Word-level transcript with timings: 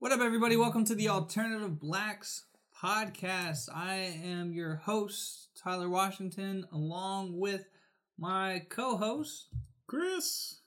What 0.00 0.12
up, 0.12 0.20
everybody? 0.20 0.56
Welcome 0.56 0.84
to 0.84 0.94
the 0.94 1.08
Alternative 1.08 1.80
Blacks 1.80 2.44
podcast. 2.80 3.68
I 3.74 4.16
am 4.24 4.52
your 4.52 4.76
host, 4.76 5.48
Tyler 5.60 5.88
Washington, 5.88 6.64
along 6.72 7.36
with 7.36 7.64
my 8.16 8.64
co 8.68 8.96
host, 8.96 9.48
Chris. 9.88 10.60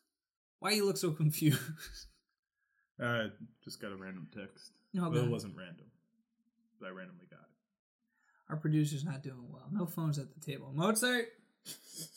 Why 0.60 0.72
you 0.72 0.86
look 0.86 0.98
so 0.98 1.12
confused? 1.12 1.62
I 3.02 3.28
just 3.64 3.82
got 3.82 3.94
a 3.94 3.96
random 3.96 4.28
text. 4.38 4.74
No, 4.94 5.10
well, 5.10 5.24
it 5.24 5.30
wasn't 5.30 5.56
random. 5.56 5.86
But 6.82 6.88
I 6.88 6.90
randomly 6.90 7.28
got 7.30 7.40
it. 7.40 8.50
Our 8.50 8.58
producer's 8.58 9.06
not 9.06 9.24
doing 9.24 9.48
well. 9.50 9.70
No 9.72 9.86
phones 9.86 10.20
at 10.20 10.26
the 10.34 10.42
table. 10.42 10.74
Mozart. 10.76 11.28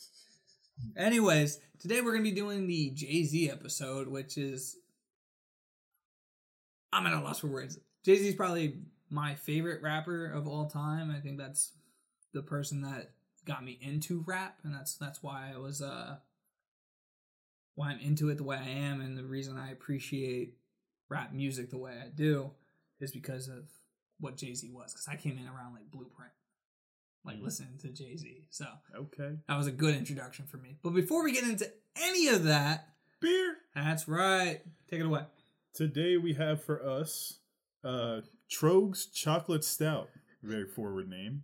Anyways, 0.97 1.59
today 1.79 2.01
we're 2.01 2.11
gonna 2.11 2.23
be 2.23 2.31
doing 2.31 2.67
the 2.67 2.91
Jay 2.93 3.23
Z 3.23 3.49
episode, 3.49 4.09
which 4.09 4.37
is 4.37 4.75
I'm 6.95 7.05
at 7.07 7.13
a 7.13 7.19
loss 7.19 7.39
for 7.39 7.47
words. 7.47 7.77
Jay 8.03 8.15
Z 8.15 8.27
is 8.29 8.35
probably 8.35 8.77
my 9.09 9.35
favorite 9.35 9.81
rapper 9.81 10.25
of 10.27 10.47
all 10.47 10.67
time. 10.67 11.11
I 11.11 11.19
think 11.19 11.37
that's 11.37 11.71
the 12.33 12.41
person 12.41 12.81
that 12.81 13.11
got 13.45 13.63
me 13.63 13.77
into 13.81 14.23
rap, 14.25 14.57
and 14.63 14.73
that's 14.73 14.95
that's 14.95 15.21
why 15.21 15.51
I 15.53 15.57
was 15.57 15.81
uh 15.81 16.17
why 17.75 17.89
I'm 17.91 17.99
into 17.99 18.29
it 18.29 18.37
the 18.37 18.43
way 18.43 18.57
I 18.57 18.69
am, 18.69 19.01
and 19.01 19.17
the 19.17 19.23
reason 19.25 19.57
I 19.57 19.71
appreciate 19.71 20.55
rap 21.09 21.33
music 21.33 21.69
the 21.69 21.77
way 21.77 21.91
I 22.03 22.07
do 22.07 22.51
is 22.99 23.11
because 23.11 23.47
of 23.49 23.65
what 24.19 24.37
Jay 24.37 24.53
Z 24.53 24.69
was. 24.71 24.93
Because 24.93 25.07
I 25.09 25.15
came 25.17 25.37
in 25.37 25.45
around 25.47 25.73
like 25.73 25.91
Blueprint, 25.91 26.31
like 27.25 27.41
listening 27.41 27.77
to 27.81 27.89
Jay 27.89 28.15
Z. 28.15 28.47
So 28.49 28.65
Okay. 28.95 29.35
that 29.47 29.57
was 29.57 29.67
a 29.67 29.71
good 29.71 29.95
introduction 29.95 30.45
for 30.45 30.57
me. 30.57 30.77
But 30.81 30.91
before 30.91 31.23
we 31.23 31.33
get 31.33 31.43
into 31.43 31.69
any 32.01 32.29
of 32.29 32.45
that, 32.45 32.87
Beer. 33.19 33.57
that's 33.75 34.07
right. 34.07 34.61
Take 34.89 35.01
it 35.01 35.05
away. 35.05 35.23
Today 35.75 36.15
we 36.15 36.33
have 36.35 36.63
for 36.63 36.81
us 36.87 37.39
uh 37.83 38.21
Trogs 38.49 39.11
Chocolate 39.13 39.65
Stout. 39.65 40.07
Very 40.41 40.65
forward 40.65 41.09
name. 41.09 41.43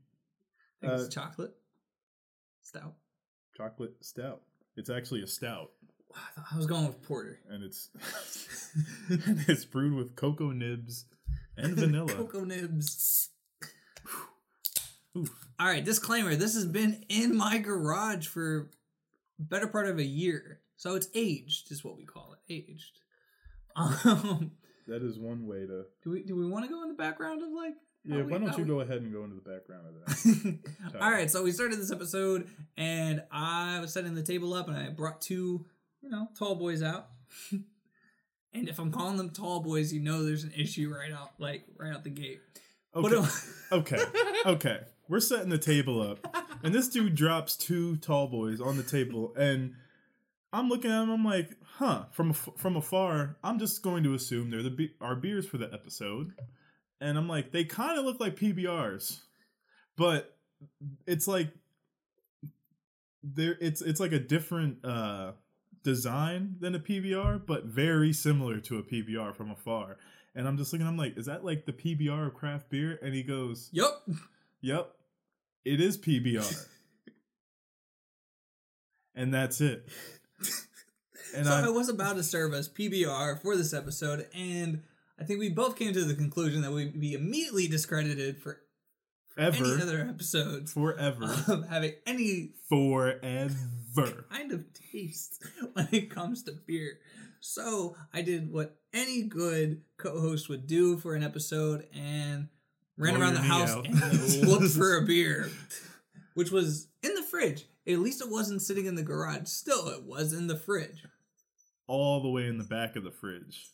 I 0.82 0.88
Uh, 0.88 0.94
it's 1.02 1.14
chocolate 1.14 1.54
stout. 2.62 2.94
Chocolate 3.58 3.96
Stout. 4.00 4.42
It's 4.78 4.90
actually 4.90 5.22
a 5.22 5.28
stout. 5.28 5.72
I, 6.16 6.44
I 6.54 6.56
was 6.56 6.66
going 6.66 6.88
with 6.88 7.02
porter. 7.04 7.40
And 7.50 7.62
it's 7.62 7.90
and 9.10 9.44
it's 9.50 9.66
brewed 9.66 9.96
with 9.96 10.16
cocoa 10.16 10.52
nibs 10.52 11.06
and 11.58 11.76
vanilla. 11.76 12.14
Cocoa 12.14 12.46
nibs. 12.46 13.32
Oof. 15.18 15.30
All 15.60 15.68
right, 15.68 15.84
disclaimer. 15.84 16.38
This 16.38 16.56
has 16.56 16.66
been 16.66 17.04
in 17.10 17.36
my 17.36 17.58
garage 17.58 18.28
for 18.28 18.72
better 19.38 19.68
part 19.68 19.88
of 19.88 20.00
a 20.00 20.06
year. 20.06 20.62
So 20.78 20.96
it's 20.96 21.10
aged, 21.14 21.70
is 21.70 21.84
what 21.84 21.98
we 21.98 22.06
call 22.06 22.34
it. 22.34 22.54
Aged. 22.54 23.01
Um, 23.76 24.52
That 24.88 25.04
is 25.04 25.18
one 25.18 25.48
way 25.48 25.66
to 25.66 25.86
do 26.04 26.10
we 26.12 26.24
do 26.24 26.36
we 26.36 26.46
want 26.48 26.66
to 26.66 26.70
go 26.72 26.82
in 26.84 26.90
the 26.90 26.96
background 26.96 27.42
of 27.44 27.50
like 27.52 27.74
Yeah, 28.04 28.18
we- 28.24 28.32
why 28.32 28.38
don't 28.40 28.58
you 28.58 28.64
we- 28.64 28.70
go 28.70 28.80
ahead 28.82 29.02
and 29.02 29.14
go 29.14 29.24
into 29.24 29.36
the 29.36 29.42
background 29.50 29.86
of 29.88 29.94
that? 30.06 30.60
All 31.02 31.12
right, 31.12 31.30
so 31.30 31.44
we 31.44 31.52
started 31.52 31.80
this 31.80 31.92
episode, 31.92 32.48
and 32.78 33.24
I 33.32 33.80
was 33.80 33.94
setting 33.94 34.16
the 34.16 34.24
table 34.24 34.54
up, 34.54 34.68
and 34.68 34.76
I 34.76 34.90
brought 34.90 35.22
two, 35.22 35.66
you 36.02 36.10
know, 36.10 36.28
tall 36.38 36.56
boys 36.56 36.82
out. 36.84 37.08
and 38.54 38.68
if 38.68 38.80
I'm 38.80 38.92
calling 38.92 39.18
them 39.18 39.30
tall 39.30 39.62
boys, 39.62 39.94
you 39.94 40.02
know 40.02 40.24
there's 40.26 40.44
an 40.44 40.52
issue 40.58 40.92
right 40.94 41.12
out, 41.12 41.32
like 41.40 41.64
right 41.78 41.94
out 41.94 42.04
the 42.04 42.10
gate. 42.10 42.40
Okay. 42.96 43.28
Okay. 43.72 44.04
Okay. 44.46 44.80
We're 45.08 45.22
setting 45.22 45.48
the 45.48 45.58
table 45.58 46.02
up. 46.02 46.20
And 46.62 46.76
this 46.76 46.90
dude 46.90 47.16
drops 47.16 47.56
two 47.56 47.96
tall 47.98 48.28
boys 48.28 48.60
on 48.60 48.76
the 48.76 48.84
table 48.84 49.34
and 49.38 49.76
I'm 50.54 50.70
looking 50.70 50.92
at 50.92 51.00
them. 51.00 51.10
I'm 51.10 51.26
like, 51.26 51.58
"Huh, 51.64 52.06
from 52.12 52.34
from 52.34 52.76
afar, 52.76 53.38
I'm 53.44 53.60
just 53.60 53.82
going 53.82 54.04
to 54.04 54.14
assume 54.14 54.50
they're 54.50 54.64
the 54.64 54.70
be- 54.70 54.96
our 55.00 55.16
beers 55.16 55.48
for 55.48 55.58
the 55.58 55.72
episode." 55.72 56.34
And 57.00 57.18
I'm 57.18 57.28
like, 57.28 57.52
"They 57.52 57.64
kind 57.64 57.98
of 57.98 58.06
look 58.06 58.20
like 58.20 58.36
PBRs." 58.36 59.22
But 59.98 60.38
it's 61.06 61.28
like 61.28 61.50
there 63.24 63.58
it's 63.62 63.82
it's 63.82 64.00
like 64.00 64.12
a 64.12 64.20
different 64.20 64.84
uh 64.84 65.34
design 65.84 66.56
than 66.60 66.76
a 66.76 66.80
PBR, 66.80 67.46
but 67.46 67.66
very 67.66 68.14
similar 68.14 68.60
to 68.60 68.78
a 68.78 68.84
PBR 68.84 69.36
from 69.36 69.52
afar. 69.52 69.98
And 70.36 70.48
I'm 70.48 70.58
just 70.58 70.72
looking, 70.72 70.88
I'm 70.88 70.98
like, 70.98 71.18
is 71.18 71.26
that 71.26 71.44
like 71.44 71.66
the 71.66 71.74
PBR 71.74 72.28
of 72.28 72.34
craft 72.34 72.70
beer? 72.70 73.00
And 73.02 73.14
he 73.14 73.24
goes, 73.24 73.70
Yep, 73.74 73.90
Yep, 74.62 74.92
it 75.66 75.82
is 75.82 75.98
PBR. 75.98 76.68
and 79.16 79.34
that's 79.34 79.60
it. 79.60 79.88
So 80.44 81.50
I, 81.50 81.68
I, 81.68 81.70
was 81.70 81.88
about 81.88 82.18
to 82.18 82.24
serve 82.24 82.54
as 82.54 82.68
PBR 82.68 83.42
for 83.42 83.56
this 83.56 83.74
episode, 83.74 84.28
and 84.36 84.84
I 85.18 85.24
think 85.24 85.40
we 85.40 85.50
both 85.50 85.78
came 85.78 85.94
to 85.94 86.04
the 86.04 86.14
conclusion 86.14 86.62
that 86.62 86.72
we'd 86.72 87.00
be 87.00 87.14
immediately 87.14 87.68
discredited 87.68 88.42
for 88.42 88.60
any 89.38 89.58
ever, 89.58 89.82
other 89.82 90.02
episodes 90.02 90.74
forever, 90.74 91.24
of 91.48 91.70
having 91.70 91.94
any 92.06 92.52
forever. 92.68 94.26
kind 94.30 94.52
of 94.52 94.66
taste 94.92 95.44
when 95.74 95.88
it 95.92 96.10
comes 96.10 96.44
to 96.44 96.52
beer. 96.52 97.00
So 97.40 97.96
I 98.14 98.22
did 98.22 98.52
what 98.52 98.78
any 98.94 99.24
good 99.24 99.82
co-host 99.98 100.50
would 100.50 100.68
do 100.68 100.98
for 100.98 101.16
an 101.16 101.24
episode 101.24 101.88
and 101.94 102.50
ran 102.98 103.16
Blow 103.16 103.24
around 103.24 103.34
the 103.34 103.42
house 103.42 103.72
out. 103.72 103.88
and 103.88 104.48
looked 104.48 104.74
for 104.74 104.98
a 104.98 105.06
beer, 105.06 105.50
which 106.42 106.50
was 106.50 106.88
in 107.04 107.14
the 107.14 107.22
fridge. 107.22 107.68
At 107.88 108.00
least 108.00 108.20
it 108.20 108.32
wasn't 108.32 108.64
sitting 108.64 108.88
in 108.88 108.96
the 108.96 109.04
garage. 109.04 109.48
Still, 109.48 109.90
it 109.90 110.02
was 110.02 110.34
in 110.34 110.48
the 110.48 110.58
fridge. 110.58 111.06
All 111.86 112.20
the 112.20 112.30
way 112.30 112.48
in 112.48 112.58
the 112.58 112.64
back 112.64 112.96
of 112.96 113.04
the 113.04 113.12
fridge. 113.12 113.68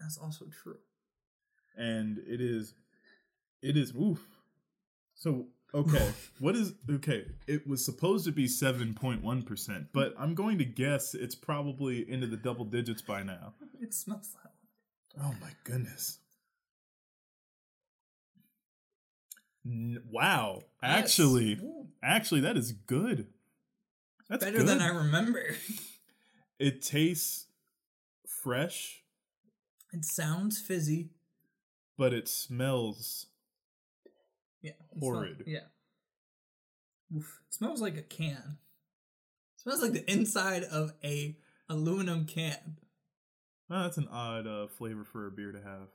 That's 0.00 0.16
also 0.16 0.46
true. 0.62 0.78
And 1.76 2.22
it 2.26 2.40
is, 2.40 2.72
it 3.60 3.76
is, 3.76 3.92
oof. 3.94 4.26
So, 5.14 5.48
okay, 5.74 6.10
what 6.38 6.56
is, 6.56 6.72
okay, 6.90 7.26
it 7.46 7.66
was 7.66 7.84
supposed 7.84 8.24
to 8.24 8.32
be 8.32 8.46
7.1%, 8.46 9.86
but 9.92 10.14
I'm 10.18 10.34
going 10.34 10.56
to 10.56 10.64
guess 10.64 11.12
it's 11.12 11.34
probably 11.34 12.10
into 12.10 12.26
the 12.26 12.38
double 12.38 12.64
digits 12.64 13.02
by 13.02 13.22
now. 13.22 13.52
It 13.78 13.92
smells 13.92 14.34
that 14.42 14.52
way. 14.52 15.26
Oh 15.28 15.34
my 15.38 15.50
goodness. 15.64 16.20
Wow. 19.64 20.62
Actually. 20.82 21.54
Ooh, 21.62 21.86
actually 22.02 22.40
that 22.42 22.56
is 22.56 22.72
good. 22.72 23.28
That's 24.28 24.44
better 24.44 24.58
good. 24.58 24.68
than 24.68 24.80
I 24.80 24.88
remember. 24.88 25.42
It 26.58 26.82
tastes 26.82 27.46
fresh, 28.26 29.02
It 29.92 30.04
sounds 30.04 30.60
fizzy. 30.60 31.10
but 31.98 32.12
it 32.12 32.28
smells 32.28 33.26
Yeah. 34.62 34.72
Horrid. 35.00 35.44
yeah. 35.46 35.60
Oof. 37.16 37.40
It 37.48 37.54
smells 37.54 37.80
like 37.80 37.96
a 37.96 38.02
can. 38.02 38.58
It 39.56 39.60
smells 39.62 39.82
like 39.82 39.92
the 39.92 40.10
inside 40.10 40.62
of 40.64 40.92
a 41.02 41.36
aluminum 41.68 42.24
can. 42.26 42.76
oh, 43.70 43.82
that's 43.82 43.96
an 43.98 44.08
odd 44.10 44.46
uh, 44.46 44.66
flavor 44.68 45.04
for 45.04 45.26
a 45.26 45.30
beer 45.30 45.52
to 45.52 45.60
have. 45.60 45.88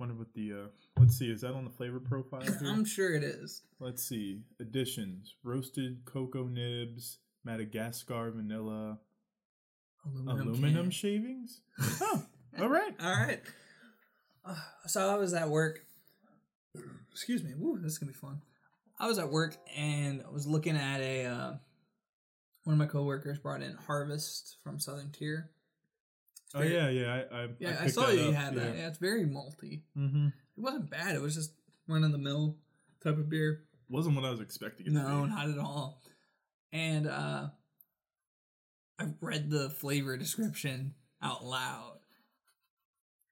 Wonder 0.00 0.14
what 0.14 0.32
the 0.32 0.52
uh 0.52 0.66
let's 0.98 1.18
see, 1.18 1.30
is 1.30 1.42
that 1.42 1.52
on 1.52 1.64
the 1.64 1.70
flavor 1.70 2.00
profile? 2.00 2.42
I'm 2.64 2.86
sure 2.86 3.14
it 3.14 3.22
is. 3.22 3.60
let's 3.80 4.02
see. 4.02 4.40
Additions. 4.58 5.34
Roasted 5.44 6.06
cocoa 6.06 6.44
nibs, 6.46 7.18
Madagascar 7.44 8.30
vanilla, 8.30 8.98
Aluminum, 10.06 10.48
aluminum 10.48 10.82
can. 10.84 10.90
shavings? 10.90 11.60
Oh, 12.00 12.22
all 12.58 12.68
right. 12.68 12.94
All 13.00 13.12
right. 13.12 13.42
Uh, 14.42 14.54
so 14.86 15.06
I 15.10 15.16
was 15.16 15.34
at 15.34 15.50
work. 15.50 15.80
Excuse 17.12 17.44
me. 17.44 17.50
Woo, 17.54 17.78
this 17.78 17.92
is 17.92 17.98
gonna 17.98 18.12
be 18.12 18.16
fun. 18.18 18.40
I 18.98 19.06
was 19.06 19.18
at 19.18 19.30
work 19.30 19.58
and 19.76 20.22
I 20.26 20.30
was 20.32 20.46
looking 20.46 20.76
at 20.76 21.00
a. 21.02 21.26
Uh, 21.26 21.52
one 22.64 22.72
of 22.72 22.78
my 22.78 22.86
coworkers 22.86 23.38
brought 23.38 23.62
in 23.62 23.74
Harvest 23.86 24.56
from 24.64 24.80
Southern 24.80 25.10
Tier. 25.10 25.50
It's 26.52 26.60
Oh 26.60 26.62
yeah, 26.62 26.88
yeah. 26.88 27.22
I 27.32 27.36
I, 27.36 27.48
yeah. 27.58 27.76
I, 27.80 27.82
picked 27.84 27.94
saw 27.94 28.06
that 28.06 28.16
you 28.16 28.28
up, 28.28 28.34
had 28.34 28.54
that. 28.56 28.76
Yeah, 28.76 28.88
it's 28.88 28.98
very 28.98 29.24
malty. 29.24 29.82
Mm-hmm. 29.96 30.26
It 30.26 30.60
wasn't 30.60 30.90
bad. 30.90 31.14
It 31.14 31.20
was 31.22 31.34
just 31.34 31.52
run 31.86 32.02
of 32.04 32.12
the 32.12 32.18
mill 32.18 32.56
type 33.02 33.18
of 33.18 33.28
beer. 33.28 33.62
Wasn't 33.88 34.14
what 34.16 34.24
I 34.24 34.30
was 34.30 34.40
expecting. 34.40 34.86
It 34.86 34.92
No, 34.92 35.20
to 35.22 35.26
be. 35.26 35.30
not 35.30 35.48
at 35.48 35.58
all. 35.58 36.02
And 36.72 37.06
uh 37.06 37.48
I 38.98 39.04
read 39.20 39.48
the 39.50 39.70
flavor 39.70 40.16
description 40.16 40.94
out 41.22 41.44
loud. 41.44 41.89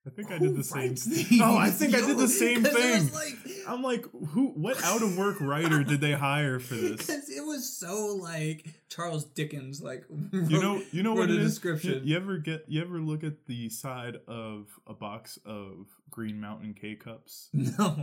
Oh, 0.19 0.27
I 0.27 0.29
think 0.29 0.31
I 0.31 0.37
did 0.39 0.55
the 0.55 0.63
same. 0.63 0.89
these? 0.95 1.41
Oh, 1.41 1.57
I 1.57 1.69
think 1.69 1.95
I 1.95 2.01
did 2.01 2.17
the 2.17 2.27
same 2.27 2.63
thing. 2.63 3.13
like- 3.13 3.35
I'm 3.67 3.83
like, 3.83 4.05
who? 4.29 4.47
What 4.55 4.83
out 4.83 5.03
of 5.03 5.17
work 5.17 5.39
writer 5.39 5.83
did 5.83 6.01
they 6.01 6.13
hire 6.13 6.59
for 6.59 6.73
this? 6.75 7.07
It 7.29 7.45
was 7.45 7.69
so 7.77 8.15
like 8.21 8.65
Charles 8.89 9.25
Dickens, 9.25 9.81
like 9.81 10.03
You 10.31 10.61
know, 10.61 10.81
you 10.91 11.03
know 11.03 11.13
what 11.13 11.29
wrote 11.29 11.31
it 11.31 11.37
a 11.37 11.41
is. 11.41 11.51
description. 11.51 11.93
You, 12.03 12.11
you 12.11 12.15
ever 12.17 12.37
get? 12.37 12.65
You 12.67 12.81
ever 12.81 12.99
look 12.99 13.23
at 13.23 13.45
the 13.45 13.69
side 13.69 14.17
of 14.27 14.67
a 14.87 14.93
box 14.93 15.37
of 15.45 15.87
Green 16.09 16.39
Mountain 16.41 16.75
K 16.79 16.95
cups? 16.95 17.49
No, 17.53 17.95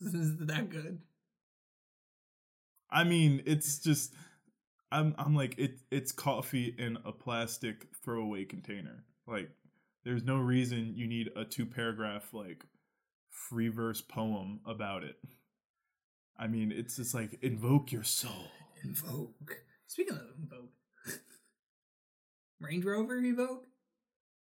this 0.00 0.14
is 0.14 0.36
that 0.46 0.68
good. 0.70 0.98
I 2.90 3.04
mean, 3.04 3.42
it's 3.46 3.78
just. 3.78 4.12
I'm. 4.92 5.14
I'm 5.18 5.34
like 5.34 5.54
it. 5.58 5.78
It's 5.90 6.12
coffee 6.12 6.74
in 6.78 6.98
a 7.04 7.12
plastic 7.12 7.86
throwaway 8.04 8.44
container. 8.44 9.04
Like 9.26 9.50
there's 10.04 10.24
no 10.24 10.36
reason 10.38 10.94
you 10.96 11.06
need 11.06 11.30
a 11.36 11.44
two 11.44 11.66
paragraph 11.66 12.32
like 12.32 12.64
free 13.28 13.68
verse 13.68 14.00
poem 14.00 14.60
about 14.66 15.04
it. 15.04 15.16
I 16.38 16.46
mean, 16.46 16.72
it's 16.72 16.96
just 16.96 17.14
like 17.14 17.38
invoke 17.42 17.92
your 17.92 18.02
soul. 18.04 18.48
Invoke. 18.82 19.56
Speaking 19.86 20.14
of 20.16 20.22
Invoke, 20.40 20.70
Range 22.60 22.84
Rover 22.84 23.20
Evoque. 23.20 23.64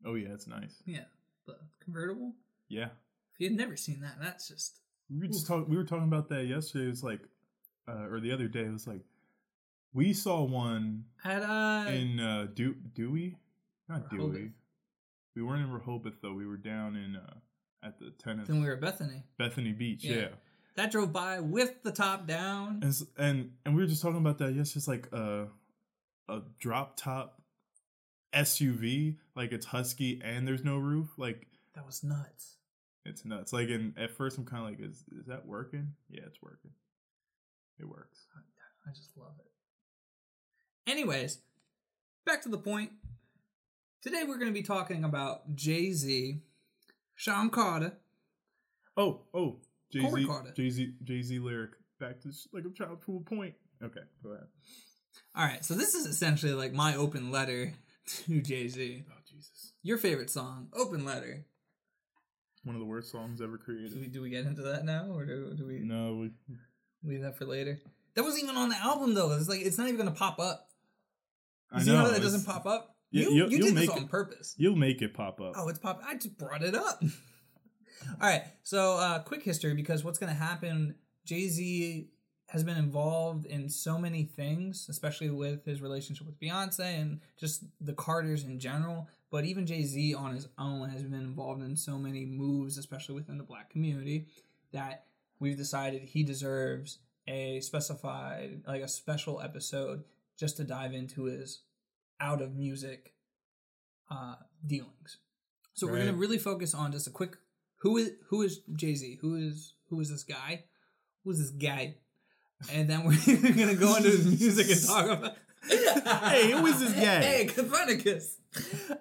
Oh 0.05 0.15
yeah, 0.15 0.29
it's 0.33 0.47
nice. 0.47 0.83
Yeah, 0.85 1.05
the 1.47 1.57
convertible. 1.83 2.35
Yeah, 2.69 2.89
If 3.35 3.41
you 3.41 3.49
had 3.49 3.57
never 3.57 3.77
seen 3.77 4.01
that, 4.01 4.17
that's 4.21 4.49
just 4.49 4.81
we 5.11 5.19
were 5.21 5.27
just 5.33 5.47
talking. 5.47 5.69
We 5.69 5.77
were 5.77 5.85
talking 5.85 6.05
about 6.05 6.29
that 6.29 6.45
yesterday. 6.47 6.91
It's 6.91 7.03
like, 7.03 7.21
uh, 7.89 8.07
or 8.11 8.21
the 8.21 8.31
other 8.33 8.47
day. 8.49 8.61
It 8.61 8.73
was 8.73 8.87
like, 8.87 9.01
we 9.95 10.13
saw 10.13 10.43
one 10.45 11.05
at 11.25 11.43
uh 11.43 11.89
in 11.91 12.21
uh, 12.21 12.49
Do 12.53 12.75
Dewey, 12.95 13.39
not 13.89 14.13
Rehoboth. 14.13 14.35
Dewey. 14.35 14.51
We 15.37 15.43
weren't 15.43 15.63
in 15.63 15.71
Rehoboth 15.71 16.15
though. 16.23 16.33
We 16.35 16.47
were 16.47 16.57
down 16.57 16.97
in 16.97 17.17
uh, 17.17 17.35
at 17.87 17.99
the 17.99 18.11
tennis 18.23 18.49
then 18.49 18.61
we 18.61 18.67
were 18.67 18.75
at 18.75 18.81
Bethany. 18.81 19.23
Bethany 19.39 19.73
Beach. 19.73 20.05
Yeah. 20.05 20.17
Yeah. 20.17 20.29
That 20.77 20.91
drove 20.93 21.13
by 21.13 21.41
with 21.41 21.83
the 21.83 21.91
top 21.93 22.27
down. 22.27 22.81
And, 22.83 22.95
and 23.17 23.51
and 23.65 23.75
we 23.77 23.83
were 23.83 23.89
just 23.89 24.03
talking 24.03 24.19
about 24.19 24.39
that 24.39 24.55
yesterday. 24.55 24.79
It's 24.79 24.89
like 24.89 25.09
a 25.13 25.47
a 26.29 26.41
drop 26.61 26.97
top 26.97 27.41
SUV, 28.35 29.17
like 29.35 29.53
it's 29.53 29.67
husky 29.67 30.21
and 30.23 30.47
there's 30.47 30.65
no 30.65 30.77
roof. 30.77 31.09
Like 31.17 31.47
That 31.75 31.87
was 31.87 32.03
nuts. 32.05 32.57
it's 33.05 33.25
nuts. 33.25 33.53
Like 33.53 33.71
and 33.71 33.97
at 33.99 34.11
first 34.11 34.39
I'm 34.39 34.45
kind 34.45 34.63
of 34.63 34.69
like, 34.71 34.81
is 34.81 35.05
is 35.19 35.27
that 35.27 35.47
working? 35.47 35.95
Yeah, 36.11 36.23
it's 36.27 36.43
working. 36.43 36.71
It 37.79 37.89
works. 37.89 38.27
I 38.87 38.91
just 38.91 39.17
love 39.17 39.35
it. 39.39 40.91
Anyways, 40.91 41.39
back 42.25 42.43
to 42.43 42.49
the 42.49 42.59
point. 42.59 42.91
Today 44.01 44.23
we're 44.27 44.39
going 44.39 44.53
to 44.53 44.59
be 44.59 44.63
talking 44.63 45.05
about 45.05 45.55
Jay 45.57 45.93
Z, 45.93 46.41
Sean 47.15 47.51
Carter. 47.51 47.95
Oh 48.97 49.23
oh, 49.35 49.57
Jay 49.93 50.09
Z, 50.09 50.27
Jay 50.57 50.71
Z 50.71 50.95
Jay 51.05 51.23
Z 51.23 51.39
lyric 51.39 51.71
back 51.99 52.21
to 52.21 52.29
like 52.53 52.65
I'm 52.65 52.75
trying 52.75 52.97
to 52.97 53.17
a 53.17 53.21
point. 53.21 53.55
Okay, 53.83 54.01
go 54.23 54.31
ahead. 54.31 54.47
All 55.35 55.45
right, 55.45 55.65
so 55.65 55.75
this 55.75 55.95
is 55.95 56.07
essentially 56.07 56.53
like 56.53 56.73
my 56.73 56.95
open 56.95 57.31
letter 57.31 57.75
to 58.27 58.41
Jay 58.41 58.69
Z. 58.69 59.05
Oh 59.11 59.15
Jesus, 59.29 59.73
Your 59.83 59.99
favorite 59.99 60.31
song, 60.31 60.69
Open 60.75 61.05
Letter. 61.05 61.45
one 62.65 62.75
of 62.77 62.81
the 62.81 62.87
worst 62.87 63.11
songs 63.11 63.41
ever 63.41 63.57
Do 63.57 63.63
created. 63.65 64.01
we, 64.01 64.07
do 64.07 64.23
we 64.23 64.31
get 64.31 64.47
into 64.47 64.63
that 64.63 64.85
now, 64.85 65.07
or 65.13 65.25
do, 65.25 65.55
do 65.57 65.67
we 65.67 65.81
No, 65.81 66.17
we, 66.17 66.31
leave 67.05 67.23
that 67.23 67.37
for 67.37 67.47
later? 67.47 67.79
That 68.15 68.23
wasn't 68.25 68.45
even 68.45 68.57
on 68.57 68.69
the 68.69 68.77
album 68.77 69.15
though. 69.15 69.33
It's 69.33 69.49
like 69.49 69.61
it's 69.61 69.79
not 69.79 69.89
even 69.89 69.97
going 70.01 70.13
to 70.13 70.19
pop 70.19 70.39
up. 70.39 70.69
I 71.73 71.79
You 71.79 71.85
see 71.85 71.95
how 71.95 72.05
know 72.05 72.11
that 72.13 72.23
doesn't 72.23 72.47
pop 72.47 72.65
up? 72.67 72.97
You 73.11 73.23
you'll- 73.23 73.33
you 73.33 73.41
you'll 73.41 73.51
did 73.51 73.77
this 73.77 73.89
make 73.89 73.93
on 73.97 74.03
it- 74.05 74.09
purpose. 74.11 74.55
You'll 74.59 74.77
make 74.77 75.01
it 75.03 75.15
pop 75.15 75.41
up. 75.41 75.53
Oh, 75.57 75.69
it's 75.69 75.79
pop. 75.79 76.01
I 76.05 76.15
just 76.15 76.37
brought 76.39 76.63
it 76.63 76.75
up. 76.75 77.03
All 78.21 78.29
right. 78.29 78.45
So, 78.63 78.97
uh, 78.97 79.21
quick 79.21 79.43
history 79.43 79.75
because 79.75 80.05
what's 80.05 80.19
going 80.19 80.33
to 80.33 80.39
happen? 80.39 80.95
Jay 81.25 81.49
Z 81.49 82.09
has 82.47 82.65
been 82.65 82.77
involved 82.77 83.45
in 83.45 83.69
so 83.69 83.99
many 83.99 84.25
things, 84.25 84.87
especially 84.89 85.29
with 85.31 85.65
his 85.67 85.83
relationship 85.83 86.27
with 86.27 86.39
Beyonce 86.41 87.01
and 87.01 87.21
just 87.39 87.65
the 87.81 87.93
Carters 87.93 88.45
in 88.45 88.59
general. 88.59 89.09
But 89.31 89.45
even 89.45 89.67
Jay 89.67 89.83
Z 89.83 90.15
on 90.15 90.35
his 90.35 90.49
own 90.59 90.89
has 90.91 91.03
been 91.03 91.21
involved 91.21 91.63
in 91.63 91.77
so 91.77 91.99
many 91.99 92.25
moves, 92.25 92.79
especially 92.79 93.15
within 93.17 93.37
the 93.37 93.45
black 93.45 93.69
community, 93.69 94.27
that 94.73 95.05
we've 95.41 95.57
decided 95.59 96.03
he 96.03 96.23
deserves 96.23 96.99
a 97.27 97.61
specified, 97.61 98.63
like 98.67 98.81
a 98.83 98.89
special 98.89 99.41
episode 99.43 100.05
just 100.39 100.57
to 100.57 100.65
dive 100.65 100.95
into 100.95 101.25
his 101.25 101.61
out 102.21 102.43
of 102.43 102.55
music 102.55 103.13
uh, 104.11 104.35
dealings. 104.67 105.19
So 105.75 105.87
we're 105.87 105.99
gonna 105.99 106.13
really 106.13 106.39
focus 106.39 106.75
on 106.75 106.91
just 106.93 107.07
a 107.07 107.11
quick 107.11 107.37
who 107.81 107.97
is 107.99 108.11
who 108.29 108.43
is 108.43 108.61
Jay 108.75 108.95
Z? 108.95 109.19
Who 109.21 109.37
is 109.37 109.75
who 109.89 110.01
is 110.01 110.11
this 110.11 110.25
guy? 110.25 110.65
Who's 111.25 111.39
this 111.39 111.51
guy? 111.51 111.95
And 112.73 112.91
then 112.91 113.05
we're 113.05 113.13
gonna 113.55 113.75
go 113.75 113.95
into 113.97 114.11
his 114.11 114.27
music 114.27 114.71
and 114.71 114.87
talk 114.87 115.07
about. 115.19 115.37
Hey, 116.31 116.53
who 116.53 116.65
is 116.67 116.79
this 116.81 116.93
guy? 116.93 117.21
Hey, 117.23 117.45
Copernicus. 117.47 118.39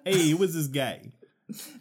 hey, 0.04 0.34
what's 0.34 0.54
this 0.54 0.66
guy? 0.66 1.12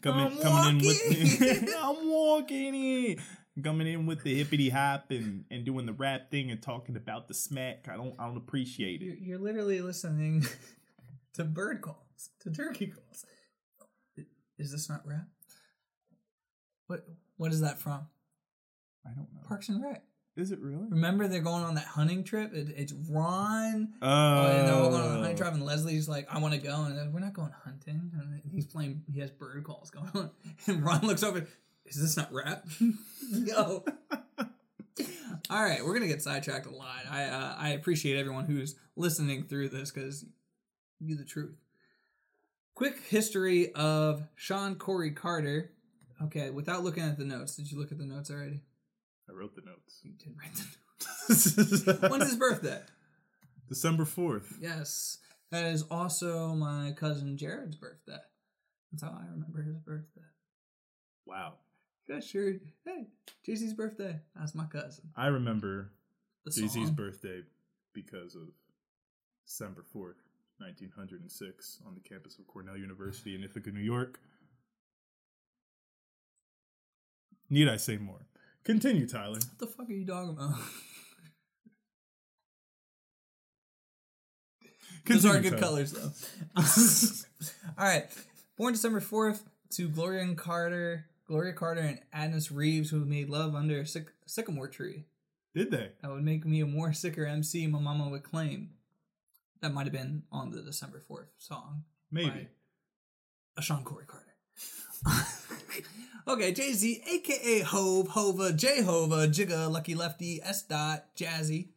Coming, 0.02 0.28
I'm 0.28 0.38
coming 0.38 0.80
in 0.82 0.88
with 0.88 1.40
walking. 1.42 1.74
I'm 1.78 2.10
walking 2.10 2.76
in. 2.76 3.64
Coming 3.64 3.88
in 3.88 4.06
with 4.06 4.24
the 4.24 4.36
hippity 4.36 4.70
hop 4.70 5.10
and, 5.10 5.46
and 5.50 5.66
doing 5.66 5.88
the 5.88 5.94
rap 5.94 6.30
thing 6.30 6.52
and 6.52 6.62
talking 6.62 6.96
about 6.96 7.28
the 7.28 7.34
smack. 7.34 7.88
I 7.92 7.98
don't 7.98 8.14
I 8.20 8.28
don't 8.28 8.38
appreciate 8.38 9.02
You're, 9.02 9.14
it. 9.14 9.20
you're 9.20 9.40
literally 9.40 9.82
listening 9.82 10.46
to 11.38 11.46
bird 11.46 11.82
calls, 11.82 12.30
to 12.42 12.52
turkey 12.52 12.88
calls. 12.88 13.26
Is 14.58 14.72
this 14.72 14.90
not 14.90 15.06
rap? 15.06 15.28
What 16.88 17.06
what 17.38 17.52
is 17.52 17.62
that 17.62 17.80
from? 17.80 18.08
I 19.06 19.10
don't 19.10 19.28
know. 19.34 19.42
Parks 19.48 19.70
and 19.70 19.82
Rec. 19.84 20.04
Is 20.36 20.52
it 20.52 20.60
really? 20.60 20.88
Remember 20.90 21.28
they're 21.28 21.42
going 21.42 21.64
on 21.64 21.76
that 21.76 21.86
hunting 21.86 22.24
trip? 22.24 22.54
It, 22.54 22.68
it's 22.76 22.94
Ron 23.10 23.94
Oh, 24.02 24.48
and 24.48 24.68
they're 24.68 24.76
all 24.76 24.90
going 24.90 25.02
on 25.02 25.12
a 25.12 25.20
hunting 25.20 25.38
trip, 25.38 25.54
and 25.54 25.64
Leslie's 25.64 26.08
like, 26.08 26.28
"I 26.32 26.40
want 26.40 26.54
to 26.54 26.60
go," 26.60 26.84
and 26.84 26.98
like, 26.98 27.10
we're 27.10 27.20
not 27.20 27.34
going 27.34 27.52
hunting. 27.64 28.12
And 28.14 28.42
he's 28.52 28.66
playing. 28.66 29.04
He 29.12 29.20
has 29.20 29.32
bird 29.32 29.64
calls 29.64 29.90
going 29.90 30.10
on, 30.14 30.32
and 30.68 30.84
Ron 30.84 31.02
looks 31.02 31.24
over. 31.24 31.48
Is 31.86 32.02
this 32.02 32.18
not 32.18 32.34
rap? 32.34 32.66
Yo. 33.32 33.84
all 35.50 35.64
right, 35.64 35.84
we're 35.84 35.94
gonna 35.94 36.08
get 36.08 36.22
sidetracked 36.22 36.66
a 36.66 36.72
lot. 36.72 37.06
I 37.10 37.24
uh, 37.26 37.56
I 37.58 37.70
appreciate 37.70 38.20
everyone 38.20 38.46
who's 38.46 38.76
listening 38.96 39.44
through 39.44 39.70
this 39.70 39.92
because 39.92 40.26
you 41.00 41.16
the 41.16 41.26
truth. 41.26 41.56
Quick 42.76 43.00
history 43.08 43.74
of 43.74 44.24
Sean 44.36 44.76
Corey 44.76 45.12
Carter. 45.12 45.72
Okay, 46.24 46.50
without 46.50 46.84
looking 46.84 47.04
at 47.04 47.18
the 47.18 47.26
notes, 47.26 47.56
did 47.56 47.72
you 47.72 47.80
look 47.80 47.92
at 47.92 47.98
the 47.98 48.06
notes 48.06 48.32
already? 48.32 48.62
I 49.30 49.34
wrote 49.34 49.56
the 49.56 49.62
notes. 49.62 50.00
You 50.04 50.14
did 50.18 50.36
write 50.38 50.54
the 50.56 52.00
notes. 52.00 52.02
When's 52.12 52.30
his 52.30 52.36
birthday? 52.36 52.82
December 53.68 54.06
4th. 54.06 54.56
Yes. 54.60 55.20
That 55.52 55.66
is 55.66 55.84
also 55.84 56.54
my 56.54 56.94
cousin 56.98 57.38
Jared's 57.38 57.76
birthday. 57.76 58.18
That's 58.92 59.04
how 59.04 59.10
I 59.10 59.26
remember 59.32 59.62
his 59.64 59.78
birthday. 59.78 60.22
Wow. 61.26 61.54
Yeah, 62.08 62.22
sure. 62.22 62.54
Hey, 62.86 63.08
Jay-Z's 63.46 63.74
birthday. 63.74 64.20
That's 64.36 64.56
my 64.56 64.66
cousin. 64.66 65.10
I 65.16 65.28
remember 65.28 65.92
Jay 66.50 66.68
Z's 66.68 66.90
birthday 66.90 67.42
because 67.94 68.36
of 68.36 68.48
December 69.46 69.84
4th, 69.96 70.14
1906, 70.60 71.80
on 71.86 71.94
the 71.94 72.02
campus 72.02 72.38
of 72.40 72.48
Cornell 72.48 72.78
University 72.78 73.36
in 73.36 73.44
Ithaca, 73.44 73.72
New 73.72 73.80
York. 73.82 74.20
Need 77.50 77.70
I 77.70 77.78
say 77.78 77.98
more? 77.98 78.28
Continue, 78.64 79.08
Tyler. 79.08 79.40
What 79.40 79.60
the 79.60 79.68
fuck 79.68 79.90
are 79.90 79.94
you 79.94 80.06
talking 80.06 80.32
about? 80.32 80.56
Those 85.06 85.26
are 85.26 85.40
good 85.40 85.52
Tyler. 85.52 85.62
colors, 85.62 85.94
though. 85.94 86.12
All 87.82 87.88
right. 87.88 88.06
Born 88.58 88.74
December 88.74 89.00
4th 89.00 89.42
to 89.72 89.88
Gloria 89.88 90.22
and 90.24 90.38
Carter, 90.38 91.06
Gloria 91.28 91.54
Carter 91.54 91.82
and 91.82 92.00
Adnis 92.14 92.54
Reeves, 92.54 92.90
who 92.90 93.06
made 93.06 93.30
love 93.30 93.56
under 93.56 93.80
a 93.82 93.86
syc- 93.86 94.14
sycamore 94.26 94.68
tree. 94.68 95.06
Did 95.56 95.72
they? 95.72 95.92
That 96.02 96.12
would 96.12 96.24
make 96.24 96.46
me 96.46 96.60
a 96.62 96.66
more 96.66 96.92
sicker 96.92 97.26
MC 97.26 97.68
my 97.68 97.80
mama 97.80 98.10
would 98.10 98.24
claim. 98.24 98.72
That 99.62 99.74
might 99.74 99.86
have 99.86 99.94
been 99.94 100.24
on 100.32 100.52
the 100.52 100.62
December 100.62 101.02
4th 101.10 101.28
song. 101.38 101.84
Maybe. 102.12 102.48
a 103.58 103.62
Sean 103.62 103.84
Corey 103.84 104.06
Carter. 104.06 104.26
okay, 106.28 106.52
Jay 106.52 106.74
Z, 106.74 107.04
aka 107.08 107.60
Hove, 107.62 108.10
Hova, 108.10 108.54
J 108.54 108.82
Hova, 108.82 109.28
Jigga, 109.28 109.70
Lucky 109.70 109.96
Lefty, 109.96 110.42
S 110.44 110.64
Dot, 110.64 111.06
Jazzy. 111.16 111.70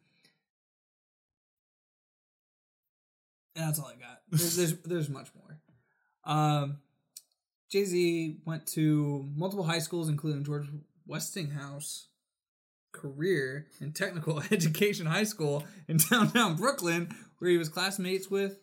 And 3.55 3.67
that's 3.67 3.79
all 3.79 3.87
I 3.87 3.95
got. 3.95 4.21
There's 4.29 4.55
there's, 4.55 4.77
there's 4.79 5.09
much 5.09 5.29
more. 5.35 5.59
Um, 6.23 6.77
Jay 7.69 7.85
Z 7.85 8.37
went 8.45 8.67
to 8.67 9.27
multiple 9.35 9.65
high 9.65 9.79
schools, 9.79 10.09
including 10.09 10.43
George 10.43 10.67
Westinghouse 11.05 12.07
career 12.91 13.67
in 13.79 13.93
technical 13.93 14.41
education 14.51 15.05
high 15.05 15.23
school 15.23 15.65
in 15.87 15.97
downtown 15.97 16.55
Brooklyn, 16.55 17.13
where 17.39 17.49
he 17.49 17.57
was 17.57 17.69
classmates 17.69 18.29
with 18.29 18.59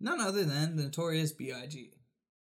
none 0.00 0.20
other 0.20 0.44
than 0.44 0.76
the 0.76 0.84
notorious 0.84 1.32
B.I.G. 1.32 1.92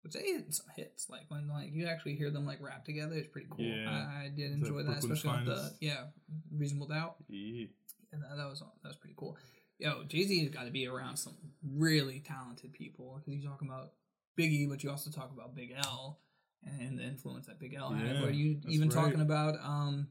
Which 0.03 0.13
they 0.13 0.33
had 0.33 0.53
some 0.53 0.67
hits, 0.77 1.09
like 1.09 1.23
when 1.29 1.49
like 1.49 1.71
you 1.73 1.87
actually 1.87 2.17
hear 2.17 2.31
them 2.31 2.45
like 2.45 2.61
rap 2.61 2.85
together, 2.85 3.15
it's 3.15 3.29
pretty 3.29 3.47
cool. 3.51 3.65
Yeah. 3.65 3.89
I, 3.89 4.25
I 4.25 4.29
did 4.29 4.53
enjoy 4.53 4.83
that, 4.83 5.01
Brooklyn's 5.01 5.13
especially 5.13 5.47
with 5.47 5.47
the 5.47 5.73
yeah 5.81 6.05
Reasonable 6.53 6.89
Doubt. 6.89 7.17
Yeah. 7.27 7.69
And 8.13 8.23
that, 8.23 8.37
that 8.37 8.47
was 8.47 8.61
that 8.61 8.89
was 8.89 8.97
pretty 8.97 9.15
cool. 9.17 9.39
Yo, 9.79 10.05
Jay 10.05 10.25
Z 10.25 10.45
has 10.45 10.51
got 10.51 10.65
to 10.65 10.71
be 10.71 10.87
around 10.87 11.17
some 11.17 11.35
really 11.67 12.21
talented 12.21 12.75
people 12.75 13.19
because 13.19 13.41
you 13.41 13.49
talk 13.49 13.63
about 13.63 13.93
Biggie, 14.39 14.69
but 14.69 14.85
you 14.85 14.91
also 14.91 15.11
talk 15.11 15.31
about 15.33 15.55
Big 15.55 15.75
L 15.75 16.21
and 16.67 16.99
the 16.99 17.03
influence 17.03 17.47
that 17.47 17.59
Big 17.59 17.75
L 17.75 17.91
had. 17.91 18.17
Yeah, 18.17 18.29
you 18.29 18.61
even 18.69 18.89
right. 18.89 18.95
talking 18.95 19.21
about 19.21 19.57
um, 19.63 20.09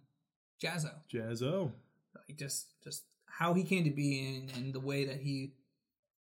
Jaz-O, 0.64 0.90
Jaz-O. 1.12 1.72
like 2.16 2.38
just 2.38 2.68
just 2.84 3.04
how 3.26 3.54
he 3.54 3.64
came 3.64 3.84
to 3.84 3.90
be 3.92 4.20
and, 4.36 4.58
and 4.58 4.74
the 4.74 4.80
way 4.80 5.06
that 5.06 5.18
he 5.20 5.54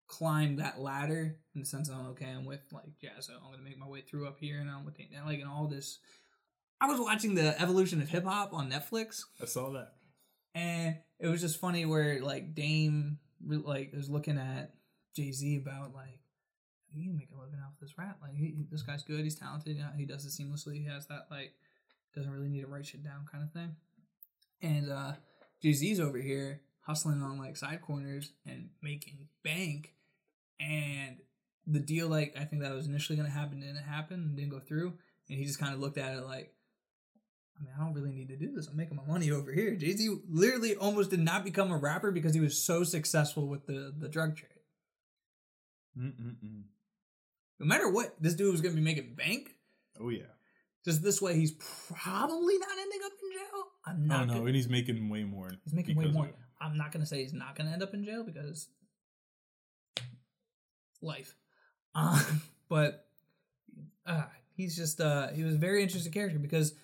climbed 0.07 0.59
that 0.59 0.79
ladder 0.81 1.37
in 1.55 1.61
the 1.61 1.67
sense 1.67 1.89
of 1.89 1.97
okay, 2.11 2.27
I'm 2.27 2.45
with 2.45 2.61
like 2.73 2.99
Jaz-O, 3.03 3.35
I'm 3.45 3.51
gonna 3.51 3.63
make 3.63 3.79
my 3.79 3.87
way 3.89 4.01
through 4.03 4.27
up 4.29 4.39
here, 4.41 4.61
and 4.61 4.71
I'm 4.71 4.85
with 4.85 4.95
and 4.99 5.27
like 5.27 5.41
and 5.41 5.49
all 5.49 5.67
this. 5.67 5.99
I 6.81 6.87
was 6.87 7.01
watching 7.01 7.35
the 7.35 7.61
evolution 7.61 8.03
of 8.03 8.09
hip 8.09 8.25
hop 8.25 8.53
on 8.53 8.71
Netflix, 8.71 9.25
I 9.41 9.45
saw 9.47 9.71
that. 9.71 9.93
and 10.55 10.97
it 11.21 11.29
was 11.29 11.41
just 11.41 11.61
funny 11.61 11.85
where 11.87 12.21
like 12.21 12.55
Dame 12.55 13.19
like 13.47 13.93
was 13.95 14.09
looking 14.11 14.39
at 14.39 14.75
Jay 15.15 15.31
Z 15.33 15.57
about 15.57 15.95
like 15.95 16.19
you 16.95 17.09
can 17.09 17.17
make 17.17 17.31
a 17.35 17.41
living 17.41 17.61
off 17.65 17.73
this 17.81 17.97
rap. 17.97 18.19
Like 18.21 18.35
he, 18.35 18.55
this 18.71 18.83
guy's 18.83 19.03
good, 19.03 19.21
he's 19.25 19.35
talented, 19.37 19.77
you 19.77 19.83
know, 19.83 19.91
he 19.97 20.05
does 20.05 20.25
it 20.27 20.31
seamlessly. 20.43 20.75
He 20.77 20.85
has 20.85 21.07
that 21.07 21.27
like 21.31 21.55
doesn't 22.15 22.31
really 22.31 22.49
need 22.49 22.61
to 22.63 22.67
write 22.67 22.85
shit 22.85 23.03
down 23.03 23.25
kind 23.31 23.43
of 23.45 23.51
thing. 23.53 23.75
And 24.63 24.91
uh 24.91 25.13
Jay 25.63 25.73
Z's 25.73 26.01
over 26.01 26.19
here 26.19 26.63
hustling 26.81 27.23
on 27.23 27.39
like 27.39 27.57
side 27.57 27.81
corners 27.83 28.33
and 28.47 28.71
making 28.83 29.29
bank. 29.45 29.95
And 30.61 31.19
the 31.67 31.81
deal, 31.81 32.09
like 32.09 32.35
I 32.39 32.45
think 32.45 32.63
that 32.63 32.75
was 32.75 32.87
initially 32.87 33.17
gonna 33.17 33.31
happen, 33.31 33.61
didn't 33.61 33.77
happen, 33.77 34.35
didn't 34.37 34.51
go 34.51 34.61
through. 34.61 34.95
And 35.29 35.39
he 35.39 35.45
just 35.45 35.59
kind 35.59 35.73
of 35.73 35.81
looked 35.81 35.99
at 35.99 36.15
it 36.17 36.25
like, 36.25 36.53
I 37.57 37.63
mean, 37.63 37.73
I 37.77 37.83
don't 37.83 37.95
really 37.95 38.13
need 38.13 38.29
to 38.29 38.37
do 38.37 38.53
this. 38.53 38.67
I'm 38.67 38.77
making 38.77 38.97
my 38.97 39.07
money 39.07 39.31
over 39.31 39.53
here. 39.53 39.75
Jay 39.77 39.93
Z 39.93 40.17
literally 40.29 40.75
almost 40.75 41.11
did 41.11 41.21
not 41.21 41.45
become 41.45 41.71
a 41.71 41.77
rapper 41.77 42.11
because 42.11 42.35
he 42.35 42.41
was 42.41 42.63
so 42.63 42.85
successful 42.85 43.49
with 43.49 43.67
the 43.67 43.95
the 43.97 44.09
drug 44.09 44.37
trade. 44.37 44.51
Mm-mm-mm. 45.99 46.63
No 47.61 47.67
matter 47.67 47.89
what, 47.89 48.15
this 48.21 48.35
dude 48.35 48.51
was 48.51 48.61
gonna 48.61 48.75
be 48.75 48.81
making 48.81 49.15
bank. 49.15 49.55
Oh 50.01 50.09
yeah. 50.09 50.23
Just 50.85 51.03
this 51.03 51.23
way, 51.23 51.35
he's 51.35 51.53
probably 51.53 52.59
not 52.59 52.77
ending 52.81 53.01
up 53.05 53.13
jail. 53.33 53.65
I'm 53.87 54.07
not. 54.07 54.23
oh 54.23 54.25
no, 54.25 54.33
gonna- 54.35 54.47
and 54.47 54.57
he's 54.57 54.69
making 54.69 55.09
way 55.09 55.25
more. 55.25 55.51
he's 55.65 55.75
making 55.75 55.97
way 55.97 56.05
because 56.05 56.15
more. 56.15 56.25
of 56.25 56.31
it. 56.31 56.37
I'm 56.61 56.77
not 56.77 56.93
gonna 56.93 57.07
say 57.07 57.23
he's 57.23 57.33
not 57.33 57.57
gonna 57.57 57.71
end 57.71 57.83
up 57.83 57.95
in 57.95 58.05
jail 58.05 58.25
because 58.25 58.69
life. 61.01 61.35
Um, 61.95 62.43
but 62.69 63.07
uh, 64.07 64.25
he's 64.55 64.77
just 64.77 65.01
uh, 65.01 65.29
he 65.29 65.43
was 65.45 65.55
a 65.57 65.59
very 65.59 65.83
interesting 65.83 66.13
character 66.13 66.39
because 66.39 66.75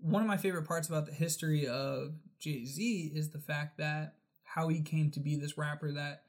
one 0.00 0.22
of 0.22 0.28
my 0.28 0.36
favorite 0.36 0.66
parts 0.66 0.88
about 0.88 1.06
the 1.06 1.12
history 1.12 1.66
of 1.66 2.14
Jay 2.38 2.64
Z 2.64 3.12
is 3.14 3.30
the 3.30 3.40
fact 3.40 3.78
that 3.78 4.14
how 4.44 4.68
he 4.68 4.80
came 4.80 5.10
to 5.10 5.20
be 5.20 5.36
this 5.36 5.58
rapper 5.58 5.92
that 5.92 6.22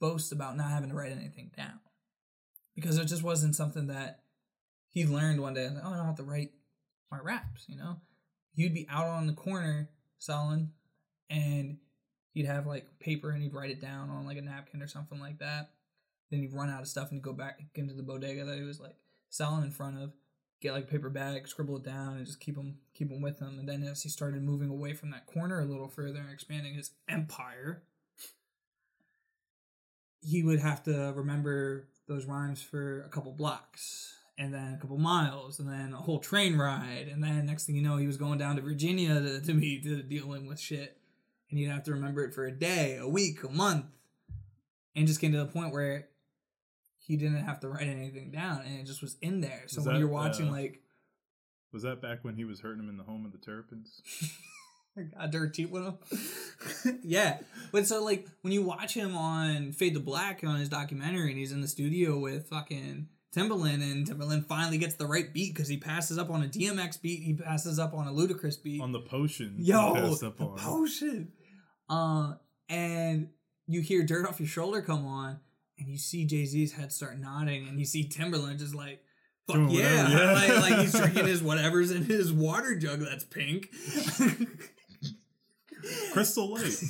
boasts 0.00 0.32
about 0.32 0.56
not 0.56 0.70
having 0.70 0.88
to 0.88 0.94
write 0.94 1.12
anything 1.12 1.50
down 1.56 1.78
because 2.74 2.98
it 2.98 3.04
just 3.06 3.22
wasn't 3.22 3.54
something 3.54 3.88
that 3.88 4.20
he 4.88 5.06
learned 5.06 5.40
one 5.40 5.54
day. 5.54 5.68
Like, 5.68 5.82
oh, 5.84 5.92
I 5.92 5.96
don't 5.96 6.06
have 6.06 6.16
to 6.16 6.22
write 6.22 6.52
my 7.10 7.18
raps. 7.22 7.64
You 7.68 7.76
know, 7.76 7.96
he'd 8.54 8.74
be 8.74 8.86
out 8.90 9.06
on 9.06 9.26
the 9.26 9.32
corner 9.32 9.88
selling, 10.18 10.70
and 11.30 11.78
you'd 12.34 12.46
have 12.46 12.66
like 12.66 12.86
paper 12.98 13.30
and 13.30 13.42
he'd 13.42 13.54
write 13.54 13.70
it 13.70 13.80
down 13.80 14.10
on 14.10 14.26
like 14.26 14.38
a 14.38 14.42
napkin 14.42 14.82
or 14.82 14.86
something 14.86 15.20
like 15.20 15.38
that. 15.38 15.70
Then 16.30 16.42
you'd 16.42 16.54
run 16.54 16.70
out 16.70 16.80
of 16.80 16.88
stuff 16.88 17.08
and 17.10 17.18
you'd 17.18 17.24
go 17.24 17.32
back 17.32 17.60
into 17.74 17.94
the 17.94 18.02
bodega 18.02 18.44
that 18.44 18.58
he 18.58 18.64
was 18.64 18.80
like 18.80 18.96
selling 19.28 19.64
in 19.64 19.70
front 19.70 20.02
of, 20.02 20.12
get 20.60 20.72
like 20.72 20.84
a 20.84 20.88
paper 20.88 21.10
bag, 21.10 21.46
scribble 21.46 21.76
it 21.76 21.84
down, 21.84 22.16
and 22.16 22.26
just 22.26 22.40
keep 22.40 22.54
them 22.54 22.78
keep 22.94 23.10
them 23.10 23.20
with 23.20 23.38
him. 23.38 23.58
And 23.58 23.68
then 23.68 23.82
as 23.82 24.02
he 24.02 24.08
started 24.08 24.42
moving 24.42 24.70
away 24.70 24.94
from 24.94 25.10
that 25.10 25.26
corner 25.26 25.60
a 25.60 25.64
little 25.64 25.88
further 25.88 26.20
and 26.20 26.30
expanding 26.30 26.74
his 26.74 26.92
empire, 27.08 27.82
he 30.20 30.42
would 30.42 30.60
have 30.60 30.82
to 30.84 31.12
remember 31.14 31.88
those 32.08 32.26
rhymes 32.26 32.62
for 32.62 33.02
a 33.02 33.08
couple 33.08 33.32
blocks 33.32 34.14
and 34.38 34.52
then 34.52 34.74
a 34.74 34.80
couple 34.80 34.98
miles 34.98 35.58
and 35.58 35.68
then 35.68 35.92
a 35.92 35.96
whole 35.96 36.18
train 36.18 36.56
ride 36.56 37.08
and 37.10 37.22
then 37.22 37.46
next 37.46 37.66
thing 37.66 37.76
you 37.76 37.82
know 37.82 37.96
he 37.96 38.06
was 38.06 38.16
going 38.16 38.38
down 38.38 38.56
to 38.56 38.62
virginia 38.62 39.20
to, 39.20 39.40
to 39.40 39.52
be 39.52 39.80
to 39.80 40.02
dealing 40.02 40.46
with 40.46 40.58
shit 40.58 40.98
and 41.50 41.60
you'd 41.60 41.70
have 41.70 41.84
to 41.84 41.92
remember 41.92 42.24
it 42.24 42.34
for 42.34 42.46
a 42.46 42.52
day 42.52 42.98
a 43.00 43.08
week 43.08 43.42
a 43.44 43.48
month 43.48 43.86
and 44.96 45.06
just 45.06 45.20
came 45.20 45.32
to 45.32 45.38
the 45.38 45.46
point 45.46 45.72
where 45.72 46.08
he 46.98 47.16
didn't 47.16 47.44
have 47.44 47.60
to 47.60 47.68
write 47.68 47.88
anything 47.88 48.30
down 48.30 48.62
and 48.66 48.80
it 48.80 48.86
just 48.86 49.02
was 49.02 49.16
in 49.20 49.40
there 49.40 49.64
so 49.66 49.80
Was 49.80 49.86
when 49.86 49.94
that, 49.94 50.00
you're 50.00 50.08
watching 50.08 50.48
uh, 50.48 50.52
like 50.52 50.82
Was 51.72 51.82
that 51.82 52.00
back 52.00 52.20
when 52.22 52.36
he 52.36 52.44
was 52.44 52.60
hurting 52.60 52.82
him 52.82 52.88
in 52.88 52.96
the 52.96 53.04
home 53.04 53.26
of 53.26 53.32
the 53.32 53.38
Terrapins? 53.38 54.00
I 55.18 55.26
dirt 55.26 55.54
cheap 55.54 55.70
with 55.70 55.84
him. 55.84 57.00
yeah, 57.02 57.38
but 57.70 57.86
so 57.86 58.04
like 58.04 58.28
when 58.42 58.52
you 58.52 58.62
watch 58.62 58.92
him 58.92 59.16
on 59.16 59.72
Fade 59.72 59.94
to 59.94 60.00
Black 60.00 60.44
on 60.44 60.58
his 60.58 60.68
documentary, 60.68 61.30
and 61.30 61.38
he's 61.38 61.50
in 61.52 61.62
the 61.62 61.68
studio 61.68 62.18
with 62.18 62.48
fucking 62.48 63.08
Timbaland, 63.34 63.82
and 63.82 64.06
Timbaland 64.06 64.46
finally 64.46 64.78
gets 64.78 64.94
the 64.94 65.06
right 65.06 65.32
beat 65.32 65.54
because 65.54 65.68
he 65.68 65.78
passes 65.78 66.18
up 66.18 66.30
on 66.30 66.42
a 66.42 66.46
DMX 66.46 67.00
beat, 67.00 67.22
he 67.22 67.34
passes 67.34 67.78
up 67.78 67.94
on 67.94 68.06
a 68.06 68.10
Ludacris 68.10 68.62
beat. 68.62 68.80
on 68.80 68.92
the 68.92 69.00
potion. 69.00 69.54
Yo, 69.58 69.94
up 69.94 70.18
the 70.18 70.32
on. 70.38 70.58
potion. 70.58 71.32
Uh, 71.88 72.34
and 72.68 73.28
you 73.66 73.80
hear 73.80 74.02
"Dirt 74.02 74.28
Off 74.28 74.38
Your 74.38 74.48
Shoulder" 74.48 74.82
come 74.82 75.06
on, 75.06 75.40
and 75.78 75.88
you 75.88 75.98
see 75.98 76.26
Jay 76.26 76.44
Z's 76.44 76.72
head 76.72 76.92
start 76.92 77.18
nodding, 77.18 77.68
and 77.68 77.78
you 77.78 77.84
see 77.84 78.08
Timbaland 78.08 78.58
just 78.58 78.74
like. 78.74 79.02
Fuck 79.48 79.56
Doing 79.56 79.70
yeah. 79.70 80.08
yeah. 80.08 80.32
like, 80.34 80.70
like 80.70 80.78
he's 80.82 80.92
drinking 80.96 81.26
his 81.26 81.42
whatever's 81.42 81.90
in 81.90 82.04
his 82.04 82.32
water 82.32 82.76
jug 82.76 83.00
that's 83.00 83.24
pink. 83.24 83.70
Crystal 86.12 86.52
Light. 86.52 86.80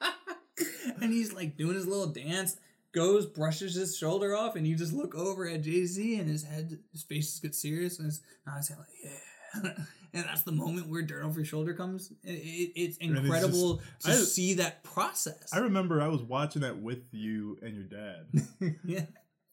and 1.00 1.12
he's 1.12 1.32
like 1.32 1.56
doing 1.56 1.74
his 1.74 1.86
little 1.86 2.08
dance, 2.08 2.56
goes, 2.92 3.26
brushes 3.26 3.74
his 3.74 3.96
shoulder 3.96 4.36
off, 4.36 4.56
and 4.56 4.66
you 4.66 4.76
just 4.76 4.92
look 4.92 5.14
over 5.14 5.48
at 5.48 5.62
Jay 5.62 5.84
Z, 5.86 6.18
and 6.18 6.28
his 6.28 6.44
head, 6.44 6.78
his 6.92 7.02
face 7.02 7.26
just 7.30 7.42
gets 7.42 7.60
serious, 7.60 7.98
and 7.98 8.06
his 8.06 8.22
eyes 8.46 8.70
are 8.70 8.76
like, 8.78 8.88
yeah. 9.02 9.72
and 10.14 10.24
that's 10.24 10.42
the 10.42 10.52
moment 10.52 10.88
where 10.88 11.02
dirt 11.02 11.24
off 11.24 11.36
your 11.36 11.44
shoulder 11.44 11.74
comes. 11.74 12.10
It, 12.22 12.30
it, 12.32 12.72
it's 12.74 12.96
it's 12.96 12.98
just- 12.98 13.00
incredible 13.24 13.80
to 14.00 14.10
I- 14.10 14.14
see 14.14 14.54
that 14.54 14.82
process. 14.84 15.50
I 15.52 15.58
remember 15.58 16.00
I 16.00 16.08
was 16.08 16.22
watching 16.22 16.62
that 16.62 16.80
with 16.80 17.02
you 17.12 17.58
and 17.62 17.74
your 17.74 17.84
dad. 17.84 18.76
yeah. 18.84 19.06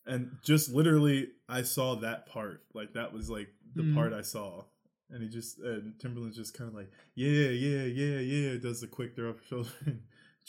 and 0.06 0.32
just 0.44 0.70
literally 0.74 1.28
I 1.48 1.62
saw 1.64 1.96
that 1.96 2.28
part. 2.28 2.64
Like 2.74 2.94
that 2.94 3.14
was 3.14 3.30
like 3.30 3.50
the 3.76 3.84
Mhm. 3.84 3.94
part 3.96 4.14
I 4.14 4.22
saw. 4.22 4.64
And 5.12 5.22
he 5.24 5.28
just 5.30 5.60
and 5.60 5.94
Timbaland's 5.98 6.38
just 6.38 6.58
kind 6.58 6.70
of 6.70 6.76
like, 6.76 6.92
yeah, 7.16 7.50
yeah, 7.50 7.84
yeah, 7.84 8.20
yeah. 8.20 8.58
Does 8.60 8.80
the 8.82 8.88
quick 8.88 9.16
throw 9.16 9.32
off 9.32 9.40
his 9.40 9.48
shoulder. 9.48 9.70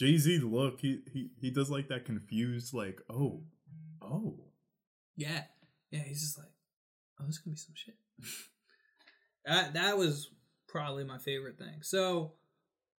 Jay 0.00 0.16
Z 0.16 0.38
look, 0.38 0.80
he 0.80 1.02
he 1.12 1.28
he 1.38 1.50
does 1.50 1.68
like 1.68 1.88
that 1.88 2.06
confused, 2.06 2.72
like, 2.72 3.02
oh, 3.10 3.42
oh. 4.00 4.38
Yeah. 5.14 5.42
Yeah, 5.90 6.04
he's 6.04 6.22
just 6.22 6.38
like, 6.38 6.48
oh, 7.20 7.26
this 7.26 7.36
gonna 7.36 7.52
be 7.52 7.58
some 7.58 7.74
shit. 7.74 7.96
that 9.44 9.74
that 9.74 9.98
was 9.98 10.30
probably 10.68 11.04
my 11.04 11.18
favorite 11.18 11.58
thing. 11.58 11.82
So 11.82 12.32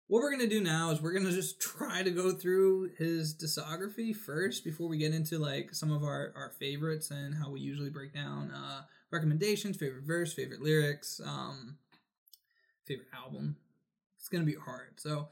what 0.06 0.22
we're 0.22 0.30
gonna 0.30 0.46
do 0.46 0.62
now 0.62 0.92
is 0.92 1.02
we're 1.02 1.14
gonna 1.14 1.32
just 1.32 1.60
try 1.60 2.04
to 2.04 2.12
go 2.12 2.34
through 2.34 2.92
his 3.00 3.36
discography 3.36 4.16
first 4.16 4.64
before 4.64 4.88
we 4.88 5.00
get 5.00 5.12
into 5.12 5.40
like 5.40 5.74
some 5.74 5.92
of 5.92 6.04
our, 6.04 6.32
our 6.36 6.52
favorites 6.60 7.10
and 7.10 7.34
how 7.34 7.50
we 7.50 7.62
usually 7.62 7.90
break 7.90 8.14
down 8.14 8.52
uh 8.52 8.84
recommendations, 9.10 9.76
favorite 9.76 10.04
verse, 10.04 10.34
favorite 10.34 10.62
lyrics, 10.62 11.20
um 11.26 11.78
favorite 12.86 13.08
album. 13.12 13.56
It's 14.20 14.30
gonna 14.30 14.44
be 14.44 14.54
hard. 14.54 15.00
So 15.00 15.30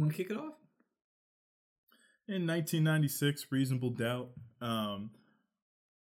you 0.00 0.06
wanna 0.06 0.16
kick 0.16 0.30
it 0.30 0.36
off? 0.36 0.54
In 2.26 2.46
1996, 2.46 3.46
Reasonable 3.50 3.90
Doubt, 3.90 4.30
um, 4.60 5.10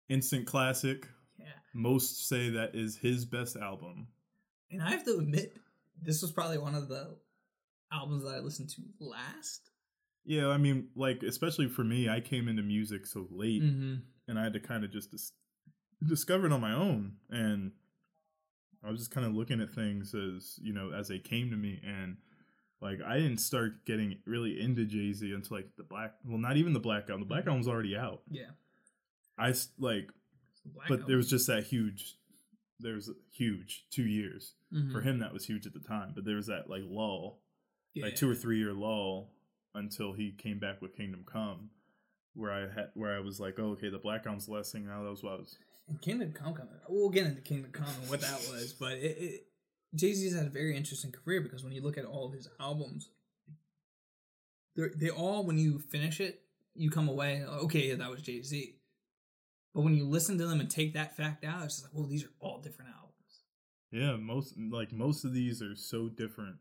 instant 0.09 0.47
classic. 0.47 1.07
Yeah. 1.37 1.47
Most 1.73 2.27
say 2.27 2.49
that 2.51 2.73
is 2.73 2.97
his 2.97 3.25
best 3.25 3.55
album. 3.55 4.07
And 4.71 4.81
I 4.81 4.89
have 4.89 5.03
to 5.05 5.17
admit, 5.17 5.57
this 6.01 6.21
was 6.21 6.31
probably 6.31 6.57
one 6.57 6.73
of 6.73 6.87
the 6.87 7.15
albums 7.91 8.23
that 8.23 8.35
I 8.35 8.39
listened 8.39 8.69
to 8.69 8.81
last. 8.99 9.69
Yeah, 10.25 10.47
I 10.47 10.57
mean, 10.57 10.87
like 10.95 11.21
especially 11.21 11.67
for 11.67 11.83
me, 11.83 12.09
I 12.09 12.21
came 12.21 12.47
into 12.47 12.63
music 12.63 13.05
so 13.05 13.27
late. 13.29 13.61
Mm-hmm. 13.61 13.95
and 14.27 14.39
I 14.39 14.43
had 14.43 14.53
to 14.53 14.59
kind 14.59 14.83
of 14.83 14.91
just 14.91 15.11
dis- 15.11 15.33
discover 16.07 16.47
it 16.47 16.51
on 16.51 16.61
my 16.61 16.73
own. 16.73 17.17
And 17.29 17.73
I 18.83 18.89
was 18.89 18.99
just 18.99 19.11
kind 19.11 19.27
of 19.27 19.35
looking 19.35 19.61
at 19.61 19.69
things 19.69 20.15
as 20.15 20.57
you 20.61 20.73
know 20.73 20.91
as 20.91 21.09
they 21.09 21.19
came 21.19 21.51
to 21.51 21.57
me, 21.57 21.79
and 21.85 22.17
like 22.81 22.99
I 23.05 23.17
didn't 23.17 23.37
start 23.39 23.85
getting 23.85 24.17
really 24.25 24.59
into 24.61 24.85
Jay 24.85 25.11
Z 25.13 25.31
until 25.33 25.57
like 25.57 25.69
the 25.77 25.83
Black. 25.83 26.13
Well, 26.25 26.37
not 26.37 26.57
even 26.57 26.73
the 26.73 26.79
Black 26.79 27.03
album. 27.09 27.21
The 27.21 27.25
Black 27.33 27.45
album 27.45 27.59
was 27.59 27.67
already 27.67 27.95
out. 27.95 28.21
Yeah. 28.29 28.51
I 29.37 29.53
like, 29.79 30.09
but 30.87 31.07
there 31.07 31.17
was 31.17 31.29
just 31.29 31.47
that 31.47 31.65
huge. 31.65 32.15
There 32.79 32.93
was 32.95 33.07
a 33.09 33.13
huge 33.31 33.85
two 33.89 34.03
years 34.05 34.53
Mhm. 34.73 34.91
for 34.91 35.01
him. 35.01 35.19
That 35.19 35.33
was 35.33 35.45
huge 35.45 35.65
at 35.65 35.73
the 35.73 35.79
time, 35.79 36.11
but 36.13 36.25
there 36.25 36.35
was 36.35 36.47
that 36.47 36.69
like 36.69 36.83
lull, 36.85 37.41
yeah. 37.93 38.05
like 38.05 38.15
two 38.15 38.29
or 38.29 38.35
three 38.35 38.57
year 38.59 38.73
lull 38.73 39.31
until 39.73 40.13
he 40.13 40.31
came 40.31 40.59
back 40.59 40.81
with 40.81 40.95
Kingdom 40.95 41.23
Come, 41.25 41.69
where 42.33 42.51
I 42.51 42.61
had 42.61 42.91
where 42.93 43.15
I 43.15 43.19
was 43.19 43.39
like, 43.39 43.55
oh, 43.59 43.71
okay, 43.71 43.89
the 43.89 43.97
Black 43.97 44.25
album's 44.25 44.45
the 44.47 44.53
last 44.53 44.71
thing. 44.73 44.85
Now 44.87 45.03
that 45.03 45.09
was 45.09 45.23
what 45.23 45.33
I 45.33 45.37
was 45.37 45.57
And 45.87 46.01
Kingdom 46.01 46.33
Come 46.33 46.53
coming. 46.53 46.73
We'll 46.89 47.09
get 47.09 47.25
into 47.25 47.41
Kingdom 47.41 47.71
Come 47.71 47.87
and 48.01 48.09
what 48.09 48.21
that 48.21 48.39
was, 48.51 48.73
but 48.73 48.93
it, 48.93 49.17
it 49.17 49.47
Jay 49.95 50.13
Z's 50.13 50.35
had 50.35 50.45
a 50.45 50.49
very 50.49 50.75
interesting 50.75 51.11
career 51.11 51.41
because 51.41 51.63
when 51.63 51.73
you 51.73 51.81
look 51.81 51.97
at 51.97 52.05
all 52.05 52.27
of 52.27 52.33
his 52.33 52.47
albums, 52.59 53.09
they 54.75 54.83
they 54.95 55.09
all 55.09 55.45
when 55.45 55.57
you 55.57 55.79
finish 55.79 56.19
it, 56.19 56.41
you 56.73 56.89
come 56.89 57.07
away 57.07 57.43
okay, 57.45 57.89
yeah, 57.89 57.95
that 57.95 58.09
was 58.09 58.21
Jay 58.21 58.41
Z. 58.41 58.75
But 59.73 59.81
when 59.81 59.95
you 59.95 60.05
listen 60.05 60.37
to 60.37 60.47
them 60.47 60.59
and 60.59 60.69
take 60.69 60.93
that 60.93 61.17
fact 61.17 61.43
out, 61.43 61.65
it's 61.65 61.75
just 61.75 61.85
like, 61.85 61.93
well, 61.93 62.07
these 62.07 62.23
are 62.23 62.31
all 62.39 62.61
different 62.61 62.91
albums. 62.91 63.11
Yeah, 63.91 64.15
most 64.15 64.55
like 64.57 64.91
most 64.91 65.25
of 65.25 65.33
these 65.33 65.61
are 65.61 65.75
so 65.75 66.09
different, 66.09 66.57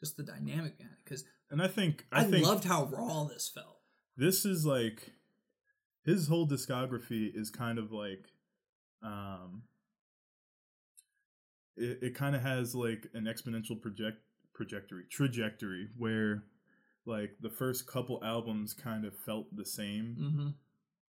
Just 0.00 0.16
the 0.16 0.22
dynamic 0.22 0.74
it, 0.78 0.86
because 1.04 1.24
and 1.50 1.62
I 1.62 1.68
think 1.68 2.06
I, 2.12 2.20
I, 2.20 2.24
think 2.24 2.46
loved 2.46 2.64
how 2.64 2.84
raw 2.86 3.24
this 3.24 3.50
felt. 3.52 3.78
this 4.16 4.44
is 4.44 4.66
like 4.66 5.12
his 6.04 6.28
whole 6.28 6.48
discography 6.48 7.30
is 7.34 7.50
kind 7.50 7.78
of 7.78 7.92
like 7.92 8.26
um 9.02 9.62
it, 11.78 11.98
it 12.02 12.14
kind 12.14 12.34
of 12.36 12.42
has 12.42 12.74
like 12.74 13.06
an 13.14 13.24
exponential 13.24 13.80
project 13.80 14.18
trajectory 14.54 15.04
trajectory 15.10 15.88
where 15.96 16.42
like 17.06 17.36
the 17.40 17.50
first 17.50 17.86
couple 17.86 18.20
albums 18.24 18.74
kind 18.74 19.04
of 19.04 19.16
felt 19.16 19.54
the 19.54 19.64
same 19.64 20.16
Mm-hmm. 20.20 20.48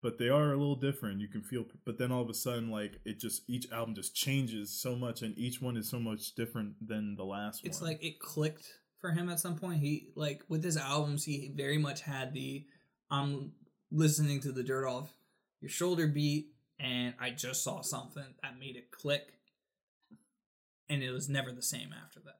but 0.03 0.17
they 0.19 0.29
are 0.29 0.53
a 0.53 0.57
little 0.57 0.75
different 0.75 1.21
you 1.21 1.27
can 1.27 1.41
feel 1.41 1.65
but 1.85 1.97
then 1.97 2.11
all 2.11 2.21
of 2.21 2.29
a 2.29 2.33
sudden 2.35 2.69
like 2.69 2.99
it 3.03 3.19
just 3.19 3.41
each 3.49 3.71
album 3.71 3.95
just 3.95 4.13
changes 4.15 4.69
so 4.69 4.95
much 4.95 5.21
and 5.23 5.35
each 5.37 5.61
one 5.61 5.75
is 5.75 5.89
so 5.89 5.99
much 5.99 6.35
different 6.35 6.75
than 6.87 7.15
the 7.15 7.23
last 7.23 7.63
one. 7.63 7.69
It's 7.69 7.81
one 7.81 7.89
like 7.89 8.03
it 8.03 8.19
clicked 8.19 8.67
for 8.99 9.11
him 9.11 9.27
at 9.29 9.39
some 9.39 9.57
point. 9.57 9.79
He 9.81 10.09
like 10.15 10.43
with 10.47 10.63
his 10.63 10.77
albums, 10.77 11.23
he 11.25 11.51
very 11.55 11.79
much 11.79 12.01
had 12.01 12.33
the 12.33 12.65
I'm 13.09 13.53
listening 13.91 14.39
to 14.41 14.51
the 14.51 14.63
dirt 14.63 14.87
off 14.87 15.11
your 15.59 15.69
shoulder 15.69 16.07
beat, 16.07 16.53
and 16.79 17.13
I 17.19 17.31
just 17.31 17.63
saw 17.63 17.81
something 17.81 18.23
that 18.41 18.57
made 18.59 18.75
it 18.77 18.91
click, 18.91 19.33
and 20.91 21.01
it 21.01 21.11
was 21.11 21.29
never 21.29 21.51
the 21.51 21.61
same 21.61 21.89
after 22.03 22.19
that. 22.19 22.39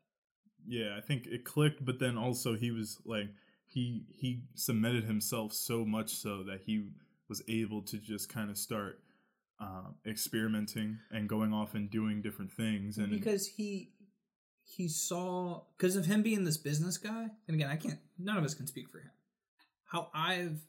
yeah 0.68 0.96
i 0.98 1.02
think 1.02 1.26
it 1.26 1.46
clicked 1.46 1.84
but 1.84 2.00
then 2.00 2.18
also 2.18 2.56
he 2.56 2.70
was 2.70 3.00
like 3.06 3.30
he 3.66 4.04
he 4.10 4.44
cemented 4.54 5.06
himself 5.06 5.54
so 5.54 5.86
much 5.86 6.12
so 6.16 6.44
that 6.44 6.62
he 6.66 6.90
was 7.30 7.42
able 7.48 7.82
to 7.82 7.98
just 7.98 8.28
kind 8.28 8.50
of 8.50 8.58
start 8.58 9.00
um, 9.60 9.96
experimenting 10.06 10.98
and 11.12 11.30
going 11.30 11.54
off 11.54 11.76
and 11.76 11.90
doing 11.90 12.22
different 12.22 12.52
things 12.52 12.98
and 12.98 13.10
because 13.12 13.48
he 13.48 13.92
he 14.64 14.88
saw 14.88 15.62
because 15.78 15.96
of 15.96 16.06
him 16.06 16.22
being 16.22 16.44
this 16.44 16.58
business 16.58 16.98
guy 16.98 17.28
and 17.48 17.56
again 17.56 17.70
i 17.70 17.76
can't 17.76 18.00
none 18.18 18.38
of 18.38 18.44
us 18.44 18.54
can 18.54 18.68
speak 18.68 18.90
for 18.90 19.00
him 19.00 19.12
how 19.86 20.10
i've 20.14 20.60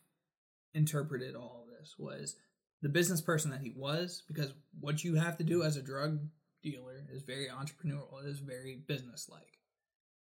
interpreted 0.74 1.34
all 1.34 1.64
of 1.64 1.78
this 1.78 1.94
was 1.98 2.36
the 2.82 2.88
business 2.88 3.20
person 3.20 3.50
that 3.50 3.60
he 3.60 3.72
was 3.76 4.22
because 4.28 4.52
what 4.80 5.02
you 5.04 5.14
have 5.14 5.36
to 5.38 5.44
do 5.44 5.62
as 5.62 5.76
a 5.76 5.82
drug 5.82 6.18
dealer 6.62 7.04
is 7.12 7.22
very 7.22 7.46
entrepreneurial 7.46 8.22
it 8.24 8.28
is 8.28 8.38
very 8.38 8.82
business 8.86 9.28
like 9.30 9.58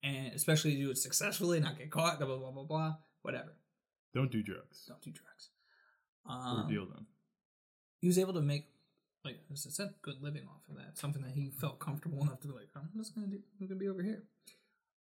and 0.03 0.33
especially 0.33 0.75
do 0.75 0.91
it 0.91 0.97
successfully 0.97 1.59
not 1.59 1.77
get 1.77 1.89
caught 1.89 2.17
blah 2.19 2.27
blah 2.27 2.37
blah 2.37 2.51
blah 2.51 2.63
blah 2.63 2.95
whatever 3.21 3.53
don't 4.13 4.31
do 4.31 4.41
drugs 4.41 4.85
don't 4.87 5.01
do 5.01 5.11
drugs 5.11 5.49
or 6.25 6.61
um, 6.61 6.67
deal 6.69 6.85
them 6.85 7.07
he 7.99 8.07
was 8.07 8.17
able 8.17 8.33
to 8.33 8.41
make 8.41 8.65
like 9.25 9.39
as 9.51 9.65
I 9.67 9.71
said, 9.71 9.93
good 10.01 10.21
living 10.21 10.43
off 10.43 10.61
of 10.69 10.77
that. 10.77 10.97
Something 10.97 11.23
that 11.23 11.31
he 11.31 11.49
felt 11.49 11.79
comfortable 11.79 12.21
enough 12.21 12.39
to 12.41 12.47
be 12.47 12.53
like, 12.53 12.69
I'm 12.75 12.89
just 12.97 13.15
gonna 13.15 13.27
do 13.27 13.39
I'm 13.59 13.67
gonna 13.67 13.79
be 13.79 13.89
over 13.89 14.01
here. 14.01 14.23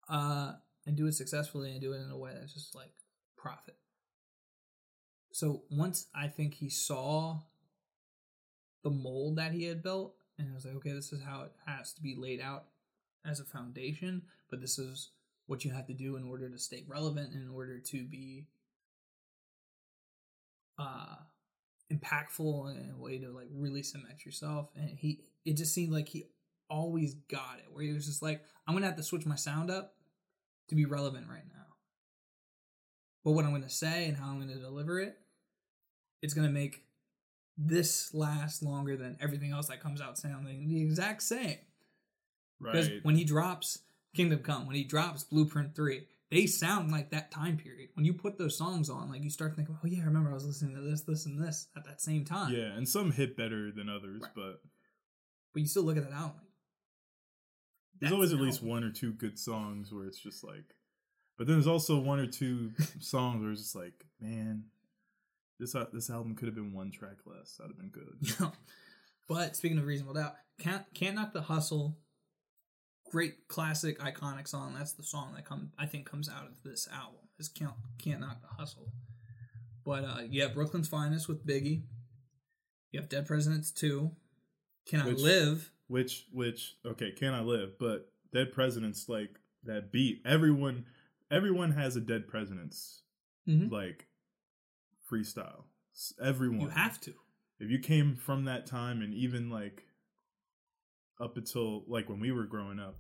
Uh 0.07 0.53
and 0.85 0.95
do 0.95 1.07
it 1.07 1.13
successfully 1.13 1.71
and 1.71 1.81
do 1.81 1.93
it 1.93 2.01
in 2.01 2.11
a 2.11 2.17
way 2.17 2.31
that's 2.33 2.53
just 2.53 2.75
like 2.75 2.93
profit. 3.37 3.75
So 5.31 5.63
once 5.69 6.07
I 6.15 6.27
think 6.27 6.55
he 6.55 6.69
saw 6.69 7.39
the 8.83 8.91
mold 8.91 9.37
that 9.37 9.51
he 9.51 9.65
had 9.65 9.83
built 9.83 10.15
and 10.37 10.49
I 10.51 10.53
was 10.53 10.65
like, 10.65 10.75
okay, 10.75 10.91
this 10.91 11.13
is 11.13 11.21
how 11.23 11.43
it 11.43 11.51
has 11.65 11.93
to 11.93 12.01
be 12.01 12.15
laid 12.17 12.41
out 12.41 12.65
as 13.25 13.39
a 13.39 13.45
foundation, 13.45 14.23
but 14.49 14.61
this 14.61 14.77
is 14.77 15.09
what 15.47 15.63
you 15.63 15.71
have 15.71 15.87
to 15.87 15.93
do 15.93 16.15
in 16.15 16.23
order 16.23 16.49
to 16.49 16.57
stay 16.57 16.83
relevant, 16.87 17.33
in 17.33 17.49
order 17.49 17.79
to 17.79 18.03
be 18.03 18.45
uh 20.77 21.15
impactful 21.93 22.71
and 22.71 22.91
a 22.91 22.97
way 22.97 23.17
to 23.19 23.29
like 23.29 23.47
really 23.53 23.83
cement 23.83 24.25
yourself. 24.25 24.69
And 24.75 24.97
he, 24.97 25.21
it 25.45 25.55
just 25.55 25.73
seemed 25.73 25.93
like 25.93 26.09
he 26.09 26.27
always 26.69 27.13
got 27.29 27.59
it, 27.59 27.71
where 27.71 27.83
he 27.83 27.93
was 27.93 28.05
just 28.05 28.21
like, 28.21 28.41
I'm 28.67 28.73
gonna 28.73 28.87
have 28.87 28.97
to 28.97 29.03
switch 29.03 29.25
my 29.25 29.35
sound 29.35 29.69
up 29.69 29.95
to 30.69 30.75
be 30.75 30.85
relevant 30.85 31.27
right 31.29 31.45
now. 31.47 31.75
But 33.23 33.31
what 33.31 33.45
I'm 33.45 33.51
gonna 33.51 33.69
say 33.69 34.07
and 34.07 34.17
how 34.17 34.29
I'm 34.29 34.39
gonna 34.39 34.55
deliver 34.55 34.99
it, 34.99 35.17
it's 36.21 36.33
gonna 36.33 36.49
make 36.49 36.84
this 37.57 38.13
lasts 38.13 38.61
longer 38.61 38.97
than 38.97 39.17
everything 39.21 39.51
else 39.51 39.67
that 39.67 39.79
comes 39.81 40.01
out 40.01 40.17
sounding 40.17 40.67
the 40.67 40.81
exact 40.81 41.23
same. 41.23 41.57
Right. 42.59 42.71
Because 42.73 42.89
when 43.03 43.15
he 43.15 43.23
drops 43.23 43.79
Kingdom 44.15 44.39
Come, 44.39 44.65
when 44.67 44.75
he 44.75 44.83
drops 44.83 45.23
Blueprint 45.23 45.75
3, 45.75 46.05
they 46.31 46.47
sound 46.47 46.91
like 46.91 47.11
that 47.11 47.31
time 47.31 47.57
period. 47.57 47.89
When 47.93 48.05
you 48.05 48.13
put 48.13 48.37
those 48.37 48.57
songs 48.57 48.89
on, 48.89 49.09
like 49.09 49.23
you 49.23 49.29
start 49.29 49.55
thinking, 49.55 49.77
oh 49.81 49.87
yeah, 49.87 50.01
I 50.01 50.05
remember 50.05 50.31
I 50.31 50.33
was 50.33 50.45
listening 50.45 50.75
to 50.75 50.81
this, 50.81 51.01
this, 51.01 51.25
and 51.25 51.41
this 51.41 51.67
at 51.77 51.85
that 51.85 52.01
same 52.01 52.25
time. 52.25 52.53
yeah 52.53 52.73
and 52.75 52.87
some 52.87 53.11
hit 53.11 53.37
better 53.37 53.71
than 53.71 53.87
others 53.89 54.21
Right. 54.21 54.31
but 54.35 54.61
But 55.53 55.61
you 55.61 55.67
still 55.67 55.83
look 55.83 55.97
at 55.97 56.03
that 56.03 56.13
album. 56.15 56.35
like, 56.41 57.99
there's 58.01 58.11
always 58.13 58.33
at 58.33 58.39
least 58.41 58.57
album. 58.57 58.69
one 58.69 58.83
or 58.83 58.91
two 58.91 59.13
good 59.13 59.39
songs 59.39 59.93
where 59.93 60.05
it's 60.05 60.19
just 60.19 60.43
like 60.43 60.75
but 61.37 61.47
then 61.47 61.55
there's 61.57 61.67
also 61.67 61.99
one 61.99 62.19
or 62.19 62.27
two 62.27 62.71
songs 62.99 63.41
where 63.41 63.51
it's 63.51 63.61
just 63.61 63.75
like 63.75 64.05
man 64.19 64.63
this 65.59 65.75
al- 65.75 65.87
this 65.93 66.09
album 66.09 66.35
could 66.35 66.47
have 66.47 66.55
been 66.55 66.73
one 66.73 66.91
track 66.91 67.17
less 67.25 67.55
that'd 67.57 67.71
have 67.71 67.77
been 67.77 67.89
good 67.89 68.51
but 69.29 69.55
speaking 69.55 69.77
of 69.77 69.85
Reasonable 69.85 70.13
Doubt, 70.15 70.35
can't 70.59 70.83
can't 70.93 71.15
knock 71.15 71.33
the 71.33 71.41
hustle. 71.41 71.97
Great 73.11 73.47
classic 73.47 73.99
iconic 73.99 74.47
song. 74.47 74.73
That's 74.77 74.93
the 74.93 75.03
song 75.03 75.33
that 75.35 75.45
come 75.45 75.71
I 75.79 75.85
think 75.85 76.09
comes 76.09 76.27
out 76.27 76.45
of 76.47 76.61
this 76.63 76.87
album. 76.91 77.21
Is 77.39 77.49
can't 77.49 77.73
can't 77.97 78.19
knock 78.19 78.41
the 78.41 78.47
hustle. 78.57 78.91
But 79.85 80.03
uh 80.03 80.21
yeah, 80.29 80.47
Brooklyn's 80.47 80.87
finest 80.87 81.27
with 81.27 81.45
Biggie. 81.45 81.83
You 82.91 82.99
have 82.99 83.09
Dead 83.09 83.25
Presidents 83.27 83.71
2. 83.71 84.11
Can 84.87 85.01
I 85.01 85.09
live? 85.09 85.71
which 85.87 86.25
which 86.31 86.77
okay 86.83 87.11
can 87.11 87.31
i 87.35 87.41
live 87.41 87.77
but 87.79 88.09
dead 88.33 88.51
presidents 88.51 89.07
like 89.07 89.37
that 89.65 89.91
beat 89.91 90.19
everyone 90.25 90.83
everyone 91.29 91.69
has 91.73 91.95
a 91.95 92.01
dead 92.01 92.27
presidents 92.27 93.03
Mhm. 93.47 93.69
like 93.71 94.07
freestyle. 95.11 95.63
Everyone 96.21 96.59
You 96.61 96.67
have 96.69 96.99
to. 97.01 97.13
if 97.59 97.69
you 97.69 97.79
came 97.79 98.15
from 98.15 98.45
that 98.45 98.65
time 98.65 99.01
and 99.01 99.13
even 99.13 99.49
like 99.49 99.83
up 101.21 101.37
until 101.37 101.83
like 101.87 102.09
when 102.09 102.19
we 102.19 102.31
were 102.31 102.43
growing 102.45 102.79
up 102.79 102.97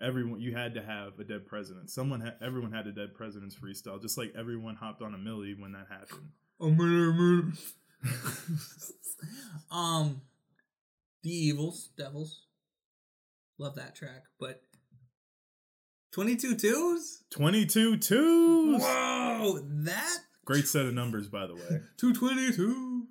everyone 0.00 0.40
you 0.40 0.54
had 0.54 0.74
to 0.74 0.82
have 0.82 1.18
a 1.20 1.24
dead 1.24 1.46
president. 1.46 1.90
Someone 1.90 2.20
ha- 2.20 2.34
everyone 2.44 2.72
had 2.72 2.86
a 2.86 2.92
dead 2.92 3.14
president's 3.14 3.54
freestyle 3.56 4.00
just 4.00 4.18
like 4.18 4.32
everyone 4.36 4.74
hopped 4.76 5.02
on 5.02 5.14
a 5.14 5.18
millie 5.18 5.54
when 5.58 5.72
that 5.72 5.86
happened. 5.90 6.30
Um, 9.70 10.22
D'Evils, 11.24 11.90
Devils, 11.98 12.42
love 13.58 13.74
that 13.76 13.96
track. 13.96 14.22
But 14.38 14.62
twenty 16.12 16.36
two 16.36 16.54
twos. 16.56 17.22
22 17.30 17.96
twos! 17.98 18.80
Whoa, 18.82 19.58
that 19.84 20.18
great 20.48 20.66
set 20.66 20.86
of 20.86 20.94
numbers 20.94 21.28
by 21.28 21.46
the 21.46 21.54
way 21.54 21.80
two 21.98 22.12
twenty 22.14 22.52
two. 22.52 23.06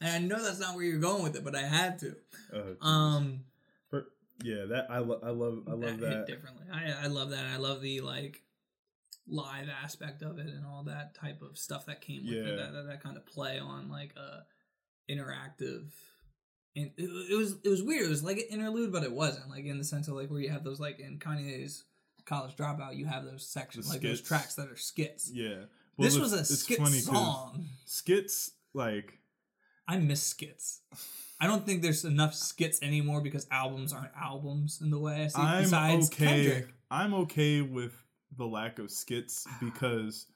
And 0.00 0.10
I 0.14 0.18
know 0.18 0.42
that's 0.42 0.58
not 0.58 0.74
where 0.74 0.84
you're 0.84 0.98
going 0.98 1.22
with 1.22 1.36
it, 1.36 1.44
but 1.44 1.54
I 1.54 1.62
had 1.62 1.98
to. 2.00 2.16
uh, 2.52 2.84
Um, 2.84 3.40
but 3.90 4.06
yeah 4.42 4.64
that 4.64 4.86
i, 4.90 4.98
lo- 4.98 5.20
I 5.22 5.30
love 5.30 5.62
i 5.68 5.72
love 5.72 5.90
hit 5.90 6.00
that 6.00 6.26
differently. 6.26 6.64
I 6.72 7.04
I 7.04 7.06
love 7.08 7.30
that. 7.30 7.44
I 7.46 7.56
love 7.58 7.80
the 7.82 8.00
like 8.00 8.42
live 9.26 9.68
aspect 9.82 10.22
of 10.22 10.38
it 10.38 10.46
and 10.46 10.64
all 10.66 10.84
that 10.84 11.14
type 11.14 11.40
of 11.42 11.56
stuff 11.56 11.86
that 11.86 12.00
came 12.00 12.24
with 12.24 12.34
Yeah. 12.34 12.40
it. 12.52 12.56
That, 12.56 12.72
that 12.72 12.86
that 12.88 13.02
kind 13.02 13.16
of 13.16 13.24
play 13.26 13.58
on 13.58 13.90
like 13.90 14.14
a 14.16 14.44
interactive. 15.12 15.84
And 16.76 16.90
it, 16.96 17.08
it 17.30 17.36
was 17.36 17.56
it 17.62 17.68
was 17.68 17.82
weird. 17.82 18.06
It 18.06 18.10
was 18.10 18.24
like 18.24 18.38
an 18.38 18.46
interlude, 18.50 18.92
but 18.92 19.04
it 19.04 19.12
wasn't 19.12 19.48
like 19.50 19.64
in 19.64 19.78
the 19.78 19.84
sense 19.84 20.08
of 20.08 20.14
like 20.14 20.30
where 20.30 20.40
you 20.40 20.50
have 20.50 20.64
those 20.64 20.80
like 20.80 20.98
in 20.98 21.18
Kanye's 21.18 21.84
College 22.24 22.56
Dropout, 22.56 22.96
you 22.96 23.06
have 23.06 23.24
those 23.24 23.46
sections 23.46 23.86
The 23.86 23.94
like 23.94 24.02
those 24.02 24.20
tracks 24.20 24.54
that 24.54 24.68
are 24.68 24.76
skits. 24.76 25.30
yeah 25.32 25.64
this 25.98 26.18
was 26.18 26.32
a 26.32 26.44
skit 26.44 26.84
song. 26.86 27.66
skits 27.84 28.52
like 28.72 29.18
I 29.86 29.98
miss 29.98 30.22
skits. 30.22 30.80
I 31.40 31.46
don't 31.46 31.66
think 31.66 31.82
there's 31.82 32.04
enough 32.04 32.34
skits 32.34 32.80
anymore 32.82 33.20
because 33.20 33.46
albums 33.50 33.92
aren't 33.92 34.16
albums 34.18 34.80
in 34.80 34.90
the 34.90 34.98
way 34.98 35.24
I 35.24 35.28
see. 35.28 35.42
I'm 35.42 35.62
besides 35.62 36.06
okay. 36.06 36.26
Kendrick. 36.26 36.68
I'm 36.90 37.14
okay 37.14 37.60
with 37.60 37.92
the 38.36 38.46
lack 38.46 38.78
of 38.78 38.90
skits 38.90 39.46
because 39.60 40.26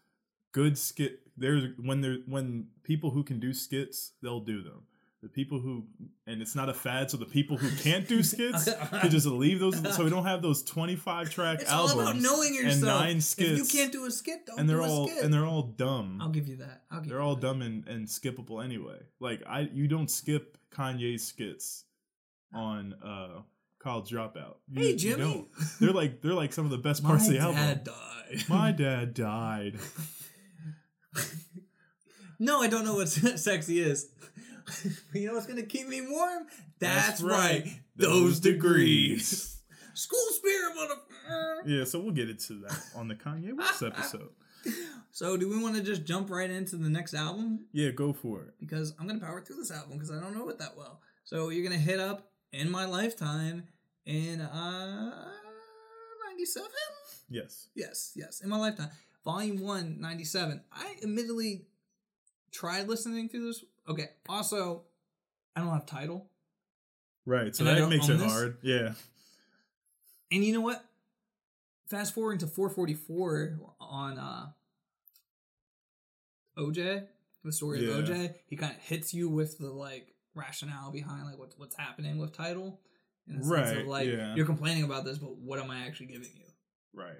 good 0.52 0.76
skit 0.76 1.20
there's 1.36 1.64
when 1.78 2.00
there 2.00 2.16
when 2.26 2.68
people 2.82 3.10
who 3.10 3.22
can 3.22 3.40
do 3.40 3.52
skits 3.52 4.12
they'll 4.22 4.40
do 4.40 4.62
them. 4.62 4.82
The 5.20 5.28
people 5.28 5.58
who 5.58 5.84
and 6.28 6.40
it's 6.40 6.54
not 6.54 6.68
a 6.68 6.74
fad, 6.74 7.10
so 7.10 7.16
the 7.16 7.26
people 7.26 7.56
who 7.56 7.68
can't 7.82 8.06
do 8.06 8.22
skits 8.32 8.68
could 9.00 9.10
just 9.10 9.26
leave 9.26 9.58
those. 9.58 9.96
So 9.96 10.04
we 10.04 10.10
don't 10.10 10.24
have 10.26 10.42
those 10.42 10.62
25 10.62 11.30
track 11.30 11.60
It's 11.60 11.72
all 11.72 11.88
albums 11.88 12.10
about 12.10 12.22
knowing 12.22 12.54
yourself. 12.54 12.74
and 12.74 12.82
nine 12.82 13.20
skits 13.20 13.50
If 13.50 13.58
you 13.58 13.80
can't 13.80 13.90
do 13.92 14.04
a 14.06 14.10
skit, 14.12 14.46
don't 14.46 14.60
and 14.60 14.68
they're 14.70 14.76
do 14.78 14.84
a 14.84 14.88
all 14.88 15.08
skit. 15.08 15.24
and 15.24 15.34
they're 15.34 15.44
all 15.44 15.62
dumb. 15.62 16.18
I'll 16.22 16.28
give 16.28 16.46
you 16.46 16.56
that. 16.58 16.82
I'll 16.90 17.00
give 17.00 17.10
They're 17.10 17.20
all 17.20 17.34
that. 17.34 17.40
dumb 17.42 17.62
and, 17.62 17.86
and 17.88 18.06
skippable 18.06 18.64
anyway. 18.64 18.98
Like 19.18 19.42
I, 19.44 19.68
you 19.72 19.88
don't 19.88 20.08
skip 20.08 20.56
Kanye's 20.72 21.24
skits 21.26 21.84
on 22.54 22.94
uh 23.04 23.40
College 23.82 24.10
Dropout. 24.10 24.54
You- 24.70 24.82
Hey 24.82 24.94
Jimmy. 24.96 25.48
They're 25.80 25.90
like 25.92 26.22
they're 26.22 26.32
like 26.34 26.52
some 26.52 26.64
of 26.64 26.70
the 26.70 26.78
best 26.78 27.02
parts 27.02 27.26
of 27.26 27.32
the 27.32 27.40
album 27.40 27.56
my 27.56 27.64
dad 27.74 27.84
died. 27.84 28.44
My 28.48 28.70
dad 28.84 29.14
died. 29.14 29.78
no, 32.38 32.62
I 32.62 32.68
don't 32.68 32.84
know 32.84 32.94
what 32.94 33.08
sexy 33.38 33.80
is. 33.80 34.08
You 35.14 35.26
know 35.28 35.34
what's 35.34 35.46
gonna 35.46 35.62
keep 35.62 35.88
me 35.88 36.02
warm? 36.02 36.46
That's, 36.78 37.08
That's 37.08 37.22
right. 37.22 37.64
right. 37.64 37.80
Those 37.96 38.10
Those 38.10 38.40
degrees. 38.40 39.54
School 39.94 40.26
spirit, 40.30 40.72
motherfucker. 40.76 41.56
Yeah, 41.66 41.84
so 41.84 41.98
we'll 41.98 42.12
get 42.12 42.30
into 42.30 42.60
that 42.60 42.80
on 42.94 43.08
the 43.08 43.16
Kanye 43.16 43.56
West 43.56 43.82
episode. 43.82 44.28
so, 45.10 45.36
do 45.36 45.48
we 45.48 45.60
want 45.60 45.74
to 45.74 45.82
just 45.82 46.04
jump 46.04 46.30
right 46.30 46.48
into 46.48 46.76
the 46.76 46.88
next 46.88 47.14
album? 47.14 47.66
Yeah, 47.72 47.90
go 47.90 48.12
for 48.12 48.42
it. 48.42 48.54
Because 48.60 48.94
I'm 48.98 49.08
gonna 49.08 49.18
power 49.18 49.40
through 49.40 49.56
this 49.56 49.72
album 49.72 49.94
because 49.94 50.12
I 50.12 50.20
don't 50.20 50.36
know 50.36 50.48
it 50.50 50.58
that 50.58 50.76
well. 50.76 51.00
So 51.24 51.48
you're 51.48 51.64
gonna 51.64 51.76
hit 51.80 51.98
up 51.98 52.30
in 52.52 52.70
my 52.70 52.84
lifetime 52.84 53.64
in 54.06 54.40
uh 54.40 55.28
97. 56.30 56.68
Yes. 57.28 57.68
Yes, 57.74 58.12
yes, 58.14 58.40
in 58.40 58.48
my 58.48 58.56
lifetime, 58.58 58.90
volume 59.24 59.60
one, 59.60 59.96
97. 60.00 60.62
I 60.72 60.94
admittedly 61.02 61.66
tried 62.52 62.88
listening 62.88 63.28
through 63.28 63.46
this. 63.46 63.64
Okay. 63.88 64.10
Also, 64.28 64.82
I 65.56 65.60
don't 65.60 65.70
have 65.70 65.86
title. 65.86 66.26
Right. 67.26 67.54
So 67.54 67.64
And 67.66 67.76
that 67.76 67.88
makes 67.88 68.08
it 68.08 68.18
this? 68.18 68.30
hard. 68.32 68.58
Yeah. 68.62 68.92
And 70.30 70.44
you 70.44 70.52
know 70.52 70.60
what? 70.60 70.84
Fast 71.88 72.14
forwarding 72.14 72.38
to 72.40 72.46
444 72.46 73.58
on 73.80 74.18
uh 74.18 74.46
OJ, 76.58 77.06
the 77.44 77.52
story 77.52 77.86
Yeah. 77.86 77.94
of 77.98 78.04
OJ, 78.04 78.34
he 78.46 78.56
kind 78.56 78.72
of 78.74 78.78
hits 78.82 79.14
you 79.14 79.28
with 79.28 79.58
the 79.58 79.70
like 79.70 80.14
rationale 80.34 80.90
behind 80.90 81.24
like 81.26 81.38
what's 81.38 81.56
what's 81.56 81.76
happening 81.76 82.18
with 82.18 82.32
title. 82.32 82.80
In 83.28 83.38
the 83.38 83.44
sense 83.44 83.50
Right, 83.68 83.76
of 83.78 83.86
like 83.86 84.08
yeah. 84.08 84.34
you're 84.34 84.46
complaining 84.46 84.84
about 84.84 85.04
this, 85.04 85.18
but 85.18 85.36
what 85.36 85.58
am 85.58 85.70
I 85.70 85.86
actually 85.86 86.06
giving 86.06 86.30
you? 86.34 86.44
Right. 86.94 87.16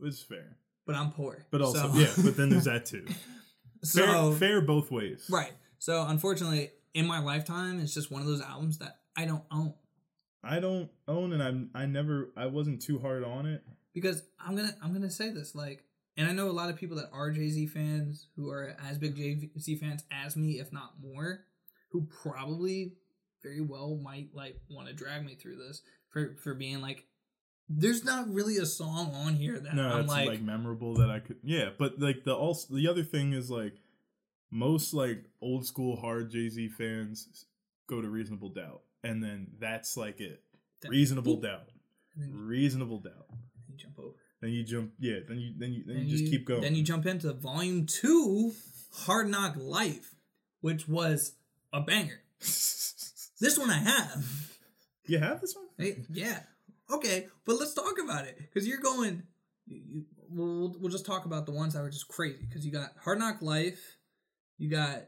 It's 0.00 0.22
fair. 0.22 0.56
But 0.86 0.94
I'm 0.96 1.12
poor. 1.12 1.44
But 1.50 1.60
also, 1.62 1.92
So- 1.92 1.98
yeah, 1.98 2.12
but 2.24 2.36
then 2.36 2.48
there's 2.48 2.64
that 2.64 2.86
too. 2.92 3.04
Fair, 3.06 4.06
so 4.06 4.32
fair 4.32 4.60
both 4.60 4.90
ways. 4.90 5.26
right. 5.30 5.52
So 5.78 6.04
unfortunately, 6.06 6.70
in 6.94 7.06
my 7.06 7.20
lifetime, 7.20 7.80
it's 7.80 7.94
just 7.94 8.10
one 8.10 8.20
of 8.20 8.26
those 8.26 8.40
albums 8.40 8.78
that 8.78 8.98
I 9.16 9.24
don't 9.24 9.44
own. 9.50 9.74
I 10.42 10.60
don't 10.60 10.90
own 11.06 11.32
and 11.32 11.42
I'm 11.42 11.70
I 11.74 11.86
never 11.86 12.30
I 12.36 12.46
wasn't 12.46 12.80
too 12.82 12.98
hard 12.98 13.24
on 13.24 13.46
it. 13.46 13.62
because 13.92 14.22
I'm 14.44 14.56
gonna 14.56 14.74
I'm 14.82 14.92
gonna 14.92 15.10
say 15.10 15.30
this 15.30 15.54
like, 15.54 15.84
and 16.16 16.28
I 16.28 16.32
know 16.32 16.48
a 16.48 16.52
lot 16.52 16.70
of 16.70 16.76
people 16.76 16.96
that 16.96 17.10
are 17.12 17.30
Jay 17.30 17.48
Z 17.50 17.66
fans 17.66 18.28
who 18.36 18.50
are 18.50 18.76
as 18.88 18.98
big 18.98 19.16
Jay 19.16 19.50
Z 19.58 19.76
fans 19.76 20.04
as 20.12 20.36
me, 20.36 20.60
if 20.60 20.72
not 20.72 20.94
more, 21.00 21.40
who 21.90 22.06
probably 22.22 22.94
very 23.42 23.60
well 23.60 23.98
might 24.02 24.28
like 24.34 24.60
want 24.70 24.88
to 24.88 24.94
drag 24.94 25.24
me 25.24 25.34
through 25.34 25.56
this 25.56 25.82
for 26.10 26.36
for 26.42 26.54
being 26.54 26.80
like, 26.80 27.04
there's 27.68 28.04
not 28.04 28.32
really 28.32 28.58
a 28.58 28.66
song 28.66 29.12
on 29.14 29.34
here 29.34 29.58
that 29.58 29.74
No, 29.74 29.88
I'm 29.88 30.06
like, 30.06 30.28
like, 30.28 30.40
memorable 30.40 30.94
that 30.94 31.10
I 31.10 31.18
could 31.20 31.38
yeah, 31.42 31.70
but 31.76 32.00
like 32.00 32.24
the 32.24 32.34
also 32.34 32.74
the 32.74 32.88
other 32.88 33.02
thing 33.02 33.32
is 33.32 33.50
like 33.50 33.74
most 34.50 34.94
like 34.94 35.24
old 35.40 35.66
school 35.66 35.96
hard 35.96 36.30
Jay 36.30 36.48
Z 36.48 36.68
fans 36.70 37.44
go 37.88 38.00
to 38.00 38.08
reasonable 38.08 38.50
doubt. 38.50 38.82
And 39.04 39.22
then 39.22 39.48
that's 39.58 39.96
like 39.96 40.20
it. 40.20 40.42
Reasonable 40.86 41.40
doubt. 41.40 41.68
you- 42.16 42.30
Reasonable 42.32 42.98
doubt. 43.00 43.26
Then 43.30 43.64
you 43.68 43.76
jump 43.76 43.98
over. 43.98 44.14
Then 44.40 44.50
you 44.50 44.62
jump 44.64 44.92
yeah, 44.98 45.18
then 45.28 45.38
you 45.38 45.54
then 45.56 45.72
you 45.72 45.84
then 45.86 45.96
Then 45.96 46.06
you 46.06 46.16
just 46.18 46.30
keep 46.30 46.46
going. 46.46 46.60
Then 46.60 46.74
you 46.74 46.82
jump 46.82 47.06
into 47.06 47.32
Volume 47.32 47.86
Two, 47.86 48.52
Hard 48.92 49.28
Knock 49.28 49.54
Life, 49.56 50.14
which 50.60 50.86
was 50.88 51.34
a 51.72 51.80
banger. 51.80 52.20
This 53.40 53.56
one 53.56 53.70
I 53.70 53.78
have. 53.78 54.26
you 55.06 55.18
have 55.20 55.40
this 55.40 55.54
one? 55.54 55.66
Hey, 55.78 56.02
yeah. 56.10 56.40
Okay, 56.90 57.28
but 57.44 57.56
let's 57.56 57.72
talk 57.72 57.94
about 58.02 58.24
it 58.24 58.36
because 58.36 58.66
you're 58.66 58.78
going. 58.80 59.22
You, 59.66 59.80
you, 59.86 60.04
we'll 60.28 60.74
we'll 60.80 60.90
just 60.90 61.06
talk 61.06 61.24
about 61.24 61.46
the 61.46 61.52
ones 61.52 61.74
that 61.74 61.82
were 61.82 61.90
just 61.90 62.08
crazy 62.08 62.44
because 62.48 62.66
you 62.66 62.72
got 62.72 62.90
Hard 63.04 63.20
Knock 63.20 63.40
Life, 63.40 63.96
you 64.58 64.68
got 64.68 65.04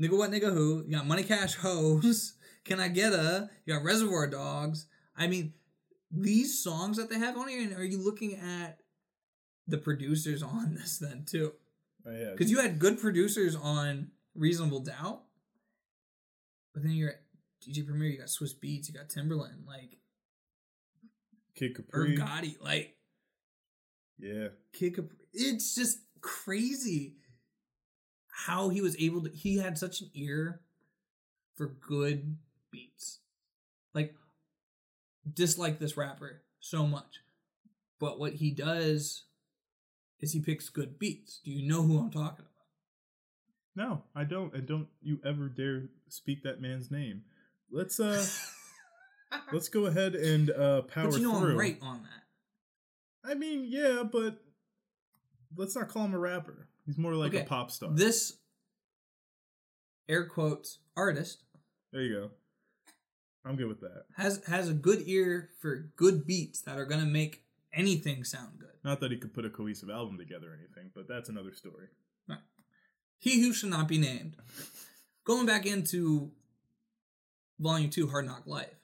Nigga 0.00 0.16
What 0.16 0.30
Nigga 0.30 0.52
Who, 0.52 0.84
you 0.86 0.96
got 0.96 1.06
Money 1.06 1.24
Cash 1.24 1.54
Hoes, 1.56 2.34
Can 2.64 2.80
I 2.80 2.88
Get 2.88 3.12
a, 3.12 3.50
you 3.64 3.74
got 3.74 3.82
Reservoir 3.84 4.26
Dogs. 4.26 4.86
I 5.16 5.26
mean, 5.26 5.54
these 6.10 6.62
songs 6.62 6.96
that 6.96 7.10
they 7.10 7.18
have 7.18 7.36
on 7.36 7.48
here, 7.48 7.62
and 7.62 7.74
are 7.74 7.84
you 7.84 7.98
looking 8.02 8.36
at 8.36 8.78
the 9.66 9.78
producers 9.78 10.42
on 10.42 10.74
this 10.80 10.98
then 10.98 11.24
too? 11.26 11.52
Oh, 12.06 12.12
yeah. 12.12 12.30
Because 12.32 12.50
you 12.50 12.60
had 12.60 12.78
good 12.78 13.00
producers 13.00 13.56
on 13.56 14.10
Reasonable 14.34 14.80
Doubt, 14.80 15.22
but 16.72 16.82
then 16.82 16.92
you're 16.92 17.10
at 17.10 17.22
DJ 17.66 17.84
Premier, 17.84 18.08
you 18.08 18.18
got 18.18 18.28
Swizz 18.28 18.54
Beatz, 18.62 18.86
you 18.88 18.94
got 18.94 19.08
Timbaland, 19.08 19.66
like 19.66 19.96
Kid 21.56 21.74
Capri. 21.74 22.16
Like 22.60 22.94
Yeah. 24.18 24.48
Kid 24.72 24.94
Capri. 24.94 25.16
It's 25.32 25.74
just 25.74 25.98
crazy 26.20 27.16
how 28.44 28.68
he 28.68 28.82
was 28.82 28.94
able 28.98 29.22
to. 29.22 29.30
He 29.30 29.56
had 29.56 29.78
such 29.78 30.02
an 30.02 30.10
ear 30.14 30.60
for 31.54 31.66
good 31.66 32.36
beats. 32.70 33.20
Like, 33.94 34.14
dislike 35.32 35.78
this 35.78 35.96
rapper 35.96 36.42
so 36.60 36.86
much, 36.86 37.20
but 37.98 38.20
what 38.20 38.34
he 38.34 38.50
does 38.50 39.24
is 40.20 40.32
he 40.32 40.40
picks 40.40 40.68
good 40.68 40.98
beats. 40.98 41.40
Do 41.44 41.50
you 41.50 41.66
know 41.66 41.82
who 41.82 41.98
I'm 41.98 42.10
talking 42.10 42.44
about? 42.44 42.50
No, 43.74 44.02
I 44.14 44.24
don't. 44.24 44.52
And 44.54 44.66
don't 44.66 44.88
you 45.00 45.18
ever 45.24 45.48
dare 45.48 45.84
speak 46.08 46.42
that 46.42 46.60
man's 46.60 46.90
name. 46.90 47.22
Let's 47.70 47.98
uh 47.98 48.24
let's 49.52 49.68
go 49.68 49.86
ahead 49.86 50.14
and 50.14 50.50
uh 50.50 50.82
power 50.82 51.10
but 51.10 51.20
you 51.20 51.32
know 51.32 51.40
through. 51.40 51.52
I'm 51.52 51.58
right 51.58 51.78
on 51.80 52.02
that. 52.02 53.30
I 53.30 53.34
mean, 53.34 53.66
yeah, 53.66 54.02
but 54.10 54.38
let's 55.56 55.74
not 55.74 55.88
call 55.88 56.04
him 56.04 56.14
a 56.14 56.18
rapper. 56.18 56.68
He's 56.86 56.98
more 56.98 57.14
like 57.14 57.34
a 57.34 57.44
pop 57.44 57.70
star. 57.70 57.90
This 57.92 58.38
air 60.08 60.24
quotes 60.26 60.78
artist 60.96 61.42
there 61.96 62.04
you 62.04 62.14
go. 62.14 62.30
I'm 63.44 63.56
good 63.56 63.68
with 63.68 63.80
that. 63.80 64.04
has 64.16 64.44
has 64.48 64.68
a 64.68 64.74
good 64.74 65.02
ear 65.06 65.48
for 65.60 65.90
good 65.96 66.26
beats 66.26 66.60
that 66.62 66.78
are 66.78 66.84
gonna 66.84 67.06
make 67.06 67.44
anything 67.72 68.22
sound 68.22 68.58
good. 68.58 68.68
Not 68.84 69.00
that 69.00 69.10
he 69.10 69.16
could 69.16 69.32
put 69.32 69.46
a 69.46 69.50
cohesive 69.50 69.88
album 69.88 70.18
together 70.18 70.48
or 70.50 70.58
anything, 70.58 70.90
but 70.94 71.08
that's 71.08 71.30
another 71.30 71.54
story. 71.54 71.86
He 73.18 73.40
who 73.40 73.54
should 73.54 73.70
not 73.70 73.88
be 73.88 73.96
named. 73.96 74.36
Going 75.24 75.46
back 75.46 75.64
into 75.64 76.32
Volume 77.58 77.88
Two, 77.88 78.08
Hard 78.08 78.26
Knock 78.26 78.46
Life. 78.46 78.76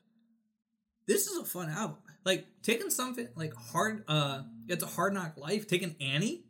This 1.07 1.27
is 1.27 1.37
a 1.37 1.45
fun 1.45 1.69
album. 1.69 1.99
Like 2.25 2.47
taking 2.62 2.88
something 2.88 3.29
like 3.37 3.53
hard, 3.55 4.05
uh, 4.09 4.45
it's 4.69 4.83
a 4.83 4.87
Hard 4.87 5.12
Knock 5.12 5.37
Life. 5.37 5.67
Taking 5.67 5.97
Annie 6.01 6.45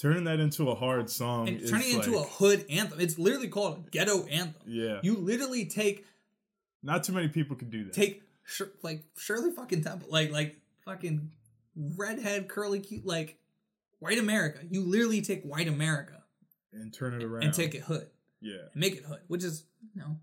Turning 0.00 0.24
that 0.24 0.38
into 0.40 0.70
a 0.70 0.74
hard 0.74 1.10
song 1.10 1.48
and 1.48 1.66
turning 1.68 1.88
it 1.90 1.94
into 2.06 2.18
a 2.18 2.22
hood 2.22 2.64
anthem. 2.70 3.00
It's 3.00 3.18
literally 3.18 3.48
called 3.48 3.90
ghetto 3.90 4.24
anthem. 4.26 4.62
yeah. 4.66 5.00
You 5.02 5.16
literally 5.16 5.64
take 5.66 6.06
Not 6.82 7.02
too 7.04 7.12
many 7.12 7.28
people 7.28 7.56
can 7.56 7.68
do 7.70 7.84
that. 7.84 7.92
take 7.92 8.22
like 8.82 9.02
Shirley 9.16 9.50
fucking 9.50 9.82
Temple, 9.82 10.08
like 10.10 10.30
like 10.30 10.56
fucking 10.84 11.32
redhead 11.96 12.48
curly 12.48 12.78
cute, 12.80 13.04
like 13.04 13.38
white 13.98 14.18
America. 14.18 14.60
You 14.70 14.82
literally 14.82 15.20
take 15.20 15.42
white 15.42 15.66
America 15.68 16.22
and 16.72 16.92
turn 16.94 17.14
it 17.14 17.24
around. 17.24 17.42
and 17.44 17.52
take 17.52 17.74
it 17.74 17.82
hood 17.82 18.08
Yeah. 18.40 18.54
and 18.72 18.76
make 18.80 18.94
it 18.96 19.04
hood, 19.04 19.20
which 19.26 19.42
is 19.42 19.64
you 19.94 20.00
know 20.00 20.16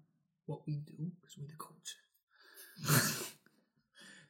what 0.46 0.66
we 0.66 0.76
do 0.78 1.12
because 1.22 1.38
we 1.38 1.46
the 1.48 1.54
culture. 1.58 3.22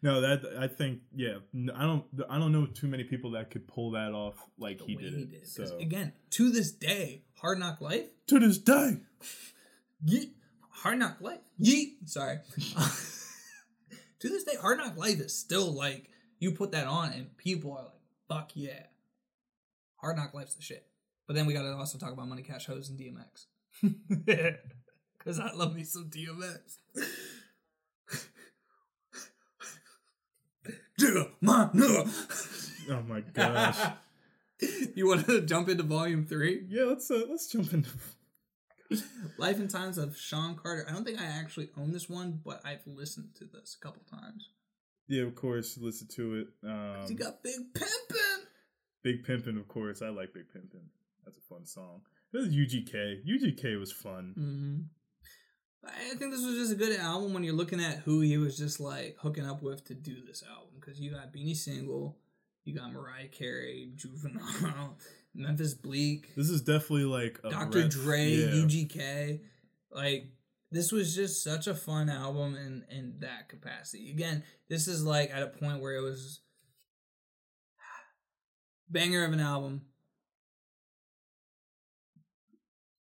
No, 0.05 0.21
that 0.21 0.43
I 0.59 0.67
think 0.67 0.99
yeah. 1.15 1.37
I 1.75 1.81
don't 1.81 2.05
I 2.29 2.37
don't 2.37 2.51
know 2.51 2.67
too 2.67 2.87
many 2.87 3.03
people 3.05 3.31
that 3.31 3.49
could 3.49 3.67
pull 3.67 3.89
that 3.91 4.11
off 4.11 4.35
like 4.59 4.79
he 4.79 4.95
did 4.95 5.13
he 5.13 5.37
it. 5.37 5.47
So 5.47 5.79
again, 5.79 6.13
to 6.29 6.51
this 6.51 6.71
day, 6.71 7.23
Hard 7.41 7.57
Knock 7.57 7.81
Life, 7.81 8.05
to 8.27 8.39
this 8.39 8.59
day, 8.59 8.97
yeet, 10.07 10.29
Hard 10.69 10.99
Knock 10.99 11.21
Life, 11.21 11.39
yeet. 11.59 11.93
Sorry. 12.05 12.37
to 14.19 14.29
this 14.29 14.43
day, 14.43 14.55
Hard 14.61 14.77
Knock 14.77 14.95
Life 14.95 15.19
is 15.19 15.35
still 15.35 15.73
like 15.73 16.11
you 16.37 16.51
put 16.51 16.73
that 16.73 16.85
on 16.85 17.11
and 17.11 17.35
people 17.37 17.71
are 17.71 17.85
like, 17.85 18.01
"Fuck 18.29 18.51
yeah, 18.53 18.83
Hard 19.95 20.17
Knock 20.17 20.35
Life's 20.35 20.53
the 20.53 20.61
shit." 20.61 20.85
But 21.25 21.35
then 21.35 21.47
we 21.47 21.53
got 21.55 21.63
to 21.63 21.73
also 21.73 21.97
talk 21.97 22.13
about 22.13 22.27
Money 22.27 22.43
Cash 22.43 22.67
Hoes 22.67 22.89
and 22.89 22.99
DMX. 22.99 23.47
Because 25.17 25.39
I 25.39 25.51
love 25.53 25.73
me 25.75 25.83
some 25.83 26.11
DMX. 26.11 26.77
Jigga, 30.99 31.31
my 31.41 31.69
nigga. 31.73 32.89
oh 32.91 33.01
my 33.03 33.21
gosh. 33.21 33.91
you 34.95 35.08
want 35.08 35.25
to 35.25 35.41
jump 35.41 35.67
into 35.69 35.84
volume 35.84 36.25
three? 36.25 36.65
yeah, 36.69 36.84
let's 36.84 37.10
uh, 37.12 37.23
let's 37.29 37.47
jump 37.47 37.73
into 37.73 37.89
Life 39.38 39.58
and 39.58 39.69
Times 39.69 39.97
of 39.97 40.17
Sean 40.17 40.55
Carter. 40.55 40.86
I 40.88 40.93
don't 40.93 41.03
think 41.03 41.19
I 41.19 41.25
actually 41.25 41.69
own 41.77 41.91
this 41.91 42.08
one, 42.10 42.39
but 42.45 42.62
I've 42.63 42.86
listened 42.86 43.29
to 43.39 43.45
this 43.45 43.75
a 43.79 43.86
couple 43.86 44.03
times. 44.10 44.49
yeah, 45.08 45.23
of 45.23 45.36
course. 45.36 45.77
Listen 45.81 46.08
to 46.15 46.36
it. 46.36 46.47
Um, 46.63 47.05
you 47.10 47.15
got 47.15 47.43
Big 47.43 47.73
Pimpin'. 47.73 48.43
Big 49.03 49.25
Pimpin', 49.25 49.60
of 49.60 49.67
course. 49.67 50.01
I 50.01 50.10
like 50.10 50.34
Big 50.34 50.45
Pimpin'. 50.45 50.86
That's 51.25 51.38
a 51.38 51.53
fun 51.53 51.65
song. 51.65 52.01
This 52.31 52.43
is 52.45 52.55
UGK. 52.55 53.25
UGK 53.27 53.79
was 53.79 53.91
fun. 53.91 54.34
Mm-hmm. 54.38 54.81
I 55.88 56.15
think 56.15 56.31
this 56.31 56.43
was 56.43 56.55
just 56.55 56.71
a 56.71 56.75
good 56.75 56.99
album 56.99 57.34
when 57.34 57.43
you're 57.43 57.53
looking 57.53 57.79
at 57.79 57.99
who 57.99 58.21
he 58.21 58.38
was 58.38 58.58
just 58.58 58.79
like 58.79 59.17
hooking 59.19 59.45
up 59.45 59.62
with 59.62 59.86
to 59.86 59.93
do 59.93 60.15
this 60.25 60.43
album. 60.49 60.74
Because 60.86 61.00
you 61.00 61.12
got 61.12 61.34
Beanie 61.34 61.56
Sigel, 61.56 62.15
you 62.63 62.76
got 62.76 62.93
Mariah 62.93 63.28
Carey, 63.28 63.89
Juvenile, 63.95 64.98
Memphis 65.34 65.74
Bleek, 65.74 66.36
This 66.36 66.50
is 66.50 66.62
definitely 66.62 67.06
like 67.06 67.39
a 67.43 67.50
Dr. 67.50 67.71
breath- 67.71 67.91
Dre, 67.91 68.30
yeah. 68.30 68.48
UGK. 68.48 69.39
Like 69.91 70.28
this 70.71 70.91
was 70.91 71.15
just 71.15 71.43
such 71.43 71.67
a 71.67 71.74
fun 71.74 72.10
album 72.10 72.56
in 72.56 72.86
in 72.89 73.15
that 73.19 73.50
capacity. 73.50 74.12
Again, 74.12 74.43
this 74.69 74.88
is 74.88 75.04
like 75.04 75.32
at 75.32 75.41
a 75.43 75.48
point 75.48 75.82
where 75.82 75.95
it 75.95 76.02
was 76.02 76.41
banger 78.89 79.26
of 79.26 79.34
an 79.34 79.39
album. 79.39 79.82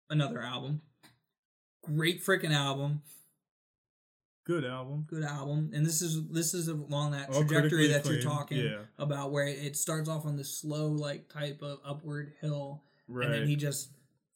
Another 0.09 0.41
album. 0.41 0.83
Great 1.83 2.25
freaking 2.25 2.53
album. 2.55 3.03
Good 4.45 4.65
album. 4.65 5.07
Good 5.09 5.25
album. 5.25 5.71
And 5.75 5.87
this 5.87 6.03
is 6.03 6.23
this 6.29 6.53
is 6.53 6.69
along 6.69 7.13
that 7.13 7.31
All 7.31 7.45
trajectory 7.45 7.89
that 7.89 8.05
you're 8.05 8.21
talking 8.21 8.59
yeah. 8.59 8.81
about 8.99 9.33
where 9.33 9.47
it 9.47 9.75
starts 9.77 10.09
off 10.09 10.27
on 10.27 10.37
this 10.37 10.59
slow 10.59 10.89
like 10.89 11.29
type 11.31 11.63
of 11.63 11.79
upward 11.85 12.35
hill 12.41 12.83
Right. 13.09 13.25
and 13.27 13.35
then 13.35 13.49
he 13.49 13.57
just 13.57 13.91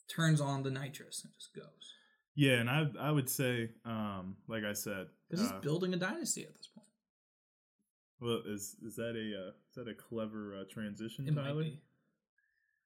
turns 0.09 0.41
on 0.41 0.63
the 0.63 0.71
nitrous 0.71 1.23
and 1.25 1.33
just 1.39 1.55
goes. 1.55 1.95
yeah, 2.35 2.55
and 2.55 2.69
I 2.71 2.87
I 2.99 3.11
would 3.11 3.29
say, 3.29 3.71
um, 3.85 4.37
like 4.47 4.65
I 4.65 4.73
said, 4.73 5.07
Because 5.29 5.45
he's 5.45 5.53
uh, 5.53 5.61
building 5.61 5.93
a 5.95 5.97
dynasty 5.99 6.43
at 6.45 6.55
this 6.57 6.69
point. 6.75 6.87
well, 8.21 8.43
is 8.47 8.77
is 8.83 8.97
that 8.97 9.15
a 9.15 9.49
uh, 9.49 9.51
is 9.69 9.75
that 9.77 9.89
a 9.89 9.95
clever 9.95 10.55
uh, 10.59 10.65
transition, 10.73 11.29
It 11.29 11.35
might 11.35 11.45
Tyler, 11.45 11.65
be. 11.65 11.81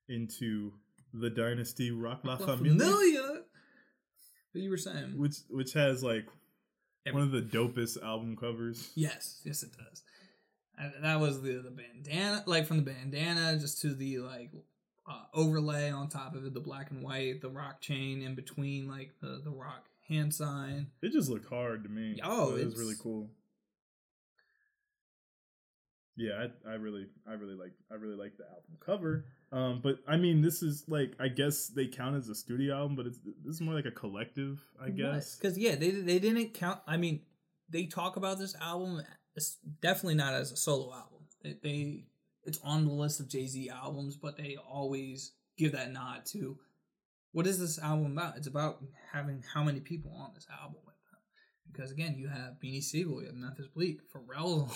into 0.08 0.72
the 1.14 1.30
dynasty 1.30 1.90
Roc 1.92 2.20
La 2.24 2.34
La 2.34 2.46
Familia, 2.56 2.78
Familia. 2.80 3.22
What 4.52 4.62
you 4.62 4.70
were 4.70 4.76
saying? 4.76 5.18
which 5.18 5.36
which 5.50 5.72
has 5.74 6.02
like 6.02 6.26
Every- 7.06 7.20
one 7.20 7.22
of 7.22 7.32
the 7.32 7.42
dopest 7.58 8.02
album 8.02 8.36
covers. 8.36 8.90
Yes, 8.94 9.40
yes, 9.44 9.62
it 9.62 9.70
does. 9.76 10.02
And 10.78 11.04
that 11.04 11.20
was 11.20 11.42
the 11.42 11.54
the 11.54 11.70
bandana, 11.70 12.44
like 12.46 12.66
from 12.66 12.78
the 12.78 12.90
bandana 12.90 13.58
just 13.58 13.80
to 13.82 13.94
the 13.94 14.18
like 14.20 14.50
uh, 15.08 15.22
overlay 15.34 15.90
on 15.90 16.08
top 16.08 16.34
of 16.34 16.46
it, 16.46 16.54
the 16.54 16.60
black 16.60 16.90
and 16.90 17.02
white, 17.02 17.40
the 17.42 17.50
Roc 17.50 17.80
chain 17.80 18.22
in 18.22 18.34
between, 18.34 18.88
like 18.88 19.10
the 19.20 19.40
the 19.44 19.50
Roc 19.50 19.84
hand 20.08 20.34
sign. 20.34 20.88
It 21.02 21.12
just 21.12 21.28
looked 21.28 21.48
hard 21.48 21.84
to 21.84 21.90
me. 21.90 22.18
Oh, 22.22 22.56
it 22.56 22.64
was 22.64 22.76
really 22.76 22.94
cool. 23.00 23.30
Yeah, 26.16 26.46
I, 26.66 26.70
I 26.70 26.74
really, 26.74 27.06
I 27.26 27.32
really 27.34 27.54
like, 27.54 27.72
I 27.90 27.94
really 27.94 28.16
like 28.16 28.36
the 28.36 28.44
album 28.44 28.76
cover. 28.84 29.24
Um, 29.52 29.80
but 29.82 29.98
I 30.08 30.16
mean, 30.16 30.40
this 30.40 30.62
is 30.62 30.84
like, 30.88 31.12
I 31.20 31.28
guess 31.28 31.68
they 31.68 31.86
count 31.86 32.16
as 32.16 32.28
a 32.28 32.34
studio 32.34 32.74
album, 32.74 32.96
but 32.96 33.06
it's 33.06 33.18
this 33.44 33.56
is 33.56 33.60
more 33.60 33.74
like 33.74 33.84
a 33.84 33.90
collective, 33.90 34.60
I 34.82 34.88
guess. 34.88 35.36
because 35.36 35.58
yeah, 35.58 35.74
they 35.74 35.90
they 35.90 36.18
didn't 36.18 36.54
count. 36.54 36.80
I 36.86 36.96
mean, 36.96 37.20
they 37.68 37.86
talk 37.86 38.16
about 38.16 38.38
this 38.38 38.54
album. 38.60 39.02
It's 39.36 39.58
definitely 39.80 40.14
not 40.14 40.34
as 40.34 40.52
a 40.52 40.56
solo 40.56 40.92
album. 40.94 41.26
They, 41.42 41.56
they 41.62 42.04
it's 42.44 42.58
on 42.64 42.86
the 42.86 42.92
list 42.92 43.20
of 43.20 43.28
Jay 43.28 43.46
Z 43.46 43.68
albums, 43.68 44.16
but 44.16 44.36
they 44.38 44.56
always 44.56 45.32
give 45.58 45.72
that 45.72 45.92
nod 45.92 46.24
to 46.26 46.56
what 47.32 47.46
is 47.46 47.58
this 47.58 47.78
album 47.78 48.12
about? 48.12 48.36
It's 48.36 48.46
about 48.46 48.82
having 49.12 49.42
how 49.52 49.64
many 49.64 49.80
people 49.80 50.14
on 50.18 50.32
this 50.34 50.46
album 50.50 50.76
with 50.84 50.94
them. 51.10 51.20
Because 51.72 51.90
again, 51.90 52.14
you 52.16 52.28
have 52.28 52.58
Beanie 52.62 52.82
Sigel, 52.82 53.20
you 53.20 53.26
have 53.26 53.34
Memphis 53.34 53.68
Bleek, 53.74 53.98
Pharrell, 54.14 54.70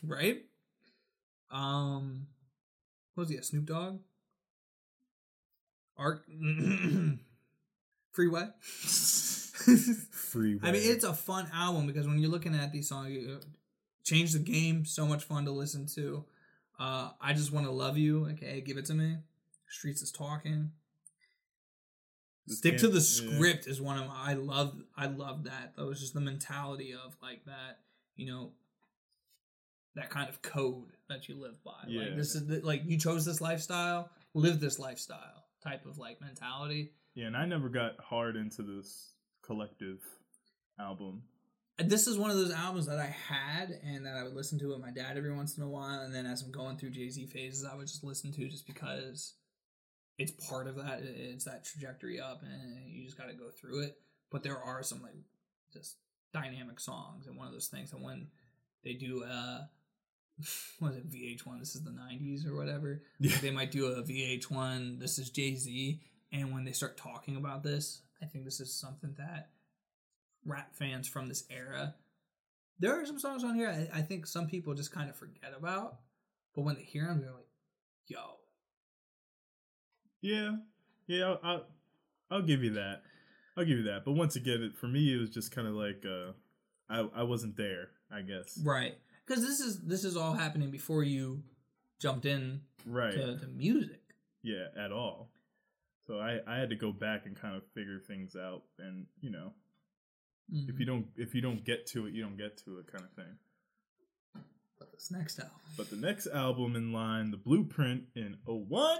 right? 0.06 0.42
Um, 1.50 2.26
what 3.14 3.22
was 3.22 3.30
he? 3.30 3.36
A 3.36 3.42
Snoop 3.42 3.66
Dogg, 3.66 4.00
Art, 5.96 6.24
Freeway. 8.12 8.48
Freeway. 8.60 10.58
I 10.62 10.72
mean, 10.72 10.82
it's 10.84 11.04
a 11.04 11.14
fun 11.14 11.48
album 11.54 11.86
because 11.86 12.06
when 12.06 12.18
you're 12.18 12.30
looking 12.30 12.54
at 12.54 12.72
these 12.72 12.88
songs, 12.88 13.10
you 13.10 13.38
uh, 13.40 13.44
change 14.04 14.32
the 14.32 14.38
game. 14.38 14.84
So 14.84 15.06
much 15.06 15.24
fun 15.24 15.44
to 15.44 15.52
listen 15.52 15.86
to. 15.94 16.24
Uh, 16.78 17.10
I 17.20 17.34
just 17.34 17.52
want 17.52 17.66
to 17.66 17.72
love 17.72 17.98
you. 17.98 18.26
Okay, 18.32 18.60
give 18.60 18.78
it 18.78 18.86
to 18.86 18.94
me. 18.94 19.18
Streets 19.68 20.02
is 20.02 20.10
talking. 20.10 20.72
This 22.46 22.58
Stick 22.58 22.78
to 22.78 22.88
the 22.88 22.94
yeah. 22.94 23.36
script 23.36 23.66
is 23.66 23.80
one 23.80 23.98
of 23.98 24.08
my. 24.08 24.14
I 24.16 24.34
love. 24.34 24.74
I 24.96 25.06
love 25.06 25.44
that. 25.44 25.76
That 25.76 25.84
was 25.84 26.00
just 26.00 26.14
the 26.14 26.20
mentality 26.20 26.92
of 26.92 27.16
like 27.22 27.44
that. 27.44 27.80
You 28.16 28.26
know, 28.26 28.50
that 29.96 30.10
kind 30.10 30.28
of 30.28 30.40
code 30.42 30.92
that 31.08 31.28
you 31.28 31.40
live 31.40 31.62
by. 31.64 31.72
Yeah. 31.88 32.02
Like 32.02 32.16
this 32.16 32.34
is 32.34 32.46
the, 32.46 32.60
like 32.60 32.82
you 32.86 32.98
chose 32.98 33.24
this 33.24 33.40
lifestyle. 33.40 34.10
Live 34.34 34.60
this 34.60 34.78
lifestyle 34.78 35.44
type 35.62 35.86
of 35.86 35.98
like 35.98 36.20
mentality. 36.20 36.92
Yeah, 37.14 37.26
and 37.26 37.36
I 37.36 37.44
never 37.46 37.68
got 37.68 37.98
hard 37.98 38.36
into 38.36 38.62
this 38.62 39.10
collective 39.42 39.98
album. 40.78 41.22
This 41.78 42.06
is 42.06 42.18
one 42.18 42.30
of 42.30 42.36
those 42.36 42.52
albums 42.52 42.86
that 42.86 42.98
I 42.98 43.06
had 43.06 43.70
and 43.82 44.04
that 44.06 44.14
I 44.14 44.22
would 44.22 44.34
listen 44.34 44.58
to 44.60 44.68
with 44.68 44.80
my 44.80 44.90
dad 44.90 45.16
every 45.16 45.34
once 45.34 45.56
in 45.56 45.62
a 45.62 45.68
while. 45.68 46.00
And 46.00 46.14
then 46.14 46.26
as 46.26 46.42
I'm 46.42 46.52
going 46.52 46.76
through 46.76 46.90
Jay 46.90 47.08
Z 47.08 47.26
phases, 47.26 47.64
I 47.64 47.74
would 47.74 47.86
just 47.86 48.04
listen 48.04 48.32
to 48.32 48.48
just 48.48 48.66
because 48.66 49.34
it's 50.18 50.32
part 50.48 50.68
of 50.68 50.76
that. 50.76 51.00
It's 51.02 51.46
that 51.46 51.64
trajectory 51.64 52.20
up, 52.20 52.42
and 52.42 52.86
you 52.86 53.04
just 53.04 53.18
got 53.18 53.28
to 53.28 53.34
go 53.34 53.48
through 53.50 53.84
it. 53.84 53.96
But 54.30 54.42
there 54.42 54.58
are 54.58 54.82
some 54.82 55.02
like 55.02 55.16
just 55.72 55.96
dynamic 56.32 56.78
songs, 56.78 57.26
and 57.26 57.36
one 57.36 57.46
of 57.46 57.52
those 57.52 57.68
things. 57.68 57.92
And 57.92 58.02
when 58.02 58.28
they 58.84 58.92
do, 58.92 59.24
uh, 59.24 59.62
what 60.78 60.92
is 60.92 60.98
it, 60.98 61.10
VH1? 61.10 61.58
This 61.58 61.74
is 61.74 61.82
the 61.82 61.90
'90s 61.90 62.46
or 62.46 62.54
whatever. 62.56 63.02
Yeah. 63.18 63.36
They 63.40 63.50
might 63.50 63.70
do 63.70 63.86
a 63.86 64.02
VH1. 64.02 64.98
This 64.98 65.18
is 65.18 65.30
Jay 65.30 65.54
Z, 65.54 66.00
and 66.32 66.52
when 66.52 66.64
they 66.64 66.72
start 66.72 66.96
talking 66.96 67.36
about 67.36 67.62
this, 67.62 68.02
I 68.22 68.26
think 68.26 68.44
this 68.44 68.60
is 68.60 68.72
something 68.72 69.14
that 69.18 69.50
rap 70.44 70.74
fans 70.74 71.08
from 71.08 71.28
this 71.28 71.44
era. 71.50 71.94
There 72.78 72.98
are 72.98 73.04
some 73.04 73.18
songs 73.18 73.44
on 73.44 73.54
here 73.54 73.68
I, 73.68 73.98
I 73.98 74.02
think 74.02 74.26
some 74.26 74.46
people 74.46 74.72
just 74.74 74.92
kind 74.92 75.10
of 75.10 75.16
forget 75.16 75.52
about, 75.56 75.96
but 76.54 76.62
when 76.62 76.76
they 76.76 76.82
hear 76.82 77.06
them, 77.06 77.20
they're 77.20 77.32
like, 77.32 77.48
"Yo, 78.06 78.38
Yeah, 80.20 80.56
yeah, 81.06 81.24
I'll, 81.24 81.40
I'll, 81.42 81.66
I'll 82.30 82.42
give 82.42 82.62
you 82.62 82.74
that. 82.74 83.02
I'll 83.56 83.64
give 83.64 83.78
you 83.78 83.84
that. 83.84 84.04
But 84.04 84.12
once 84.12 84.36
again, 84.36 84.62
it, 84.62 84.78
for 84.78 84.86
me, 84.86 85.12
it 85.14 85.18
was 85.18 85.30
just 85.30 85.52
kind 85.54 85.66
of 85.68 85.74
like 85.74 86.04
uh, 86.06 86.32
I 86.88 87.20
I 87.20 87.22
wasn't 87.24 87.56
there. 87.56 87.88
I 88.10 88.22
guess. 88.22 88.58
right?" 88.64 88.94
Because 89.30 89.44
this 89.46 89.60
is 89.60 89.78
this 89.82 90.02
is 90.04 90.16
all 90.16 90.32
happening 90.32 90.72
before 90.72 91.04
you 91.04 91.44
jumped 92.00 92.26
in 92.26 92.62
Right. 92.84 93.12
to, 93.12 93.38
to 93.38 93.46
music. 93.46 94.00
Yeah, 94.42 94.66
at 94.76 94.90
all. 94.90 95.30
So 96.08 96.18
I 96.18 96.40
I 96.48 96.56
had 96.58 96.70
to 96.70 96.74
go 96.74 96.90
back 96.90 97.26
and 97.26 97.36
kind 97.40 97.54
of 97.54 97.62
figure 97.72 98.00
things 98.00 98.34
out, 98.34 98.64
and 98.80 99.06
you 99.20 99.30
know, 99.30 99.52
if 100.52 100.74
Mm. 100.74 100.80
you 100.80 100.84
don't 100.84 101.06
if 101.16 101.32
you 101.32 101.40
don't 101.42 101.64
get 101.64 101.86
to 101.92 102.06
it, 102.06 102.12
you 102.12 102.22
don't 102.24 102.36
get 102.36 102.56
to 102.64 102.80
it, 102.80 102.88
kind 102.90 103.04
of 103.04 103.12
thing. 103.12 103.38
But 104.80 104.90
this 104.90 105.12
next 105.12 105.38
album, 105.38 105.54
But 105.76 105.90
the 105.90 105.96
next 105.96 106.26
album 106.26 106.74
in 106.74 106.92
line, 106.92 107.30
The 107.30 107.36
Blueprint 107.36 108.06
in 108.16 108.36
01, 108.46 108.98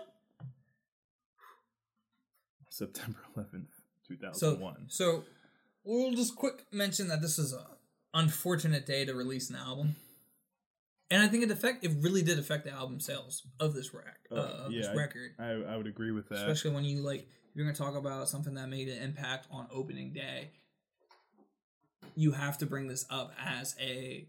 September 2.68 3.18
11th, 3.36 3.66
so 4.04 4.14
2001. 4.54 4.86
so 4.90 5.24
we'll 5.82 6.12
just 6.12 6.36
quick 6.36 6.66
mention 6.72 7.08
that 7.08 7.20
this 7.20 7.36
is 7.36 7.52
a 7.52 7.66
unfortunate 8.14 8.86
day 8.86 9.04
to 9.04 9.12
release 9.12 9.50
an 9.50 9.56
album. 9.56 9.96
And 11.10 11.22
I 11.22 11.26
think 11.28 11.42
it 11.42 11.50
affect 11.50 11.84
it 11.84 11.90
really 12.00 12.22
did 12.22 12.38
affect 12.38 12.64
the 12.64 12.70
album 12.70 13.00
sales 13.00 13.42
of 13.58 13.74
this 13.74 13.92
rec, 13.92 14.18
uh, 14.30 14.34
Uh, 14.34 14.38
of 14.66 14.72
yeah, 14.72 14.82
this 14.82 14.96
record. 14.96 15.32
I, 15.38 15.50
I 15.50 15.76
would 15.76 15.86
agree 15.88 16.12
with 16.12 16.28
that. 16.28 16.38
especially 16.38 16.70
when 16.72 16.84
you 16.84 17.00
like 17.02 17.26
you're 17.54 17.64
going 17.64 17.74
to 17.74 17.82
talk 17.82 17.96
about 17.96 18.28
something 18.28 18.54
that 18.54 18.68
made 18.68 18.88
an 18.88 19.02
impact 19.02 19.48
on 19.50 19.66
opening 19.72 20.12
day 20.12 20.50
you 22.14 22.32
have 22.32 22.58
to 22.58 22.66
bring 22.66 22.86
this 22.88 23.04
up 23.10 23.32
as 23.44 23.74
a 23.80 24.26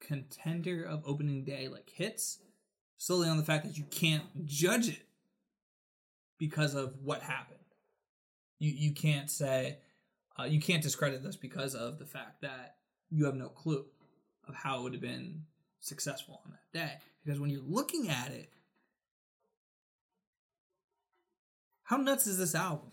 contender 0.00 0.84
of 0.84 1.02
opening 1.04 1.44
day 1.44 1.68
like 1.68 1.90
hits 1.90 2.38
solely 2.96 3.28
on 3.28 3.36
the 3.36 3.42
fact 3.42 3.64
that 3.64 3.76
you 3.76 3.84
can't 3.90 4.22
judge 4.46 4.88
it 4.88 5.06
because 6.38 6.74
of 6.74 6.94
what 7.02 7.22
happened 7.22 7.58
you 8.58 8.70
you 8.72 8.92
can't 8.94 9.30
say 9.30 9.78
uh, 10.38 10.44
you 10.44 10.60
can't 10.60 10.82
discredit 10.82 11.22
this 11.22 11.36
because 11.36 11.74
of 11.74 11.98
the 11.98 12.06
fact 12.06 12.40
that 12.40 12.76
you 13.10 13.24
have 13.26 13.34
no 13.34 13.48
clue 13.48 13.84
of 14.48 14.54
how 14.54 14.78
it 14.78 14.82
would 14.84 14.92
have 14.92 15.02
been 15.02 15.42
successful 15.80 16.40
on 16.44 16.52
that 16.52 16.78
day 16.78 16.92
because 17.24 17.40
when 17.40 17.50
you're 17.50 17.62
looking 17.66 18.08
at 18.08 18.30
it 18.30 18.50
how 21.84 21.96
nuts 21.96 22.26
is 22.26 22.38
this 22.38 22.54
album 22.54 22.90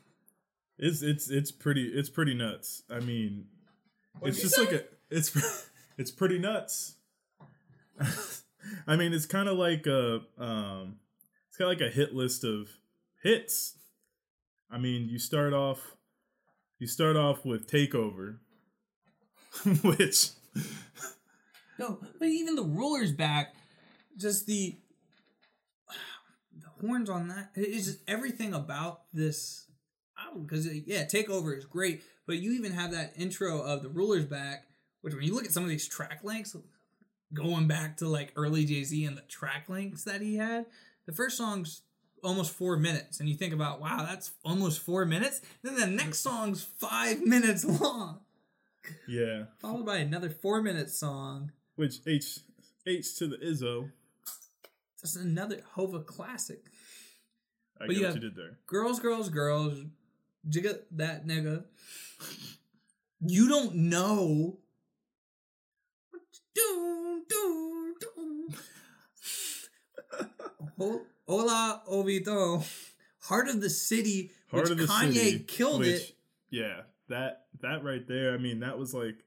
It's 0.79 1.01
it's 1.01 1.29
it's 1.29 1.51
pretty 1.51 1.87
it's 1.87 2.09
pretty 2.09 2.33
nuts. 2.33 2.83
I 2.89 2.99
mean, 2.99 3.45
What'd 4.19 4.35
it's 4.35 4.41
just 4.43 4.55
say? 4.55 4.61
like 4.65 4.71
a 4.73 4.83
it's 5.09 5.35
it's 5.97 6.11
pretty 6.11 6.37
nuts. 6.39 6.95
I 8.87 8.95
mean, 8.95 9.13
it's 9.13 9.25
kind 9.25 9.49
of 9.49 9.57
like 9.57 9.87
a 9.87 10.21
um, 10.37 10.97
it's 11.47 11.57
kind 11.57 11.71
of 11.71 11.79
like 11.79 11.81
a 11.81 11.93
hit 11.93 12.13
list 12.13 12.43
of 12.43 12.69
hits. 13.23 13.75
I 14.69 14.77
mean, 14.77 15.07
you 15.09 15.17
start 15.19 15.53
off 15.53 15.95
you 16.79 16.85
start 16.87 17.15
off 17.15 17.43
with 17.45 17.67
Takeover, 17.69 18.37
which 19.83 20.29
No, 21.79 21.99
but 22.19 22.27
even 22.27 22.55
the 22.55 22.63
rulers 22.63 23.11
back, 23.11 23.55
just 24.17 24.45
the 24.47 24.77
the 26.59 26.87
horns 26.87 27.09
on 27.09 27.27
that. 27.27 27.51
It's 27.55 27.85
just 27.85 27.99
everything 28.07 28.53
about 28.53 29.01
this 29.13 29.65
album. 30.17 30.43
Because 30.43 30.67
uh, 30.67 30.71
yeah, 30.85 31.05
Takeover 31.05 31.57
is 31.57 31.65
great, 31.65 32.03
but 32.25 32.37
you 32.37 32.53
even 32.53 32.71
have 32.71 32.91
that 32.91 33.13
intro 33.15 33.61
of 33.61 33.83
the 33.83 33.89
rulers 33.89 34.25
back, 34.25 34.67
which 35.01 35.13
when 35.13 35.23
you 35.23 35.33
look 35.33 35.45
at 35.45 35.51
some 35.51 35.63
of 35.63 35.69
these 35.69 35.87
track 35.87 36.21
lengths, 36.23 36.55
going 37.33 37.67
back 37.67 37.97
to 37.97 38.07
like 38.07 38.33
early 38.35 38.65
Jay 38.65 38.83
Z 38.83 39.05
and 39.05 39.17
the 39.17 39.21
track 39.23 39.65
lengths 39.69 40.03
that 40.03 40.21
he 40.21 40.37
had, 40.37 40.65
the 41.05 41.13
first 41.13 41.37
song's 41.37 41.81
almost 42.23 42.51
four 42.51 42.77
minutes, 42.77 43.19
and 43.19 43.29
you 43.29 43.35
think 43.35 43.53
about 43.53 43.79
wow, 43.79 44.05
that's 44.07 44.31
almost 44.43 44.79
four 44.81 45.05
minutes. 45.05 45.41
Then 45.61 45.75
the 45.75 45.87
next 45.87 46.19
song's 46.19 46.63
five 46.63 47.21
minutes 47.21 47.63
long, 47.63 48.21
yeah, 49.07 49.45
followed 49.59 49.85
by 49.85 49.97
another 49.97 50.29
four 50.29 50.61
minute 50.61 50.89
song. 50.89 51.51
Which 51.77 51.99
H 52.05 52.39
H 52.85 53.15
to 53.17 53.27
the 53.27 53.37
Izzo. 53.37 53.89
That's 55.01 55.15
another 55.15 55.61
Hova 55.73 56.01
classic. 56.01 56.65
I 57.79 57.85
But 57.85 57.89
get 57.89 57.97
you 57.97 58.05
what 58.07 58.15
you 58.15 58.21
did 58.21 58.35
there. 58.35 58.57
Girls, 58.67 58.99
girls, 58.99 59.29
girls. 59.29 59.77
Jigga 60.49 60.79
that 60.91 61.25
nigga. 61.25 61.63
You 63.25 63.47
don't 63.47 63.75
know. 63.75 64.57
Do, 66.55 67.23
do, 67.29 67.95
do. 67.99 68.53
Hola, 71.27 71.81
Hovito. 71.89 72.65
Heart 73.21 73.49
of 73.49 73.61
the 73.61 73.69
City, 73.69 74.31
Heart 74.49 74.63
which 74.63 74.71
of 74.71 74.77
the 74.77 74.85
Kanye 74.85 75.13
City, 75.13 75.39
killed 75.39 75.81
which- 75.81 75.89
it. 75.89 76.13
Yeah, 76.49 76.81
that 77.09 77.45
that 77.61 77.83
right 77.83 78.07
there. 78.07 78.33
I 78.33 78.37
mean, 78.37 78.61
that 78.61 78.77
was 78.79 78.93
like 78.93 79.17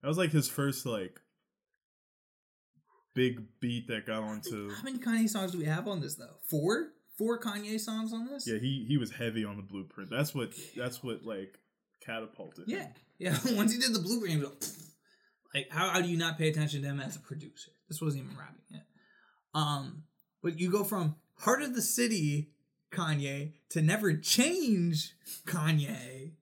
that 0.00 0.08
was 0.08 0.16
like 0.16 0.30
his 0.30 0.48
first 0.48 0.86
like 0.86 1.20
big 3.14 3.42
beat 3.60 3.88
that 3.88 4.06
got 4.06 4.22
onto. 4.22 4.70
How 4.74 4.82
many 4.82 4.98
Kanye 4.98 5.28
songs 5.28 5.52
do 5.52 5.58
we 5.58 5.64
have 5.64 5.88
on 5.88 6.00
this 6.00 6.14
though? 6.14 6.36
Four? 6.48 6.88
Four 7.18 7.38
Kanye 7.38 7.78
songs 7.78 8.12
on 8.12 8.26
this? 8.26 8.46
Yeah, 8.46 8.58
he 8.58 8.84
he 8.88 8.96
was 8.96 9.10
heavy 9.12 9.44
on 9.44 9.56
the 9.56 9.62
blueprint. 9.62 10.10
That's 10.10 10.34
what 10.34 10.52
that's 10.76 11.02
what 11.02 11.24
like 11.24 11.58
catapulted. 12.04 12.68
him. 12.68 12.78
Yeah. 12.78 12.88
Yeah. 13.18 13.38
Once 13.56 13.72
he 13.72 13.78
did 13.78 13.94
the 13.94 14.00
blueprint, 14.00 14.34
he 14.34 14.40
was 14.40 14.48
like, 14.50 14.62
like 15.54 15.70
how, 15.70 15.90
how 15.90 16.00
do 16.00 16.08
you 16.08 16.16
not 16.16 16.38
pay 16.38 16.48
attention 16.48 16.82
to 16.82 16.88
him 16.88 17.00
as 17.00 17.16
a 17.16 17.20
producer? 17.20 17.70
This 17.88 18.00
wasn't 18.00 18.24
even 18.24 18.36
rapping 18.36 18.64
yet. 18.70 18.86
Um, 19.54 20.04
but 20.42 20.58
you 20.58 20.70
go 20.70 20.82
from 20.82 21.16
Heart 21.38 21.62
of 21.62 21.74
the 21.74 21.82
City 21.82 22.50
Kanye 22.90 23.52
to 23.70 23.82
Never 23.82 24.16
Change 24.16 25.14
Kanye. 25.46 26.32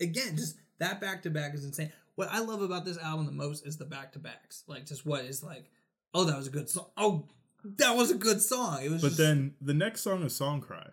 Again, 0.00 0.36
just 0.36 0.56
that 0.78 1.00
back 1.00 1.22
to 1.22 1.30
back 1.30 1.54
is 1.54 1.64
insane. 1.64 1.92
What 2.20 2.28
I 2.30 2.40
love 2.40 2.60
about 2.60 2.84
this 2.84 2.98
album 2.98 3.24
the 3.24 3.32
most 3.32 3.66
is 3.66 3.78
the 3.78 3.86
back 3.86 4.12
to 4.12 4.18
backs. 4.18 4.62
Like 4.66 4.84
just 4.84 5.06
what 5.06 5.24
is 5.24 5.42
like, 5.42 5.70
oh, 6.12 6.24
that 6.24 6.36
was 6.36 6.46
a 6.48 6.50
good 6.50 6.68
song. 6.68 6.86
Oh, 6.98 7.28
that 7.64 7.96
was 7.96 8.10
a 8.10 8.14
good 8.14 8.42
song. 8.42 8.82
It 8.82 8.90
was 8.90 9.00
But 9.00 9.08
just- 9.08 9.18
then 9.18 9.54
the 9.62 9.72
next 9.72 10.02
song 10.02 10.22
is 10.22 10.36
Song 10.36 10.60
Cry. 10.60 10.86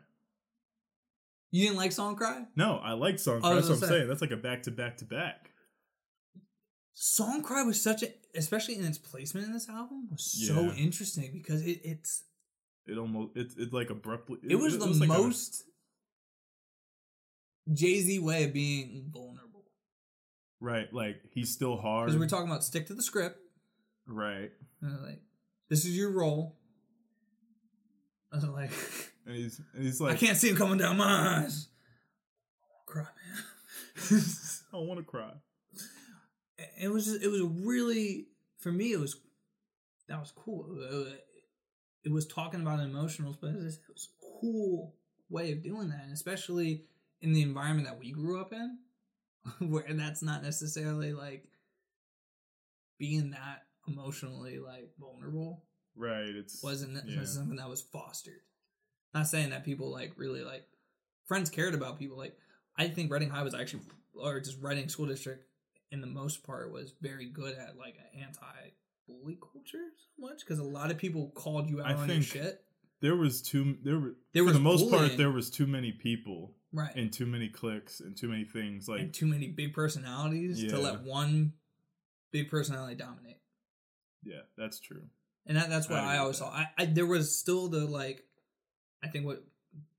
you 1.52 1.66
didn't 1.66 1.78
like 1.78 1.92
Song 1.92 2.16
Cry? 2.16 2.46
No, 2.56 2.78
I 2.78 2.94
like 2.94 3.20
Song 3.20 3.38
oh, 3.38 3.42
Cry. 3.42 3.56
was 3.56 3.68
That's 3.68 3.82
what 3.82 3.86
I'm 3.88 3.90
say. 3.92 3.98
saying. 3.98 4.08
That's 4.08 4.22
like 4.22 4.32
a 4.32 4.38
back 4.38 4.64
to 4.64 4.72
back 4.72 4.98
to 5.00 5.06
back. 5.06 5.52
Song 6.94 7.44
Cry 7.44 7.64
was 7.64 7.82
such 7.82 8.04
a, 8.04 8.08
especially 8.36 8.76
in 8.78 8.86
its 8.86 8.98
placement 8.98 9.48
in 9.48 9.54
this 9.54 9.68
album, 9.70 10.08
was 10.10 10.24
so 10.48 10.62
Yeah. 10.62 10.74
interesting 10.76 11.32
because 11.34 11.62
it, 11.62 11.82
it's 11.84 12.24
It 12.86 12.98
almost 12.98 13.36
it 13.36 13.52
it 13.58 13.74
like 13.74 13.90
abruptly. 13.90 14.38
it 14.50 14.56
was 14.56 14.78
the 14.80 14.86
like 14.88 15.10
a- 15.10 15.14
most 15.22 15.64
Jay 17.74 18.00
Z 18.02 18.20
way 18.20 18.46
of 18.46 18.54
being 18.54 19.10
vulnerable. 19.14 19.47
Right. 20.60 20.92
Like 20.94 21.22
he's 21.32 21.52
still 21.52 21.78
hard. 21.78 22.08
Because 22.08 22.20
we're 22.20 22.28
talking 22.28 22.50
about 22.50 22.64
stick 22.64 22.88
to 22.88 22.94
the 22.94 23.04
script, 23.04 23.40
right, 24.08 24.52
like 24.82 25.22
this 25.70 25.86
is 25.86 25.98
your 25.98 26.12
role. 26.12 26.56
I 28.32 28.36
was 28.36 28.46
like, 28.46 28.72
and 29.26 29.36
he's 29.36 29.62
and 29.74 29.84
he's 29.84 30.02
like, 30.02 30.16
I 30.16 30.18
can't 30.18 30.38
see 30.38 30.50
him 30.50 30.56
coming 30.56 30.78
down 30.78 30.98
my 30.98 31.44
eyes. 31.44 31.68
Cry, 32.86 33.04
man. 33.04 33.44
I 34.74 34.78
want 34.78 35.00
to 35.00 35.04
cry. 35.04 35.32
it 36.80 36.92
was 36.92 37.06
just, 37.06 37.24
it 37.24 37.30
was 37.30 37.42
really 37.42 38.28
for 38.60 38.72
me 38.72 38.92
it 38.94 39.00
was 39.00 39.20
that 40.08 40.20
was 40.20 40.32
cool 40.36 40.66
it 40.72 40.94
was, 40.94 41.14
it 42.06 42.12
was 42.12 42.28
talking 42.28 42.62
about 42.62 42.80
emotionals 42.80 43.38
but 43.40 43.52
it 43.52 43.58
was, 43.58 43.76
it 43.76 43.94
was 43.94 44.10
a 44.10 44.40
cool 44.40 44.94
way 45.30 45.52
of 45.52 45.64
doing 45.64 45.90
that 45.90 46.04
and 46.04 46.14
especially 46.14 46.84
in 47.22 47.34
the 47.34 47.42
environment 47.42 47.88
that 47.88 48.00
we 48.00 48.12
grew 48.12 48.40
up 48.40 48.54
in 48.54 48.78
where 49.60 49.86
that's 49.90 50.22
not 50.22 50.44
necessarily 50.44 51.14
like 51.14 51.46
being 53.00 53.32
that 53.32 53.64
emotionally 53.88 54.60
like 54.60 54.90
vulnerable 55.00 55.64
Right. 56.00 56.30
It's 56.30 56.62
wasn't 56.62 56.96
yeah. 57.08 57.24
something 57.26 57.56
that 57.58 57.70
was 57.70 57.82
fostered 57.82 58.42
not 59.14 59.28
saying 59.28 59.50
that 59.50 59.66
people 59.66 59.92
like 59.92 60.14
really 60.16 60.44
like 60.44 60.68
friends 61.26 61.50
cared 61.50 61.74
about 61.74 62.00
people 62.00 62.18
like 62.18 62.38
i 62.78 62.88
think 62.88 63.12
reading 63.12 63.30
high 63.30 63.44
was 63.44 63.56
actually 63.56 63.82
or 64.14 64.40
just 64.40 64.62
reading 64.62 64.90
school 64.90 65.06
district 65.06 65.46
in 65.92 66.02
the 66.02 66.08
most 66.08 66.44
part 66.44 66.72
was 66.72 66.94
very 67.02 67.26
good 67.26 67.58
at 67.58 67.78
like 67.78 67.96
an 67.96 68.22
anti-bully 68.22 69.38
culture 69.42 69.86
so 69.96 70.28
much 70.28 70.42
because 70.42 70.60
a 70.60 70.64
lot 70.64 70.92
of 70.92 70.98
people 70.98 71.32
called 71.34 71.70
you 71.70 71.82
out 71.82 71.88
I 71.88 71.94
on 71.94 72.10
your 72.10 72.22
shit 72.22 72.62
there 73.02 73.16
was 73.16 73.42
too 73.42 73.78
there 73.84 74.00
were 74.00 74.16
There 74.34 74.44
for 74.44 74.48
was 74.48 74.54
the 74.54 74.60
most 74.60 74.90
part 74.90 75.18
there 75.18 75.32
was 75.32 75.50
too 75.50 75.68
many 75.68 75.92
people 75.92 76.54
right 76.74 76.96
and 76.96 77.12
too 77.14 77.26
many 77.26 77.48
clicks 77.50 78.00
and 78.00 78.16
too 78.18 78.28
many 78.28 78.44
things 78.44 78.88
like 78.88 79.00
and 79.00 79.14
too 79.14 79.26
many 79.26 79.48
big 79.48 79.74
personalities 79.74 80.62
Yeah. 80.62 80.70
to 80.72 80.80
let 80.80 81.02
one 81.02 81.54
big 82.32 82.50
personality 82.50 82.96
dominate 82.96 83.40
yeah 84.24 84.42
that's 84.58 84.80
true 84.80 85.04
and 85.46 85.56
that, 85.58 85.70
that's 85.70 85.88
what 85.90 86.00
I 86.00 86.16
I, 86.16 86.18
always 86.18 86.42
with 86.42 86.50
saw. 86.50 86.54
I, 86.54 86.68
I 86.78 86.86
there 86.86 87.06
was 87.06 87.38
still 87.40 87.70
the 87.70 87.86
like, 87.86 88.26
I 89.02 89.08
think 89.08 89.26
what 89.26 89.46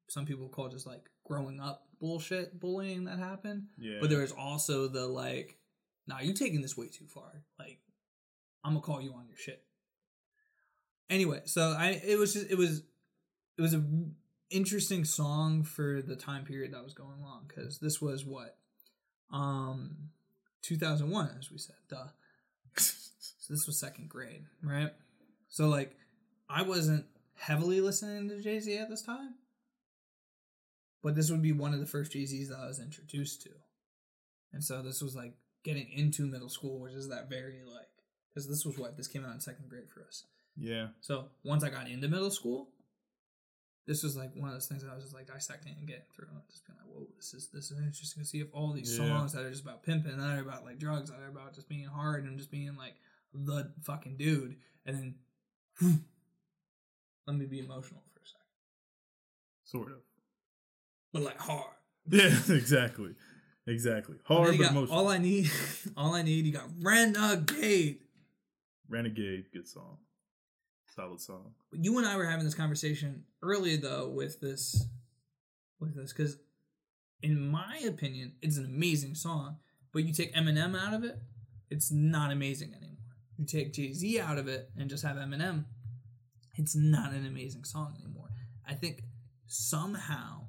some 0.08 0.26
people 0.26 0.48
call 0.50 0.68
just 0.68 0.86
like 0.86 1.08
growing 1.24 1.58
up 1.58 1.86
bullshit 2.00 2.60
bullying 2.60 3.04
that 3.04 3.18
happened. 3.18 3.68
yeah 3.78 3.96
But 3.98 4.10
there 4.10 4.20
was 4.20 4.32
also 4.32 4.88
the 4.88 5.06
like, 5.06 5.56
nah, 6.06 6.20
you 6.20 6.34
taking 6.34 6.60
this 6.60 6.76
way 6.76 6.88
too 6.88 7.06
far. 7.06 7.44
Like, 7.58 7.78
I'm 8.62 8.72
gonna 8.72 8.82
call 8.82 9.00
you 9.00 9.14
on 9.14 9.26
your 9.26 9.38
shit. 9.38 9.64
Anyway, 11.08 11.40
so 11.46 11.74
I 11.78 12.00
it 12.04 12.18
was 12.18 12.34
just 12.34 12.50
it 12.50 12.58
was 12.58 12.82
it 13.56 13.62
was 13.62 13.72
a 13.72 13.82
interesting 14.50 15.04
song 15.04 15.62
for 15.62 16.00
the 16.02 16.16
time 16.16 16.44
period 16.44 16.72
that 16.72 16.84
was 16.84 16.94
going 16.94 17.22
on 17.24 17.42
because 17.46 17.78
this 17.78 18.00
was 18.00 18.24
what 18.24 18.56
um 19.30 20.10
2001 20.62 21.36
as 21.38 21.50
we 21.50 21.58
said 21.58 21.76
duh. 21.88 22.06
So 23.40 23.54
this 23.54 23.66
was 23.66 23.80
second 23.80 24.10
grade 24.10 24.44
right? 24.62 24.92
So 25.48 25.68
like 25.68 25.96
i 26.48 26.62
wasn't 26.62 27.06
heavily 27.34 27.80
listening 27.80 28.28
to 28.28 28.42
jay-z 28.42 28.76
at 28.76 28.88
this 28.88 29.02
time 29.02 29.34
but 31.02 31.14
this 31.14 31.30
would 31.30 31.42
be 31.42 31.52
one 31.52 31.72
of 31.72 31.80
the 31.80 31.86
first 31.86 32.12
jay-z's 32.12 32.48
that 32.48 32.58
i 32.58 32.66
was 32.66 32.80
introduced 32.80 33.42
to. 33.42 33.50
And 34.52 34.64
so 34.64 34.80
this 34.82 35.02
was 35.02 35.14
like 35.14 35.34
getting 35.64 35.88
into 35.90 36.26
middle 36.26 36.48
school 36.48 36.80
which 36.80 36.94
is 36.94 37.08
that 37.08 37.28
very 37.28 37.62
like 37.66 37.88
because 38.28 38.48
this 38.48 38.64
was 38.64 38.78
what 38.78 38.96
this 38.96 39.08
came 39.08 39.24
out 39.24 39.34
in 39.34 39.40
second 39.40 39.68
grade 39.68 39.90
for 39.90 40.02
us. 40.04 40.24
Yeah. 40.56 40.88
So 41.00 41.26
once 41.44 41.64
I 41.64 41.70
got 41.70 41.88
into 41.88 42.08
middle 42.08 42.30
school, 42.30 42.68
this 43.88 44.02
was 44.04 44.16
like 44.16 44.30
one 44.36 44.48
of 44.50 44.54
those 44.54 44.66
things 44.66 44.82
that 44.84 44.90
I 44.90 44.94
was 44.94 45.02
just 45.02 45.14
like 45.16 45.26
dissecting 45.26 45.74
and 45.78 45.88
getting 45.88 46.04
through, 46.14 46.28
and 46.30 46.38
just 46.50 46.64
being 46.66 46.78
like, 46.78 46.86
"Whoa, 46.86 47.08
this 47.16 47.32
is 47.34 47.48
this 47.48 47.70
is 47.72 47.78
interesting 47.78 48.22
to 48.22 48.28
see 48.28 48.40
if 48.40 48.48
all 48.52 48.72
these 48.72 48.90
Yeah. 48.92 48.98
songs 49.18 49.32
that 49.32 49.44
are 49.44 49.50
just 49.50 49.62
about 49.64 49.82
pimping, 49.82 50.16
that 50.18 50.38
are 50.38 50.40
about 50.42 50.64
like 50.64 50.78
drugs, 50.78 51.10
that 51.10 51.18
are 51.18 51.28
about 51.28 51.54
just 51.54 51.68
being 51.68 51.86
hard 51.86 52.24
and 52.24 52.38
just 52.38 52.50
being 52.50 52.76
like 52.76 52.94
the 53.34 53.72
fucking 53.82 54.16
dude, 54.18 54.56
and 54.86 54.96
then 55.80 56.04
let 57.26 57.36
me 57.36 57.46
be 57.46 57.58
emotional 57.60 58.02
for 58.12 58.20
a 58.20 58.26
second, 58.26 58.46
sort 59.64 59.90
of 59.92 59.98
but 61.12 61.22
like 61.22 61.38
hard. 61.38 61.74
yeah 62.10 62.38
exactly 62.48 63.14
exactly 63.66 64.16
hard 64.24 64.56
but 64.56 64.62
got 64.62 64.70
emotional 64.72 64.98
all 64.98 65.08
I 65.08 65.18
need, 65.18 65.50
all 65.96 66.14
I 66.14 66.22
need. 66.22 66.46
You 66.46 66.52
got 66.52 66.68
Renegade. 66.80 67.98
renegade 68.88 69.46
good 69.52 69.68
song 69.68 69.98
solid 70.98 71.20
song. 71.20 71.52
You 71.72 71.96
and 71.98 72.06
I 72.06 72.16
were 72.16 72.26
having 72.26 72.44
this 72.44 72.56
conversation 72.56 73.22
earlier 73.40 73.76
though 73.76 74.08
with 74.08 74.40
this 74.40 74.86
with 75.78 75.94
this 75.94 76.12
because 76.12 76.38
in 77.22 77.48
my 77.48 77.80
opinion 77.86 78.32
it's 78.42 78.56
an 78.56 78.64
amazing 78.64 79.14
song 79.14 79.58
but 79.92 80.02
you 80.02 80.12
take 80.12 80.34
Eminem 80.34 80.76
out 80.76 80.94
of 80.94 81.04
it 81.04 81.20
it's 81.70 81.92
not 81.92 82.32
amazing 82.32 82.74
anymore. 82.74 82.96
You 83.36 83.44
take 83.46 83.72
Jay-Z 83.72 84.18
out 84.18 84.38
of 84.38 84.48
it 84.48 84.70
and 84.76 84.90
just 84.90 85.04
have 85.04 85.16
Eminem 85.16 85.66
it's 86.56 86.74
not 86.74 87.12
an 87.12 87.24
amazing 87.24 87.62
song 87.62 87.94
anymore. 88.02 88.30
I 88.68 88.74
think 88.74 89.04
somehow 89.46 90.46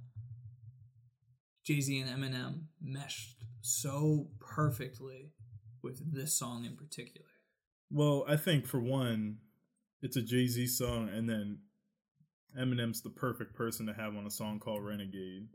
Jay-Z 1.64 2.00
and 2.00 2.10
Eminem 2.10 2.62
meshed 2.82 3.44
so 3.62 4.30
perfectly 4.40 5.30
with 5.84 6.12
this 6.12 6.34
song 6.34 6.66
in 6.66 6.76
particular. 6.76 7.28
Well 7.92 8.26
i 8.28 8.36
think 8.36 8.66
for 8.66 8.80
one 8.80 9.38
it's 10.02 10.16
a 10.18 10.22
jay-z 10.22 10.68
song 10.68 11.10
and 11.10 11.30
then 11.30 11.60
eminem's 12.58 13.02
the 13.02 13.10
perfect 13.10 13.54
person 13.56 13.86
to 13.86 13.94
have 13.94 14.16
on 14.16 14.26
a 14.26 14.32
song 14.32 14.60
called 14.60 14.84
renegade 14.84 15.48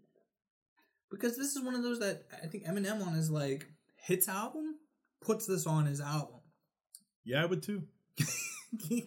because 1.10 1.36
this 1.36 1.54
is 1.56 1.62
one 1.64 1.74
of 1.74 1.82
those 1.82 1.98
that 2.00 2.22
I 2.42 2.46
think 2.46 2.64
Eminem 2.64 3.04
on 3.06 3.14
his 3.14 3.30
like 3.30 3.66
hits 3.96 4.28
album 4.28 4.76
puts 5.20 5.46
this 5.46 5.66
on 5.66 5.86
his 5.86 6.00
album. 6.00 6.40
yeah 7.24 7.42
i 7.42 7.46
would 7.46 7.62
too 7.62 7.82
and 8.90 9.02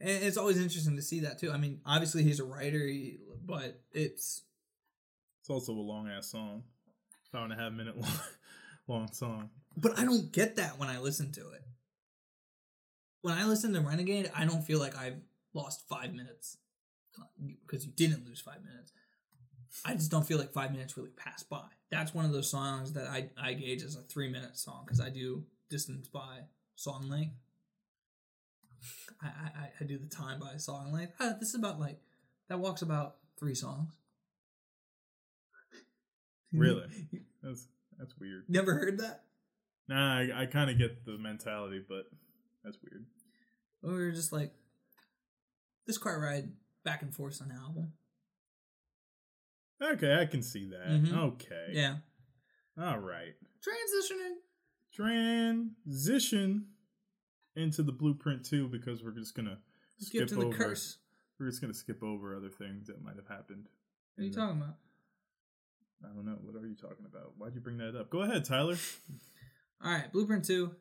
it's 0.00 0.36
always 0.36 0.58
interesting 0.60 0.96
to 0.96 1.02
see 1.02 1.20
that 1.20 1.38
too. 1.38 1.50
I 1.50 1.56
mean, 1.56 1.80
obviously 1.84 2.22
he's 2.22 2.40
a 2.40 2.44
writer, 2.44 2.86
he- 2.86 3.18
but 3.44 3.80
it's 3.92 4.42
it's 5.40 5.50
also 5.50 5.72
a 5.72 5.74
long 5.80 6.08
ass 6.08 6.30
song 6.30 6.64
five 7.32 7.44
and 7.44 7.52
a 7.52 7.56
half 7.56 7.72
minute 7.72 7.96
long, 8.00 8.12
long 8.86 9.12
song 9.12 9.50
but 9.76 9.98
I 9.98 10.04
don't 10.04 10.32
get 10.32 10.56
that 10.56 10.78
when 10.78 10.88
I 10.88 10.98
listen 10.98 11.32
to 11.32 11.40
it. 11.52 11.62
When 13.22 13.34
I 13.34 13.44
listen 13.46 13.72
to 13.74 13.80
Renegade, 13.80 14.30
I 14.36 14.44
don't 14.44 14.62
feel 14.62 14.78
like 14.78 14.96
I've 14.96 15.20
lost 15.54 15.88
five 15.88 16.14
minutes 16.14 16.58
because 17.66 17.84
you 17.84 17.92
didn't 17.92 18.26
lose 18.26 18.40
five 18.40 18.62
minutes. 18.64 18.92
I 19.84 19.94
just 19.94 20.10
don't 20.10 20.26
feel 20.26 20.38
like 20.38 20.52
five 20.52 20.72
minutes 20.72 20.96
really 20.96 21.10
passed 21.10 21.48
by. 21.48 21.64
That's 21.90 22.14
one 22.14 22.24
of 22.24 22.32
those 22.32 22.50
songs 22.50 22.92
that 22.92 23.06
I, 23.06 23.30
I 23.40 23.54
gauge 23.54 23.82
as 23.82 23.96
a 23.96 24.02
three 24.02 24.30
minute 24.30 24.56
song 24.56 24.82
because 24.84 25.00
I 25.00 25.10
do 25.10 25.44
distance 25.68 26.08
by 26.08 26.40
song 26.76 27.08
length. 27.08 27.34
I, 29.20 29.26
I, 29.26 29.68
I 29.80 29.84
do 29.84 29.98
the 29.98 30.06
time 30.06 30.38
by 30.38 30.56
song 30.56 30.92
length. 30.92 31.14
Ah, 31.20 31.34
this 31.38 31.50
is 31.50 31.54
about 31.56 31.80
like 31.80 31.98
that 32.48 32.60
walks 32.60 32.82
about 32.82 33.16
three 33.38 33.54
songs. 33.54 33.92
Really? 36.52 37.08
That's 37.42 37.66
that's 37.98 38.18
weird. 38.18 38.44
Never 38.48 38.74
heard 38.74 38.98
that? 38.98 39.24
Nah, 39.88 40.18
I, 40.18 40.42
I 40.42 40.46
kind 40.46 40.70
of 40.70 40.78
get 40.78 41.04
the 41.04 41.18
mentality, 41.18 41.84
but 41.86 42.04
that's 42.68 42.82
weird. 42.82 43.06
We 43.82 43.92
were 43.92 44.10
just 44.12 44.30
like 44.32 44.52
this 45.86 45.96
car 45.98 46.20
ride 46.20 46.50
back 46.84 47.00
and 47.02 47.14
forth 47.14 47.40
on 47.40 47.48
the 47.48 47.54
album. 47.54 47.92
Okay, 49.82 50.14
I 50.20 50.26
can 50.26 50.42
see 50.42 50.68
that. 50.70 50.88
Mhm. 50.88 51.12
Okay. 51.34 51.68
Yeah. 51.72 51.98
All 52.76 52.98
right. 52.98 53.34
Transitioning. 53.62 54.36
Transition 54.92 56.66
into 57.56 57.82
the 57.82 57.92
blueprint 57.92 58.44
too, 58.44 58.68
because 58.68 59.02
we're 59.02 59.12
just 59.12 59.34
gonna 59.34 59.58
Skip 59.98 60.08
skip 60.08 60.28
to 60.28 60.34
the 60.34 60.46
over. 60.46 60.56
curse. 60.56 60.98
We're 61.38 61.46
just 61.48 61.60
gonna 61.60 61.74
skip 61.74 62.02
over 62.02 62.36
other 62.36 62.50
things 62.50 62.88
that 62.88 63.00
might 63.02 63.16
have 63.16 63.28
happened. 63.28 63.68
What 64.16 64.22
are 64.22 64.24
you 64.26 64.30
the- 64.32 64.36
talking 64.36 64.60
about? 64.60 64.76
I 66.04 66.08
don't 66.08 66.24
know. 66.24 66.36
What 66.42 66.54
are 66.56 66.66
you 66.66 66.76
talking 66.76 67.06
about? 67.06 67.36
Why'd 67.38 67.54
you 67.54 67.60
bring 67.60 67.78
that 67.78 67.96
up? 67.96 68.10
Go 68.10 68.22
ahead, 68.22 68.44
Tyler. 68.44 68.76
All 69.80 69.90
right, 69.92 70.12
Blueprint 70.12 70.44
2. 70.44 70.74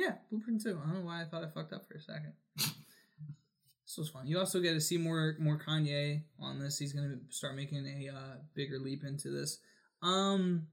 Yeah, 0.00 0.14
Blueprint 0.30 0.62
2. 0.62 0.70
I 0.82 0.86
don't 0.86 0.94
know 1.00 1.06
why 1.06 1.20
I 1.20 1.24
thought 1.26 1.44
I 1.44 1.48
fucked 1.48 1.72
up 1.74 1.86
for 1.86 1.94
a 1.94 2.00
second. 2.00 2.32
this 2.56 3.98
was 3.98 4.08
fun. 4.08 4.26
You 4.26 4.38
also 4.38 4.60
get 4.60 4.72
to 4.72 4.80
see 4.80 4.96
more 4.96 5.36
more 5.38 5.58
Kanye 5.58 6.22
on 6.40 6.58
this. 6.58 6.78
He's 6.78 6.92
going 6.94 7.08
to 7.10 7.34
start 7.36 7.54
making 7.54 7.84
a 7.86 8.08
uh, 8.14 8.34
bigger 8.54 8.78
leap 8.78 9.02
into 9.04 9.28
this. 9.30 9.58
Um, 10.02 10.68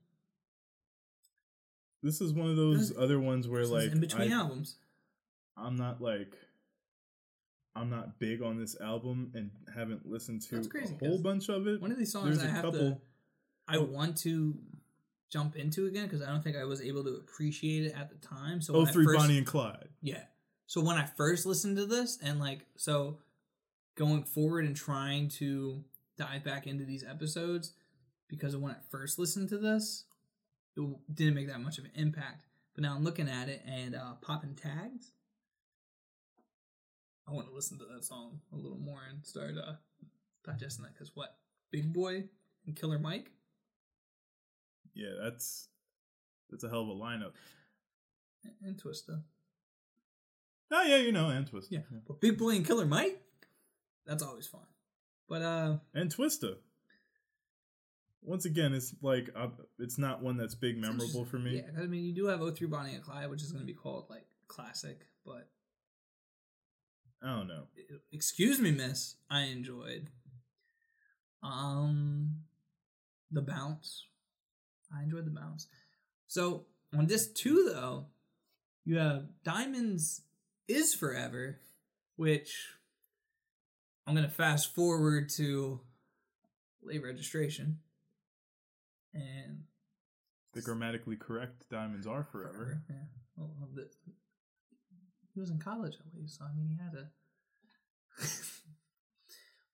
This 2.04 2.22
is 2.22 2.32
one 2.34 2.50
of 2.50 2.56
those 2.56 2.90
This- 2.90 2.98
other 2.98 3.20
ones 3.20 3.48
where 3.48 3.66
like 3.66 3.92
in 3.92 4.00
between 4.00 4.32
I, 4.32 4.36
albums. 4.36 4.78
I'm 5.58 5.76
not 5.76 6.00
like 6.02 6.34
I'm 7.76 7.90
not 7.90 8.20
big 8.20 8.42
on 8.42 8.58
this 8.60 8.80
album 8.80 9.32
and 9.36 9.52
haven't 9.76 10.08
listened 10.08 10.42
to 10.44 10.68
crazy, 10.70 10.96
a 11.02 11.06
whole 11.06 11.20
bunch 11.20 11.50
of 11.50 11.68
it. 11.68 11.82
One 11.82 11.92
of 11.92 11.98
these 11.98 12.12
songs 12.12 12.38
There's 12.40 12.44
I 12.44 12.46
a 12.48 12.52
have 12.52 12.64
couple. 12.66 12.80
to 12.80 12.98
I 13.68 13.78
Oh. 13.78 13.84
want 13.84 14.18
to 14.20 14.58
jump 15.30 15.56
into 15.56 15.88
again 15.88 16.06
because 16.06 16.22
I 16.22 16.28
don't 16.28 16.44
think 16.44 16.56
I 16.56 16.64
was 16.64 16.82
able 16.82 17.04
to 17.04 17.16
appreciate 17.16 17.86
it 17.86 17.94
at 17.96 18.10
the 18.10 18.16
time. 18.26 18.62
So 18.62 18.74
oh, 18.74 18.80
when 18.80 18.88
I 18.88 18.92
three 18.92 19.06
first- 19.06 19.20
Bonnie 19.20 19.38
and 19.38 19.48
Clyde. 19.48 19.90
Yeah. 20.02 20.24
So 20.68 20.82
when 20.82 20.98
I 20.98 21.06
first 21.06 21.46
listened 21.46 21.78
to 21.78 21.86
this 21.86 22.18
and 22.22 22.40
like 22.40 22.66
so 22.76 23.20
going 23.96 24.24
forward 24.24 24.66
and 24.66 24.76
trying 24.76 25.30
to 25.30 25.84
dive 26.18 26.44
back 26.44 26.68
into 26.68 26.84
these 26.84 27.04
episodes 27.04 27.74
because 28.28 28.54
of 28.54 28.62
when 28.62 28.72
I 28.74 28.78
first 28.90 29.18
listened 29.18 29.50
to 29.50 29.58
this, 29.58 30.06
it 30.76 30.86
didn't 31.14 31.36
make 31.36 31.48
that 31.48 31.62
much 31.62 31.78
of 31.78 31.86
an 31.86 31.92
impact. 31.96 32.46
But 32.76 32.84
now 32.84 32.96
I'm 32.96 33.04
looking 33.04 33.30
at 33.30 33.50
it 33.50 33.64
and 33.66 33.96
uh 33.96 34.14
popping 34.22 34.56
tags. 34.56 35.12
I 37.28 37.34
want 37.34 37.48
to 37.48 37.54
listen 37.54 37.78
to 37.80 37.86
that 37.94 38.06
song 38.06 38.40
a 38.54 38.56
little 38.56 38.78
more 38.78 39.02
and 39.10 39.26
start 39.26 39.56
uh 39.58 39.74
digesting 40.46 40.84
that 40.84 40.94
because 40.94 41.12
what? 41.16 41.38
Big 41.72 41.92
Boi 41.92 42.26
and 42.66 42.76
Killer 42.76 43.00
Mike? 43.00 43.32
Yeah, 44.98 45.14
that's 45.22 45.70
that's 46.50 46.64
a 46.64 46.70
hell 46.70 46.82
of 46.82 46.90
a 46.90 46.92
lineup. 46.94 47.34
and 48.64 48.82
Twista. 48.82 49.22
Oh 50.72 50.84
yeah, 50.84 50.98
you 50.98 51.12
know, 51.12 51.30
and 51.30 51.50
Twista. 51.50 51.68
Yeah. 51.70 51.80
But 52.08 52.20
Big 52.20 52.38
Boi 52.38 52.56
and 52.56 52.66
Killer 52.66 52.86
Mike? 52.88 53.22
That's 54.08 54.24
always 54.24 54.48
fun. 54.48 54.66
But 55.30 55.42
uh 55.44 55.78
and 55.94 56.14
Twista. 56.14 56.56
Once 58.24 58.46
again, 58.46 58.74
it's 58.74 58.94
like 59.02 59.30
uh, 59.36 59.48
it's 59.80 59.98
not 59.98 60.22
one 60.22 60.36
that's 60.36 60.56
big 60.56 60.78
memorable 60.78 61.24
for 61.26 61.38
me. 61.38 61.58
Yeah, 61.58 61.82
I 61.82 61.86
mean, 61.86 62.04
you 62.04 62.14
do 62.14 62.26
have 62.26 62.40
O3 62.40 62.70
Bonnie 62.70 62.96
and 62.96 63.04
Clyde, 63.04 63.30
which 63.30 63.42
is 63.44 63.52
going 63.52 63.62
to 63.62 63.72
be 63.72 63.78
called 63.78 64.08
like 64.10 64.26
classic, 64.48 65.06
but 65.26 65.48
I 67.24 67.38
don't 67.38 67.48
know. 67.48 67.68
excuse 68.12 68.60
me, 68.60 68.72
miss, 68.72 69.16
I 69.30 69.44
enjoyed. 69.44 70.10
Um, 71.42 72.42
the 73.32 73.42
bounce, 73.42 74.04
I 74.96 75.04
enjoyed 75.04 75.26
the 75.26 75.32
bounce. 75.32 75.68
So 76.28 76.66
on 76.98 77.06
disc 77.08 77.34
two, 77.36 77.70
though, 77.72 78.06
you 78.86 78.98
have 78.98 79.26
Diamonds 79.44 80.22
is 80.68 80.94
Forever, 80.94 81.60
which 82.16 82.68
I'm 84.06 84.16
gonna 84.16 84.30
fast 84.30 84.74
forward 84.74 85.30
to 85.32 85.82
late 86.82 87.04
registration, 87.04 87.80
and 89.14 89.64
The 90.54 90.62
grammatically 90.62 91.18
correct 91.18 91.70
diamonds 91.70 92.08
are 92.08 92.24
forever. 92.24 92.82
Yeah. 92.90 92.96
Well, 93.36 93.70
the, 93.76 93.90
he 95.34 95.40
was 95.40 95.50
in 95.52 95.60
college 95.60 95.96
at 95.96 96.20
least, 96.20 96.40
so 96.40 96.46
I 96.46 96.56
mean, 96.56 96.68
he 96.70 96.78
had 96.84 96.94
a. 96.96 97.10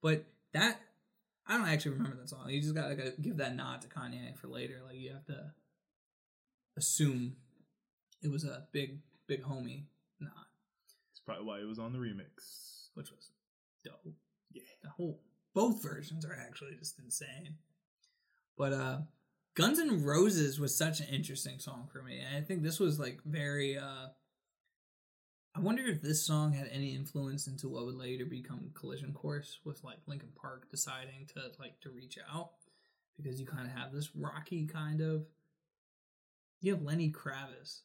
but 0.01 0.26
that 0.53 0.82
I 1.48 1.58
don't 1.58 1.68
actually 1.68 1.91
remember 1.91 2.18
that 2.18 2.30
song. 2.30 2.50
You 2.50 2.62
just 2.62 2.74
gotta, 2.76 2.96
gotta 2.96 3.14
give 3.22 3.38
that 3.38 3.56
nod 3.56 3.82
to 3.82 3.88
Kanye 3.88 4.36
for 4.38 4.48
later. 4.48 4.82
Like 4.86 4.96
you 4.98 5.12
have 5.12 5.26
to 5.26 5.52
assume 6.78 7.36
it 8.22 8.32
was 8.32 8.44
a 8.46 8.64
big, 8.72 9.00
big 9.28 9.44
homie 9.44 9.84
nod, 10.20 10.32
It's 11.12 11.20
probably 11.26 11.46
why 11.46 11.60
it 11.60 11.68
was 11.68 11.80
on 11.80 11.91
the 11.94 12.00
remix. 12.00 12.88
which 12.94 13.12
was 13.12 13.32
dope. 13.84 14.14
Yeah. 14.52 14.62
The 14.84 14.89
whole 14.89 15.20
both 15.54 15.84
versions 15.84 16.26
are 16.26 16.38
actually 16.39 16.76
just 16.80 16.98
insane. 17.00 17.56
But 18.58 18.74
uh 18.74 18.98
Guns 19.56 19.80
N' 19.80 20.04
Roses 20.04 20.60
was 20.60 20.76
such 20.76 21.00
an 21.00 21.08
interesting 21.12 21.60
song 21.60 21.88
for 21.91 22.02
me. 22.02 22.20
And 22.20 22.38
I 22.38 22.41
think 22.41 22.64
this 22.64 22.80
was 22.80 23.00
like 23.00 23.20
very 23.26 23.78
uh 23.78 24.08
I 25.56 25.60
wonder 25.60 25.84
if 25.86 26.01
this 26.01 26.26
song 26.26 26.54
had 26.54 26.68
any 26.72 26.95
influence 26.95 27.45
into 27.47 27.70
what 27.70 27.86
would 27.86 27.95
later 27.95 28.26
become 28.26 28.72
Collision 28.74 29.14
Course 29.14 29.60
with 29.64 29.84
like 29.84 29.99
Linkin 30.08 30.32
Park 30.36 30.70
deciding 30.72 31.28
to 31.36 31.51
like 31.60 31.80
to 31.82 31.91
reach 31.91 32.18
out 32.34 32.51
because 33.18 33.39
you 33.39 33.45
kind 33.45 33.68
of 33.68 33.74
have 33.74 33.93
this 33.93 34.10
rocky 34.16 34.66
kind 34.66 35.01
of 35.01 35.28
you 36.62 36.74
have 36.74 36.82
Lenny 36.82 37.12
Kravitz 37.12 37.82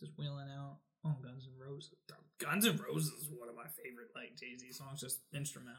just 0.00 0.12
wheeling 0.18 0.48
out 0.50 0.78
on 1.04 1.16
Guns 1.22 1.46
N' 1.46 1.58
Roses. 1.58 1.92
Guns 2.38 2.66
N' 2.66 2.80
Roses 2.88 3.12
is 3.12 3.28
one 3.30 3.48
of 3.48 3.54
my 3.54 3.66
favorite 3.82 4.08
like 4.14 4.36
Jay 4.36 4.56
Z 4.58 4.72
songs, 4.72 5.00
just 5.00 5.20
instrumentally. 5.32 5.76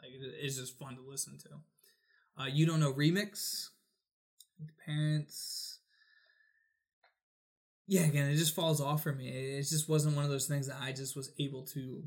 Like 0.00 0.10
it's 0.12 0.56
just 0.56 0.78
fun 0.78 0.96
to 0.96 1.02
listen 1.02 1.38
to. 1.38 2.42
Uh, 2.42 2.46
you 2.46 2.66
don't 2.66 2.80
know 2.80 2.92
remix. 2.92 3.68
The 4.60 4.72
parents. 4.84 5.77
Yeah, 7.90 8.02
again, 8.02 8.30
it 8.30 8.36
just 8.36 8.54
falls 8.54 8.80
off 8.80 9.02
for 9.02 9.12
me. 9.12 9.28
It 9.28 9.62
just 9.62 9.88
wasn't 9.88 10.14
one 10.14 10.24
of 10.24 10.30
those 10.30 10.46
things 10.46 10.66
that 10.68 10.76
I 10.80 10.92
just 10.92 11.16
was 11.16 11.32
able 11.38 11.62
to 11.68 12.04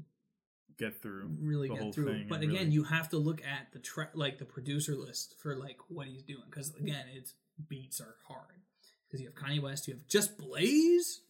Get 0.78 1.02
through 1.02 1.36
really 1.42 1.68
the 1.68 1.76
whole 1.76 1.86
get 1.88 1.96
through. 1.96 2.06
thing. 2.06 2.28
But 2.30 2.42
again, 2.42 2.54
really- 2.54 2.70
you 2.72 2.84
have 2.84 3.10
to 3.10 3.18
look 3.18 3.42
at 3.44 3.72
the 3.74 3.80
track, 3.80 4.12
like 4.14 4.38
the 4.40 4.46
producer 4.46 4.96
list 4.96 5.36
for 5.42 5.56
like 5.56 5.78
what 5.90 6.08
he's 6.08 6.24
doing, 6.24 6.44
because 6.50 6.74
again, 6.76 7.06
its 7.14 7.34
beats 7.68 8.00
are 8.00 8.16
hard. 8.28 8.62
Because 9.08 9.22
you 9.22 9.28
have 9.28 9.36
Kanye 9.36 9.62
West, 9.62 9.88
you 9.88 9.94
have 9.96 10.08
Just 10.08 10.38
Blaze, 10.38 11.22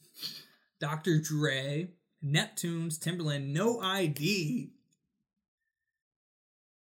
Dr. 0.80 1.20
Dre, 1.20 1.90
Neptunes, 2.24 3.00
Timbaland, 3.00 3.48
No 3.48 3.80
ID, 3.80 4.74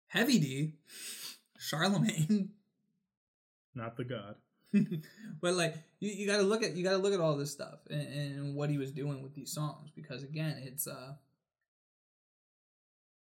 Heavy 0.08 0.38
D, 0.38 0.74
Charlemagne. 1.58 2.50
not 3.74 3.96
the 3.96 4.04
god. 4.04 4.36
but 5.40 5.54
like 5.54 5.74
you, 6.00 6.10
you 6.10 6.26
gotta 6.26 6.42
look 6.42 6.62
at 6.62 6.76
you 6.76 6.84
gotta 6.84 6.98
look 6.98 7.14
at 7.14 7.20
all 7.20 7.36
this 7.36 7.50
stuff 7.50 7.78
and, 7.90 8.08
and 8.08 8.54
what 8.54 8.70
he 8.70 8.78
was 8.78 8.92
doing 8.92 9.22
with 9.22 9.34
these 9.34 9.52
songs 9.52 9.90
because 9.94 10.22
again 10.22 10.60
it's 10.62 10.86
uh 10.86 11.14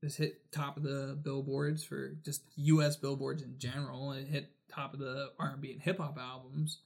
this 0.02 0.16
hit 0.16 0.52
top 0.52 0.78
of 0.78 0.84
the 0.84 1.18
billboards 1.22 1.84
for 1.84 2.14
just 2.24 2.44
U.S. 2.56 2.96
billboards 2.96 3.44
in 3.44 3.58
general. 3.58 4.14
It 4.14 4.28
hit 4.28 4.50
top 4.74 4.94
of 4.94 5.00
the 5.00 5.32
R&B 5.38 5.74
and 5.74 5.82
hip 5.82 5.98
hop 5.98 6.18
albums. 6.18 6.80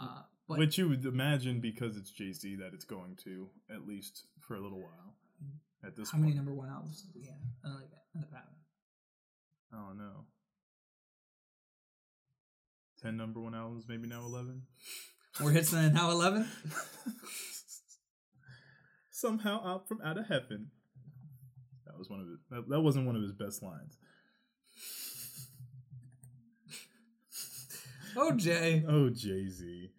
Uh, 0.00 0.22
but 0.48 0.58
Which 0.58 0.78
you 0.78 0.88
would 0.88 1.04
imagine 1.04 1.60
because 1.60 1.96
it's 1.96 2.10
Jay 2.10 2.32
Z 2.32 2.56
that 2.56 2.72
it's 2.74 2.84
going 2.84 3.16
to 3.24 3.48
at 3.70 3.86
least 3.86 4.26
for 4.40 4.56
a 4.56 4.60
little 4.60 4.80
while. 4.80 5.14
At 5.84 5.96
this 5.96 6.10
how 6.10 6.16
point, 6.16 6.28
many 6.28 6.36
number 6.36 6.54
one 6.54 6.68
albums? 6.70 7.04
have? 7.26 7.72
I 7.72 7.76
like 7.76 7.90
that. 7.90 8.44
I 9.72 9.76
don't 9.76 9.98
know. 9.98 10.24
Ten 13.04 13.18
number 13.18 13.38
one 13.38 13.54
albums, 13.54 13.84
maybe 13.86 14.08
now 14.08 14.22
eleven. 14.22 14.62
More 15.38 15.50
hits 15.50 15.70
than 15.70 15.92
now 15.92 16.10
eleven. 16.10 16.48
Somehow 19.10 19.62
out 19.62 19.86
from 19.86 20.00
out 20.02 20.16
of 20.16 20.26
heaven. 20.26 20.70
That 21.84 21.98
was 21.98 22.08
one 22.08 22.20
of 22.20 22.26
his. 22.26 22.38
That, 22.50 22.68
that 22.70 22.80
wasn't 22.80 23.04
one 23.04 23.14
of 23.14 23.20
his 23.20 23.32
best 23.32 23.62
lines. 23.62 23.98
Oh 28.16 28.32
Jay, 28.32 28.82
Oh, 28.88 29.10
Jay 29.10 29.48
Z. 29.48 29.90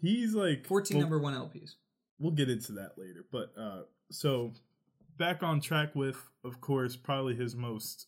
He's 0.00 0.32
like 0.32 0.64
fourteen 0.64 0.98
well, 0.98 1.08
number 1.08 1.18
one 1.18 1.34
LPs. 1.34 1.72
We'll 2.20 2.32
get 2.32 2.48
into 2.48 2.72
that 2.72 2.92
later, 2.96 3.24
but 3.32 3.52
uh, 3.58 3.82
so 4.12 4.52
back 5.18 5.42
on 5.42 5.60
track 5.60 5.96
with, 5.96 6.16
of 6.44 6.60
course, 6.60 6.94
probably 6.94 7.34
his 7.34 7.56
most 7.56 8.06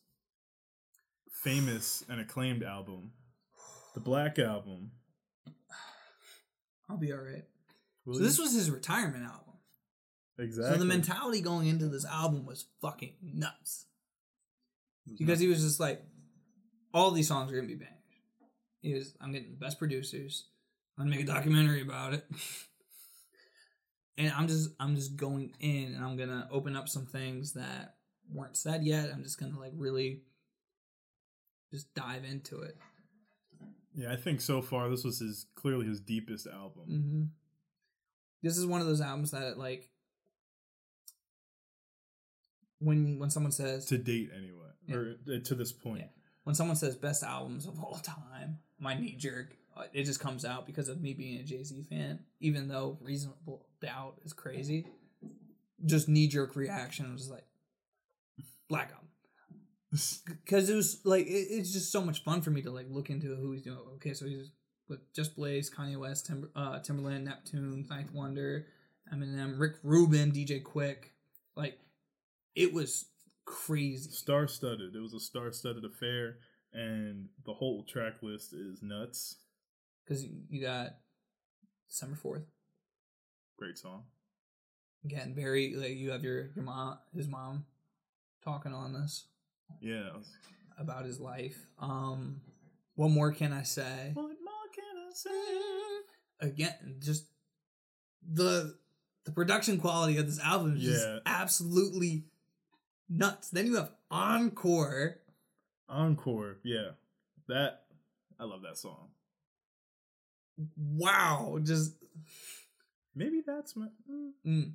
famous 1.33 2.05
and 2.09 2.21
acclaimed 2.21 2.63
album, 2.63 3.11
the 3.95 4.01
Black 4.01 4.39
Album. 4.39 4.91
I'll 6.89 6.97
be 6.99 7.13
all 7.13 7.19
right. 7.19 7.45
Will 8.05 8.15
So 8.15 8.21
you- 8.21 8.27
this 8.27 8.39
was 8.39 8.53
his 8.53 8.71
retirement 8.71 9.25
album. 9.25 9.55
Exactly. 10.39 10.75
So 10.75 10.79
the 10.79 10.85
mentality 10.85 11.41
going 11.41 11.69
into 11.69 11.89
this 11.89 12.05
album 12.05 12.45
was 12.45 12.67
fucking 12.81 13.15
nuts. 13.23 13.87
Because 15.19 15.39
he 15.39 15.49
was 15.49 15.63
just 15.63 15.79
like, 15.81 16.03
all 16.93 17.11
these 17.11 17.29
songs 17.29 17.53
are 17.53 17.57
gonna 17.57 17.69
be 17.69 17.75
bangers. 17.75 17.93
He 18.81 18.95
was, 18.95 19.15
I'm 19.21 19.33
getting 19.33 19.51
the 19.53 19.57
best 19.57 19.79
producers. 19.79 20.49
I'm 20.99 21.05
gonna 21.05 21.17
make 21.17 21.25
a 21.25 21.33
documentary 21.33 21.83
about 21.83 22.15
it. 22.15 22.27
and 24.19 24.33
I'm 24.33 24.49
just 24.49 24.71
I'm 24.81 24.95
just 24.95 25.17
going 25.17 25.53
in 25.61 25.95
and 25.95 26.05
I'm 26.05 26.17
gonna 26.17 26.49
open 26.51 26.77
up 26.77 26.89
some 26.89 27.07
things 27.07 27.53
that 27.55 27.97
weren't 28.33 28.57
said 28.57 28.85
yet. 28.85 29.11
I'm 29.13 29.23
just 29.23 29.39
gonna 29.39 29.59
like 29.59 29.73
really 29.77 30.23
just 31.73 31.93
dive 31.95 32.25
into 32.25 32.61
it. 32.63 32.77
Yeah, 33.95 34.13
I 34.13 34.17
think 34.17 34.41
so 34.41 34.61
far 34.61 34.89
this 34.91 35.05
was 35.05 35.19
his 35.21 35.47
clearly 35.55 35.87
his 35.87 36.01
deepest 36.01 36.47
album. 36.47 36.83
hmm 36.87 37.23
This 38.43 38.57
is 38.59 38.67
one 38.67 38.81
of 38.81 38.87
those 38.87 39.01
albums 39.01 39.31
that 39.31 39.59
like 39.59 39.91
when 42.81 43.19
when 43.19 43.31
someone 43.31 43.53
says 43.53 43.87
To 43.87 43.99
date, 43.99 44.31
anyway, 44.37 44.69
Yeah. 44.87 44.97
or 44.97 45.17
uh, 45.33 45.39
to 45.45 45.55
this 45.55 45.73
point. 45.73 46.01
Yeah. 46.01 46.07
when 46.45 46.55
someone 46.55 46.77
says 46.77 46.97
best 46.97 47.23
albums 47.23 47.67
of 47.67 47.81
all 47.83 47.95
time, 48.03 48.59
my 48.79 48.95
knee 48.99 49.15
jerk 49.17 49.57
uh, 49.77 49.85
it 49.93 50.05
just 50.05 50.21
comes 50.21 50.45
out 50.45 50.67
because 50.67 50.89
of 50.89 51.01
me 51.01 51.15
being 51.15 51.41
a 51.41 51.43
Jay 51.43 51.65
Z 51.65 51.83
fan. 51.91 52.21
Even 52.39 52.69
though 52.69 52.97
Reasonable 53.01 53.67
Doubt 53.81 54.21
is 54.25 54.33
crazy, 54.33 54.87
just 55.85 56.09
knee 56.09 56.29
jerk 56.29 56.55
reaction 56.55 57.13
was 57.13 57.29
like 57.29 57.45
Black 58.69 58.93
Album 58.93 59.09
because 60.27 60.69
it 60.69 60.75
was 60.75 61.01
like 61.05 61.27
it, 61.27 61.47
it's 61.51 61.73
just 61.73 61.93
so 61.93 62.01
much 62.03 62.25
fun 62.25 62.41
for 62.43 62.51
me 62.51 62.63
to 62.63 62.71
like 62.71 62.87
look 62.91 63.11
into 63.11 63.35
who 63.37 63.53
he's 63.53 63.63
doing. 63.63 63.79
Okay, 63.97 64.13
so 64.13 64.27
he's 64.27 64.51
with 64.89 65.13
Just 65.15 65.37
Blaze, 65.37 65.71
Kanye 65.71 65.97
West, 65.97 66.27
Timber, 66.27 66.51
uh, 66.57 66.81
Timbaland, 66.81 67.25
Neptune, 67.25 67.87
Ninth 67.89 68.13
Wonder, 68.13 68.67
Eminem, 69.13 69.59
Rick 69.59 69.77
Rubin, 69.83 70.33
DJ 70.33 70.63
Quik. 70.63 71.11
Like 71.57 71.79
it 72.55 72.73
was 72.73 73.07
crazy. 73.45 74.11
Star 74.11 74.49
studded. 74.49 74.95
It 74.95 75.01
was 75.01 75.15
a 75.15 75.21
star 75.21 75.53
studded 75.53 75.85
affair, 75.85 76.39
and 76.73 77.29
the 77.47 77.53
whole 77.55 77.85
track 77.85 78.15
list 78.23 78.53
is 78.53 78.83
nuts. 78.83 79.37
because 80.05 80.25
you 80.25 80.61
got 80.61 80.97
December 81.89 82.17
fourth. 82.17 82.45
Great 83.59 83.79
song. 83.79 84.05
Again, 85.05 85.35
very 85.37 85.75
like 85.77 85.97
you 85.97 86.11
have 86.11 86.25
your 86.25 86.51
your 86.57 86.65
mom, 86.65 86.99
his 87.15 87.29
mom, 87.29 87.67
talking 88.43 88.73
on 88.73 88.93
this 88.93 89.27
Yeah. 89.81 90.11
about 90.79 91.05
his 91.05 91.21
life. 91.21 91.57
Um, 91.79 92.41
what 92.97 93.11
more 93.11 93.33
can 93.33 93.53
I 93.53 93.63
say? 93.63 94.11
What 94.15 94.23
more 94.25 94.69
can 94.75 94.85
I 95.09 95.13
say? 95.13 96.49
Again, 96.49 96.97
just 97.01 97.27
the 98.29 98.77
the 99.25 99.31
production 99.33 99.79
quality 99.79 100.19
of 100.19 100.27
this 100.27 100.39
album 100.41 100.77
is 100.77 100.83
Yeah. 100.83 100.91
just 100.93 101.07
absolutely 101.27 102.25
nuts. 103.09 103.51
Then 103.51 103.67
you 103.67 103.77
have 103.77 103.91
encore. 104.11 105.21
Encore. 105.89 106.59
Yeah. 106.65 106.91
That 107.49 107.85
I 108.39 108.45
love 108.45 108.63
that 108.63 108.77
song. 108.79 109.09
Wow, 110.77 111.59
just 111.63 111.95
Maybe 113.15 113.43
that's 113.47 113.77
my. 113.77 113.87
mm. 114.11 114.31
mm. 114.47 114.73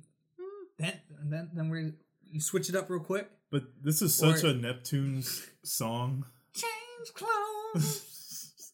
then 0.78 1.00
then 1.24 1.50
then 1.52 1.68
we 1.68 1.92
you 2.30 2.40
switch 2.40 2.68
it 2.68 2.74
up 2.74 2.88
real 2.90 3.00
quick. 3.00 3.30
But 3.50 3.64
this 3.82 4.00
is 4.02 4.14
such 4.14 4.44
Or- 4.44 4.48
a 4.48 4.54
Neptune's 4.54 5.46
song. 5.64 6.24
Change 6.54 7.14
clothes. 7.14 8.72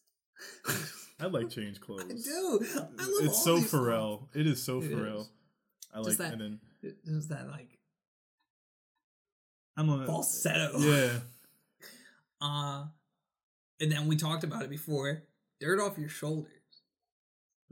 I 1.19 1.25
like 1.25 1.49
change 1.49 1.81
clothes. 1.81 2.03
I 2.03 2.13
do. 2.13 2.65
I 2.75 2.79
love 2.79 3.25
It's 3.25 3.43
so 3.43 3.55
these 3.57 3.69
songs. 3.69 3.87
Pharrell. 3.87 4.27
It 4.35 4.45
is 4.45 4.61
so 4.63 4.81
It 4.81 4.91
Pharrell. 4.91 5.21
is. 5.21 5.29
I 5.93 5.97
like 5.97 6.05
Just 6.07 6.17
that- 6.19 6.33
and 6.33 6.41
then 6.41 6.59
There's 7.03 7.27
that 7.29 7.47
like 7.49 7.79
I'm 9.75 9.89
on 9.89 10.05
falsetto. 10.05 10.77
Yeah. 10.79 11.19
Uh 12.39 12.85
and 13.79 13.91
then 13.91 14.05
we 14.07 14.15
talked 14.15 14.43
about 14.43 14.61
it 14.61 14.69
before. 14.69 15.23
Dirt 15.59 15.79
off 15.79 15.97
your 15.97 16.07
shoulders. 16.09 16.51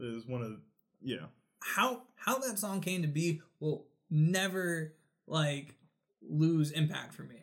It 0.00 0.06
is 0.06 0.26
one 0.26 0.42
of 0.42 0.56
yeah. 1.00 1.26
How 1.62 2.02
how 2.16 2.38
that 2.40 2.58
song 2.58 2.80
came 2.80 3.02
to 3.02 3.08
be 3.08 3.42
will 3.60 3.86
never 4.10 4.94
like 5.28 5.76
lose 6.28 6.70
impact 6.70 7.14
for 7.14 7.22
me. 7.22 7.36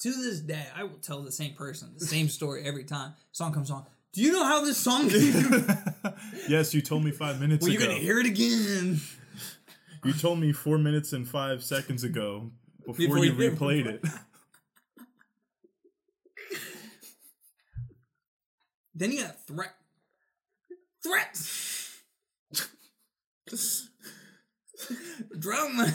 To 0.00 0.10
this 0.10 0.40
day, 0.40 0.66
I 0.74 0.84
will 0.84 0.98
tell 0.98 1.22
the 1.22 1.32
same 1.32 1.54
person 1.54 1.92
the 1.98 2.06
same 2.06 2.28
story 2.38 2.64
every 2.64 2.84
time 2.84 3.14
song 3.32 3.52
comes 3.52 3.70
on. 3.70 3.84
Do 4.12 4.22
you 4.22 4.32
know 4.32 4.44
how 4.44 4.64
this 4.64 4.78
song 4.78 5.08
came? 5.10 5.66
yes, 6.48 6.72
you 6.74 6.80
told 6.80 7.04
me 7.04 7.10
five 7.10 7.40
minutes 7.40 7.62
Well, 7.64 7.72
you're 7.72 7.82
gonna 7.82 7.94
hear 7.98 8.18
it 8.18 8.26
again. 8.26 9.00
You 10.04 10.12
told 10.12 10.38
me 10.38 10.52
four 10.52 10.78
minutes 10.78 11.12
and 11.12 11.28
five 11.28 11.62
seconds 11.64 12.04
ago 12.04 12.50
before, 12.86 12.94
Before 12.94 13.24
you 13.24 13.32
you- 13.32 13.50
replayed 13.50 13.86
it. 13.86 14.04
Then 18.94 19.12
you 19.12 19.22
got 19.24 19.46
threat. 19.46 19.74
Threats. 21.02 22.00
Drum. 25.38 25.92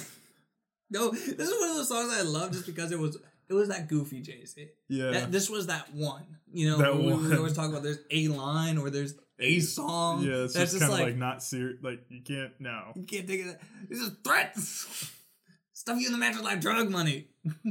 No, 0.91 1.09
this 1.11 1.27
is 1.27 1.59
one 1.59 1.69
of 1.69 1.75
those 1.77 1.87
songs 1.87 2.13
I 2.13 2.21
love 2.21 2.51
just 2.51 2.65
because 2.65 2.91
it 2.91 2.99
was 2.99 3.17
it 3.49 3.53
was 3.53 3.69
that 3.69 3.87
goofy 3.87 4.21
Jay 4.21 4.45
Z. 4.45 4.69
Yeah. 4.89 5.11
That, 5.11 5.31
this 5.31 5.49
was 5.49 5.67
that 5.67 5.93
one. 5.93 6.25
You 6.53 6.71
know, 6.71 6.77
That 6.77 6.97
we, 6.97 7.13
we 7.13 7.35
always 7.35 7.53
talk 7.53 7.69
about 7.69 7.81
there's 7.81 7.99
a 8.11 8.27
line 8.27 8.77
or 8.77 8.89
there's 8.89 9.15
a 9.39 9.59
song. 9.61 10.23
yeah, 10.23 10.43
it's 10.43 10.53
that's 10.53 10.71
just 10.71 10.81
kind 10.83 10.93
of 10.93 10.99
like, 10.99 11.15
not 11.15 11.41
serious. 11.41 11.79
Like 11.81 12.01
you 12.09 12.21
can't 12.21 12.51
no. 12.59 12.91
you 12.95 13.03
can't 13.03 13.25
think 13.25 13.41
of 13.41 13.47
that. 13.47 13.61
This 13.89 13.99
is 13.99 14.11
threats. 14.23 15.11
Stuff 15.73 15.99
you 15.99 16.07
in 16.07 16.11
the 16.11 16.19
mattress 16.19 16.43
like 16.43 16.61
drug 16.61 16.89
money. 16.89 17.29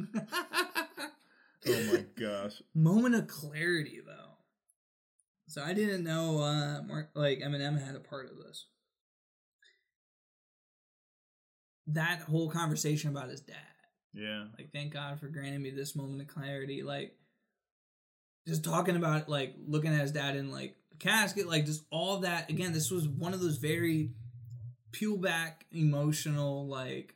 Oh 1.66 1.83
my 1.93 2.05
gosh. 2.18 2.62
Moment 2.75 3.14
of 3.14 3.27
clarity 3.29 4.01
though. 4.05 4.39
So 5.47 5.62
I 5.62 5.75
didn't 5.75 6.05
know 6.05 6.39
uh 6.39 6.81
Mark, 6.83 7.11
like 7.14 7.41
Eminem 7.41 7.85
had 7.85 7.95
a 7.97 8.01
part 8.01 8.31
of 8.31 8.39
this. 8.39 8.66
That 11.95 12.20
whole 12.22 12.51
conversation 12.51 13.11
about 13.11 13.30
his 13.30 13.41
dad. 13.41 13.57
Yeah. 14.12 14.47
Like 14.59 14.72
thank 14.72 14.93
God 14.93 15.20
for 15.20 15.28
granting 15.28 15.62
me 15.62 15.70
this 15.70 15.95
moment 15.95 16.20
of 16.20 16.28
clarity. 16.28 16.82
Like 16.82 17.14
just 18.47 18.64
talking 18.64 18.97
about 18.97 19.28
like 19.28 19.55
looking 19.66 19.93
at 19.93 20.01
his 20.01 20.12
dad 20.12 20.36
in 20.36 20.51
like 20.51 20.76
the 20.91 20.97
casket, 20.97 21.49
like 21.49 21.66
just 21.66 21.82
all 21.91 22.18
that. 22.18 22.51
Again, 22.51 22.72
this 22.72 22.91
was 22.91 23.07
one 23.07 23.34
of 23.34 23.41
those 23.41 23.57
very 23.57 24.11
peel 24.93 25.16
back 25.16 25.66
emotional 25.70 26.66
like 26.66 27.14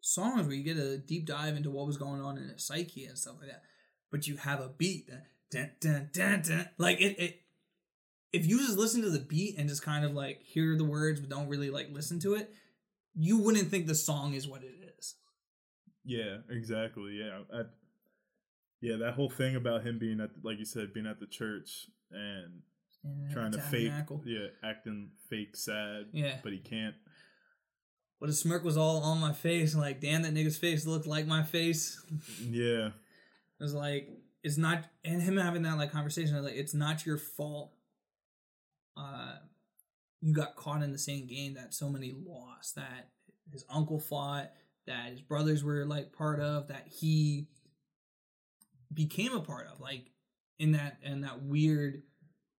songs 0.00 0.46
where 0.46 0.56
you 0.56 0.62
get 0.62 0.76
a 0.76 0.98
deep 0.98 1.26
dive 1.26 1.56
into 1.56 1.70
what 1.70 1.86
was 1.86 1.96
going 1.96 2.20
on 2.20 2.38
in 2.38 2.48
his 2.48 2.64
psyche 2.64 3.04
and 3.04 3.18
stuff 3.18 3.36
like 3.40 3.50
that. 3.50 3.62
But 4.10 4.26
you 4.26 4.36
have 4.36 4.60
a 4.60 4.68
beat, 4.68 5.08
dun, 5.50 5.70
dun, 5.80 6.10
dun, 6.12 6.42
dun, 6.42 6.68
like 6.78 7.00
it, 7.00 7.18
it. 7.18 7.40
If 8.34 8.46
you 8.46 8.58
just 8.58 8.78
listen 8.78 9.02
to 9.02 9.10
the 9.10 9.20
beat 9.20 9.56
and 9.58 9.68
just 9.68 9.82
kind 9.82 10.04
of 10.04 10.12
like 10.12 10.42
hear 10.42 10.76
the 10.76 10.84
words 10.84 11.20
but 11.20 11.30
don't 11.30 11.48
really 11.48 11.70
like 11.70 11.88
listen 11.92 12.18
to 12.20 12.34
it, 12.34 12.52
you 13.14 13.38
wouldn't 13.38 13.68
think 13.68 13.86
the 13.86 13.94
song 13.94 14.34
is 14.34 14.48
what 14.48 14.62
it 14.62 14.74
is. 14.98 15.14
Yeah, 16.04 16.38
exactly. 16.50 17.20
Yeah. 17.20 17.40
I, 17.52 17.62
yeah, 18.80 18.96
that 18.96 19.14
whole 19.14 19.30
thing 19.30 19.56
about 19.56 19.82
him 19.82 19.98
being 19.98 20.20
at 20.20 20.30
like 20.42 20.58
you 20.58 20.64
said, 20.64 20.92
being 20.92 21.06
at 21.06 21.20
the 21.20 21.26
church 21.26 21.86
and 22.10 22.62
trying 23.32 23.52
to 23.52 23.60
fake 23.60 23.92
yeah, 24.24 24.46
acting 24.62 25.10
fake 25.30 25.56
sad. 25.56 26.06
Yeah. 26.12 26.36
But 26.42 26.52
he 26.52 26.58
can't. 26.58 26.94
But 28.20 28.28
his 28.28 28.40
smirk 28.40 28.64
was 28.64 28.76
all 28.76 29.02
on 29.02 29.20
my 29.20 29.32
face, 29.32 29.74
like, 29.74 30.00
damn, 30.00 30.22
that 30.22 30.32
nigga's 30.32 30.56
face 30.56 30.86
looked 30.86 31.06
like 31.06 31.26
my 31.26 31.42
face. 31.42 32.02
Yeah. 32.40 32.88
It 33.60 33.62
was 33.62 33.74
like 33.74 34.08
it's 34.42 34.58
not, 34.58 34.84
and 35.04 35.22
him 35.22 35.36
having 35.36 35.62
that 35.62 35.78
like 35.78 35.92
conversation, 35.92 36.42
like 36.42 36.54
it's 36.54 36.74
not 36.74 37.06
your 37.06 37.16
fault. 37.16 37.72
Uh, 38.96 39.36
you 40.20 40.32
got 40.34 40.56
caught 40.56 40.82
in 40.82 40.92
the 40.92 40.98
same 40.98 41.26
game 41.26 41.54
that 41.54 41.74
so 41.74 41.88
many 41.88 42.12
lost. 42.26 42.76
That 42.76 43.08
his 43.52 43.64
uncle 43.68 44.00
fought, 44.00 44.50
that 44.86 45.10
his 45.10 45.20
brothers 45.20 45.62
were 45.64 45.84
like 45.84 46.12
part 46.12 46.40
of, 46.40 46.68
that 46.68 46.86
he 46.88 47.48
became 48.92 49.32
a 49.32 49.40
part 49.40 49.66
of, 49.72 49.80
like 49.80 50.10
in 50.58 50.72
that 50.72 50.98
in 51.02 51.22
that 51.22 51.42
weird 51.42 52.02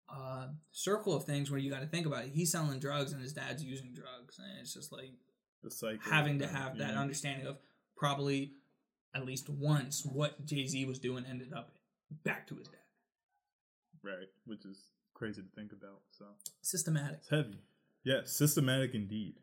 uh 0.10 0.48
circle 0.72 1.16
of 1.16 1.24
things 1.24 1.50
where 1.50 1.60
you 1.60 1.72
got 1.72 1.80
to 1.82 1.88
think 1.88 2.06
about 2.06 2.26
it. 2.26 2.32
He's 2.34 2.52
selling 2.52 2.80
drugs 2.80 3.14
and 3.14 3.22
his 3.22 3.34
dad's 3.34 3.64
using 3.64 3.94
drugs, 3.94 4.38
and 4.40 4.48
it's 4.62 4.74
just 4.74 4.92
like 4.92 5.12
The 5.64 5.72
cycle. 5.72 5.98
having 6.12 6.40
to 6.40 6.48
have 6.48 6.78
that 6.78 6.94
yeah. 6.94 7.00
understanding 7.02 7.48
of 7.48 7.58
probably 7.98 8.52
at 9.16 9.26
least 9.26 9.50
once 9.50 10.06
what 10.06 10.46
Jay 10.46 10.68
Z 10.68 10.86
was 10.86 11.00
doing 11.00 11.26
ended 11.28 11.54
up 11.54 11.72
back 12.24 12.48
to 12.48 12.56
his 12.56 12.68
dad. 12.68 12.78
Right. 14.04 14.28
Which 14.46 14.66
is 14.66 14.78
crazy 15.16 15.42
to 15.42 15.48
think 15.60 15.72
about. 15.72 16.02
So 16.12 16.26
Systematic. 16.62 17.18
it's 17.22 17.30
heavy. 17.30 17.64
Yeah, 18.04 18.22
systematic 18.26 18.94
indeed. 18.94 19.36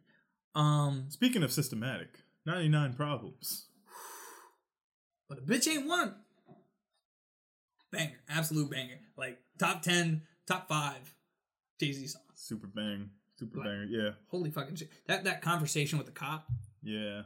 Um, 0.54 1.06
Speaking 1.08 1.42
of 1.42 1.50
systematic, 1.50 2.20
99 2.46 2.92
problems. 2.94 3.66
but 5.28 5.38
a 5.38 5.40
bitch 5.42 5.66
ain't 5.68 5.86
one. 5.88 6.14
Banger, 7.90 8.20
absolute 8.28 8.70
banger. 8.70 8.98
Like 9.16 9.38
top 9.58 9.82
ten, 9.82 10.22
top 10.46 10.68
five 10.68 11.14
Jay 11.80 11.92
Z 11.92 12.06
songs. 12.06 12.24
Super 12.34 12.66
bang. 12.66 13.10
Super 13.36 13.58
Like- 13.58 13.66
banger. 13.66 13.84
Yeah. 13.84 14.10
Holy 14.28 14.50
fucking 14.50 14.76
shit! 14.76 14.90
That 15.08 15.24
that 15.24 15.42
conversation 15.42 15.98
with 15.98 16.06
the 16.06 16.12
cop, 16.12 16.46
Yeah. 16.82 17.22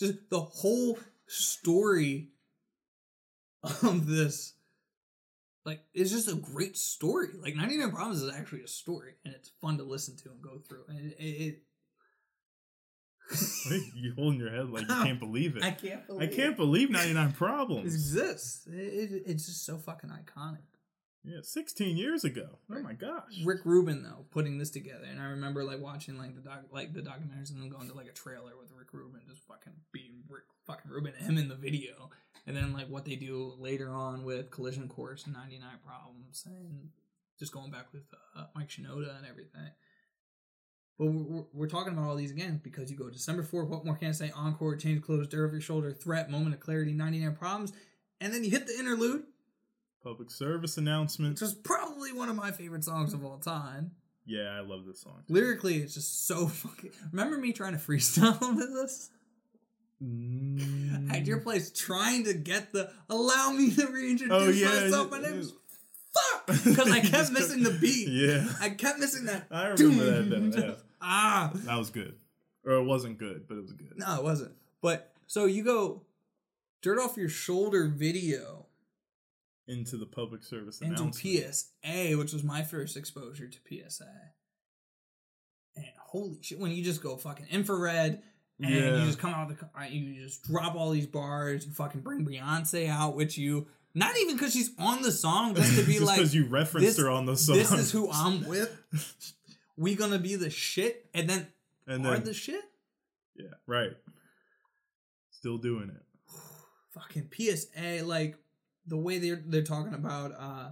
just 0.00 0.28
the 0.30 0.40
whole 0.40 0.98
story 1.28 2.30
of 3.62 4.06
this, 4.06 4.54
like, 5.64 5.84
it's 5.94 6.10
just 6.10 6.28
a 6.28 6.34
great 6.34 6.76
story. 6.76 7.28
Like, 7.40 7.54
99 7.56 7.90
Problems 7.90 8.22
is 8.22 8.32
actually 8.34 8.62
a 8.62 8.68
story, 8.68 9.14
and 9.24 9.34
it's 9.34 9.50
fun 9.60 9.78
to 9.78 9.84
listen 9.84 10.16
to 10.18 10.30
and 10.30 10.42
go 10.42 10.58
through. 10.58 10.84
And 10.88 11.12
it, 11.12 11.16
it, 11.22 11.62
you 13.94 14.12
holding 14.14 14.40
your 14.40 14.50
head 14.50 14.68
like 14.70 14.82
you 14.82 14.88
can't 14.88 15.20
believe 15.20 15.56
it. 15.56 15.62
I 15.62 15.68
I, 15.68 15.70
can't 15.70 16.06
believe 16.06 16.30
can't 16.32 16.56
believe 16.56 16.90
99 16.90 17.28
it 17.28 17.34
Problems. 17.34 17.94
exists. 17.94 18.66
It, 18.66 18.74
it, 18.74 19.22
it's 19.26 19.46
just 19.46 19.64
so 19.64 19.78
fucking 19.78 20.10
iconic. 20.10 20.58
Yeah, 21.24 21.38
16 21.40 21.96
years 21.96 22.24
ago. 22.24 22.58
Oh 22.70 22.80
my 22.80 22.94
gosh. 22.94 23.44
Rick 23.44 23.60
Rubin 23.64 24.02
though 24.02 24.26
putting 24.32 24.58
this 24.58 24.70
together, 24.70 25.04
and 25.08 25.20
I 25.20 25.26
remember 25.26 25.62
like 25.62 25.80
watching 25.80 26.18
like 26.18 26.34
the 26.34 26.40
doc, 26.40 26.64
like 26.72 26.92
the 26.92 27.00
documentaries, 27.00 27.52
and 27.52 27.62
then 27.62 27.68
going 27.68 27.88
to 27.88 27.94
like 27.94 28.08
a 28.08 28.12
trailer 28.12 28.52
with 28.60 28.72
Rick 28.76 28.88
Rubin 28.92 29.20
just 29.28 29.46
fucking 29.46 29.72
being 29.92 30.24
Rick 30.28 30.44
fucking 30.66 30.90
Rubin, 30.90 31.14
him 31.14 31.38
in 31.38 31.48
the 31.48 31.54
video, 31.54 32.10
and 32.46 32.56
then 32.56 32.72
like 32.72 32.88
what 32.88 33.04
they 33.04 33.16
do 33.16 33.54
later 33.58 33.90
on 33.90 34.24
with 34.24 34.50
Collision 34.50 34.88
Course 34.88 35.24
and 35.24 35.34
99 35.34 35.68
Problems, 35.84 36.44
and 36.46 36.90
just 37.38 37.52
going 37.52 37.70
back 37.70 37.92
with 37.92 38.02
uh, 38.36 38.44
Mike 38.54 38.68
Shinoda 38.68 39.16
and 39.16 39.26
everything. 39.28 39.70
But 40.98 41.06
we're, 41.06 41.22
we're, 41.22 41.44
we're 41.52 41.68
talking 41.68 41.92
about 41.92 42.06
all 42.06 42.16
these 42.16 42.30
again 42.30 42.60
because 42.62 42.90
you 42.90 42.96
go 42.96 43.10
December 43.10 43.42
4th, 43.42 43.68
what 43.68 43.84
more 43.84 43.96
can 43.96 44.08
I 44.08 44.12
say? 44.12 44.30
Encore, 44.36 44.76
change 44.76 45.02
clothes, 45.02 45.28
dirt 45.28 45.46
off 45.46 45.52
your 45.52 45.60
shoulder, 45.60 45.90
threat, 45.92 46.30
moment 46.30 46.54
of 46.54 46.60
clarity, 46.60 46.92
99 46.92 47.34
problems, 47.34 47.72
and 48.20 48.32
then 48.32 48.44
you 48.44 48.50
hit 48.50 48.66
the 48.66 48.78
interlude, 48.78 49.24
Public 50.02 50.30
service 50.30 50.76
announcement. 50.78 51.34
which 51.34 51.42
is 51.42 51.54
probably 51.54 52.12
one 52.12 52.28
of 52.28 52.34
my 52.34 52.50
favorite 52.50 52.82
songs 52.82 53.14
of 53.14 53.24
all 53.24 53.38
time. 53.38 53.92
Yeah, 54.26 54.56
I 54.56 54.60
love 54.60 54.84
this 54.84 55.00
song. 55.00 55.22
Lyrically, 55.28 55.76
it's 55.78 55.94
just 55.94 56.26
so 56.26 56.46
fucking. 56.48 56.90
Remember 57.12 57.38
me 57.38 57.52
trying 57.52 57.72
to 57.72 57.78
freestyle 57.78 58.40
with 58.56 58.72
this 58.72 59.10
Mm. 60.02 61.10
at 61.14 61.26
your 61.26 61.38
place, 61.40 61.70
trying 61.70 62.24
to 62.24 62.34
get 62.34 62.72
the 62.72 62.90
"allow 63.08 63.50
me 63.52 63.70
to 63.74 63.86
reintroduce 63.86 64.30
Oh, 64.36 64.48
yeah, 64.48 64.66
myself." 64.84 65.10
My 65.10 65.20
name's 65.20 65.52
fuck 66.12 66.46
because 66.64 66.90
I 66.90 67.00
kept 67.00 67.30
missing 67.32 67.62
the 67.62 67.70
beat. 67.80 68.08
Yeah. 68.08 68.46
I 68.60 68.70
kept 68.70 68.98
missing 68.98 69.26
that. 69.26 69.46
I 69.50 69.68
remember 69.68 70.04
that 70.04 70.52
though. 70.52 70.60
Yeah. 70.66 70.74
Ah, 71.04 71.50
That 71.52 71.78
was 71.78 71.90
good. 71.90 72.14
Or 72.64 72.74
it 72.74 72.84
wasn't 72.84 73.18
good, 73.18 73.48
but 73.48 73.56
it 73.58 73.62
was 73.62 73.72
good. 73.72 73.94
no, 73.96 74.14
it 74.18 74.22
wasn't. 74.22 74.52
But 74.80 75.12
so 75.26 75.46
you 75.46 75.64
go 75.64 76.02
dirt 76.80 77.00
off 77.00 77.16
your 77.16 77.28
shoulder 77.28 77.88
video 77.88 78.66
Into 79.66 79.96
the 79.96 80.06
public 80.06 80.44
service 80.44 80.80
into. 80.80 81.12
PSA, 81.12 82.16
which 82.16 82.32
was 82.32 82.44
my 82.44 82.62
first 82.62 82.96
exposure 82.96 83.48
to 83.48 83.58
PSA. 83.68 84.04
And 85.74 85.86
holy 85.98 86.38
shit, 86.40 86.60
when 86.60 86.70
you 86.70 86.84
just 86.84 87.02
go 87.02 87.16
fucking 87.16 87.46
infrared 87.50 88.22
and 88.62 88.74
Yeah. 88.74 88.98
you 89.00 89.06
just 89.06 89.18
come 89.18 89.32
out 89.34 89.50
of 89.50 89.58
the 89.58 89.88
you 89.88 90.14
just 90.14 90.44
drop 90.44 90.74
all 90.74 90.90
these 90.90 91.06
bars, 91.06 91.66
you 91.66 91.72
fucking 91.72 92.00
bring 92.00 92.24
Beyonce 92.26 92.88
out 92.88 93.14
with 93.16 93.36
you. 93.38 93.66
Not 93.94 94.16
even 94.18 94.36
because 94.36 94.52
she's 94.54 94.70
on 94.78 95.02
the 95.02 95.12
song, 95.12 95.54
just 95.54 95.76
to 95.78 95.82
be 95.84 95.92
Just 95.98 96.04
like, 96.06 96.16
because 96.16 96.34
you 96.34 96.46
referenced 96.46 96.98
her 96.98 97.10
on 97.10 97.26
the 97.26 97.36
song. 97.36 97.56
this 97.56 97.72
is 97.72 97.92
who 97.92 98.10
I'm 98.10 98.46
with. 98.46 98.74
We 99.76 99.94
gonna 99.94 100.18
be 100.18 100.34
the 100.36 100.48
shit, 100.50 101.06
and 101.12 101.28
then 101.28 101.46
and 101.86 102.06
are 102.06 102.14
then, 102.14 102.24
the 102.24 102.32
shit. 102.34 102.62
yeah, 103.36 103.48
right. 103.66 103.90
Still 105.30 105.58
doing 105.58 105.90
it. 105.90 106.02
Fucking 106.94 107.28
PSA, 107.36 108.04
like 108.04 108.36
the 108.86 108.96
way 108.96 109.18
they're 109.18 109.42
they're 109.46 109.62
talking 109.62 109.94
about 109.94 110.32
uh 110.38 110.70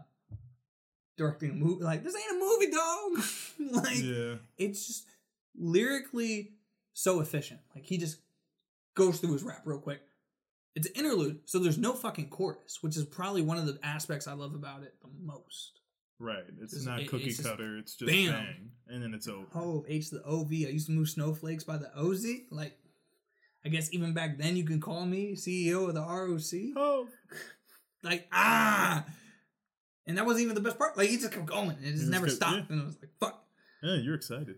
directing 1.16 1.50
a 1.50 1.54
movie. 1.54 1.84
Like 1.84 2.02
this 2.04 2.14
ain't 2.16 2.36
a 2.36 2.44
movie, 2.44 2.70
dog. 2.70 3.84
like 3.84 4.02
Yeah. 4.02 4.34
it's 4.56 4.86
just 4.86 5.06
lyrically 5.58 6.52
so 6.92 7.20
efficient. 7.20 7.60
Like 7.74 7.84
he 7.84 7.98
just 7.98 8.18
goes 8.94 9.18
through 9.20 9.32
his 9.32 9.42
rap 9.42 9.62
real 9.64 9.78
quick. 9.78 10.00
It's 10.76 10.86
an 10.86 10.92
interlude, 10.94 11.40
so 11.46 11.58
there's 11.58 11.78
no 11.78 11.92
fucking 11.94 12.28
chorus, 12.30 12.78
which 12.80 12.96
is 12.96 13.04
probably 13.04 13.42
one 13.42 13.58
of 13.58 13.66
the 13.66 13.78
aspects 13.82 14.28
I 14.28 14.34
love 14.34 14.54
about 14.54 14.82
it 14.84 14.94
the 15.02 15.08
most. 15.20 15.80
Right. 16.20 16.44
It's 16.60 16.74
Just- 16.74 16.86
not 16.86 17.00
it- 17.00 17.08
cookie 17.08 17.24
it's 17.24 17.38
just 17.38 17.48
cutter. 17.48 17.76
It's 17.78 17.96
just 17.96 18.10
bam. 18.10 18.32
bang. 18.32 18.70
And 18.88 19.02
then 19.02 19.14
it's 19.14 19.26
over. 19.26 19.46
Oh, 19.54 19.84
H 19.88 20.10
to 20.10 20.16
the 20.16 20.24
OV. 20.24 20.52
I 20.52 20.70
used 20.70 20.86
to 20.86 20.92
move 20.92 21.08
snowflakes 21.08 21.64
by 21.64 21.76
the 21.78 21.90
OZ. 21.96 22.24
Like, 22.50 22.78
I 23.64 23.68
guess 23.68 23.92
even 23.92 24.12
back 24.14 24.38
then 24.38 24.56
you 24.56 24.64
can 24.64 24.80
call 24.80 25.04
me 25.06 25.34
CEO 25.34 25.88
of 25.88 25.94
the 25.94 26.02
ROC. 26.02 26.72
Oh. 26.76 27.08
Like, 28.02 28.28
ah! 28.32 29.04
And 30.06 30.16
that 30.18 30.24
wasn't 30.26 30.44
even 30.44 30.54
the 30.54 30.60
best 30.60 30.78
part. 30.78 30.96
Like, 30.96 31.08
he 31.08 31.16
just 31.16 31.32
kept 31.32 31.46
going. 31.46 31.70
It 31.82 31.90
just 31.92 31.96
just 31.98 32.10
never 32.10 32.26
kept- 32.26 32.36
stopped. 32.36 32.56
yeah. 32.56 32.66
And 32.70 32.82
I 32.82 32.84
was 32.86 32.96
like, 33.00 33.10
fuck. 33.18 33.44
Yeah, 33.82 33.96
you're 33.96 34.14
excited. 34.14 34.56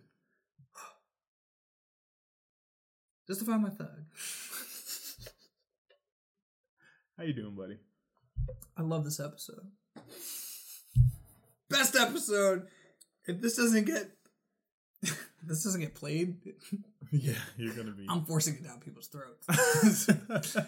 Justify 3.33 3.57
my 3.57 3.71
thug. 3.71 3.89
How 7.17 7.25
you 7.25 7.33
doing, 7.33 7.55
buddy? 7.55 7.79
I 8.77 8.83
love 8.83 9.05
this 9.07 9.21
episode. 9.21 9.69
Best 11.71 11.97
episode. 11.97 12.67
If 13.27 13.41
this 13.41 13.57
doesn't 13.57 13.87
get 13.87 14.11
this 15.43 15.65
doesn't 15.65 15.81
get 15.81 15.95
played, 15.95 16.37
yeah, 17.11 17.33
you're 17.57 17.73
gonna 17.73 17.93
be. 17.93 18.05
I'm 18.07 18.27
forcing 18.27 18.57
it 18.57 18.65
down 18.65 18.81
people's 18.81 19.09
throats. 19.09 20.09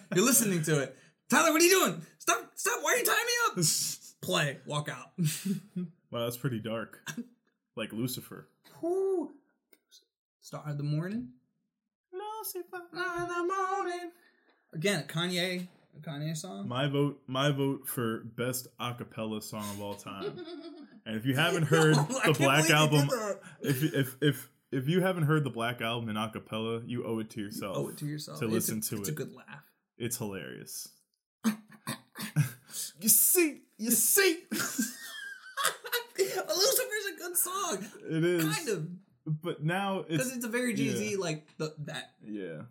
You're 0.14 0.24
listening 0.24 0.62
to 0.62 0.84
it. 0.84 0.96
Tyler, 1.28 1.52
what 1.52 1.60
are 1.60 1.64
you 1.66 1.70
doing? 1.70 2.00
Stop! 2.16 2.50
Stop! 2.54 2.78
Why 2.80 2.92
are 2.94 2.96
you 2.96 3.04
tying 3.04 3.26
me 3.26 3.60
up? 3.60 3.66
Play. 4.22 4.56
Walk 4.64 4.88
out. 4.88 5.12
wow, 6.10 6.24
that's 6.24 6.38
pretty 6.38 6.60
dark. 6.60 7.06
Like 7.76 7.92
Lucifer. 7.92 8.48
Whew. 8.80 9.34
Star 10.40 10.62
of 10.66 10.78
the 10.78 10.82
morning. 10.82 10.94
Lucifer 10.94 11.04
of 11.04 11.18
the 11.18 11.24
morning. 11.24 11.28
Again, 14.72 15.00
a 15.00 15.12
Kanye, 15.12 15.66
a 15.96 16.00
Kanye 16.08 16.36
song. 16.36 16.68
My 16.68 16.88
vote. 16.88 17.20
My 17.26 17.50
vote 17.50 17.86
for 17.86 18.20
best 18.36 18.68
a 18.80 18.94
cappella 18.94 19.40
song 19.42 19.64
of 19.74 19.80
all 19.80 19.94
time. 19.94 20.32
And 21.06 21.16
if 21.16 21.26
you 21.26 21.34
haven't 21.34 21.64
heard 21.64 21.96
I 21.96 22.32
the 22.32 22.36
Black 22.38 22.70
Album, 22.70 23.08
if 23.60 23.82
if 23.94 24.16
if 24.20 24.48
if 24.72 24.88
you 24.88 25.00
haven't 25.00 25.24
heard 25.24 25.44
the 25.44 25.50
Black 25.50 25.80
Album 25.80 26.08
in 26.08 26.16
a 26.16 26.30
cappella, 26.30 26.80
you 26.86 27.04
owe 27.06 27.18
it 27.20 27.30
to 27.30 27.40
yourself. 27.40 27.76
owe 27.76 27.88
it 27.88 27.98
to 27.98 28.06
yourself 28.06 28.38
to 28.40 28.46
It's 28.46 28.52
a- 28.52 28.54
listen 28.54 28.80
to 28.80 28.80
It's 28.80 28.92
it. 28.92 28.98
It's 29.00 29.08
a 29.08 29.12
good 29.12 29.34
laugh. 29.34 29.64
It's 29.96 30.16
hilarious. 30.16 30.88
you 33.00 33.08
see, 33.08 33.60
you 33.78 33.90
see, 33.92 34.38
Lucifer's 34.50 34.96
a 37.12 37.18
good 37.18 37.36
song, 37.36 37.78
it 38.10 38.24
is 38.24 38.56
kind 38.56 38.68
of, 38.70 38.88
But 39.26 39.62
now 39.64 40.00
it's 40.00 40.08
because 40.08 40.36
it's 40.36 40.44
a 40.44 40.48
very 40.50 40.74
Jay 40.74 40.94
Z 40.94 41.12
yeah. 41.12 41.16
like 41.18 41.46
the, 41.56 41.74
that. 41.86 42.12
yeah, 42.26 42.62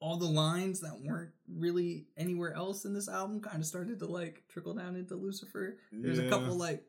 All 0.00 0.16
the 0.16 0.26
lines 0.26 0.80
that 0.80 1.00
weren't 1.00 1.30
really 1.48 2.06
anywhere 2.16 2.52
else 2.52 2.84
in 2.84 2.94
this 2.94 3.08
album 3.08 3.40
kind 3.40 3.58
of 3.60 3.66
started 3.66 4.00
to 4.00 4.06
like 4.06 4.42
trickle 4.48 4.74
down 4.74 4.96
into 4.96 5.14
Lucifer. 5.14 5.76
There's 5.92 6.18
a 6.18 6.28
couple 6.28 6.56
like 6.56 6.82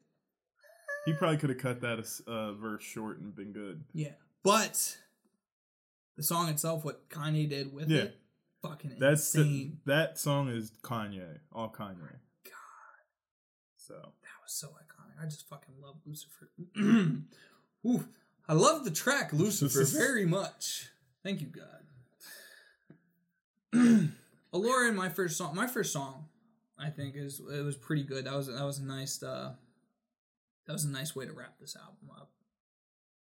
he 1.06 1.14
probably 1.14 1.38
could 1.38 1.50
have 1.50 1.60
cut 1.60 1.82
that 1.82 2.00
uh, 2.28 2.54
verse 2.54 2.84
short 2.84 3.20
and 3.20 3.36
been 3.36 3.54
good. 3.54 3.84
yeah, 3.94 4.14
but 4.44 4.98
the 6.18 6.24
song 6.24 6.50
itself, 6.50 6.84
what 6.84 7.08
Kanye 7.10 7.48
did 7.50 7.74
with 7.74 7.90
Yeah. 7.90 8.02
it, 8.02 8.20
fucking 8.62 8.96
That's 9.00 9.32
the- 9.32 9.72
that 9.86 10.18
song 10.20 10.50
is 10.50 10.72
Kanye, 10.82 11.38
all 11.54 11.70
Kanye. 11.70 12.00
God. 12.44 13.00
So 13.78 13.94
That 13.94 14.42
was 14.44 14.52
so 14.52 14.68
iconic. 14.70 15.22
I 15.22 15.26
just 15.26 15.48
fucking 15.48 15.76
love 15.82 15.96
Lucifer. 16.06 16.50
Ooh, 17.88 18.06
I 18.50 18.54
love 18.54 18.84
the 18.84 18.90
track 18.92 19.32
Lucifer 19.32 19.84
very 19.98 20.26
much. 20.26 20.90
Thank 21.24 21.40
you, 21.42 21.48
God. 23.72 24.10
Allure 24.54 24.90
in 24.90 24.96
my 24.96 25.10
first 25.10 25.38
song, 25.38 25.56
my 25.56 25.68
first 25.68 25.94
song, 25.94 26.26
I 26.78 26.90
think 26.90 27.16
is 27.16 27.40
it 27.40 27.62
was 27.64 27.76
pretty 27.76 28.02
good. 28.04 28.26
That 28.26 28.34
was 28.34 28.48
that 28.48 28.64
was 28.66 28.80
a 28.80 28.84
nice 28.84 29.22
uh, 29.22 29.54
that 30.66 30.74
was 30.74 30.86
a 30.86 30.90
nice 30.90 31.16
way 31.16 31.26
to 31.28 31.32
wrap 31.34 31.60
this 31.60 31.76
album 31.76 32.10
up. 32.18 32.32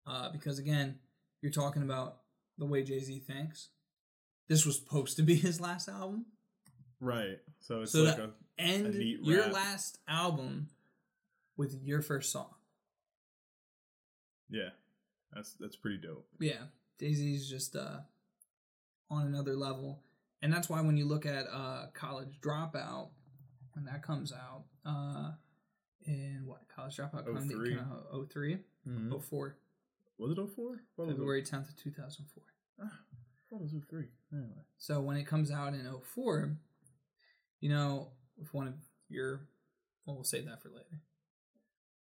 Uh, 0.05 0.29
because 0.31 0.57
again, 0.59 0.99
you're 1.41 1.51
talking 1.51 1.81
about 1.83 2.19
the 2.57 2.65
way 2.65 2.81
Jay 2.83 2.99
Z 3.01 3.19
thinks. 3.19 3.67
This 4.47 4.65
was 4.65 4.77
supposed 4.77 5.17
to 5.17 5.23
be 5.23 5.35
his 5.47 5.59
last 5.59 5.89
album. 5.89 6.27
right, 7.01 7.39
so 7.59 7.81
it's 7.81 7.91
So 7.91 8.03
like 8.03 8.17
a 8.17 8.29
End 8.57 8.93
neat 8.97 9.19
your 9.21 9.41
wrap. 9.43 9.53
last 9.53 9.97
album 10.07 10.69
with 11.57 11.77
your 11.83 12.01
first 12.01 12.31
song. 12.31 12.55
yeah, 14.49 14.69
that's 15.33 15.53
that's 15.59 15.75
pretty 15.75 15.97
dope. 15.97 16.27
Yeah, 16.39 16.63
Jay 16.99 17.13
Z's 17.13 17.49
just 17.49 17.75
uh, 17.75 17.99
on 19.09 19.27
another 19.27 19.55
level, 19.55 20.01
and 20.41 20.51
that's 20.51 20.69
why 20.69 20.81
when 20.81 20.97
you 20.97 21.05
look 21.05 21.25
at 21.25 21.45
uh, 21.51 21.87
College 21.93 22.39
Dropout, 22.41 23.09
when 23.73 23.85
that 23.85 24.01
comes 24.03 24.31
out, 24.33 24.63
uh, 24.85 25.31
in 26.05 26.43
what 26.45 26.61
College 26.73 26.95
Dropout? 26.97 27.25
come- 27.25 27.47
03. 27.49 27.69
came 27.69 27.79
out 27.79 28.29
03? 28.31 28.57
Mhm. 28.87 29.21
04, 29.21 29.57
Was 30.17 30.31
it 30.31 30.37
04? 30.55 30.81
What 30.95 31.05
it? 31.05 31.07
February 31.11 31.41
10th 31.43 31.69
of 31.69 31.75
2004. 31.75 32.43
What 33.49 33.61
was 33.61 33.71
03? 33.71 34.05
Anyway. 34.33 34.63
So 34.77 34.99
when 35.01 35.17
it 35.17 35.25
comes 35.27 35.51
out 35.51 35.73
in 35.73 35.85
04, 36.15 36.57
you 37.59 37.69
know, 37.69 38.11
with 38.37 38.53
one 38.53 38.67
of 38.67 38.73
your, 39.09 39.47
well, 40.05 40.15
we'll 40.15 40.23
save 40.23 40.45
that 40.45 40.61
for 40.61 40.69
later. 40.69 41.01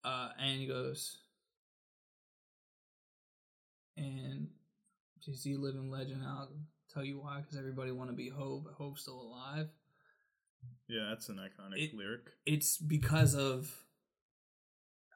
Uh, 0.03 0.31
and 0.39 0.59
he 0.61 0.67
goes, 0.67 1.19
Jay 3.97 5.35
Z 5.35 5.57
living 5.57 5.91
legend. 5.91 6.23
I'll 6.27 6.51
tell 6.93 7.05
you 7.05 7.21
why. 7.21 7.41
Because 7.41 7.57
everybody 7.59 7.91
want 7.93 8.11
to 8.11 8.17
be 8.17 8.29
Hov, 8.29 8.65
but 8.65 8.75
Hov's 8.79 9.03
still 9.03 9.21
alive. 9.21 9.69
Yeah, 10.89 11.09
that's 11.11 11.29
an 11.29 11.37
iconic 11.37 11.79
It- 11.83 11.95
lyric. 11.95 12.31
It's 12.47 12.79
because 12.79 13.35
of 13.35 13.85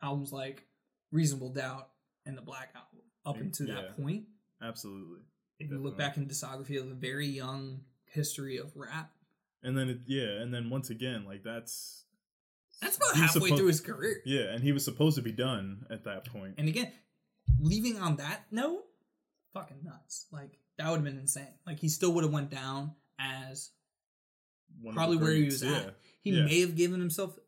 albums 0.03 0.33
like 0.33 0.67
Reasonable 1.11 1.53
Doubt 1.53 1.91
and 2.27 2.37
the 2.37 2.43
Black 2.43 2.75
Album. 2.75 3.01
Up 3.27 3.37
Yeah. 3.37 3.43
until 3.43 3.67
that 3.67 3.97
point, 3.97 4.27
Absolutely. 4.63 5.21
if 5.59 5.71
you 5.71 5.79
look 5.79 5.99
back 5.99 6.17
in 6.17 6.27
the 6.27 6.33
discography 6.33 6.81
of 6.81 6.89
a 6.91 6.95
very 6.95 7.27
young 7.27 7.85
history 8.07 8.57
of 8.57 8.75
rap, 8.77 9.15
And 9.63 9.77
then 9.77 9.89
it, 9.91 10.01
yeah, 10.07 10.41
and 10.41 10.55
then 10.55 10.71
once 10.71 10.89
again, 10.89 11.25
like 11.25 11.43
that's 11.43 12.05
that's 12.81 12.97
about 12.97 13.17
halfway 13.17 13.51
suppo- 13.51 13.57
through 13.57 13.67
his 13.67 13.81
career. 13.81 14.23
Yeah, 14.25 14.53
and 14.55 14.63
he 14.63 14.71
was 14.71 14.85
supposed 14.85 15.17
to 15.17 15.23
be 15.23 15.33
done 15.33 15.85
at 15.91 16.05
that 16.05 16.25
point. 16.27 16.55
And 16.59 16.69
again, 16.69 16.93
leaving 17.61 17.99
on 17.99 18.17
that 18.17 18.47
note, 18.51 18.85
fucking 19.55 19.79
nuts. 19.85 20.27
Like 20.33 20.59
that 20.79 20.89
would 20.91 20.97
have 20.97 21.05
been 21.05 21.19
insane. 21.19 21.55
Like 21.67 21.79
he 21.79 21.89
still 21.89 22.13
would 22.13 22.25
have 22.25 22.33
went 22.33 22.51
down 22.51 22.93
as 23.19 23.71
One 24.81 24.95
probably 24.95 25.17
where 25.17 25.33
he 25.33 25.45
was 25.45 25.63
at. 25.63 25.97
He 26.23 26.31
Yeah. 26.31 26.45
may 26.45 26.61
have 26.61 26.77
given 26.77 27.01
himself 27.01 27.39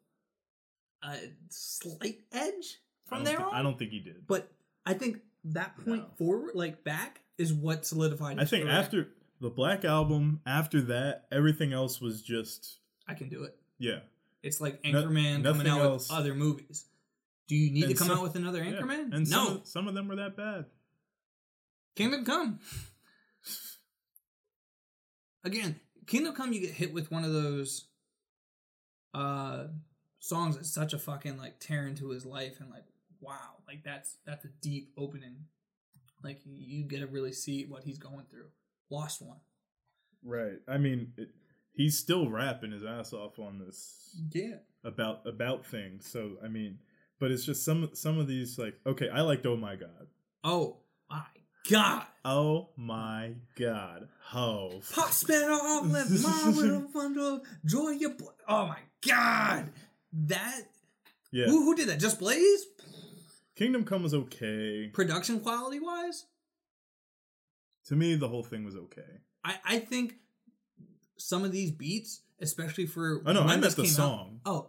a 1.02 1.16
slight 1.48 2.20
edge 2.32 2.78
from 3.06 3.24
there 3.24 3.40
on. 3.40 3.54
I 3.54 3.62
don't 3.62 3.78
think 3.78 3.90
he 3.90 4.00
did. 4.00 4.26
But 4.26 4.50
I 4.86 4.94
think 4.94 5.20
that 5.44 5.76
point 5.76 6.02
No. 6.02 6.10
forward, 6.16 6.54
like 6.54 6.84
back, 6.84 7.20
is 7.38 7.52
what 7.52 7.86
solidified. 7.86 8.38
I 8.38 8.44
think 8.44 8.64
career. 8.64 8.74
after 8.76 9.08
the 9.40 9.48
Black 9.50 9.84
album, 9.84 10.40
after 10.44 10.82
that, 10.82 11.26
everything 11.32 11.72
else 11.72 12.00
was 12.00 12.22
just 12.22 12.78
I 13.06 13.14
can 13.14 13.28
do 13.28 13.44
it. 13.44 13.58
yeah. 13.78 14.00
It's 14.42 14.60
like 14.60 14.82
No- 14.84 15.02
Anchorman 15.04 15.42
coming 15.42 15.66
out 15.66 15.80
else. 15.80 16.08
with 16.10 16.18
other 16.18 16.34
movies. 16.34 16.86
Do 17.50 17.56
you 17.56 17.72
need 17.72 17.88
to 17.88 17.94
come 17.94 18.06
some- 18.06 18.18
out 18.18 18.22
with 18.22 18.36
another 18.36 18.62
yeah. 18.62 18.74
Anchorman? 18.74 19.12
And 19.12 19.26
some 19.26 19.44
no. 19.44 19.54
of, 19.56 19.66
some 19.66 19.88
of 19.88 19.94
them 19.94 20.06
were 20.06 20.14
that 20.16 20.36
bad. 20.36 20.66
Kingdom 21.96 22.24
Come. 22.24 22.60
Again, 25.42 25.80
Kingdom 26.06 26.32
Come, 26.32 26.52
you 26.52 26.60
get 26.60 26.70
hit 26.70 26.94
with 26.94 27.10
one 27.10 27.24
of 27.24 27.32
those 27.32 27.86
uh 29.12 29.64
songs 30.20 30.54
that's 30.54 30.72
such 30.72 30.92
a 30.92 30.98
fucking 30.98 31.36
like 31.38 31.58
tear 31.58 31.88
into 31.88 32.10
his 32.10 32.24
life 32.24 32.60
and 32.60 32.70
like 32.70 32.84
wow, 33.20 33.56
like 33.66 33.82
that's 33.84 34.18
that's 34.24 34.44
a 34.44 34.48
deep 34.62 34.92
opening. 34.96 35.46
Like 36.22 36.40
you 36.44 36.84
get 36.84 37.00
to 37.00 37.08
really 37.08 37.32
see 37.32 37.64
what 37.64 37.82
he's 37.82 37.98
going 37.98 38.26
through. 38.30 38.46
Lost 38.90 39.20
one. 39.22 39.38
Right. 40.22 40.58
I 40.68 40.78
mean, 40.78 41.14
it, 41.16 41.30
he's 41.72 41.98
still 41.98 42.30
rapping 42.30 42.70
his 42.70 42.84
ass 42.84 43.12
off 43.12 43.40
on 43.40 43.58
this 43.58 44.14
Yeah. 44.32 44.58
about 44.84 45.26
about 45.26 45.66
things. 45.66 46.08
So 46.08 46.36
I 46.44 46.46
mean, 46.46 46.78
but 47.20 47.30
it's 47.30 47.44
just 47.44 47.64
some 47.64 47.90
some 47.94 48.18
of 48.18 48.26
these 48.26 48.58
like 48.58 48.74
okay, 48.86 49.08
I 49.08 49.20
liked 49.20 49.46
Oh 49.46 49.56
My 49.56 49.76
God. 49.76 50.06
Oh 50.42 50.78
my 51.08 51.22
god. 51.70 52.06
Oh 52.24 52.68
my 52.76 53.32
God, 53.56 54.08
Hov. 54.22 54.90
Pop 54.94 55.10
spin 55.10 55.42
off 55.44 55.86
left 55.90 56.10
mom 56.10 56.56
with 56.56 56.66
a 56.66 56.88
bundle 56.92 57.42
joy. 57.64 57.90
Your 57.90 58.14
bl- 58.14 58.24
oh 58.48 58.66
my 58.66 58.78
god. 59.06 59.70
That 60.12 60.62
Yeah, 61.30 61.46
who 61.46 61.64
who 61.64 61.76
did 61.76 61.88
that? 61.88 62.00
Just 62.00 62.18
Blaze? 62.18 62.64
Kingdom 63.56 63.84
Come 63.84 64.02
was 64.02 64.14
okay. 64.14 64.88
Production 64.92 65.40
quality 65.40 65.78
wise? 65.80 66.24
To 67.86 67.96
me, 67.96 68.14
the 68.14 68.28
whole 68.28 68.42
thing 68.42 68.64
was 68.64 68.76
okay. 68.76 69.02
I, 69.44 69.56
I 69.64 69.78
think 69.80 70.14
some 71.18 71.44
of 71.44 71.52
these 71.52 71.70
beats, 71.70 72.22
especially 72.40 72.86
for 72.86 73.22
Oh 73.26 73.32
no, 73.32 73.42
I 73.42 73.56
meant 73.56 73.74
the 73.76 73.82
came 73.82 73.90
out- 73.92 73.96
song. 73.96 74.40
oh, 74.46 74.68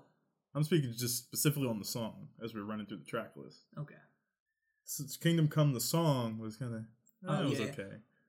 I'm 0.53 0.63
speaking 0.63 0.93
just 0.97 1.17
specifically 1.17 1.67
on 1.67 1.79
the 1.79 1.85
song 1.85 2.27
as 2.43 2.53
we're 2.53 2.63
running 2.63 2.85
through 2.85 2.97
the 2.97 3.05
track 3.05 3.31
list. 3.35 3.59
okay. 3.77 3.95
Since 4.83 5.15
Kingdom 5.17 5.47
Come, 5.47 5.73
the 5.73 5.79
song 5.79 6.37
was 6.39 6.57
kind 6.57 6.73
of 6.73 6.81
eh, 6.81 6.83
Oh, 7.27 7.43
it 7.45 7.49
was 7.49 7.59
yeah. 7.59 7.65
okay. 7.67 7.87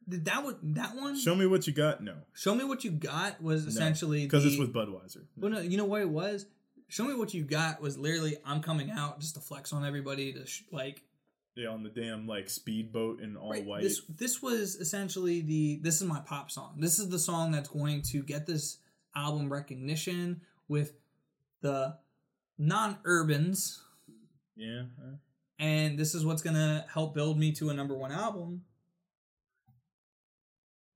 Did 0.09 0.25
that 0.27 0.45
one 0.45 0.57
that 0.75 0.95
one? 0.97 1.19
Show 1.19 1.35
me 1.35 1.47
what 1.47 1.67
you 1.67 1.73
got. 1.73 2.03
No, 2.03 2.15
Show 2.35 2.55
me 2.55 2.65
what 2.65 2.85
you 2.85 2.91
got 2.91 3.41
was 3.43 3.67
essentially 3.67 4.23
because 4.25 4.45
it's 4.45 4.59
with 4.59 4.73
Budweiser. 4.73 5.25
Well, 5.37 5.51
no, 5.51 5.61
you 5.61 5.77
know 5.77 5.85
what 5.85 6.03
it 6.03 6.09
was. 6.09 6.47
Show 6.89 7.05
me 7.05 7.15
what 7.15 7.33
you 7.33 7.43
got 7.45 7.81
was 7.81 7.97
literally 7.97 8.37
I'm 8.45 8.63
coming 8.63 8.91
out 8.91 9.21
just 9.21 9.35
to 9.37 9.41
flex 9.41 9.73
on 9.73 9.85
everybody 9.85 10.33
to 10.35 10.45
sh- 10.47 10.65
like 10.71 11.03
Yeah, 11.57 11.69
on 11.69 11.83
the 11.85 11.89
damn 11.89 12.27
like 12.27 12.49
speedboat 12.51 13.21
in 13.21 13.37
all 13.37 13.51
Right, 13.53 13.65
white. 13.65 13.83
This 13.83 14.03
this 14.09 14.43
was 14.43 14.77
essentially 14.77 15.41
the 15.41 15.79
this 15.83 16.01
is 16.03 16.07
my 16.07 16.21
pop 16.21 16.51
song. 16.51 16.75
This 16.79 16.99
is 16.99 17.09
the 17.09 17.19
song 17.19 17.51
that's 17.53 17.69
going 17.71 18.03
to 18.03 18.23
get 18.23 18.47
this 18.47 18.79
album 19.17 19.51
recognition 19.53 20.43
with 20.69 20.93
the 21.61 21.97
non-urbans, 22.59 23.83
yeah, 24.57 24.83
and 25.59 25.99
this 25.99 26.15
is 26.15 26.25
what's 26.25 26.43
gonna 26.43 26.85
help 26.93 27.15
build 27.15 27.39
me 27.39 27.53
to 27.53 27.71
a 27.71 27.75
number 27.75 27.97
one 27.97 28.13
album. 28.13 28.63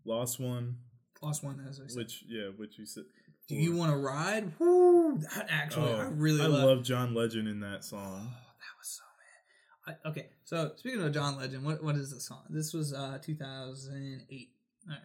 lost 0.05 0.39
one. 0.41 0.77
Lost 1.23 1.43
one, 1.43 1.65
as 1.69 1.81
I 1.81 1.87
said. 1.89 1.97
Which 1.97 2.25
yeah, 2.29 2.49
which 2.57 2.79
you 2.79 2.87
said. 2.87 3.05
Do 3.49 3.55
you 3.55 3.75
want 3.77 3.93
to 3.93 3.97
ride? 3.97 4.53
Woo! 4.59 5.19
That 5.19 5.47
actually, 5.49 5.93
I 5.93 6.03
really 6.09 6.41
Oh, 6.41 6.45
I 6.45 6.47
love. 6.49 6.65
love 6.65 6.83
John 6.85 7.15
Legend 7.15 7.47
in 7.49 7.61
that 7.61 7.79
Oh, 7.79 7.81
song. 7.81 8.25
that 8.33 8.79
was 8.79 8.89
so 8.89 9.03
man. 9.87 9.97
I, 10.05 10.09
okay, 10.09 10.27
so 10.45 10.73
speaking 10.77 11.01
of 11.01 11.13
John 11.13 11.37
Legend, 11.37 11.65
what 11.65 11.83
what 11.83 11.95
is 11.97 12.11
the 12.13 12.21
song? 12.21 12.43
This 12.51 12.73
was 12.75 12.93
uh 12.93 13.19
2008. 13.23 14.51
All 14.89 14.95
right. 14.95 15.01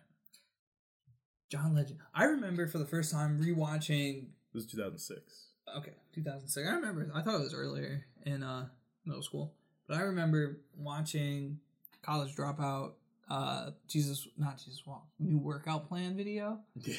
John 1.49 1.73
Legend. 1.75 1.99
I 2.13 2.25
remember 2.25 2.67
for 2.67 2.77
the 2.79 2.85
first 2.85 3.11
time 3.11 3.39
rewatching. 3.41 4.23
It 4.23 4.55
was 4.55 4.65
2006. 4.65 5.50
Okay, 5.77 5.93
2006. 6.13 6.67
I 6.67 6.71
remember. 6.75 7.09
I 7.15 7.21
thought 7.21 7.35
it 7.35 7.43
was 7.43 7.53
earlier 7.53 8.05
in 8.25 8.43
uh 8.43 8.67
middle 9.05 9.23
school, 9.23 9.53
but 9.87 9.97
I 9.97 10.01
remember 10.01 10.59
watching 10.77 11.59
College 12.01 12.35
Dropout. 12.35 12.93
Uh, 13.29 13.71
Jesus, 13.87 14.27
not 14.37 14.57
Jesus 14.57 14.85
Walk, 14.85 15.05
new 15.17 15.37
workout 15.37 15.87
plan 15.87 16.17
video 16.17 16.59
Yeah, 16.75 16.95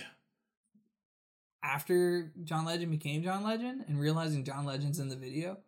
after 1.63 2.33
John 2.45 2.65
Legend 2.65 2.91
became 2.91 3.23
John 3.23 3.45
Legend 3.45 3.85
and 3.87 4.01
realizing 4.01 4.43
John 4.45 4.65
Legend's 4.65 4.99
in 4.99 5.09
the 5.11 5.17
video. 5.17 5.59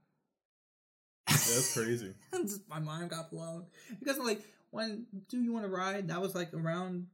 that's 1.26 1.74
crazy. 1.74 2.14
My 2.68 2.78
mind 2.78 3.10
got 3.10 3.30
blown 3.30 3.66
because 4.00 4.18
I'm 4.18 4.24
like 4.24 4.42
when 4.70 5.06
do 5.28 5.40
you 5.40 5.52
want 5.52 5.64
to 5.66 5.70
ride? 5.70 6.08
That 6.08 6.20
was 6.20 6.34
like 6.34 6.52
around 6.54 7.06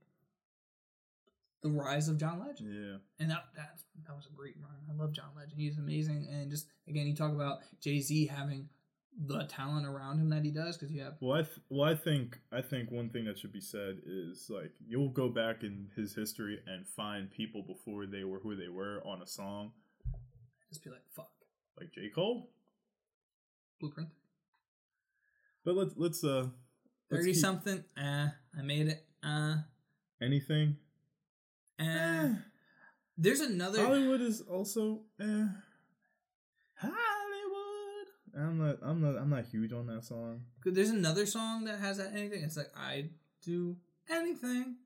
the 1.62 1.70
rise 1.70 2.08
of 2.08 2.18
John 2.18 2.40
Legend, 2.40 2.70
Yeah, 2.72 2.96
and 3.18 3.30
that 3.30 3.44
that 3.56 3.78
that 4.06 4.16
was 4.16 4.26
a 4.26 4.34
great 4.34 4.54
run. 4.62 4.72
I 4.90 4.94
love 5.00 5.12
John 5.12 5.30
Legend. 5.36 5.60
He's 5.60 5.78
amazing, 5.78 6.28
and 6.30 6.50
just 6.50 6.66
again, 6.88 7.06
you 7.06 7.14
talk 7.14 7.32
about 7.32 7.58
Jay 7.80 8.00
Z 8.00 8.26
having 8.26 8.68
the 9.26 9.44
talent 9.44 9.86
around 9.86 10.18
him 10.20 10.30
that 10.30 10.44
he 10.44 10.50
does 10.52 10.76
because 10.78 10.90
you 10.92 11.02
have 11.02 11.14
Well, 11.20 11.38
I 11.38 11.42
th- 11.42 11.58
well, 11.68 11.88
I 11.90 11.94
think 11.96 12.38
I 12.52 12.62
think 12.62 12.90
one 12.90 13.10
thing 13.10 13.24
that 13.26 13.38
should 13.38 13.52
be 13.52 13.60
said 13.60 13.98
is 14.06 14.46
like 14.48 14.70
you'll 14.86 15.10
go 15.10 15.28
back 15.28 15.62
in 15.62 15.88
his 15.96 16.14
history 16.14 16.60
and 16.66 16.86
find 16.86 17.30
people 17.30 17.62
before 17.62 18.06
they 18.06 18.24
were 18.24 18.38
who 18.38 18.54
they 18.56 18.68
were 18.68 19.02
on 19.04 19.20
a 19.20 19.26
song, 19.26 19.72
just 20.70 20.82
be 20.84 20.90
like 20.90 21.02
fuck 21.14 21.30
like 21.78 21.92
J 21.92 22.08
Cole. 22.14 22.50
blueprint 23.80 24.08
But 25.64 25.74
let's 25.74 25.94
let's 25.96 26.24
uh 26.24 26.46
let's 26.46 26.52
thirty 27.10 27.32
keep- 27.32 27.40
something. 27.40 27.84
Uh, 27.96 28.28
I 28.58 28.62
made 28.62 28.86
it. 28.88 29.04
Uh, 29.22 29.56
anything. 30.22 30.76
Eh. 31.80 32.34
There's 33.16 33.40
another. 33.40 33.82
Hollywood 33.84 34.20
is 34.20 34.40
also 34.42 35.02
eh. 35.20 35.46
Hollywood. 36.76 38.06
I'm 38.36 38.58
not. 38.58 38.76
I'm 38.82 39.00
not. 39.00 39.16
I'm 39.20 39.30
not 39.30 39.44
huge 39.46 39.72
on 39.72 39.86
that 39.88 40.04
song. 40.04 40.42
There's 40.64 40.90
another 40.90 41.26
song 41.26 41.64
that 41.64 41.78
has 41.80 41.98
that 41.98 42.12
anything. 42.14 42.42
It's 42.44 42.56
like 42.56 42.70
I 42.76 43.10
do 43.44 43.76
anything, 44.08 44.76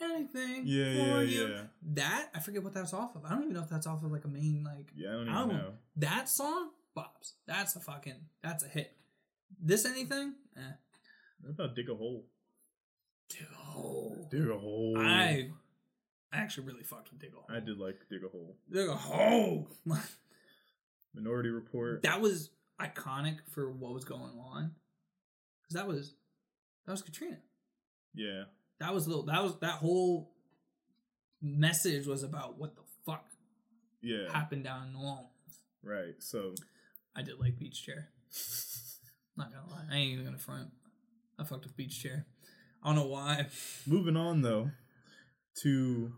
anything 0.00 0.62
Yeah, 0.64 0.84
for 0.94 0.98
yeah, 1.00 1.20
you. 1.22 1.46
yeah. 1.48 1.60
That 1.94 2.28
I 2.34 2.40
forget 2.40 2.62
what 2.64 2.72
that's 2.74 2.94
off 2.94 3.14
of. 3.16 3.24
I 3.24 3.30
don't 3.30 3.42
even 3.42 3.54
know 3.54 3.62
if 3.62 3.68
that's 3.68 3.86
off 3.86 4.02
of 4.02 4.10
like 4.12 4.24
a 4.24 4.28
main 4.28 4.64
like 4.64 4.90
Yeah, 4.94 5.10
I 5.10 5.12
don't 5.12 5.22
even 5.22 5.34
album. 5.34 5.56
know. 5.58 5.72
That 5.96 6.28
song, 6.28 6.70
Bob's. 6.94 7.34
That's 7.46 7.76
a 7.76 7.80
fucking. 7.80 8.20
That's 8.42 8.64
a 8.64 8.68
hit. 8.68 8.92
This 9.60 9.84
anything? 9.84 10.34
Eh. 10.56 10.60
What 11.42 11.50
about 11.50 11.76
dig 11.76 11.88
a 11.90 11.94
hole? 11.94 12.24
Dude, 13.28 14.30
Dig 14.30 14.48
a 14.48 14.56
hole. 14.58 14.94
I 14.98 15.50
I 16.36 16.40
actually 16.40 16.66
really 16.66 16.82
fucked 16.84 17.10
with 17.10 17.20
Dig 17.20 17.32
a 17.32 17.36
Hole. 17.36 17.46
I 17.48 17.60
did 17.60 17.78
like 17.78 17.96
dig 18.10 18.22
a 18.24 18.28
hole. 18.28 18.56
Dig 18.70 18.88
a 18.88 18.94
Hole. 18.94 19.68
Minority 21.14 21.48
Report. 21.48 22.02
that 22.02 22.20
was 22.20 22.50
iconic 22.80 23.38
for 23.52 23.70
what 23.72 23.94
was 23.94 24.04
going 24.04 24.38
on. 24.38 24.72
Cause 25.66 25.72
that 25.74 25.86
was 25.88 26.14
that 26.84 26.92
was 26.92 27.02
Katrina. 27.02 27.38
yeah. 28.14 28.44
That 28.78 28.92
was 28.92 29.08
little. 29.08 29.24
That 29.24 29.42
was 29.42 29.58
that 29.60 29.76
whole 29.76 30.32
message 31.40 32.06
was 32.06 32.22
about 32.22 32.58
what 32.58 32.76
the 32.76 32.82
fuck 33.06 33.24
Yeah. 34.02 34.30
happened 34.30 34.64
down 34.64 34.88
in 34.88 34.92
New 34.92 34.98
Orleans. 35.00 35.30
Right. 35.82 36.14
So 36.18 36.54
I 37.16 37.22
did 37.22 37.40
like 37.40 37.58
Beach 37.58 37.82
Chair. 37.82 38.08
Not 39.36 39.50
gonna 39.52 39.70
lie, 39.70 39.84
I 39.90 39.96
ain't 39.96 40.12
even 40.12 40.24
gonna 40.26 40.38
front. 40.38 40.68
I 41.38 41.44
fucked 41.44 41.64
with 41.64 41.76
Beach 41.76 42.02
Chair. 42.02 42.26
I 42.82 42.88
don't 42.88 42.96
know 42.96 43.06
why. 43.06 43.46
moving 43.86 44.16
on 44.16 44.42
though 44.42 44.70
to 45.62 46.12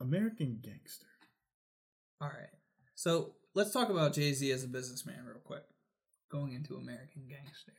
American 0.00 0.58
Gangster. 0.62 1.06
All 2.20 2.28
right, 2.28 2.48
so 2.94 3.34
let's 3.54 3.72
talk 3.72 3.90
about 3.90 4.14
Jay 4.14 4.32
Z 4.32 4.50
as 4.50 4.64
a 4.64 4.68
businessman 4.68 5.24
real 5.24 5.40
quick. 5.44 5.64
Going 6.30 6.52
into 6.54 6.74
American 6.74 7.22
Gangster. 7.28 7.72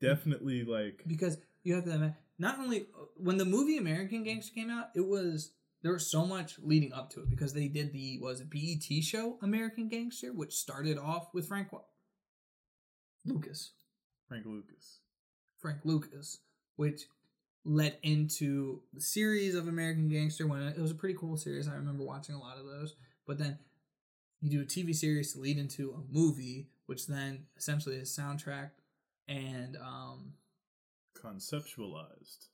definitely 0.00 0.64
like 0.64 1.02
because 1.06 1.36
you 1.62 1.74
have 1.74 1.84
to 1.84 2.14
not 2.38 2.58
only 2.58 2.80
uh, 2.80 3.04
when 3.16 3.36
the 3.36 3.44
movie 3.44 3.76
American 3.76 4.24
Gangster 4.24 4.54
came 4.54 4.70
out, 4.70 4.88
it 4.94 5.06
was 5.06 5.52
there 5.82 5.92
was 5.92 6.10
so 6.10 6.26
much 6.26 6.58
leading 6.60 6.92
up 6.92 7.10
to 7.10 7.20
it 7.20 7.30
because 7.30 7.52
they 7.52 7.68
did 7.68 7.92
the 7.92 8.18
was 8.20 8.40
it 8.40 8.50
BET 8.50 9.02
show 9.04 9.38
American 9.42 9.88
Gangster, 9.88 10.32
which 10.32 10.54
started 10.54 10.98
off 10.98 11.28
with 11.34 11.46
Frank 11.46 11.72
Wa- 11.72 11.80
Lucas, 13.24 13.72
Frank 14.28 14.46
Lucas. 14.46 15.00
Frank 15.58 15.78
Lucas, 15.84 16.38
which 16.76 17.02
led 17.64 17.96
into 18.02 18.80
the 18.92 19.00
series 19.00 19.54
of 19.54 19.68
American 19.68 20.08
Gangster. 20.08 20.46
When 20.46 20.62
it 20.62 20.78
was 20.78 20.90
a 20.90 20.94
pretty 20.96 21.14
cool 21.18 21.36
series, 21.36 21.68
I 21.68 21.74
remember 21.74 22.02
watching 22.04 22.34
a 22.34 22.40
lot 22.40 22.58
of 22.58 22.66
those. 22.66 22.94
But 23.26 23.38
then 23.38 23.58
you 24.40 24.50
do 24.50 24.60
a 24.62 24.64
TV 24.64 24.94
series 24.94 25.32
to 25.32 25.40
lead 25.40 25.58
into 25.58 25.92
a 25.92 26.12
movie, 26.12 26.68
which 26.86 27.06
then 27.06 27.46
essentially 27.56 27.96
is 27.96 28.16
soundtrack 28.16 28.70
and 29.28 29.76
um 29.76 30.32
Conceptualized. 31.16 32.48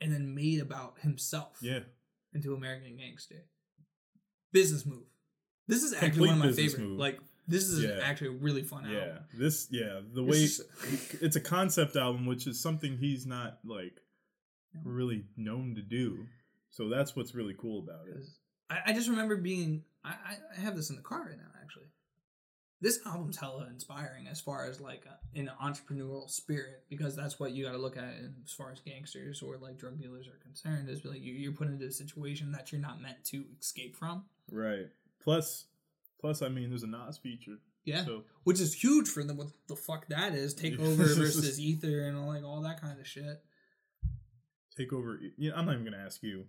and 0.00 0.12
then 0.12 0.34
made 0.34 0.60
about 0.60 1.00
himself. 1.00 1.58
Yeah. 1.60 1.80
into 2.32 2.54
American 2.54 2.96
Gangster. 2.96 3.44
Business 4.52 4.86
move. 4.86 5.02
This 5.66 5.82
is 5.82 5.92
actually 5.92 6.10
Complete 6.10 6.26
one 6.28 6.38
of 6.38 6.44
my 6.44 6.52
favorite. 6.52 6.82
move. 6.82 6.98
Like 6.98 7.18
this 7.48 7.64
is 7.64 7.82
Yeah. 7.82 7.98
actually 8.02 8.28
a 8.28 8.38
really 8.38 8.62
fun 8.62 8.88
Yeah. 8.88 8.98
album. 9.00 9.24
This 9.34 9.66
yeah, 9.72 10.00
the 10.14 10.22
way 10.22 10.46
it's 11.20 11.34
a 11.36 11.40
concept 11.40 11.96
album 11.96 12.26
which 12.26 12.46
is 12.46 12.60
something 12.60 12.98
he's 12.98 13.26
not 13.26 13.58
like. 13.64 13.98
Really 14.84 15.24
known 15.36 15.74
to 15.76 15.82
do. 15.82 16.26
So 16.70 16.88
that's 16.88 17.16
what's 17.16 17.34
really 17.34 17.54
cool 17.58 17.82
about 17.82 18.06
it. 18.08 18.24
I, 18.70 18.90
I 18.90 18.92
just 18.92 19.08
remember 19.08 19.36
being. 19.36 19.84
I, 20.04 20.10
I- 20.56 20.60
have 20.60 20.76
this 20.76 20.90
in 20.90 20.96
the 20.96 21.02
car 21.02 21.20
right 21.28 21.36
now. 21.36 21.50
Actually, 21.62 21.86
this 22.80 23.00
album's 23.06 23.36
hella 23.36 23.66
inspiring 23.70 24.26
as 24.28 24.40
far 24.40 24.66
as 24.66 24.80
like 24.80 25.04
uh, 25.08 25.14
a, 25.34 25.38
an 25.40 25.50
entrepreneurial 25.62 26.28
spirit 26.30 26.84
because 26.88 27.14
that's 27.16 27.38
what 27.38 27.52
you 27.52 27.64
got 27.64 27.72
to 27.72 27.78
look 27.78 27.96
at 27.96 28.04
as 28.44 28.52
far 28.52 28.70
as 28.72 28.80
gangsters 28.80 29.42
or 29.42 29.56
like 29.58 29.78
drug 29.78 29.98
dealers 30.00 30.26
are 30.28 30.38
concerned. 30.42 30.88
Is 30.88 31.04
like 31.04 31.20
you, 31.22 31.32
you're 31.34 31.52
put 31.52 31.68
into 31.68 31.86
a 31.86 31.90
situation 31.92 32.52
that 32.52 32.72
you're 32.72 32.80
not 32.80 33.00
meant 33.02 33.24
to 33.26 33.44
escape 33.60 33.96
from. 33.96 34.24
Right. 34.50 34.88
Plus 35.22 35.66
plus 36.20 36.40
I 36.42 36.48
mean 36.48 36.68
there's 36.70 36.82
a 36.82 36.86
Nas 36.86 37.18
feature. 37.18 37.58
Yeah, 37.84 38.04
So 38.04 38.24
which 38.44 38.60
is 38.60 38.74
huge 38.74 39.08
for 39.08 39.24
them. 39.24 39.36
What 39.38 39.48
the 39.66 39.76
fuck 39.76 40.06
that 40.08 40.34
is? 40.34 40.54
Takeover 40.56 40.96
versus 41.16 41.58
Ether 41.60 42.04
and 42.06 42.16
all, 42.16 42.28
like 42.28 42.44
all 42.44 42.60
that 42.62 42.80
kind 42.80 43.00
of 43.00 43.06
shit. 43.06 43.42
Take 44.80 44.92
over 44.92 45.20
yeah, 45.36 45.52
I'm 45.54 45.66
not 45.66 45.74
even 45.74 45.84
gonna 45.84 46.04
ask 46.04 46.22
you. 46.22 46.44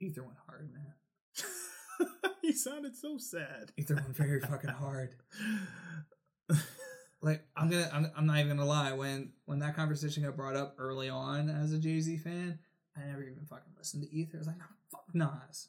Ether 0.00 0.22
went 0.22 0.38
hard, 0.46 0.70
man. 0.72 2.08
you 2.42 2.52
sounded 2.52 2.96
so 2.96 3.18
sad. 3.18 3.72
Ether 3.76 3.94
went 3.94 4.16
very 4.16 4.40
fucking 4.40 4.70
hard. 4.70 5.14
Like 7.22 7.44
I'm 7.56 7.68
gonna, 7.68 7.88
I'm, 7.92 8.10
I'm 8.16 8.26
not 8.26 8.38
even 8.38 8.56
gonna 8.56 8.64
lie. 8.64 8.92
When 8.92 9.32
when 9.44 9.58
that 9.58 9.76
conversation 9.76 10.22
got 10.22 10.36
brought 10.36 10.56
up 10.56 10.76
early 10.78 11.08
on 11.10 11.50
as 11.50 11.72
a 11.72 11.78
Jay 11.78 12.00
Z 12.00 12.16
fan, 12.18 12.58
I 12.96 13.06
never 13.06 13.22
even 13.22 13.44
fucking 13.44 13.74
listened 13.76 14.04
to 14.04 14.10
Ether. 14.10 14.36
I 14.36 14.38
was 14.38 14.46
like, 14.46 14.58
no, 14.58 14.64
fuck 14.90 15.04
Nas. 15.12 15.68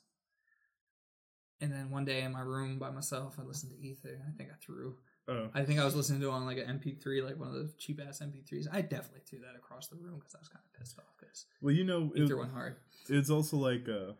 And 1.59 1.71
then 1.71 1.91
one 1.91 2.05
day 2.05 2.21
in 2.21 2.31
my 2.31 2.41
room 2.41 2.79
by 2.79 2.89
myself, 2.89 3.35
I 3.37 3.43
listened 3.43 3.73
to 3.73 3.85
Ether. 3.85 4.21
I 4.27 4.31
think 4.37 4.49
I 4.49 4.55
threw. 4.65 4.95
Oh. 5.27 5.49
I 5.53 5.63
think 5.63 5.79
I 5.79 5.85
was 5.85 5.95
listening 5.95 6.21
to 6.21 6.27
it 6.27 6.31
on 6.31 6.45
like 6.45 6.57
an 6.57 6.79
MP3, 6.79 7.23
like 7.23 7.37
one 7.37 7.47
of 7.49 7.53
those 7.53 7.73
cheap 7.77 8.01
ass 8.05 8.21
MP3s. 8.23 8.67
I 8.71 8.81
definitely 8.81 9.21
threw 9.25 9.39
that 9.39 9.55
across 9.55 9.87
the 9.87 9.95
room 9.95 10.15
because 10.19 10.35
I 10.35 10.39
was 10.39 10.47
kind 10.49 10.63
of 10.65 10.79
pissed 10.79 10.97
off 10.99 11.13
because 11.19 11.45
Well, 11.61 11.73
you 11.73 11.83
know, 11.83 12.11
it, 12.15 12.23
Ether 12.23 12.37
went 12.37 12.51
hard. 12.51 12.75
it's 13.09 13.29
also 13.29 13.57
like 13.57 13.87
uh 13.89 14.13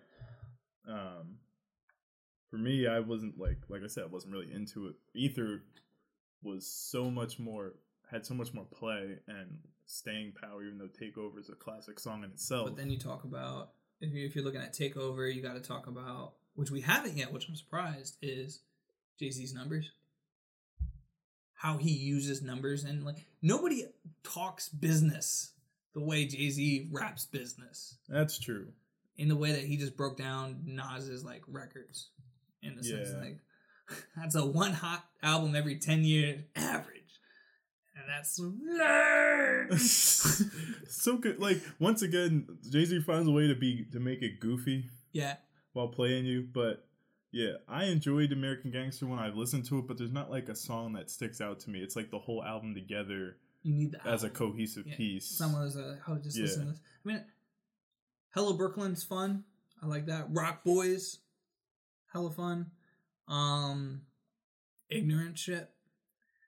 um 0.92 1.38
for 2.50 2.58
me 2.58 2.88
I 2.88 3.00
wasn't 3.00 3.38
like 3.40 3.60
like 3.70 3.82
I 3.84 3.88
said 3.88 4.04
I 4.04 4.08
wasn't 4.08 4.34
really 4.34 4.52
into 4.52 4.88
it. 4.88 4.96
Ether 5.14 5.64
was 6.44 6.66
so 6.68 7.10
much 7.12 7.40
more 7.40 7.74
had 8.10 8.26
so 8.26 8.34
much 8.34 8.54
more 8.54 8.66
play 8.66 9.18
and 9.28 9.60
staying 9.86 10.34
power 10.42 10.64
even 10.64 10.78
though 10.78 10.88
Takeover 10.88 11.40
is 11.40 11.50
a 11.50 11.56
classic 11.56 12.00
song 12.00 12.24
in 12.24 12.32
itself. 12.32 12.68
But 12.68 12.78
then 12.78 12.90
you 12.90 12.98
talk 12.98 13.24
about 13.24 13.72
if, 14.02 14.12
you, 14.14 14.26
if 14.26 14.36
you're 14.36 14.44
looking 14.44 14.62
at 14.62 14.74
takeover, 14.74 15.34
you 15.34 15.42
got 15.42 15.54
to 15.54 15.62
talk 15.62 15.88
about 15.88 16.34
which 16.56 16.72
we 16.72 16.82
haven't 16.82 17.16
yet, 17.18 17.32
which 17.32 17.48
I'm 17.48 17.56
surprised 17.56 18.18
is 18.22 18.62
Jay 19.20 19.30
Z's 19.30 19.54
numbers. 19.54 19.92
How 21.62 21.78
he 21.78 21.92
uses 21.92 22.42
numbers 22.42 22.84
and 22.84 23.06
like 23.06 23.28
nobody 23.44 23.84
talks 24.24 24.68
business 24.68 25.52
the 25.94 26.02
way 26.02 26.26
Jay 26.26 26.50
Z 26.50 26.90
raps 26.92 27.26
business 27.26 27.98
That's 28.10 28.40
true. 28.40 28.70
in 29.16 29.28
the 29.28 29.36
way 29.36 29.52
that 29.52 29.62
he 29.62 29.78
just 29.78 29.96
broke 29.96 30.18
down 30.18 30.62
Nas's 30.66 31.24
like 31.24 31.44
records 31.48 32.10
in 32.64 32.78
the 32.78 32.84
sense 32.84 33.10
like 33.20 33.38
that's 34.18 34.34
a 34.34 34.44
one 34.44 34.74
hot 34.74 35.06
album 35.22 35.56
every 35.56 35.78
ten 35.78 36.04
years 36.04 36.40
average, 36.56 37.20
and 37.96 38.06
that's 38.10 38.40
so 40.90 41.18
good 41.18 41.40
like 41.40 41.62
once 41.80 42.02
again 42.02 42.48
Jay-Z 42.72 43.02
finds 43.02 43.28
a 43.28 43.32
way 43.32 43.48
to 43.48 43.56
be 43.56 43.86
to 43.92 44.00
make 44.00 44.24
it 44.24 44.40
goofy 44.40 44.86
yeah. 45.12 45.36
while 45.74 45.90
playing 45.90 46.26
you, 46.26 46.48
but 46.52 46.88
yeah, 47.32 47.54
I 47.68 47.86
enjoyed 47.86 48.32
American 48.32 48.72
Gangster 48.72 49.06
when 49.06 49.20
I 49.20 49.30
listened 49.30 49.66
to 49.66 49.80
it, 49.80 49.88
but 49.88 49.98
there's 49.98 50.12
not 50.12 50.30
like 50.30 50.50
a 50.50 50.56
song 50.56 50.94
that 50.94 51.10
sticks 51.10 51.40
out 51.42 51.60
to 51.62 51.70
me. 51.70 51.80
It's 51.80 51.96
like 51.96 52.12
the 52.12 52.20
whole 52.20 52.44
album 52.44 52.74
together 52.76 53.38
You 53.64 53.74
need 53.74 53.92
the 53.94 54.06
as 54.08 54.24
a 54.24 54.30
cohesive 54.30 54.86
Yeah, 54.88 54.96
piece. 54.98 55.26
Someone 55.26 55.62
was 55.64 55.78
uh, 55.78 55.98
oh, 56.08 56.16
just 56.18 56.38
Yeah. 56.38 56.44
listen 56.44 56.66
to 56.66 56.72
this. 56.72 56.82
I 57.06 57.08
mean, 57.08 57.24
Hello 58.34 58.54
Brooklyn's 58.54 59.04
fun. 59.04 59.44
I 59.82 59.88
like 59.88 60.06
that. 60.08 60.28
Roc 60.30 60.64
Boys, 60.64 61.20
hella 62.14 62.32
fun. 62.32 62.72
Um, 63.28 64.02
ignorant 64.90 65.38
shit. 65.40 65.70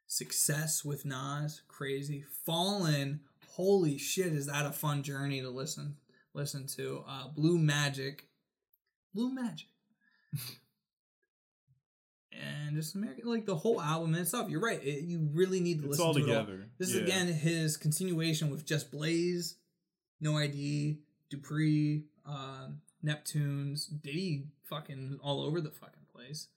Success 0.08 0.84
with 0.86 1.06
Nas, 1.06 1.62
crazy. 1.68 2.24
Fallen, 2.46 3.22
holy 3.50 3.98
shit, 3.98 4.34
is 4.34 4.46
that 4.48 4.66
a 4.66 4.72
fun 4.72 5.02
journey 5.04 5.42
to 5.42 5.50
listen 5.50 5.96
listen 6.34 6.68
to? 6.68 7.04
Uh, 7.08 7.28
Blue 7.30 7.58
Magic, 7.58 8.28
Blue 9.14 9.34
Magic. 9.34 9.68
And 12.42 12.76
just 12.76 12.96
American, 12.96 13.30
like 13.30 13.46
the 13.46 13.56
whole 13.56 13.82
album 13.82 14.16
and 14.16 14.28
stuff. 14.28 14.50
You're 14.50 14.62
right. 14.62 14.84
It, 14.84 15.04
you 15.04 15.30
really 15.34 15.60
need 15.60 15.80
to 15.80 15.86
it's 15.86 16.00
listen 16.00 16.06
all 16.06 16.14
to 16.14 16.20
it 16.20 16.24
all. 16.24 16.46
together. 16.46 16.68
This 16.78 16.90
is 16.90 17.02
again 17.02 17.28
his 17.28 17.78
continuation 17.78 18.50
with 18.50 18.66
Just 18.66 18.92
Blaze, 18.92 19.56
No 20.20 20.38
ID, 20.38 21.00
Dupri, 21.32 22.04
um, 22.26 22.82
Neptunes, 23.06 23.88
Diddy, 24.02 24.46
fucking 24.64 25.20
all 25.22 25.42
over 25.42 25.62
the 25.62 25.72
fucking 25.72 26.06
place. 26.14 26.48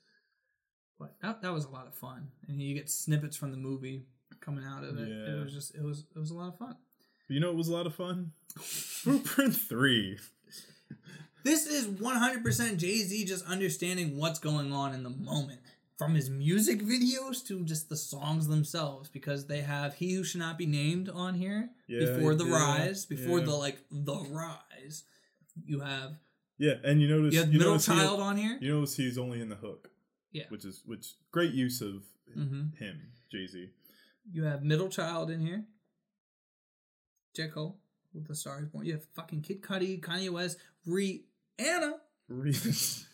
But 0.98 1.14
that 1.20 1.42
that 1.42 1.52
was 1.52 1.64
a 1.66 1.70
lot 1.70 1.86
of 1.86 1.94
fun, 1.94 2.28
and 2.48 2.60
you 2.60 2.74
get 2.74 2.88
snippets 2.88 3.36
from 3.36 3.50
the 3.50 3.58
movie 3.58 4.06
coming 4.40 4.64
out 4.64 4.84
of 4.84 4.98
it. 4.98 5.08
Yeah. 5.08 5.34
It 5.34 5.42
was 5.42 5.52
just 5.52 5.74
it 5.74 5.82
was 5.82 6.04
it 6.14 6.18
was 6.18 6.30
a 6.30 6.34
lot 6.34 6.48
of 6.48 6.58
fun. 6.58 6.76
You 7.28 7.40
know, 7.40 7.50
it 7.50 7.56
was 7.56 7.68
a 7.68 7.74
lot 7.74 7.86
of 7.86 7.94
fun. 7.94 8.32
Blueprint 9.04 9.56
Three. 9.56 10.18
This 11.46 11.64
is 11.66 11.86
100% 11.86 12.76
Jay 12.76 12.96
Z 12.98 13.24
just 13.24 13.46
understanding 13.46 14.16
what's 14.18 14.40
going 14.40 14.72
on 14.72 14.92
in 14.94 15.04
the 15.04 15.10
moment. 15.10 15.60
From 15.96 16.14
his 16.14 16.28
music 16.28 16.82
videos 16.82 17.46
to 17.46 17.62
just 17.64 17.88
the 17.88 17.96
songs 17.96 18.48
themselves, 18.48 19.08
because 19.08 19.46
they 19.46 19.60
have 19.60 19.94
He 19.94 20.12
Who 20.14 20.24
Should 20.24 20.40
Not 20.40 20.58
Be 20.58 20.66
Named 20.66 21.08
on 21.08 21.34
here 21.34 21.70
Yeah, 21.86 22.00
before 22.04 22.34
the 22.34 22.44
yeah, 22.46 22.52
rise, 22.52 23.06
before 23.06 23.38
yeah. 23.38 23.44
the 23.46 23.54
like 23.54 23.78
the 23.92 24.16
rise. 24.30 25.04
You 25.64 25.80
have 25.80 26.16
Yeah, 26.58 26.74
and 26.84 27.00
you 27.00 27.06
notice 27.08 27.32
you 27.32 27.40
have 27.40 27.52
you 27.52 27.58
Middle 27.60 27.74
notice 27.74 27.86
he- 27.86 27.92
Child 27.94 28.20
on 28.20 28.36
here. 28.36 28.58
you 28.60 28.74
notice 28.74 28.96
he's 28.96 29.16
only 29.16 29.40
in 29.40 29.48
the 29.48 29.54
hook. 29.56 29.90
Yeah. 30.32 30.44
which 30.50 30.64
is 30.66 30.82
which 30.84 31.14
great 31.30 31.54
use 31.54 31.80
of 31.80 32.02
hmm 32.34 32.64
him, 32.78 33.00
Jay 33.30 33.46
Z. 33.46 33.70
You 34.32 34.42
have 34.44 34.64
Middle 34.64 34.88
Child 34.88 35.30
in 35.30 35.40
here. 35.40 35.64
J. 37.34 37.48
Cole 37.48 37.78
with 38.12 38.26
the 38.26 38.34
Stars 38.34 38.68
Born. 38.68 38.84
You 38.84 38.94
have 38.94 39.04
fucking 39.14 39.42
Kid 39.42 39.62
Cudi, 39.62 40.00
Kanye 40.00 40.30
West, 40.30 40.58
Rihanna. 41.58 41.92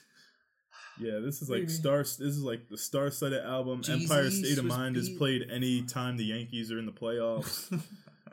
yeah, 1.01 1.18
this 1.20 1.43
is 1.43 1.51
like 1.51 1.68
star. 1.70 1.99
This 1.99 2.20
is 2.20 2.43
like 2.43 2.68
the 2.68 2.78
star-studded 2.78 3.45
album. 3.45 3.82
Jeezy, 3.82 4.03
Empire 4.03 4.30
State 4.30 4.59
of 4.59 4.64
Mind 4.64 4.97
is 4.97 5.11
played 5.11 5.43
any 5.51 5.82
time 5.82 6.16
the 6.16 6.24
Yankees 6.24 6.70
are 6.72 6.78
in 6.78 6.86
the 6.86 6.93
playoffs. 6.93 7.70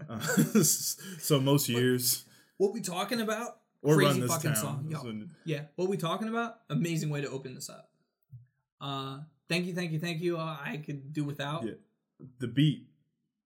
Uh, 0.10 0.18
so 0.64 1.42
most 1.42 1.68
years, 1.68 2.24
what 2.56 2.74
we 2.74 2.80
talking 2.80 3.20
about? 3.20 3.58
or 3.82 3.96
Crazy 3.98 4.12
run 4.12 4.20
this 4.22 4.32
fucking 4.32 4.54
town. 4.54 4.62
song. 4.62 4.86
Yo. 4.88 5.28
Yeah, 5.44 5.62
what 5.76 5.90
we 5.90 5.98
talking 5.98 6.30
about? 6.30 6.56
Amazing 6.70 7.10
way 7.10 7.20
to 7.20 7.30
open 7.30 7.54
this 7.54 7.70
up. 7.70 7.90
Uh, 8.80 9.20
thank 9.50 9.66
you, 9.66 9.76
thank 9.76 9.92
you, 9.92 10.00
thank 10.00 10.22
you. 10.22 10.38
Uh, 10.38 10.58
I 10.64 10.78
could 10.78 11.12
do 11.12 11.26
without. 11.26 11.66
Yeah. 11.66 11.74
the 12.40 12.48
beat 12.48 12.88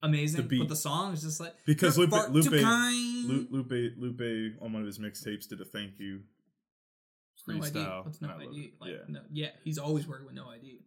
Amazing, 0.04 0.44
The 0.44 0.48
beat. 0.48 0.60
but 0.60 0.70
the 0.70 0.76
song 0.76 1.14
is 1.14 1.24
just 1.24 1.40
like 1.40 1.54
Because 1.66 1.98
"You're 1.98 2.06
Lupe- 2.06 2.30
Lupe- 2.30 2.62
kind." 2.62 3.28
Lu- 3.28 3.48
Lupe 3.50 3.94
Lupe 3.98 4.54
on 4.62 4.74
one 4.74 4.84
of 4.84 4.86
his 4.86 5.00
mixtapes 5.00 5.48
did 5.50 5.60
a 5.60 5.66
thank 5.66 5.98
you 5.98 6.22
no 7.48 7.62
ID. 7.64 7.80
What's 8.04 8.22
no 8.22 8.30
ID? 8.30 8.74
Like, 8.80 8.92
yeah. 8.92 8.98
no, 9.08 9.20
yeah, 9.32 9.50
he's 9.64 9.78
always 9.78 10.08
working 10.08 10.26
with 10.26 10.36
no 10.36 10.48
ID. 10.48 10.82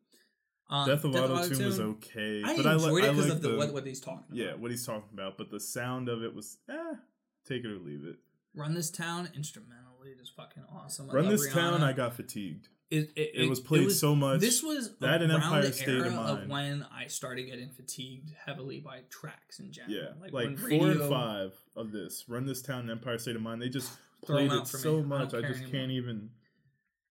Um, 0.69 0.89
Death 0.89 1.05
of 1.05 1.15
Auto 1.15 1.37
Auto-Tune, 1.37 1.65
was 1.65 1.79
okay, 1.79 2.43
I 2.45 2.57
but 2.57 2.67
I, 2.67 2.73
enjoyed 2.75 2.93
li- 2.93 3.03
it 3.09 3.11
because 3.15 3.31
of 3.31 3.41
the, 3.43 3.49
the 3.51 3.57
what, 3.57 3.73
what 3.73 3.87
he's 3.87 4.01
talking 4.01 4.25
about. 4.29 4.37
yeah 4.37 4.55
what 4.55 4.73
he's 4.73 4.85
talking 4.85 5.09
about. 5.15 5.39
But 5.39 5.51
the 5.51 5.61
sound 5.61 6.09
of 6.09 6.25
it 6.25 6.35
was 6.35 6.59
eh, 6.69 6.95
take 7.47 7.65
it 7.65 7.69
or 7.71 7.79
leave 7.79 8.05
it. 8.05 8.17
Run 8.53 8.75
This 8.75 8.91
Town, 8.91 9.29
instrumentally, 9.37 10.15
just 10.19 10.35
fucking 10.35 10.65
awesome. 10.75 11.09
I 11.11 11.15
Run 11.15 11.29
this 11.29 11.53
town, 11.53 11.83
I 11.85 11.93
got 11.93 12.15
fatigued. 12.17 12.69
it, 12.91 13.11
it, 13.15 13.31
It 13.35 13.49
was 13.51 13.61
played 13.61 13.93
so 13.93 14.17
much. 14.17 14.41
This 14.41 14.63
was 14.63 14.97
That 14.99 15.21
around 15.21 15.31
Empire 15.31 15.63
the 15.67 15.73
State 15.73 15.89
era 15.89 16.07
of 16.09 16.15
of 16.15 16.39
Mind. 16.39 16.51
when 16.51 16.87
I 16.93 17.07
started 17.09 17.45
getting 17.47 17.69
fatigued 17.71 18.33
heavily 18.47 18.81
by 18.81 19.01
tracks 19.11 19.61
in 19.61 19.71
general. 19.73 19.95
Yeah, 19.95 20.09
like, 20.21 20.33
when 20.33 20.57
four 20.57 20.69
radio- 20.69 20.89
and 21.03 21.11
five 21.11 21.53
of 21.77 21.93
this. 21.93 22.25
Run 22.29 22.47
this 22.47 22.63
town, 22.63 22.91
Empire 22.91 23.19
State 23.19 23.37
of 23.37 23.43
Mind. 23.43 23.61
They 23.63 23.69
just 23.69 23.93
played 24.25 24.51
it 24.51 24.67
so 24.67 24.97
me. 24.97 25.03
Much. 25.03 25.31
don't 25.33 25.45
I, 25.45 25.49
just 25.49 25.61
anymore. 25.61 25.73
can't 25.81 25.93
even. 25.93 26.31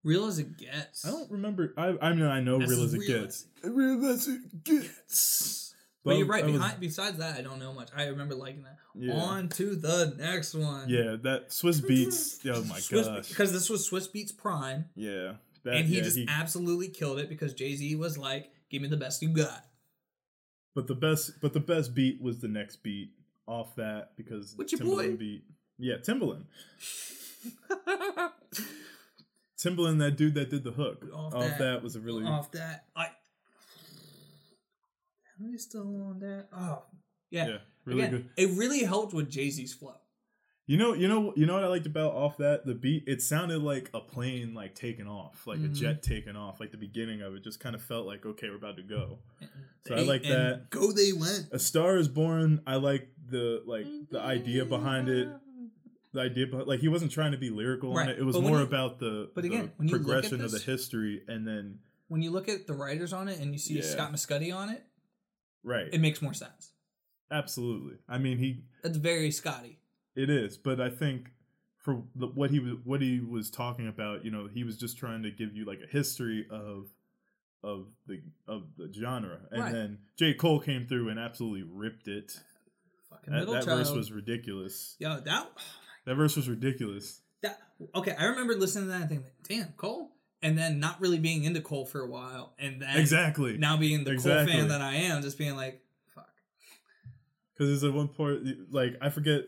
Real 0.04 0.26
as 0.26 0.38
it 0.38 0.56
gets. 0.56 1.04
I 1.04 1.10
don't 1.10 1.30
remember. 1.30 1.74
I 1.76 1.96
I 2.00 2.12
mean 2.12 2.24
I 2.24 2.40
know 2.40 2.58
That's 2.58 2.70
real 2.70 2.84
as 2.84 2.94
it 2.94 2.98
real 3.00 3.20
gets. 3.22 3.46
Real 3.62 4.06
as 4.06 4.28
it 4.28 4.64
gets. 4.64 5.74
But 6.04 6.16
you're 6.16 6.26
right. 6.26 6.44
I 6.44 6.50
was- 6.50 6.72
besides 6.80 7.18
that, 7.18 7.36
I 7.36 7.42
don't 7.42 7.58
know 7.58 7.72
much. 7.72 7.90
I 7.94 8.06
remember 8.06 8.34
liking 8.34 8.62
that. 8.62 8.78
Yeah. 8.94 9.14
On 9.14 9.48
to 9.50 9.76
the 9.76 10.14
next 10.16 10.54
one. 10.54 10.88
Yeah, 10.88 11.16
that 11.22 11.50
Swizz 11.50 11.82
Beatz. 11.82 12.40
oh 12.52 12.64
my 12.64 12.78
Swizz, 12.78 13.04
gosh. 13.04 13.28
Because 13.28 13.52
this 13.52 13.68
was 13.68 13.88
Swizz 13.88 14.10
Beatz 14.12 14.36
Prime, 14.36 14.86
Yeah, 14.94 15.34
that, 15.64 15.74
and 15.74 15.88
he 15.88 15.96
yeah, 15.96 16.02
just 16.02 16.18
absolutely 16.28 16.88
killed 16.88 17.18
it 17.18 17.28
because 17.28 17.52
Jay 17.54 17.74
Z 17.74 17.94
was 17.96 18.16
like, 18.16 18.50
"Give 18.70 18.80
me 18.80 18.88
the 18.88 18.96
best 18.96 19.20
you 19.22 19.28
got." 19.28 19.64
But 20.74 20.86
the 20.86 20.94
best, 20.94 21.32
but 21.42 21.52
the 21.52 21.60
best 21.60 21.94
beat 21.94 22.22
was 22.22 22.40
the 22.40 22.48
next 22.48 22.82
beat 22.82 23.12
off 23.46 23.76
that 23.76 24.16
because 24.16 24.54
Timbaland 24.54 25.18
beat. 25.18 25.44
Yeah, 25.78 25.96
Timbaland. 25.96 26.44
Timbaland, 29.58 29.98
that 29.98 30.16
dude 30.16 30.34
that 30.34 30.50
did 30.50 30.62
the 30.64 30.70
hook 30.70 31.04
Off 31.12 31.34
off, 31.34 31.42
that- 31.42 31.58
that. 31.58 31.82
was 31.82 31.96
a 31.96 32.00
really 32.00 32.24
off 32.24 32.50
that. 32.52 32.84
I. 32.94 33.08
Am 35.40 35.52
I 35.54 35.56
still 35.56 35.82
on 35.82 36.18
that? 36.20 36.46
Oh, 36.52 36.82
yeah. 37.30 37.46
yeah, 37.48 37.56
really 37.84 38.02
Again, 38.02 38.10
good. 38.10 38.30
It 38.36 38.58
really 38.58 38.80
helped 38.84 39.12
with 39.14 39.30
Jay 39.30 39.50
Z's 39.50 39.72
flow. 39.72 39.94
You 40.66 40.76
know, 40.76 40.92
you 40.92 41.08
know, 41.08 41.32
you 41.34 41.46
know 41.46 41.54
what 41.54 41.64
I 41.64 41.68
liked 41.68 41.86
about 41.86 42.12
off 42.12 42.36
that 42.38 42.66
the 42.66 42.74
beat. 42.74 43.04
It 43.06 43.22
sounded 43.22 43.62
like 43.62 43.88
a 43.94 44.00
plane 44.00 44.52
like 44.52 44.74
taking 44.74 45.06
off, 45.06 45.46
like 45.46 45.58
a 45.60 45.62
Mhm. 45.62 45.74
jet 45.74 46.02
taking 46.02 46.36
off. 46.36 46.60
Like 46.60 46.72
the 46.72 46.76
beginning 46.76 47.22
of 47.22 47.34
it 47.34 47.42
just 47.42 47.58
kind 47.58 47.74
of 47.74 47.80
felt 47.82 48.06
like 48.06 48.26
okay, 48.26 48.50
we're 48.50 48.56
about 48.56 48.76
to 48.76 48.82
go. 48.82 49.20
And 49.40 49.48
So 49.86 49.94
I 49.94 50.00
like 50.00 50.24
that. 50.24 50.68
Go 50.68 50.92
they 50.92 51.12
went. 51.14 51.48
A 51.52 51.58
Star 51.58 51.96
is 51.96 52.08
Born. 52.08 52.60
I 52.66 52.76
like 52.76 53.08
the 53.30 53.62
like 53.64 53.86
the 54.10 54.20
idea 54.20 54.66
behind 54.66 55.08
it. 55.08 55.28
The 56.12 56.20
idea, 56.20 56.46
behind, 56.46 56.66
like 56.68 56.80
he 56.80 56.88
wasn't 56.88 57.12
trying 57.12 57.32
to 57.32 57.38
be 57.38 57.50
lyrical 57.50 57.92
Right, 57.94 58.04
on 58.04 58.08
it. 58.14 58.18
It 58.18 58.24
was 58.24 58.34
but 58.36 58.42
more 58.42 58.58
you- 58.58 58.64
about 58.64 58.98
the, 58.98 59.30
but 59.34 59.42
the 59.42 59.48
again, 59.48 59.72
when 59.76 59.88
you 59.88 59.92
look 59.98 60.02
at 60.02 60.06
progression 60.06 60.40
of 60.42 60.50
the 60.52 60.58
history, 60.58 61.22
and 61.28 61.46
then 61.46 61.80
When 62.08 62.22
you 62.22 62.30
look 62.30 62.48
at 62.48 62.66
the 62.66 62.72
writers 62.72 63.12
on 63.12 63.28
it 63.28 63.38
and 63.40 63.52
you 63.52 63.58
see 63.58 63.74
Yeah. 63.76 63.82
Scott 63.82 64.12
Mescudi 64.12 64.54
on 64.54 64.70
it, 64.70 64.82
right, 65.62 65.88
it 65.92 66.00
makes 66.00 66.22
more 66.22 66.32
sense. 66.34 66.72
absolutely. 67.30 67.98
I 68.08 68.16
mean, 68.18 68.38
he 68.38 68.64
That's 68.82 68.96
very 68.96 69.30
Scotty. 69.30 69.78
It 70.16 70.30
is, 70.30 70.56
but 70.56 70.80
I 70.80 70.88
think 70.90 71.30
for 71.76 72.02
the, 72.16 72.26
what 72.28 72.50
he 72.50 72.58
was 72.58 72.74
what 72.84 73.02
he 73.02 73.20
was 73.20 73.50
talking 73.50 73.86
about, 73.86 74.24
you 74.24 74.30
know, 74.30 74.46
he 74.48 74.64
was 74.64 74.76
just 74.78 74.96
trying 74.98 75.22
to 75.24 75.30
give 75.30 75.54
you 75.54 75.64
like 75.66 75.80
a 75.82 75.86
history 75.86 76.46
of 76.50 76.86
of 77.62 77.86
the 78.06 78.22
of 78.46 78.62
the 78.78 78.90
genre, 78.92 79.40
and 79.50 79.60
Right. 79.60 79.72
then 79.72 79.98
J 80.16 80.32
Cole 80.34 80.60
came 80.60 80.86
through 80.86 81.10
and 81.10 81.18
absolutely 81.20 81.64
ripped 81.64 82.08
it. 82.08 82.40
Fucking 83.10 83.32
That, 83.32 83.38
middle 83.40 83.54
that 83.54 83.64
child. 83.64 83.78
verse 83.78 83.92
was 83.94 84.10
ridiculous. 84.12 84.96
Yo, 84.98 85.20
that 85.20 85.50
That 86.08 86.14
verse 86.14 86.36
was 86.36 86.48
ridiculous. 86.48 87.20
that 87.42 87.60
okay. 87.94 88.16
I 88.18 88.24
remember 88.24 88.54
listening 88.54 88.86
to 88.86 88.92
that 88.92 89.00
and 89.02 89.10
thinking, 89.10 89.26
"Damn, 89.46 89.72
Cole," 89.76 90.10
and 90.40 90.56
then 90.56 90.80
not 90.80 90.98
really 91.02 91.18
being 91.18 91.44
into 91.44 91.60
Cole 91.60 91.84
for 91.84 92.00
a 92.00 92.06
while, 92.06 92.54
and 92.58 92.80
then 92.80 92.96
exactly, 92.96 93.58
now 93.58 93.76
being 93.76 94.04
the 94.04 94.16
Cole 94.16 94.46
fan 94.46 94.68
that 94.68 94.80
I 94.80 94.94
am, 94.94 95.20
just 95.20 95.36
being 95.36 95.54
like, 95.54 95.82
"Fuck." 96.14 96.30
because 97.52 97.68
there's 97.68 97.82
a 97.82 97.94
one 97.94 98.08
part 98.08 98.40
like 98.70 98.96
I 99.02 99.10
forget. 99.10 99.42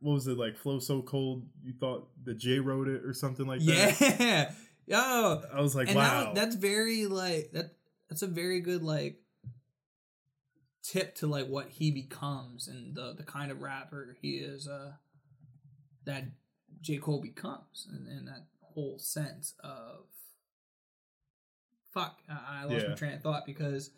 What 0.00 0.14
was 0.14 0.26
it 0.28 0.38
like? 0.38 0.56
Flow 0.56 0.78
so 0.78 1.02
cold, 1.02 1.46
you 1.62 1.74
thought 1.78 2.08
that 2.24 2.38
Jay 2.38 2.58
wrote 2.58 2.88
it 2.88 3.04
or 3.04 3.12
something 3.12 3.46
like 3.46 3.60
that. 3.60 4.00
Yeah, 4.00 4.52
yo, 4.86 5.42
I 5.52 5.60
was 5.60 5.74
like, 5.74 5.88
wow. 5.88 6.32
that, 6.32 6.34
that's 6.34 6.56
very 6.56 7.04
like 7.04 7.50
that. 7.52 7.74
That's 8.08 8.22
a 8.22 8.26
very 8.26 8.60
good 8.60 8.82
like 8.82 9.20
tip 10.86 11.14
to 11.16 11.26
like 11.26 11.46
what 11.48 11.68
he 11.68 11.90
becomes 11.90 12.68
and 12.68 12.94
the 12.94 13.14
the 13.16 13.22
kind 13.24 13.50
of 13.50 13.60
rapper 13.62 14.16
he 14.20 14.32
is. 14.36 14.68
Uh, 14.68 14.92
that 16.04 16.24
J 16.80 16.98
Cole 16.98 17.20
becomes, 17.20 17.88
and, 17.90 18.06
and 18.06 18.28
that 18.28 18.46
whole 18.60 18.98
sense 18.98 19.54
of 19.64 20.04
fuck. 21.92 22.18
I, 22.28 22.60
I 22.60 22.64
lost 22.64 22.82
Yeah. 22.84 22.88
my 22.90 22.94
train 22.94 23.12
of 23.14 23.22
thought 23.22 23.44
because 23.46 23.90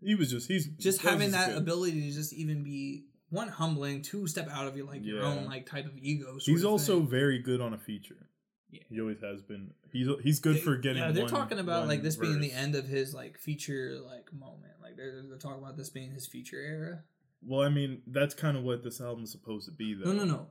he 0.00 0.14
was 0.14 0.30
just 0.30 0.46
he's 0.48 0.66
just 0.66 1.02
having 1.02 1.32
that 1.32 1.48
good. 1.48 1.58
ability 1.58 2.00
to 2.08 2.10
just 2.16 2.32
even 2.32 2.62
be 2.62 3.06
one 3.30 3.48
humbling, 3.48 4.02
two 4.02 4.26
step 4.26 4.48
out 4.52 4.66
of 4.66 4.76
your 4.76 4.86
like 4.86 5.04
your 5.04 5.22
own 5.22 5.46
like 5.46 5.66
type 5.68 5.86
of 5.86 5.96
ego. 5.98 6.36
He's 6.40 6.64
also 6.64 7.00
thing. 7.00 7.08
very 7.08 7.38
good 7.38 7.60
on 7.60 7.74
a 7.74 7.78
feature. 7.78 8.28
Yeah. 8.70 8.82
He 8.88 9.00
always 9.00 9.20
has 9.20 9.42
been. 9.42 9.72
He's 9.92 10.06
he's 10.22 10.38
good 10.40 10.56
They- 10.56 10.60
for 10.60 10.76
getting. 10.76 11.02
Yeah, 11.02 11.10
they're 11.12 11.24
one- 11.24 11.30
talking 11.32 11.58
about 11.58 11.88
like 11.88 12.02
this 12.02 12.16
being 12.16 12.40
the 12.40 12.52
end 12.52 12.74
of 12.76 12.86
his 12.86 13.12
like 13.14 13.38
feature 13.38 13.98
like 14.06 14.32
moment. 14.32 14.74
Like 14.82 14.96
they're 14.96 15.22
they're 15.28 15.38
talking 15.38 15.62
about 15.62 15.76
this 15.76 15.90
being 15.90 16.10
his 16.12 16.26
feature 16.26 16.56
era. 16.60 17.02
Well, 17.42 17.62
I 17.62 17.68
mean, 17.70 18.02
that's 18.06 18.34
kind 18.34 18.56
of 18.56 18.62
what 18.64 18.82
this 18.84 19.00
album's 19.00 19.32
supposed 19.32 19.64
to 19.66 19.72
be, 19.72 19.94
though. 19.94 20.12
No, 20.12 20.24
no, 20.24 20.24
no. 20.24 20.46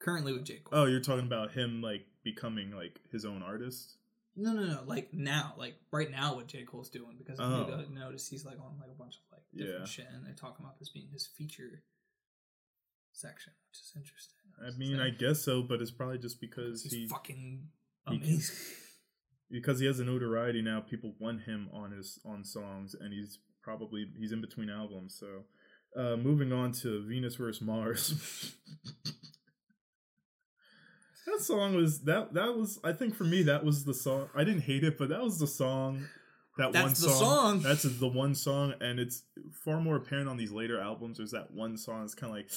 Currently 0.00 0.32
with 0.32 0.44
J 0.44 0.60
Cole. 0.64 0.80
Oh, 0.80 0.84
you're 0.86 1.00
talking 1.00 1.26
about 1.26 1.52
him 1.52 1.80
like 1.82 2.06
becoming 2.22 2.70
like 2.72 2.98
his 3.12 3.24
own 3.24 3.42
artist. 3.42 3.96
No, 4.36 4.52
no, 4.52 4.64
no. 4.66 4.82
Like 4.84 5.14
now, 5.14 5.54
like 5.56 5.76
right 5.92 6.10
now, 6.10 6.34
what 6.34 6.48
J 6.48 6.64
Cole's 6.64 6.90
doing 6.90 7.14
because 7.18 7.38
Oh. 7.40 7.84
you 7.88 7.94
notice 7.94 8.26
he's 8.26 8.44
like 8.44 8.58
on 8.58 8.78
like 8.80 8.90
a 8.90 8.98
bunch 8.98 9.16
of 9.16 9.20
like 9.32 9.42
different 9.54 9.80
Yeah. 9.80 9.86
shit, 9.86 10.06
and 10.12 10.26
they're 10.26 10.34
talking 10.34 10.64
about 10.64 10.78
this 10.80 10.88
being 10.88 11.08
his 11.12 11.26
feature 11.26 11.82
section, 13.14 13.52
which 13.70 13.80
is 13.80 13.92
interesting. 13.96 14.34
I 14.64 14.70
mean, 14.78 15.00
I 15.00 15.10
guess 15.10 15.42
so, 15.42 15.62
but 15.62 15.80
it's 15.80 15.90
probably 15.90 16.18
just 16.18 16.40
because 16.40 16.82
he's 16.82 16.92
he 16.92 17.06
fucking 17.08 17.68
he- 18.08 18.16
amazing. 18.16 18.56
because 19.50 19.80
he 19.80 19.86
has 19.86 20.00
a 20.00 20.04
notoriety 20.04 20.62
now. 20.62 20.80
People 20.80 21.14
want 21.18 21.42
him 21.42 21.68
on 21.72 21.92
his 21.92 22.18
on 22.24 22.44
songs, 22.44 22.94
and 22.98 23.12
he's 23.12 23.38
probably 23.62 24.06
he's 24.18 24.32
in 24.32 24.40
between 24.40 24.70
albums. 24.70 25.18
So, 25.18 26.00
uh, 26.00 26.16
moving 26.16 26.52
on 26.52 26.72
to 26.82 27.04
Venus 27.06 27.36
versus 27.36 27.62
Mars. 27.62 28.54
that 31.26 31.40
song 31.40 31.74
was 31.74 32.00
that 32.02 32.34
that 32.34 32.54
was 32.56 32.78
I 32.84 32.92
think 32.92 33.14
for 33.14 33.24
me 33.24 33.42
that 33.44 33.64
was 33.64 33.84
the 33.84 33.94
song. 33.94 34.28
I 34.34 34.44
didn't 34.44 34.62
hate 34.62 34.84
it, 34.84 34.98
but 34.98 35.08
that 35.08 35.22
was 35.22 35.38
the 35.38 35.46
song. 35.46 36.06
That 36.56 36.72
That's 36.72 36.84
one 36.84 36.90
the 36.90 36.96
song, 36.96 37.18
song. 37.18 37.62
That's 37.62 37.82
the 37.82 38.06
one 38.06 38.34
song, 38.36 38.74
and 38.80 39.00
it's 39.00 39.24
far 39.64 39.80
more 39.80 39.96
apparent 39.96 40.28
on 40.28 40.36
these 40.36 40.52
later 40.52 40.80
albums. 40.80 41.16
There's 41.18 41.32
that 41.32 41.50
one 41.50 41.76
song. 41.76 42.04
It's 42.04 42.14
kind 42.14 42.30
of 42.30 42.36
like 42.36 42.48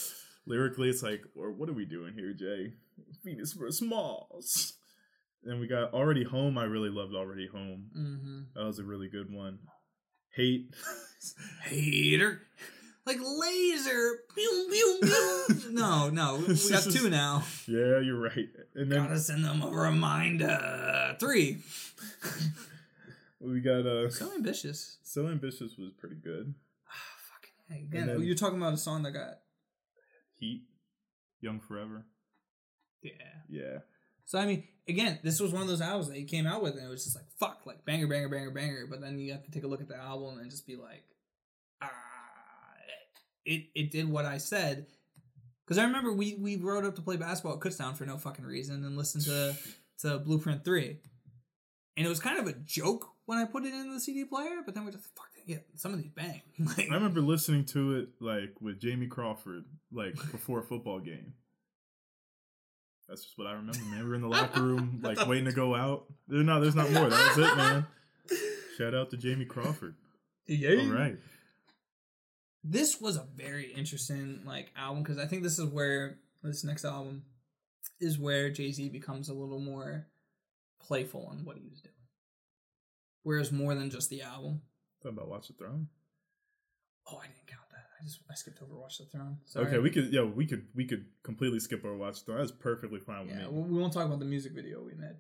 lyrically, 0.48 0.90
it's 0.90 1.04
like, 1.04 1.22
or 1.36 1.52
what 1.52 1.70
are 1.70 1.74
we 1.74 1.86
doing 1.86 2.14
here, 2.14 2.34
Jay? 2.34 2.74
Venus 3.24 3.54
versus 3.54 3.82
Mars. 3.82 4.74
Then 5.44 5.60
we 5.60 5.68
got 5.68 5.94
Already 5.94 6.24
Home. 6.24 6.58
I 6.58 6.64
really 6.64 6.90
loved 6.90 7.14
Already 7.14 7.48
Home. 7.48 7.86
mm-hmm. 7.96 8.40
That 8.56 8.66
was 8.66 8.80
a 8.80 8.84
really 8.84 9.08
good 9.08 9.32
one. 9.32 9.60
Hate. 10.36 10.74
Hater. 11.64 12.42
Like 13.06 13.18
laser. 13.22 14.20
Pew, 14.36 14.68
pew, 14.70 15.00
pew. 15.02 15.72
no, 15.72 16.10
no. 16.10 16.44
We 16.46 16.70
got 16.70 16.84
two 16.92 17.10
now. 17.10 17.44
yeah, 17.68 18.00
you're 18.00 18.20
right. 18.20 18.50
And 18.76 18.92
then 18.92 19.04
Gotta 19.04 19.20
send 19.20 19.46
them 19.46 19.62
a 19.62 19.70
reminder. 19.70 21.16
Three. 21.20 21.60
we 23.40 23.62
got 23.62 23.86
uh 23.86 24.10
So 24.10 24.34
ambitious. 24.34 24.98
So 25.04 25.28
Ambitious 25.28 25.78
was 25.78 25.92
pretty 25.98 26.16
good. 26.18 26.54
Fucking 27.32 27.54
hey, 27.78 27.84
again, 27.84 28.08
then- 28.08 28.24
you're 28.24 28.36
talking 28.36 28.58
about 28.58 28.74
a 28.74 28.78
song 28.78 29.04
that 29.04 29.12
got 29.12 29.40
Heat. 30.40 30.64
Young 31.42 31.60
Forever. 31.60 32.06
yeah. 33.02 33.12
Yeah. 33.50 33.78
So 34.26 34.40
I 34.40 34.46
mean, 34.46 34.64
again, 34.88 35.20
this 35.24 35.40
was 35.40 35.54
one 35.54 35.62
of 35.62 35.68
those 35.68 35.82
albums 35.82 36.08
that 36.10 36.18
he 36.18 36.26
came 36.26 36.46
out 36.46 36.62
with, 36.62 36.76
and 36.76 36.86
it 36.86 36.90
was 36.90 37.04
just 37.04 37.16
like 37.16 37.32
fuck, 37.40 37.62
like 37.66 37.86
banger, 37.86 38.08
banger, 38.08 38.28
banger, 38.28 38.52
banger. 38.52 38.88
But 38.90 39.02
then 39.02 39.20
you 39.20 39.32
have 39.32 39.44
to 39.46 39.52
take 39.52 39.64
a 39.64 39.68
look 39.68 39.82
at 39.82 39.88
the 39.88 39.96
album 39.96 40.40
and 40.40 40.50
just 40.52 40.68
be 40.68 40.76
like, 40.76 41.04
ah, 41.82 41.90
it 43.46 43.68
it 43.76 43.92
did 43.92 44.10
what 44.10 44.26
I 44.26 44.38
said. 44.38 44.88
Because 45.64 45.78
I 45.78 45.84
remember 45.84 46.12
we 46.14 46.36
we 46.36 46.58
rode 46.58 46.86
up 46.86 46.96
to 46.96 47.02
play 47.02 47.18
basketball 47.18 47.54
at 47.54 47.60
Kutztown 47.60 47.96
for 47.96 48.06
no 48.06 48.18
fucking 48.18 48.46
reason 48.46 48.84
and 48.84 48.98
listened 48.98 49.24
to 49.26 49.56
to 50.02 50.18
Blueprint 50.20 50.66
Three, 50.66 50.98
and 51.98 52.06
it 52.06 52.10
was 52.10 52.20
kind 52.20 52.38
of 52.40 52.48
a 52.48 52.54
joke 52.54 53.10
when 53.26 53.40
I 53.40 53.46
put 53.46 53.66
it 53.66 53.74
in 53.74 53.92
the 53.92 54.00
CD 54.00 54.24
player. 54.24 54.62
But 54.64 54.76
then 54.76 54.86
we're 54.86 54.92
just 54.92 55.08
fuck, 55.16 55.28
yeah, 55.46 55.58
some 55.76 55.94
of 55.94 56.02
these 56.02 56.12
bang. 56.12 56.42
like, 56.60 56.90
I 56.92 56.94
remember 56.94 57.22
listening 57.22 57.66
to 57.66 57.96
it 57.96 58.10
like 58.22 58.54
with 58.62 58.80
Jamie 58.80 59.08
Crawford, 59.08 59.66
like 59.92 60.16
before 60.32 60.60
a 60.60 60.64
football 60.64 61.00
game. 61.00 61.34
That's 63.10 63.24
just 63.24 63.38
what 63.38 63.48
I 63.48 63.54
remember, 63.54 63.80
man. 63.90 64.04
We 64.04 64.10
were 64.10 64.16
in 64.16 64.22
the 64.22 64.28
locker 64.28 64.62
room, 64.62 65.00
like 65.04 65.28
waiting 65.28 65.46
to 65.46 65.54
go 65.54 65.76
out. 65.76 66.06
There, 66.28 66.44
no, 66.44 66.62
there's 66.62 66.76
not 66.76 66.92
more. 66.92 67.10
That 67.10 67.38
was 67.38 67.50
it, 67.50 67.58
man. 67.58 67.88
Shout 68.78 68.94
out 68.94 69.10
to 69.12 69.18
Jamie 69.18 69.46
Crawford. 69.46 69.96
yeah. 70.46 70.82
All 70.82 70.88
right. 70.88 71.18
this 72.64 73.02
was 73.02 73.16
a 73.16 73.26
very 73.36 73.72
interesting 73.72 74.42
like 74.46 74.72
album 74.78 75.02
because 75.02 75.18
I 75.18 75.26
think 75.26 75.42
this 75.42 75.58
is 75.58 75.66
where 75.66 76.20
this 76.44 76.64
next 76.64 76.86
album 76.86 77.24
is 78.00 78.20
where 78.20 78.52
Jay 78.52 78.72
Z 78.72 78.90
becomes 78.90 79.30
a 79.30 79.34
little 79.34 79.60
more 79.60 80.06
playful 80.80 81.28
on 81.32 81.46
what 81.46 81.58
he 81.58 81.68
was 81.70 81.82
doing. 81.82 81.94
Whereas 83.24 83.52
more 83.52 83.76
than 83.76 83.90
just 83.90 84.10
the 84.10 84.22
album. 84.22 84.62
Talking 85.04 85.18
about 85.18 85.30
Watch 85.30 85.48
the 85.48 85.54
Throne. 85.54 85.88
Oh, 87.12 87.18
I 87.18 87.28
didn't 87.28 87.48
count 87.48 87.70
that. 87.72 87.86
I 88.00 88.04
just 88.04 88.20
I 88.30 88.36
skipped 88.36 88.62
over 88.62 88.76
Watch 88.76 88.98
the 89.00 89.06
Throne. 89.06 89.38
Sorry. 89.46 89.68
Okay, 89.68 89.80
we 89.80 89.90
could. 89.90 90.12
Yeah, 90.14 90.24
we 90.24 90.46
could. 90.46 90.68
We 90.76 90.86
could 90.86 91.06
completely 91.24 91.60
skip 91.60 91.84
over 91.86 91.96
watch. 91.96 92.20
The 92.20 92.26
Throne. 92.26 92.38
That's 92.40 92.52
perfectly 92.52 93.00
fine 93.00 93.28
with 93.28 93.36
Yeah, 93.36 93.48
me. 93.48 93.52
we 93.52 93.62
we 93.74 93.80
won't 93.80 93.94
talk 93.94 94.06
about 94.06 94.20
the 94.20 94.26
music 94.26 94.54
video 94.54 94.82
we 94.82 94.94
made. 94.94 95.16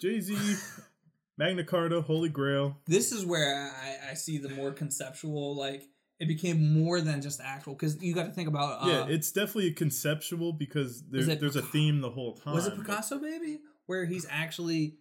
Jay 0.00 0.20
Z, 0.20 0.36
Magna 1.38 1.64
Carta, 1.64 2.00
Holy 2.02 2.28
Grail. 2.28 2.76
This 2.86 3.12
is 3.12 3.24
where 3.24 3.70
I, 3.72 4.10
I 4.10 4.14
see 4.14 4.38
the 4.38 4.48
more 4.50 4.72
conceptual, 4.72 5.54
like 5.56 5.84
it 6.20 6.28
became 6.28 6.72
more 6.72 7.00
than 7.00 7.20
just 7.22 7.40
actual. 7.40 7.74
Because 7.74 8.02
you 8.02 8.14
got 8.14 8.24
to 8.24 8.32
think 8.32 8.48
about. 8.48 8.82
Uh, 8.84 8.88
yeah, 8.88 9.06
it's 9.08 9.32
definitely 9.32 9.72
conceptual 9.72 10.52
because 10.52 11.02
there, 11.10 11.22
there's 11.36 11.56
a 11.56 11.62
theme 11.62 12.00
the 12.00 12.10
whole 12.10 12.34
time. 12.34 12.54
was 12.54 12.66
it 12.66 12.76
Picasso 12.76 13.18
Baby 13.18 13.60
where 13.86 14.04
he's 14.06 14.26
actually 14.30 14.96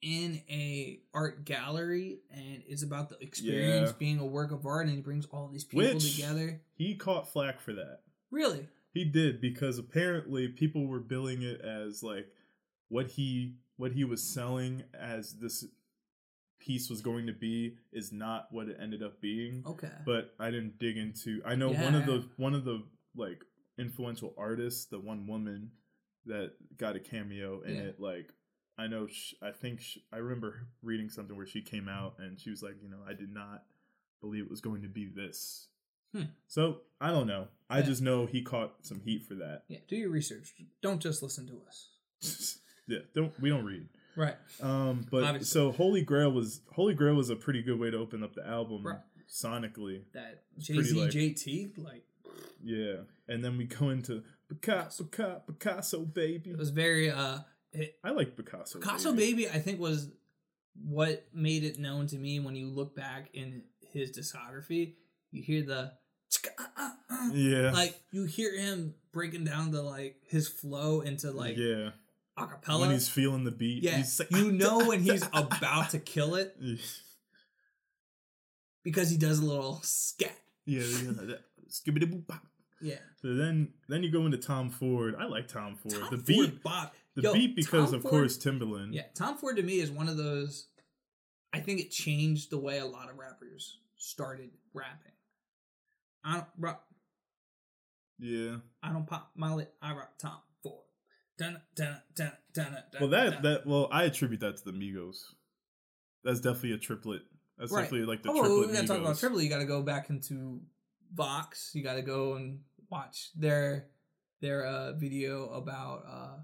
in 0.00 0.40
a 0.48 1.00
art 1.12 1.44
gallery 1.44 2.20
and 2.30 2.62
it's 2.68 2.84
about 2.84 3.08
the 3.08 3.20
experience 3.20 3.90
Yeah. 3.90 3.96
being 3.98 4.18
a 4.20 4.24
work 4.26 4.52
of 4.52 4.64
art 4.64 4.86
and 4.86 4.94
he 4.94 5.00
brings 5.02 5.26
all 5.26 5.48
these 5.48 5.64
people 5.64 5.94
Which- 5.94 6.14
together. 6.16 6.60
He 6.76 6.94
caught 6.94 7.32
flack 7.32 7.60
for 7.60 7.72
that. 7.72 8.02
Really? 8.30 8.68
He 8.94 9.04
did 9.04 9.40
because 9.40 9.76
apparently 9.78 10.46
people 10.48 10.86
were 10.86 11.00
billing 11.00 11.42
it 11.42 11.60
as 11.60 12.02
like 12.04 12.28
what 12.88 13.08
he 13.12 13.56
what 13.76 13.92
he 13.92 14.04
was 14.04 14.22
selling 14.22 14.84
as 14.94 15.34
this 15.34 15.64
piece 16.58 16.90
was 16.90 17.00
going 17.00 17.26
to 17.26 17.32
be 17.32 17.76
is 17.92 18.12
not 18.12 18.48
what 18.50 18.68
it 18.68 18.76
ended 18.80 19.02
up 19.02 19.20
being. 19.20 19.62
Okay. 19.66 19.90
But 20.04 20.34
I 20.38 20.50
didn't 20.50 20.78
dig 20.78 20.96
into. 20.96 21.40
I 21.46 21.54
know 21.54 21.70
one 21.72 21.94
of 21.94 22.06
the 22.06 22.24
one 22.36 22.54
of 22.54 22.64
the 22.64 22.82
like 23.16 23.42
influential 23.78 24.34
artists, 24.36 24.86
the 24.86 24.98
one 24.98 25.26
woman 25.26 25.70
that 26.26 26.52
got 26.76 26.96
a 26.96 27.00
cameo 27.00 27.60
in 27.62 27.74
Yeah. 27.76 27.80
it. 27.82 28.00
Like 28.00 28.30
I 28.76 28.86
know, 28.86 29.06
sh 29.06 29.34
I 29.42 29.50
think 29.50 29.80
sh 29.80 29.98
I 30.12 30.16
remember 30.18 30.66
reading 30.82 31.08
something 31.10 31.36
where 31.36 31.46
she 31.46 31.62
came 31.62 31.88
out 31.88 32.14
and 32.18 32.38
she 32.38 32.50
was 32.50 32.62
like, 32.62 32.76
you 32.82 32.88
know, 32.88 32.98
I 33.08 33.12
did 33.14 33.32
not 33.32 33.64
believe 34.20 34.44
it 34.44 34.50
was 34.50 34.60
going 34.60 34.82
to 34.82 34.88
be 34.88 35.06
this. 35.06 35.68
Hmm. 36.14 36.22
So 36.46 36.80
I 37.00 37.10
don't 37.10 37.26
know. 37.26 37.48
I 37.70 37.78
Yeah. 37.78 37.84
just 37.84 38.02
know 38.02 38.26
he 38.26 38.42
caught 38.42 38.74
some 38.86 39.00
heat 39.00 39.24
for 39.26 39.34
that. 39.34 39.64
yeah, 39.68 39.78
do 39.88 39.94
your 39.96 40.10
research. 40.10 40.54
Don't 40.82 41.00
just 41.00 41.22
listen 41.22 41.46
to 41.48 41.60
us. 41.68 42.58
yeah, 42.88 43.00
don't 43.14 43.38
we 43.40 43.48
don't 43.48 43.64
read. 43.64 43.88
Right. 44.18 44.34
Um, 44.60 45.06
but 45.10 45.22
Obviously. 45.22 45.46
so 45.46 45.70
Holy 45.72 46.02
Grail 46.02 46.32
was 46.32 46.60
Holy 46.72 46.92
Grail 46.94 47.14
was 47.14 47.30
a 47.30 47.36
pretty 47.36 47.62
good 47.62 47.78
way 47.78 47.90
to 47.90 47.96
open 47.98 48.22
up 48.24 48.34
the 48.34 48.44
album 48.46 48.84
Right. 48.84 48.98
sonically. 49.30 50.02
That 50.12 50.42
Jay 50.58 50.82
Z 50.82 51.00
like- 51.00 51.10
JT, 51.12 51.78
like 51.78 52.02
Yeah, 52.62 53.02
and 53.28 53.44
then 53.44 53.56
we 53.56 53.64
go 53.64 53.90
into 53.90 54.24
Picasso, 54.48 55.04
Picasso, 55.04 55.42
Picasso, 55.46 56.00
baby. 56.04 56.50
it 56.50 56.58
was 56.58 56.70
very 56.70 57.10
uh 57.10 57.38
it, 57.72 57.96
I 58.02 58.10
like 58.10 58.34
Picasso. 58.36 58.80
Picasso 58.80 59.12
Baby, 59.12 59.48
I 59.48 59.58
think, 59.60 59.78
was 59.78 60.08
what 60.82 61.26
made 61.34 61.62
it 61.64 61.78
known 61.78 62.06
to 62.08 62.16
me 62.16 62.40
when 62.40 62.56
you 62.56 62.68
look 62.70 62.96
back 62.96 63.28
in 63.34 63.62
his 63.92 64.10
discography. 64.10 64.94
You 65.30 65.42
hear 65.42 65.62
the 65.62 65.92
Yeah, 67.32 67.72
like 67.72 68.00
you 68.10 68.24
hear 68.24 68.56
him 68.58 68.94
breaking 69.12 69.44
down 69.44 69.70
the 69.70 69.82
like 69.82 70.16
his 70.26 70.48
flow 70.48 71.02
into 71.02 71.30
like 71.30 71.56
yeah. 71.56 71.90
Acapella. 72.38 72.80
When 72.80 72.90
he's 72.90 73.08
feeling 73.08 73.44
the 73.44 73.50
beat, 73.50 73.82
yeah, 73.82 73.98
he's 73.98 74.18
like, 74.18 74.30
you 74.30 74.52
know 74.62 74.86
when 74.86 75.00
he's 75.00 75.22
about 75.32 75.90
to 75.90 75.98
kill 75.98 76.34
it 76.36 76.56
because 78.84 79.10
he 79.10 79.16
does 79.16 79.38
a 79.38 79.44
little 79.44 79.80
scat. 79.82 80.36
yeah. 80.66 80.80
that- 80.82 81.40
Skibbity 81.68 82.10
boop 82.10 82.26
bop. 82.26 82.40
Yeah, 82.80 82.94
So 83.20 83.34
then, 83.34 83.74
then 83.88 84.02
you 84.02 84.10
go 84.10 84.24
into 84.24 84.38
Tom 84.38 84.70
Ford. 84.70 85.16
I 85.18 85.26
like 85.26 85.48
Tom 85.48 85.76
Ford. 85.76 85.94
Tom 85.94 86.02
the 86.10 86.16
Ford 86.16 86.24
beat, 86.26 86.62
bop. 86.62 86.94
the 87.14 87.22
Yo, 87.22 87.32
beat, 87.34 87.56
because 87.56 87.86
Tom 87.90 87.94
of 87.96 88.02
Ford- 88.02 88.10
course 88.12 88.38
Timbaland. 88.38 88.94
Yeah, 88.94 89.02
Tom 89.14 89.36
Ford 89.36 89.56
to 89.56 89.62
me 89.62 89.80
is 89.80 89.90
one 89.90 90.08
of 90.08 90.16
those. 90.16 90.68
I 91.52 91.58
think 91.58 91.80
it 91.80 91.90
changed 91.90 92.50
the 92.50 92.58
way 92.58 92.78
a 92.78 92.86
lot 92.86 93.10
of 93.10 93.18
rappers 93.18 93.78
started 93.96 94.50
rapping. 94.72 95.12
I 96.24 96.34
don't 96.34 96.46
rock. 96.58 96.84
yeah. 98.18 98.56
I 98.82 98.92
don't 98.92 99.06
pop 99.06 99.30
my 99.34 99.52
lip. 99.52 99.74
I 99.82 99.92
rock 99.92 100.12
Tom. 100.18 100.38
Dun, 101.38 101.60
dun, 101.76 101.96
dun, 102.14 102.32
dun, 102.52 102.72
dun, 102.92 103.00
Well, 103.00 103.10
that 103.10 103.42
that 103.42 103.66
well, 103.66 103.88
I 103.92 104.04
attribute 104.04 104.40
that 104.40 104.56
to 104.58 104.64
the 104.64 104.72
Migos. 104.72 105.22
That's 106.24 106.40
definitely 106.40 106.72
a 106.72 106.78
triplet. 106.78 107.22
That's 107.56 107.70
Right. 107.72 107.82
definitely 107.82 108.06
like 108.06 108.22
the 108.22 108.30
oh, 108.30 108.40
triplet 108.40 108.58
we 108.68 108.72
gotta 108.74 108.84
Migos. 108.84 108.86
talk 108.88 108.98
about 108.98 109.18
triple. 109.18 109.40
You 109.42 109.48
gotta 109.48 109.64
go 109.64 109.82
back 109.82 110.10
into 110.10 110.60
Vox. 111.14 111.70
You 111.74 111.82
gotta 111.82 112.02
go 112.02 112.34
and 112.34 112.60
watch 112.90 113.30
their 113.36 113.86
their 114.40 114.64
uh 114.66 114.92
video 114.92 115.48
about 115.50 116.04
uh 116.08 116.36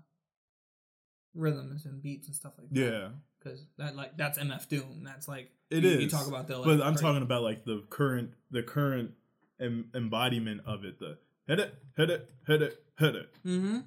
rhythms 1.34 1.84
and 1.86 2.02
beats 2.02 2.26
and 2.28 2.36
stuff 2.36 2.52
like 2.58 2.68
that. 2.70 2.80
yeah, 2.80 3.08
because 3.42 3.66
that 3.78 3.96
like 3.96 4.16
that's 4.16 4.38
MF 4.38 4.68
Doom. 4.68 5.02
That's 5.04 5.26
like 5.28 5.50
It 5.70 5.82
you, 5.82 5.90
is. 5.90 6.02
You 6.02 6.08
talk 6.10 6.26
about 6.28 6.46
the 6.46 6.58
like, 6.58 6.66
but 6.66 6.82
I'm 6.86 6.94
cra- 6.94 7.02
talking 7.02 7.22
about 7.22 7.42
like 7.42 7.64
the 7.64 7.82
current 7.90 8.30
the 8.50 8.62
current 8.62 9.12
em- 9.60 9.90
embodiment 9.94 10.62
of 10.66 10.84
it. 10.84 10.98
The 11.00 11.18
hit 11.48 11.58
it, 11.60 11.74
hit 11.96 12.10
it, 12.10 12.30
hit 12.46 12.62
it, 12.62 12.82
hit 12.98 13.14
it. 13.16 13.34
Mm-hmm. 13.44 13.78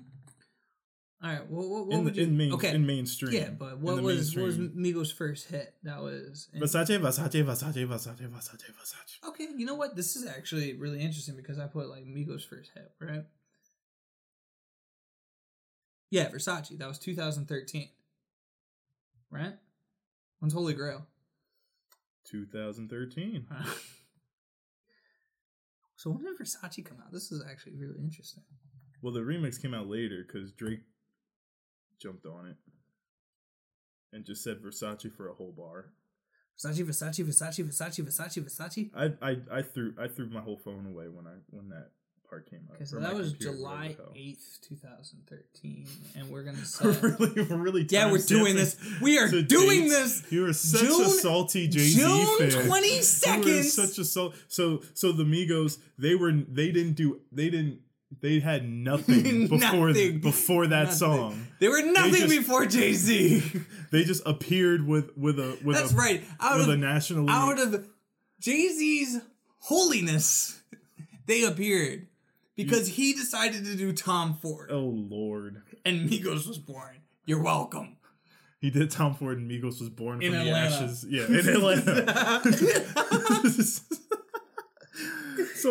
All 1.23 1.31
right. 1.31 1.49
Well, 1.49 1.67
what, 1.67 1.87
what 1.87 1.95
in 1.95 2.05
the 2.05 2.13
you, 2.13 2.23
in 2.23 2.37
main 2.37 2.53
okay. 2.53 2.75
in 2.75 2.85
mainstream. 2.85 3.33
yeah, 3.33 3.49
but 3.49 3.79
what 3.79 4.03
was 4.03 4.35
what 4.35 4.45
was. 4.45 4.57
Migos' 4.57 5.11
first 5.11 5.47
hit? 5.47 5.73
That 5.83 5.99
was 6.01 6.47
in- 6.53 6.61
Versace, 6.61 6.99
Versace, 6.99 7.43
Versace, 7.43 7.87
Versace, 7.87 8.29
Versace, 8.29 8.71
Versace. 8.71 9.27
okay. 9.27 9.47
You 9.55 9.65
know 9.65 9.73
what? 9.73 9.95
This 9.95 10.15
is 10.15 10.27
actually 10.27 10.75
really 10.75 11.01
interesting 11.01 11.35
because 11.35 11.57
I 11.57 11.65
put 11.65 11.89
like 11.89 12.05
Migos' 12.05 12.47
first 12.47 12.69
hit, 12.75 12.91
right? 13.01 13.23
Yeah, 16.11 16.29
Versace. 16.29 16.77
That 16.77 16.87
was 16.87 16.99
2013, 16.99 17.89
right? 19.31 19.55
When's 20.39 20.53
Holy 20.53 20.75
Grail? 20.75 21.07
2013. 22.29 23.47
so 25.95 26.11
when 26.11 26.23
did 26.23 26.37
Versace 26.37 26.85
come 26.85 26.99
out? 27.03 27.11
This 27.11 27.31
is 27.31 27.43
actually 27.49 27.75
really 27.75 27.97
interesting. 27.99 28.43
Well, 29.01 29.13
the 29.13 29.21
remix 29.21 29.59
came 29.59 29.73
out 29.73 29.87
later 29.87 30.23
because 30.25 30.51
Drake 30.51 30.81
jumped 31.99 32.25
on 32.25 32.45
it 32.47 32.55
and 34.13 34.25
just 34.25 34.43
said 34.43 34.57
Versace 34.61 35.11
for 35.15 35.27
a 35.29 35.33
whole 35.33 35.53
bar. 35.57 35.91
Versace, 36.57 36.83
Versace, 36.83 37.23
Versace, 37.25 37.63
Versace, 37.63 38.03
Versace, 38.05 38.43
Versace. 38.43 38.89
I 38.95 39.29
I, 39.29 39.37
I 39.59 39.61
threw 39.61 39.93
I 39.99 40.07
threw 40.07 40.29
my 40.29 40.41
whole 40.41 40.57
phone 40.57 40.85
away 40.87 41.07
when 41.07 41.27
I 41.27 41.35
when 41.49 41.69
that 41.69 41.89
part 42.29 42.49
came 42.49 42.61
out. 42.69 42.75
Okay, 42.75 42.85
so 42.85 42.99
that 42.99 43.13
was 43.13 43.33
July 43.33 43.75
whatever 43.75 43.93
the 43.93 44.03
hell. 44.03 44.13
eighth, 44.15 44.59
two 44.67 44.75
thousand 44.75 45.19
thirteen, 45.29 45.85
and 46.15 46.29
we're 46.29 46.43
gonna 46.43 46.57
We're 46.83 47.15
really, 47.19 47.41
we're 47.43 47.57
really. 47.57 47.87
Yeah, 47.89 48.11
we're 48.11 48.17
doing 48.17 48.55
this. 48.55 48.75
We 49.01 49.19
are 49.19 49.27
doing 49.29 49.87
this. 49.87 50.23
You 50.31 50.47
are 50.47 50.53
such 50.53 50.81
a 50.81 51.09
salty 51.09 51.67
Jay 51.67 51.79
Z 51.79 51.99
June 51.99 52.49
fan. 52.51 52.65
twenty 52.65 52.95
You 52.95 53.03
seconds. 53.03 53.73
such 53.73 53.97
a 53.99 54.03
salt. 54.05 54.35
So 54.47 54.81
so 54.93 55.11
the 55.11 55.23
Migos 55.25 55.77
they 55.99 56.15
were 56.15 56.31
they 56.31 56.71
didn't 56.71 56.93
do 56.93 57.21
they 57.31 57.49
didn't 57.49 57.81
they 58.21 58.39
had 58.39 58.67
nothing 58.67 59.47
before 59.49 59.89
Nothing. 59.89 60.19
before 60.19 60.67
that 60.67 60.83
Nothing. 60.85 60.97
song. 60.97 61.47
They 61.59 61.67
were 61.67 61.81
nothing 61.81 62.13
just- 62.13 62.29
before 62.37 62.65
Jay 62.65 62.93
Z. 62.93 63.43
They 63.91 64.03
just 64.03 64.21
appeared 64.25 64.85
with 64.85 65.15
with 65.17 65.39
a 65.39 65.57
with 65.63 65.77
That's 65.77 65.93
a 65.93 65.95
right. 65.95 66.21
Out 66.41 66.57
with 66.59 66.67
of 66.67 66.73
a 66.73 66.77
national 66.77 67.29
out 67.29 67.57
of 67.57 67.87
Jay 68.41 68.67
Z's 68.69 69.19
holiness, 69.59 70.59
they 71.25 71.43
appeared 71.43 72.07
because 72.55 72.87
he 72.89 73.13
decided 73.13 73.63
to 73.65 73.75
do 73.75 73.93
Tom 73.93 74.37
Ford, 74.41 74.69
Oh 74.71 74.79
Lord. 74.81 75.61
and 75.85 76.09
Migos 76.09 76.47
was 76.47 76.57
born. 76.57 76.97
You're 77.25 77.41
welcome. 77.41 77.95
He 78.59 78.69
did 78.71 78.89
Tom 78.91 79.13
Ford 79.15 79.37
and 79.37 79.49
Migos 79.49 79.79
was 79.79 79.89
born 79.89 80.21
In 80.21 80.31
from 80.33 80.39
the 80.43 80.47
Atlanta. 80.49 80.75
ashes. 80.75 81.05
Yeah, 81.07 81.27
in 81.27 81.47
Atlanta. 81.47 82.41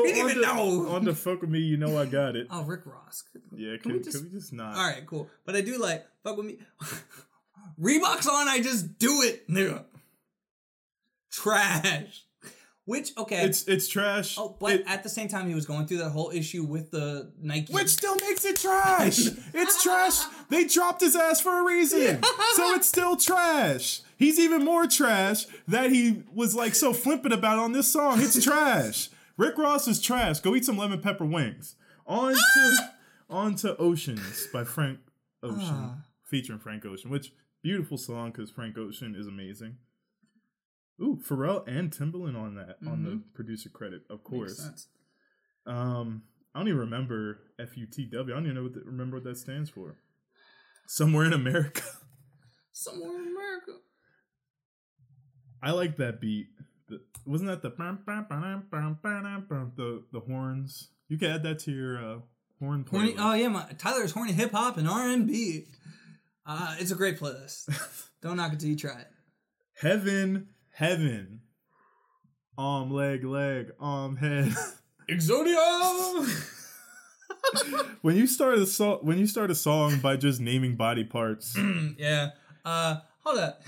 He 0.05 0.12
didn't 0.12 0.24
on 0.24 0.31
even 0.31 0.43
to, 0.43 0.55
know. 0.55 0.89
on 0.90 1.05
to 1.06 1.14
fuck 1.14 1.40
with 1.40 1.51
me, 1.51 1.60
you 1.60 1.77
know 1.77 1.98
I 1.98 2.06
got 2.06 2.36
it. 2.36 2.47
Oh, 2.51 2.62
Rick 2.64 2.82
Ross. 2.86 3.24
Yeah, 3.55 3.73
Can 3.77 3.81
can, 3.81 3.93
we 3.93 3.98
can, 4.01 4.12
just- 4.12 4.24
we 4.24 4.31
just 4.31 4.52
not? 4.52 4.77
All 4.77 4.86
right, 4.86 5.06
cool. 5.06 5.28
But 5.44 5.56
I 5.56 5.60
do 5.60 5.78
like 5.78 6.06
fuck 6.23 6.36
with 6.36 6.47
me. 6.47 6.59
Reeboks 7.81 8.27
on, 8.28 8.48
I 8.48 8.60
just 8.62 8.98
do 8.98 9.23
it, 9.23 9.48
nigga. 9.51 9.85
Trash. 11.31 12.23
Which 12.85 13.10
okay. 13.18 13.44
It's 13.44 13.64
it's 13.64 13.89
trash. 13.89 14.36
oh, 14.39 14.56
but 14.60 14.73
It- 14.74 14.85
at 14.86 15.02
the 15.02 15.09
same 15.09 15.27
time, 15.27 15.48
he 15.48 15.55
was 15.56 15.66
going 15.66 15.86
through 15.86 15.98
that 15.98 16.10
whole 16.10 16.31
issue 16.31 16.62
with 16.62 16.93
the 16.93 17.32
Nike. 17.43 17.73
which 17.73 17.89
still 17.89 18.14
makes 18.16 18.44
it 18.44 18.56
trash. 18.56 19.18
it's 19.55 19.82
trash. 19.82 20.20
They 20.51 20.66
dropped 20.66 21.01
his 21.01 21.16
ass 21.16 21.40
for 21.40 21.59
a 21.60 21.64
reason, 21.64 22.23
so 22.55 22.74
it's 22.74 22.86
still 22.89 23.16
trash. 23.16 24.02
He's 24.16 24.39
even 24.39 24.64
more 24.64 24.86
trash 24.86 25.47
that 25.66 25.90
he 25.90 26.23
was 26.32 26.55
like 26.55 26.77
so 26.77 26.93
flippant 26.93 27.35
about 27.35 27.59
on 27.59 27.73
this 27.73 27.89
song. 27.89 28.20
It's 28.23 28.43
trash. 28.43 29.09
Rick 29.36 29.58
Ross 29.58 29.86
is 29.88 30.00
trash. 30.00 30.40
Go 30.40 30.54
eat 30.54 30.64
some 30.64 30.78
lemon 30.78 31.00
pepper 31.00 31.24
wings. 31.26 31.76
On 32.06 32.32
to 32.34 32.76
on 33.28 33.54
to 33.56 33.76
Oceans 33.76 34.46
by 34.52 34.62
Frank 34.64 35.00
Ocean, 35.42 35.58
Ah. 35.68 36.04
featuring 36.24 36.58
Frank 36.60 36.84
Ocean, 36.86 37.10
which 37.10 37.32
beautiful 37.62 37.98
song 37.98 38.30
because 38.30 38.50
Frank 38.50 38.78
Ocean 38.78 39.14
is 39.16 39.26
amazing. 39.26 39.76
Ooh, 41.02 41.18
Pharrell 41.22 41.66
and 41.66 41.90
Timbaland 41.90 42.36
on 42.40 42.54
that 42.54 42.76
on 42.86 43.02
the 43.04 43.20
producer 43.34 43.68
credit, 43.68 44.02
of 44.08 44.20
Mm-hmm. 44.22 44.40
Makes 44.40 44.54
course. 44.54 44.58
sense. 44.58 44.88
Um, 45.66 46.22
I 46.54 46.60
don't 46.60 46.68
even 46.68 46.80
remember 46.80 47.40
FUTW. 47.58 48.14
I 48.14 48.34
don't 48.34 48.44
even 48.44 48.54
know 48.54 48.62
what 48.62 48.74
the, 48.74 48.80
remember 48.84 49.16
what 49.16 49.24
that 49.24 49.36
stands 49.36 49.68
for. 49.68 49.96
Somewhere 50.86 51.26
in 51.26 51.32
America. 51.32 51.82
Somewhere 52.72 53.10
in 53.20 53.28
America. 53.28 53.72
I 55.62 55.72
like 55.72 55.96
that 55.96 56.20
beat, 56.20 56.46
the 56.88 57.00
wasn't 57.24 57.50
that 57.50 57.62
the 57.62 57.70
the 59.76 60.04
the 60.12 60.20
horns? 60.20 60.90
You 61.08 61.18
can 61.18 61.30
add 61.30 61.42
that 61.44 61.58
to 61.60 61.72
your 61.72 61.98
uh, 61.98 62.18
horn 62.58 62.84
Horny, 62.88 63.14
oh 63.18 63.34
yeah, 63.34 63.48
my, 63.48 63.64
Tyler's 63.78 64.12
horny 64.12 64.32
hip 64.32 64.52
hop 64.52 64.76
and 64.76 64.88
R 64.88 65.08
and 65.08 65.26
B. 65.26 65.66
Uh, 66.44 66.76
it's 66.78 66.90
a 66.90 66.94
great 66.94 67.18
playlist. 67.18 67.68
Don't 68.22 68.36
knock 68.36 68.52
it 68.52 68.60
till 68.60 68.68
you 68.68 68.76
try 68.76 69.00
it. 69.00 69.08
heaven, 69.74 70.48
heaven, 70.70 71.40
arm, 72.56 72.90
leg, 72.90 73.24
leg, 73.24 73.72
arm, 73.80 74.16
head. 74.16 74.54
Exodia. 75.10 76.26
when 78.02 78.16
you 78.16 78.26
start 78.26 78.58
a 78.58 78.66
song, 78.66 78.98
when 79.02 79.18
you 79.18 79.26
start 79.26 79.50
a 79.50 79.54
song 79.54 80.00
by 80.00 80.16
just 80.16 80.40
naming 80.40 80.76
body 80.76 81.04
parts, 81.04 81.56
yeah. 81.98 82.30
Uh, 82.64 82.96
hold 83.22 83.38
up. 83.38 83.62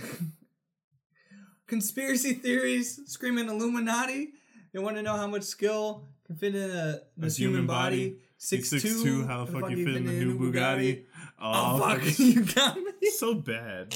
Conspiracy 1.68 2.32
theories 2.32 3.00
screaming 3.06 3.48
Illuminati. 3.48 4.30
They 4.72 4.80
want 4.80 4.96
to 4.96 5.02
know 5.02 5.16
how 5.16 5.26
much 5.26 5.44
skill 5.44 6.04
can 6.26 6.36
fit 6.36 6.54
in 6.54 6.70
a 6.70 7.00
this 7.16 7.36
human, 7.36 7.54
human 7.60 7.66
body. 7.66 8.10
body. 8.10 8.18
Six, 8.38 8.70
six 8.70 8.82
two. 8.82 9.02
two, 9.02 9.26
how 9.26 9.44
the 9.44 9.52
fuck 9.52 9.70
you 9.70 9.84
fit 9.84 9.96
in 9.96 10.06
the 10.06 10.12
new 10.12 10.38
Bugatti? 10.38 11.04
Oh, 11.40 11.78
fuck, 11.78 12.00
fuck. 12.00 12.18
you 12.18 12.44
got 12.44 12.76
me. 12.76 13.10
so 13.16 13.34
bad. 13.34 13.94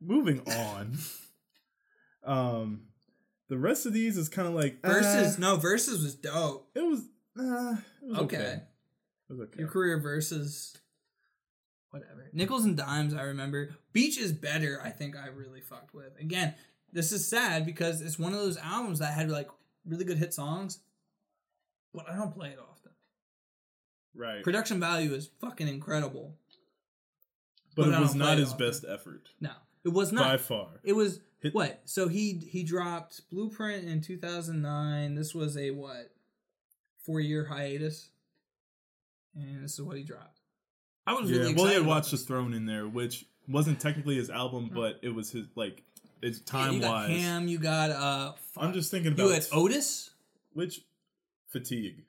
Moving 0.00 0.40
on. 0.46 0.96
Um, 2.24 2.82
the 3.48 3.58
rest 3.58 3.86
of 3.86 3.92
these 3.92 4.16
is 4.16 4.28
kind 4.28 4.48
of 4.48 4.54
like 4.54 4.80
Versus, 4.82 5.36
uh, 5.36 5.40
no, 5.40 5.56
versus 5.56 6.02
was 6.02 6.14
dope. 6.14 6.68
it 6.74 6.80
was. 6.80 7.00
Uh, 7.38 7.76
it 8.02 8.08
was 8.08 8.18
okay. 8.20 8.36
Okay. 8.36 8.52
It 9.28 9.32
was 9.32 9.40
okay. 9.40 9.58
Your 9.58 9.68
career 9.68 9.98
versus 9.98 10.76
whatever. 11.90 12.30
Nickels 12.32 12.64
and 12.64 12.76
dimes, 12.76 13.14
I 13.14 13.22
remember. 13.22 13.70
Beach 13.92 14.18
is 14.18 14.32
better, 14.32 14.80
I 14.82 14.90
think 14.90 15.16
I 15.16 15.26
really 15.28 15.60
fucked 15.60 15.94
with. 15.94 16.18
Again, 16.20 16.54
this 16.92 17.12
is 17.12 17.28
sad 17.28 17.64
because 17.66 18.00
it's 18.00 18.18
one 18.18 18.32
of 18.32 18.38
those 18.38 18.56
albums 18.58 18.98
that 18.98 19.12
had 19.14 19.30
like 19.30 19.48
really 19.86 20.04
good 20.04 20.18
hit 20.18 20.34
songs, 20.34 20.78
but 21.94 22.08
I 22.08 22.16
don't 22.16 22.34
play 22.34 22.48
it 22.48 22.58
often. 22.58 22.92
right, 24.14 24.42
Production 24.42 24.80
value 24.80 25.12
is 25.14 25.30
fucking 25.40 25.68
incredible. 25.68 26.34
but, 27.74 27.86
but 27.86 27.94
it 27.94 28.00
was 28.00 28.14
don't 28.14 28.22
it 28.22 28.38
his 28.38 28.52
often. 28.52 28.66
best 28.66 28.84
effort 28.88 29.28
No, 29.40 29.52
it 29.84 29.90
was 29.90 30.12
not 30.12 30.24
by 30.24 30.36
far. 30.36 30.68
It 30.84 30.94
was 30.94 31.20
Hit- 31.40 31.54
what? 31.54 31.80
So 31.86 32.08
he 32.08 32.34
he 32.34 32.64
dropped 32.64 33.28
Blueprint 33.30 33.88
in 33.88 34.00
2009. 34.02 35.14
This 35.14 35.34
was 35.34 35.56
a 35.56 35.70
what? 35.70 36.10
Four 37.06 37.20
year 37.20 37.46
hiatus, 37.46 38.10
and 39.34 39.64
this 39.64 39.72
is 39.74 39.82
what 39.82 39.96
he 39.96 40.02
dropped. 40.02 40.38
I 41.06 41.14
was 41.14 41.30
yeah, 41.30 41.38
really 41.38 41.54
well, 41.54 41.66
he 41.66 41.74
had 41.74 41.86
Watch 41.86 42.10
the. 42.10 42.18
Throne 42.18 42.52
in 42.52 42.66
there, 42.66 42.86
which 42.86 43.24
wasn't 43.48 43.80
technically 43.80 44.16
his 44.16 44.28
album, 44.30 44.70
but 44.72 45.00
it 45.02 45.08
was 45.14 45.30
his 45.30 45.46
like 45.56 45.82
it's 46.22 46.38
Yeah, 46.38 46.52
time 46.52 46.74
you 46.74 46.80
got 46.80 46.90
wise. 46.90 47.08
Ham, 47.10 47.48
you 47.48 47.58
got 47.58 47.90
uh. 47.90 48.32
I'm 48.56 48.72
just 48.72 48.90
thinking 48.90 49.12
about 49.12 49.26
You 49.26 49.32
had 49.32 49.46
Otis, 49.52 50.10
which 50.52 50.82
fatigue, 51.48 52.04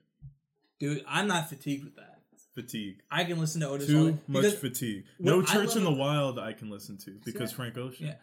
dude. 0.80 1.04
I'm 1.08 1.28
not 1.28 1.50
fatigued 1.50 1.84
with 1.86 1.96
that. 1.96 2.20
fatigue. 2.56 3.02
I 3.10 3.24
can 3.24 3.40
listen 3.40 3.62
to 3.62 3.70
Otis. 3.70 3.88
Too 3.88 4.20
much 4.28 4.54
fatigue. 4.56 5.06
No 5.20 5.42
Church 5.42 5.76
in 5.76 5.84
the 5.84 5.92
Wild 5.92 6.38
I 6.40 6.54
can 6.54 6.70
listen 6.70 6.98
to 7.00 7.12
because? 7.24 7.52
Frank 7.52 7.78
Ocean. 7.78 8.08
Yeah. 8.08 8.16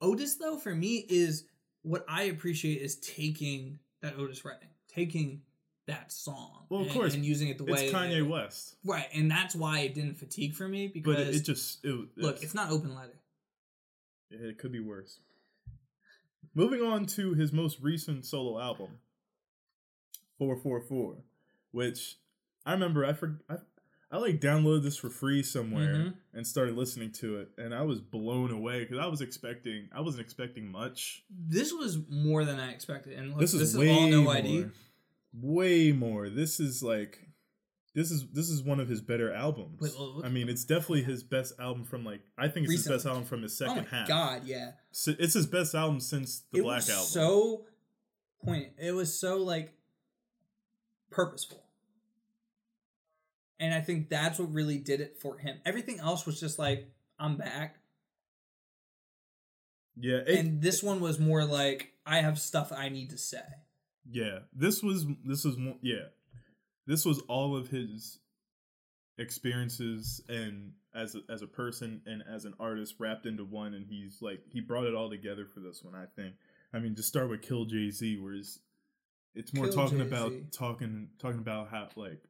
Otis, 0.00 0.36
though, 0.36 0.56
for 0.58 0.74
me 0.74 1.04
is 1.08 1.44
what 1.82 2.04
I 2.08 2.24
appreciate 2.24 2.80
is 2.82 2.96
taking 2.96 3.78
that 4.02 4.18
Otis 4.18 4.44
Redding, 4.44 4.68
taking 4.88 5.42
that 5.86 6.10
song, 6.10 6.64
Well, 6.68 6.80
of 6.80 6.86
and- 6.88 6.94
course, 6.96 7.14
and 7.14 7.24
using 7.24 7.48
it 7.48 7.58
the 7.58 7.64
way 7.64 7.86
It's 7.86 7.94
Kanye 7.94 8.28
West, 8.28 8.74
right? 8.84 9.06
And 9.14 9.30
that's 9.30 9.54
why 9.54 9.80
it 9.80 9.94
didn't 9.94 10.18
fatigue 10.18 10.54
for 10.54 10.66
me 10.68 10.88
because 10.88 11.14
but 11.14 11.26
it, 11.28 11.36
it 11.36 11.40
just 11.44 11.84
it, 11.84 12.08
look, 12.16 12.42
it's 12.42 12.54
not 12.54 12.70
open 12.70 12.94
letter. 12.94 13.14
It 14.30 14.58
could 14.58 14.72
be 14.72 14.80
worse. 14.80 15.20
Moving 16.54 16.80
on 16.82 17.06
to 17.06 17.34
his 17.34 17.52
most 17.52 17.78
recent 17.80 18.24
solo 18.24 18.58
album, 18.60 18.98
Four 20.38 20.56
Four 20.56 20.80
Four, 20.80 21.16
which 21.72 22.16
I 22.64 22.72
remember 22.72 23.04
I 23.04 23.12
for 23.12 23.40
I, 23.48 23.56
I 24.10 24.18
like 24.18 24.40
downloaded 24.40 24.82
this 24.84 24.96
for 24.96 25.10
free 25.10 25.42
somewhere 25.42 25.94
Mhm. 25.96 26.14
and 26.32 26.46
started 26.46 26.76
listening 26.76 27.12
to 27.12 27.38
it, 27.40 27.50
and 27.58 27.74
I 27.74 27.82
was 27.82 28.00
blown 28.00 28.50
away 28.52 28.80
because 28.84 28.98
I 28.98 29.06
was 29.06 29.20
expecting 29.20 29.88
I 29.92 30.00
wasn't 30.00 30.22
expecting 30.22 30.70
much. 30.70 31.24
This 31.30 31.72
was 31.72 31.98
more 32.08 32.44
than 32.44 32.58
I 32.58 32.70
expected, 32.72 33.18
and 33.18 33.30
look, 33.30 33.40
this 33.40 33.52
is 33.52 33.60
this 33.60 33.70
is 33.70 33.78
way 33.78 33.90
all 33.90 34.08
no 34.08 34.22
more, 34.22 34.34
ID. 34.36 34.66
way 35.34 35.92
more. 35.92 36.30
This 36.30 36.58
is 36.60 36.82
like. 36.82 37.20
This 37.96 38.10
is 38.10 38.26
this 38.30 38.50
is 38.50 38.62
one 38.62 38.78
of 38.78 38.88
his 38.88 39.00
better 39.00 39.32
albums. 39.32 39.80
Wait, 39.80 39.92
well, 39.98 40.20
I 40.22 40.28
mean, 40.28 40.48
it's 40.50 40.64
definitely 40.66 41.02
his 41.02 41.22
best 41.22 41.54
album 41.58 41.82
from 41.84 42.04
like 42.04 42.20
I 42.38 42.46
think 42.48 42.66
it's 42.66 42.74
his 42.84 42.86
best 42.88 43.06
album 43.06 43.24
from 43.24 43.42
his 43.42 43.52
Oh 43.60 43.66
second 43.66 43.88
my 43.90 43.96
half. 43.98 44.06
god, 44.06 44.42
yeah. 44.44 44.72
So 44.92 45.12
it's 45.18 45.32
his 45.32 45.46
best 45.46 45.74
album 45.74 46.00
since 46.00 46.42
the 46.52 46.58
it 46.58 46.62
Black 46.62 46.76
was 46.80 46.90
album. 46.90 47.06
so 47.06 47.64
point. 48.44 48.68
It 48.78 48.92
was 48.92 49.18
so 49.18 49.38
like 49.38 49.72
purposeful, 51.10 51.64
and 53.58 53.72
I 53.72 53.80
think 53.80 54.10
that's 54.10 54.38
what 54.38 54.52
really 54.52 54.76
did 54.76 55.00
it 55.00 55.16
for 55.20 55.38
him. 55.38 55.56
Everything 55.64 55.98
else 55.98 56.26
was 56.26 56.38
just 56.38 56.58
like 56.58 56.92
I'm 57.18 57.38
back, 57.38 57.78
yeah, 59.96 60.18
it- 60.26 60.38
and 60.38 60.60
this 60.60 60.82
one 60.82 61.00
was 61.00 61.18
more 61.18 61.44
like 61.44 61.92
I 62.04 62.20
have 62.20 62.38
stuff 62.38 62.72
I 62.76 62.90
need 62.90 63.08
to 63.10 63.18
say. 63.18 63.40
yeah. 64.10 64.40
This 64.52 64.82
was 64.82 65.06
this 65.24 65.44
was 65.44 65.56
more 65.56 65.76
yeah. 65.80 66.08
This 66.86 67.04
was 67.04 67.20
all 67.28 67.56
of 67.56 67.68
his 67.68 68.18
experiences 69.18 70.20
and 70.28 70.72
as 70.94 71.14
a, 71.14 71.20
as 71.30 71.42
a 71.42 71.46
person 71.46 72.00
and 72.06 72.22
as 72.32 72.44
an 72.44 72.54
artist 72.60 72.94
wrapped 72.98 73.26
into 73.26 73.44
one, 73.44 73.74
and 73.74 73.86
he's 73.88 74.18
like 74.22 74.40
he 74.50 74.60
brought 74.60 74.84
it 74.86 74.94
all 74.94 75.10
together 75.10 75.46
for 75.46 75.60
this 75.60 75.82
one. 75.82 75.94
I 75.94 76.04
think. 76.16 76.34
I 76.72 76.78
mean, 76.78 76.94
just 76.94 77.08
start 77.08 77.28
with 77.30 77.42
Kill 77.42 77.64
Jay 77.64 77.90
Z, 77.90 78.18
where 78.18 78.34
it's, 78.34 78.58
it's 79.34 79.54
more 79.54 79.66
Kill 79.66 79.74
talking 79.74 79.98
Jay-Z. 79.98 80.08
about 80.08 80.32
talking 80.52 81.08
talking 81.18 81.38
about 81.40 81.68
how 81.70 81.88
like 81.96 82.20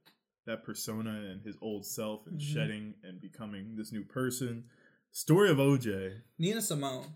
that 0.47 0.63
persona 0.65 1.11
and 1.31 1.43
his 1.45 1.57
old 1.61 1.85
self 1.85 2.27
and 2.27 2.39
Mhm. 2.41 2.55
shedding 2.55 2.95
and 3.03 3.21
becoming 3.21 3.75
this 3.77 3.93
new 3.93 4.05
person. 4.05 4.65
Story 5.13 5.51
of 5.51 5.57
OJ. 5.59 6.21
Nina 6.39 6.61
Simone. 6.63 7.07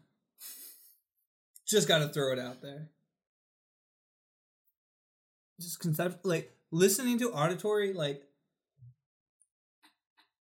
Just 1.66 1.86
got 1.86 1.98
to 1.98 2.08
throw 2.08 2.32
it 2.32 2.38
out 2.40 2.60
there. 2.62 2.88
Just 5.60 5.78
concept 5.78 6.24
like 6.24 6.50
listening 6.70 7.18
to 7.18 7.32
auditory 7.32 7.92
like 7.92 8.22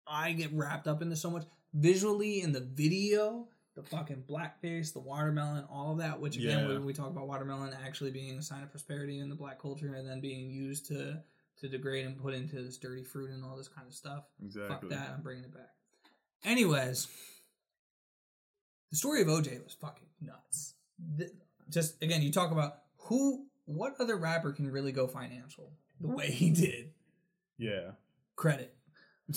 I 0.07 0.33
get 0.33 0.53
wrapped 0.53 0.89
up 0.89 1.03
into 1.03 1.17
so 1.17 1.31
much 1.31 1.45
visually 1.75 2.41
in 2.41 2.53
the 2.53 2.61
video, 2.61 3.49
the 3.75 3.83
fucking 3.83 4.25
blackface, 4.29 4.93
the 4.93 5.01
watermelon, 5.01 5.65
all 5.71 5.93
of 5.93 5.99
that. 5.99 6.19
Which 6.21 6.37
again, 6.37 6.61
Yeah. 6.67 6.69
when 6.75 6.85
we 6.85 6.93
talk 6.93 7.11
about 7.11 7.29
watermelon 7.29 7.75
actually 7.75 8.11
being 8.11 8.39
a 8.39 8.43
sign 8.43 8.63
of 8.63 8.71
prosperity 8.71 9.19
in 9.19 9.29
the 9.29 9.35
black 9.37 9.59
culture, 9.61 9.95
and 9.95 10.09
then 10.09 10.21
being 10.21 10.51
used 10.51 10.87
to 10.87 11.23
to 11.61 11.69
degrade 11.69 12.07
and 12.07 12.17
put 12.17 12.35
into 12.35 12.63
this 12.63 12.79
dirty 12.79 13.03
fruit 13.03 13.31
and 13.31 13.45
all 13.45 13.57
this 13.57 13.67
kind 13.69 13.87
of 13.87 13.93
stuff. 13.93 14.25
Exactly. 14.41 14.69
Fuck 14.69 14.89
that. 14.91 15.11
I'm 15.17 15.23
bringing 15.23 15.43
it 15.45 15.53
back. 15.53 15.75
Anyways, 16.45 17.09
the 18.91 18.97
story 18.97 19.23
of 19.23 19.27
OJ 19.29 19.63
was 19.65 19.75
fucking 19.75 20.07
nuts. 20.21 20.75
Th- 21.19 21.33
just 21.69 22.01
again, 22.03 22.23
you 22.23 22.31
talk 22.31 22.53
about 22.53 22.75
who, 22.97 23.47
what 23.65 23.95
other 23.99 24.17
rapper 24.17 24.53
can 24.53 24.71
really 24.71 24.93
go 24.93 25.07
financial 25.09 25.73
the 26.01 26.09
way 26.09 26.31
he 26.31 26.51
did. 26.51 26.91
Yeah. 27.57 27.93
Credit. 28.37 28.75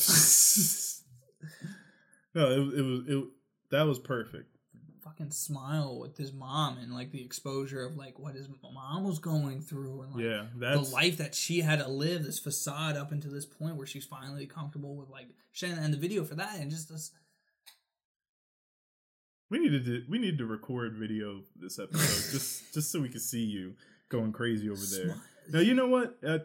no, 2.34 2.52
it, 2.52 2.60
it 2.80 2.82
was 2.82 3.08
it. 3.08 3.24
That 3.72 3.84
was 3.84 4.00
perfect. 4.00 4.48
Fucking 5.04 5.32
smile 5.32 6.00
with 6.00 6.18
his 6.18 6.32
mom 6.32 6.78
and 6.78 6.94
like 6.94 7.12
the 7.12 7.24
exposure 7.24 7.84
of 7.84 7.98
like 7.98 8.20
what 8.20 8.36
his 8.36 8.48
mom 8.74 9.04
was 9.04 9.20
going 9.20 9.62
through 9.62 10.04
and 10.04 10.14
like 10.14 10.24
Yeah, 10.24 10.46
the 10.56 10.80
life 10.80 11.18
that 11.18 11.34
she 11.36 11.62
had 11.62 11.80
to 11.80 11.88
live, 11.90 12.24
this 12.24 12.40
facade 12.40 12.96
up 12.96 13.12
until 13.12 13.32
this 13.32 13.46
point 13.46 13.76
where 13.76 13.88
she's 13.88 14.06
finally 14.06 14.46
comfortable 14.46 14.96
with 14.96 15.10
like 15.10 15.30
sharing 15.52 15.78
and 15.80 15.94
the 15.94 15.98
video 15.98 16.24
for 16.24 16.36
that 16.36 16.60
and 16.60 16.70
just 16.70 16.88
this 16.90 17.12
we 19.52 19.60
needed 19.60 19.86
to 19.86 20.04
we 20.10 20.18
need 20.18 20.38
to 20.38 20.46
record 20.46 20.96
video 20.96 21.42
this 21.56 21.78
episode 21.78 22.32
just 22.32 22.74
just 22.74 22.92
so 22.92 23.02
we 23.02 23.10
could 23.10 23.22
see 23.22 23.44
you 23.44 23.76
going 24.10 24.32
crazy 24.32 24.70
over 24.70 24.80
there. 24.80 25.14
smile. 25.14 25.22
Now 25.50 25.60
you 25.60 25.74
know 25.74 25.88
what? 25.88 26.18
Uh, 26.26 26.40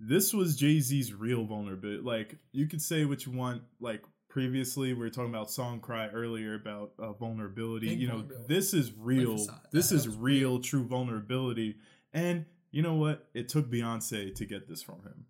this 0.00 0.32
was 0.32 0.56
Jay 0.56 0.80
Z's 0.80 1.12
real 1.12 1.44
vulnerability. 1.44 2.02
Like 2.02 2.36
you 2.52 2.66
could 2.66 2.82
say 2.82 3.04
what 3.04 3.26
you 3.26 3.32
want. 3.32 3.62
Like 3.80 4.02
previously, 4.28 4.92
we 4.92 5.00
were 5.00 5.10
talking 5.10 5.30
about 5.30 5.50
Song 5.50 5.80
Cry 5.80 6.08
earlier 6.08 6.54
about 6.54 6.92
uh, 6.98 7.12
vulnerability. 7.14 7.88
Big 7.88 8.00
you 8.00 8.08
know, 8.08 8.24
this 8.46 8.74
is 8.74 8.92
real. 8.96 9.38
facade. 9.38 9.60
This 9.72 9.90
is 9.92 10.08
real, 10.08 10.60
true 10.60 10.84
vulnerability. 10.84 11.76
And 12.12 12.44
you 12.70 12.82
know 12.82 12.94
what? 12.94 13.26
It 13.34 13.48
took 13.48 13.70
Beyonce 13.70 14.34
to 14.34 14.44
get 14.44 14.68
this 14.68 14.82
from 14.82 14.96
him. 15.02 15.26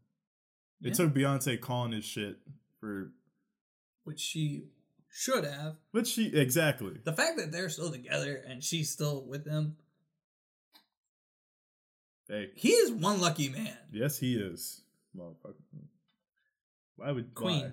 It 0.83 0.89
Yeah. 0.89 0.95
took 0.95 1.15
Beyonce 1.15 1.61
calling 1.61 1.93
his 1.93 2.05
shit 2.05 2.39
for 2.81 3.13
which 4.05 4.21
she 4.21 4.65
should 5.11 5.45
have. 5.45 5.77
But 5.93 6.07
she 6.07 6.27
exactly. 6.29 6.99
The 7.05 7.13
fact 7.13 7.39
that 7.39 7.51
they're 7.53 7.69
still 7.71 7.91
together 7.91 8.43
and 8.47 8.63
she's 8.63 8.91
still 8.91 9.25
with 9.27 9.47
him, 9.47 9.77
Hey, 12.29 12.51
he 12.55 12.71
is 12.71 12.93
one 12.93 13.21
lucky 13.21 13.49
man. 13.49 13.77
yes, 13.93 14.19
he 14.19 14.35
is. 14.37 14.83
Motherfucker. 15.17 15.55
Why 16.97 17.13
would 17.13 17.35
Queen. 17.35 17.61
why? 17.63 17.73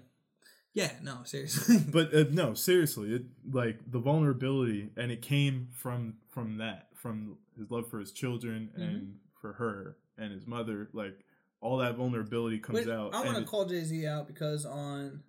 Yeah, 0.73 0.91
no, 1.02 1.19
seriously. 1.23 1.77
but 1.91 2.14
uh, 2.14 2.26
no, 2.32 2.53
seriously, 2.53 3.14
it 3.14 3.23
like 3.52 3.80
the 3.90 3.99
vulnerability, 3.99 4.90
and 4.98 5.11
it 5.11 5.22
came 5.22 5.69
from 5.73 6.15
from 6.30 6.57
that, 6.57 6.88
from 6.95 7.38
his 7.57 7.72
love 7.72 7.90
for 7.90 7.99
his 7.99 8.11
children 8.11 8.69
Mhm. 8.77 8.82
and 8.84 9.15
for 9.41 9.53
her 9.53 9.98
and 10.18 10.32
his 10.32 10.45
mother. 10.45 10.90
Like 10.94 11.18
all 11.61 11.77
that 11.77 11.95
vulnerability 11.95 12.60
comes 12.60 12.86
Wait, 12.86 12.90
out. 12.90 13.14
I 13.15 13.23
want 13.26 13.38
to 13.38 13.44
call 13.45 13.65
Jay 13.65 13.84
Z 13.84 14.06
out 14.06 14.27
because 14.27 14.65
on 14.65 15.23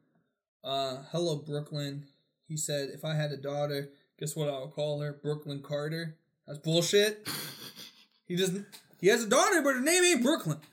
uh, 0.65 0.99
Hello 1.11 1.37
Brooklyn, 1.37 2.07
he 2.49 2.57
said, 2.57 2.91
"If 2.93 3.05
I 3.05 3.15
had 3.15 3.31
a 3.31 3.37
daughter, 3.37 3.91
guess 4.19 4.35
what 4.37 4.49
I 4.49 4.59
would 4.59 4.73
call 4.73 5.01
her? 5.01 5.13
Brooklyn 5.23 5.63
Carter." 5.63 6.17
That's 6.47 6.59
bullshit. 6.61 7.27
He 8.29 8.35
doesn't. 8.35 8.67
He 9.01 9.09
has 9.09 9.25
a 9.25 9.29
daughter, 9.29 9.63
but 9.63 9.75
her 9.75 9.81
name 9.81 10.03
ain't 10.05 10.23
Brooklyn. 10.23 10.59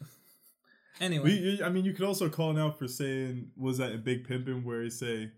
Anyway, 1.01 1.23
We, 1.57 1.63
I 1.63 1.69
mean, 1.69 1.85
you 1.85 1.91
could 1.93 2.05
also 2.05 2.29
call 2.29 2.51
him 2.51 2.57
out 2.57 2.77
for 2.77 2.87
saying, 2.87 3.49
was 3.57 3.79
that 3.79 3.91
in 3.91 4.01
Big 4.03 4.27
Pimpin' 4.27 4.63
where 4.63 4.83
he 4.83 4.91
say, 4.91 5.31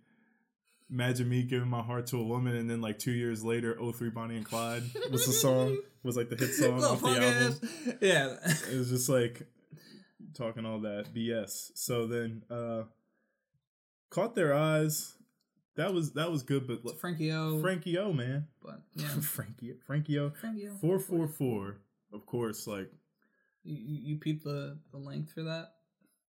"Imagine 0.91 1.29
me 1.29 1.43
giving 1.43 1.69
my 1.69 1.81
heart 1.81 2.07
to 2.07 2.19
a 2.19 2.23
woman," 2.23 2.55
and 2.57 2.69
then 2.69 2.81
like 2.81 2.99
two 2.99 3.13
years 3.13 3.41
later, 3.41 3.75
"03 3.93 4.09
Bonnie 4.09 4.35
and 4.35 4.45
Clyde" 4.45 4.83
was 5.11 5.25
the 5.25 5.31
song, 5.31 5.77
was 6.03 6.17
like 6.17 6.29
the 6.29 6.35
hit 6.35 6.53
song 6.53 6.83
off 6.83 6.99
the 7.01 7.07
album. 7.07 7.21
ass. 7.23 7.95
Yeah. 8.01 8.35
It 8.69 8.77
was 8.77 8.89
just 8.89 9.07
like 9.07 9.47
talking 10.35 10.65
all 10.65 10.81
that 10.81 11.13
BS. 11.15 11.71
So 11.73 12.05
then, 12.05 12.43
uh 12.51 12.83
caught 14.09 14.35
their 14.35 14.53
eyes. 14.53 15.15
That 15.77 15.93
was 15.93 16.11
that 16.13 16.31
was 16.31 16.43
good, 16.43 16.67
but 16.67 16.81
It's 16.83 16.99
Frankie 16.99 17.31
O. 17.31 17.59
Frankie 17.61 17.97
O, 17.97 18.11
man, 18.11 18.47
But 18.61 18.81
yeah, 18.93 19.07
Frankie, 19.07 19.73
Frankie 19.87 20.19
O, 20.19 20.31
Frankie 20.31 20.67
O. 20.67 20.73
four 20.75 20.99
four 20.99 21.27
four. 21.29 21.77
Of 22.13 22.25
course, 22.25 22.67
like 22.67 22.91
You, 23.63 23.77
you 23.77 24.17
peep 24.17 24.43
the 24.43 24.77
the 24.91 24.97
length 24.97 25.33
for 25.33 25.43
that? 25.43 25.73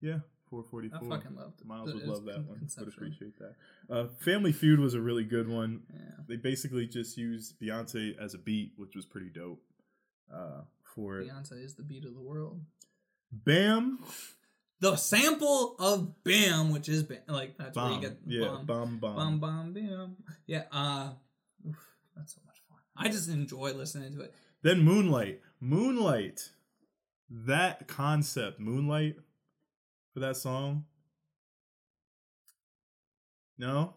yeah, 0.02 0.20
444. 0.50 0.98
I 0.98 1.18
fucking 1.18 1.36
loved 1.36 1.62
it. 1.62 1.68
Miles 1.68 1.94
would 1.94 2.04
love 2.04 2.26
that 2.26 2.46
one. 2.46 2.68
Would 2.78 2.88
appreciate 2.88 3.34
that. 3.40 3.56
Uh, 3.90 4.08
Family 4.20 4.52
Feud 4.52 4.80
was 4.80 4.94
a 4.94 5.02
really 5.02 5.24
good 5.24 5.50
one. 5.50 5.82
Yeah. 5.92 6.00
They 6.28 6.36
basically 6.36 6.88
just 6.88 7.18
used 7.18 7.60
Beyonce 7.60 8.18
as 8.20 8.34
a 8.34 8.38
beat, 8.38 8.74
which 8.78 8.96
was 8.96 9.06
pretty 9.06 9.30
dope. 9.30 9.62
Uh, 10.32 10.62
for 10.84 11.20
it. 11.20 11.28
Beyonce 11.30 11.64
is 11.64 11.76
the 11.76 11.84
beat 11.84 12.06
of 12.06 12.14
the 12.14 12.22
world. 12.22 12.62
Bam, 13.32 14.00
The 14.80 14.96
sample 14.96 15.76
of 15.80 16.24
Bam, 16.24 16.72
which 16.72 16.88
is 16.90 17.04
Bam, 17.04 17.20
like 17.28 17.58
that's 17.58 17.76
where 17.76 17.92
you 17.92 18.02
get 18.02 18.18
yeah, 18.26 18.48
Bam, 18.48 18.66
bomb, 18.66 18.98
bomb. 19.00 19.16
Bam 19.16 19.40
Bam 19.40 19.74
Bam. 19.74 20.18
Yeah, 20.46 20.64
uh 20.72 21.10
oof, 21.68 21.78
that's 22.16 22.36
so 22.36 22.42
much 22.46 22.58
fun. 22.70 22.78
I 22.96 23.10
just 23.10 23.30
enjoy 23.30 23.74
listening 23.74 24.14
to 24.16 24.22
it. 24.22 24.34
Then 24.62 24.84
Moonlight. 24.84 25.42
Moonlight. 25.60 26.52
That 27.30 27.88
concept, 27.88 28.60
Moonlight, 28.60 29.18
for 30.14 30.20
that 30.20 30.38
song. 30.38 30.86
No? 33.58 33.94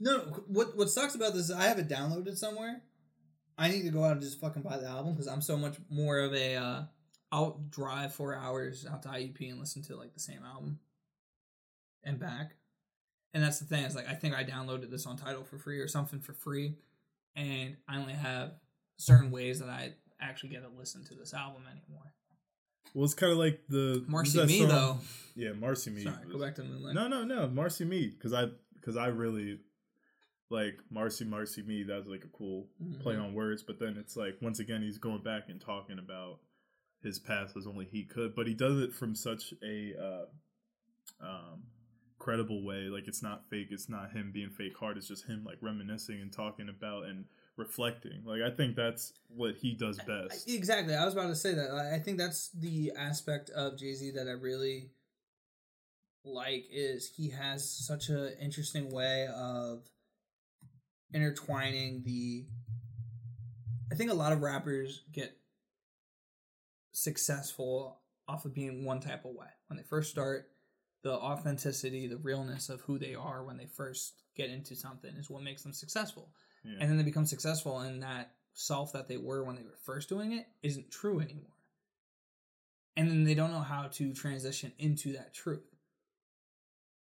No, 0.00 0.18
what 0.48 0.76
what 0.76 0.90
sucks 0.90 1.14
about 1.14 1.34
this 1.34 1.44
is 1.44 1.50
I 1.50 1.64
have 1.64 1.78
it 1.78 1.88
downloaded 1.88 2.36
somewhere. 2.36 2.82
I 3.56 3.70
need 3.70 3.82
to 3.82 3.90
go 3.90 4.04
out 4.04 4.12
and 4.12 4.20
just 4.20 4.40
fucking 4.40 4.62
buy 4.62 4.78
the 4.78 4.88
album 4.88 5.12
because 5.12 5.28
I'm 5.28 5.40
so 5.40 5.56
much 5.56 5.76
more 5.88 6.18
of 6.18 6.34
a 6.34 6.56
uh 6.56 6.82
I'll 7.32 7.60
drive 7.70 8.14
four 8.14 8.34
hours 8.34 8.86
out 8.90 9.02
to 9.02 9.08
IUP 9.08 9.50
and 9.50 9.58
listen 9.58 9.82
to 9.84 9.96
like 9.96 10.14
the 10.14 10.20
same 10.20 10.42
album 10.44 10.78
and 12.04 12.18
back. 12.18 12.56
And 13.32 13.42
that's 13.42 13.58
the 13.58 13.64
thing, 13.64 13.84
is 13.84 13.96
like 13.96 14.08
I 14.08 14.14
think 14.14 14.34
I 14.34 14.44
downloaded 14.44 14.90
this 14.90 15.06
on 15.06 15.16
Tidal 15.16 15.44
for 15.44 15.58
free 15.58 15.80
or 15.80 15.88
something 15.88 16.20
for 16.20 16.32
free, 16.32 16.76
and 17.34 17.76
I 17.88 17.98
only 17.98 18.12
have 18.12 18.52
certain 18.96 19.30
ways 19.30 19.60
that 19.60 19.68
I 19.68 19.92
actually 20.20 20.50
get 20.50 20.62
to 20.62 20.68
listen 20.78 21.04
to 21.06 21.14
this 21.14 21.34
album 21.34 21.62
anymore. 21.70 22.12
Well, 22.94 23.04
it's 23.04 23.14
kind 23.14 23.32
of 23.32 23.38
like 23.38 23.60
the 23.68 24.04
Marcy 24.06 24.44
Me 24.44 24.58
song? 24.60 24.68
though. 24.68 24.98
Yeah, 25.34 25.52
Marcy 25.52 25.90
Me. 25.90 26.02
Sorry, 26.04 26.16
go 26.30 26.38
back 26.38 26.54
to 26.56 26.62
Moonlight. 26.64 26.94
No, 26.94 27.08
no, 27.08 27.24
no, 27.24 27.48
Marcy 27.48 27.84
Me, 27.84 28.06
because 28.08 28.32
I 28.32 28.46
because 28.74 28.96
I 28.96 29.06
really 29.08 29.58
like 30.50 30.78
Marcy 30.90 31.24
Marcy 31.24 31.62
Me. 31.62 31.82
That 31.82 31.96
was 31.98 32.06
like 32.06 32.24
a 32.24 32.28
cool 32.28 32.68
Mhm. 32.82 33.00
play 33.00 33.16
on 33.16 33.34
words, 33.34 33.62
but 33.64 33.78
then 33.80 33.96
it's 33.96 34.16
like 34.16 34.40
once 34.40 34.60
again 34.60 34.82
he's 34.82 34.98
going 34.98 35.22
back 35.22 35.48
and 35.48 35.60
talking 35.60 35.98
about 35.98 36.38
his 37.02 37.18
past 37.18 37.56
as 37.56 37.66
only 37.66 37.84
he 37.86 38.04
could, 38.04 38.34
but 38.34 38.46
he 38.46 38.54
does 38.54 38.80
it 38.80 38.92
from 38.92 39.14
such 39.14 39.52
a 39.62 39.94
uh, 40.00 40.26
um, 41.20 41.64
credible 42.18 42.64
way. 42.64 42.88
Like 42.88 43.08
it's 43.08 43.22
not 43.22 43.48
fake. 43.50 43.68
It's 43.70 43.88
not 43.88 44.12
him 44.12 44.30
being 44.32 44.50
fake 44.50 44.76
hard. 44.78 44.96
It's 44.96 45.08
just 45.08 45.26
him 45.26 45.42
like 45.44 45.58
reminiscing 45.60 46.20
and 46.20 46.32
talking 46.32 46.68
about 46.68 47.06
and 47.06 47.24
reflecting. 47.56 48.22
Like 48.24 48.42
I 48.42 48.50
think 48.50 48.76
that's 48.76 49.12
what 49.28 49.54
he 49.56 49.74
does 49.74 49.98
best. 49.98 50.48
Exactly. 50.48 50.94
I 50.94 51.04
was 51.04 51.14
about 51.14 51.28
to 51.28 51.36
say 51.36 51.54
that. 51.54 51.70
I 51.70 51.96
I 51.96 51.98
think 51.98 52.18
that's 52.18 52.50
the 52.50 52.92
aspect 52.96 53.50
of 53.50 53.78
Jay 53.78 53.94
Z 53.94 54.12
that 54.12 54.28
I 54.28 54.32
really 54.32 54.90
like 56.24 56.64
is 56.70 57.10
he 57.16 57.30
has 57.30 57.68
such 57.68 58.08
an 58.08 58.32
interesting 58.40 58.90
way 58.90 59.28
of 59.34 59.84
intertwining 61.12 62.02
the. 62.04 62.46
I 63.92 63.96
think 63.96 64.10
a 64.10 64.14
lot 64.14 64.32
of 64.32 64.40
rappers 64.40 65.02
get 65.12 65.36
successful 66.92 68.00
off 68.26 68.44
of 68.44 68.54
being 68.54 68.84
one 68.84 69.00
type 69.00 69.24
of 69.24 69.32
way 69.32 69.46
when 69.68 69.76
they 69.76 69.84
first 69.84 70.10
start. 70.10 70.48
The 71.02 71.12
authenticity, 71.12 72.06
the 72.06 72.16
realness 72.16 72.70
of 72.70 72.80
who 72.80 72.98
they 72.98 73.14
are 73.14 73.44
when 73.44 73.58
they 73.58 73.66
first 73.66 74.22
get 74.34 74.48
into 74.48 74.74
something 74.74 75.14
is 75.16 75.28
what 75.28 75.42
makes 75.42 75.62
them 75.62 75.74
successful 75.74 76.30
Yeah. 76.64 76.78
and 76.80 76.90
then 76.90 76.96
they 76.96 77.02
become 77.02 77.26
successful 77.26 77.80
and 77.80 78.02
that 78.02 78.32
self 78.54 78.92
that 78.92 79.08
they 79.08 79.16
were 79.16 79.44
when 79.44 79.56
they 79.56 79.62
were 79.62 79.76
first 79.82 80.08
doing 80.08 80.32
it 80.32 80.46
isn't 80.62 80.90
true 80.90 81.20
anymore. 81.20 81.50
And 82.96 83.10
then 83.10 83.24
they 83.24 83.34
don't 83.34 83.50
know 83.52 83.60
how 83.60 83.88
to 83.88 84.14
transition 84.14 84.72
into 84.78 85.12
that 85.14 85.34
truth. 85.34 85.74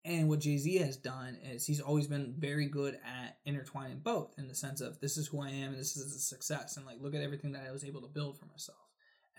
And 0.06 0.28
what 0.28 0.40
jay-z 0.40 0.76
has 0.78 0.96
done 0.96 1.38
is 1.42 1.64
he's 1.64 1.80
always 1.80 2.06
been 2.06 2.34
very 2.38 2.66
good 2.66 2.94
at 2.94 3.38
intertwining 3.46 4.00
both 4.00 4.34
in 4.36 4.48
the 4.48 4.54
sense 4.54 4.82
of 4.82 5.00
this 5.00 5.16
is 5.16 5.26
who 5.28 5.40
i 5.40 5.48
am 5.48 5.70
and 5.70 5.78
this 5.78 5.96
is 5.96 6.14
a 6.14 6.18
success 6.18 6.76
and 6.76 6.84
like 6.84 6.98
look 7.00 7.14
at 7.14 7.22
everything 7.22 7.52
that 7.52 7.64
i 7.66 7.72
was 7.72 7.84
able 7.84 8.02
to 8.02 8.08
build 8.08 8.38
for 8.38 8.44
myself. 8.46 8.78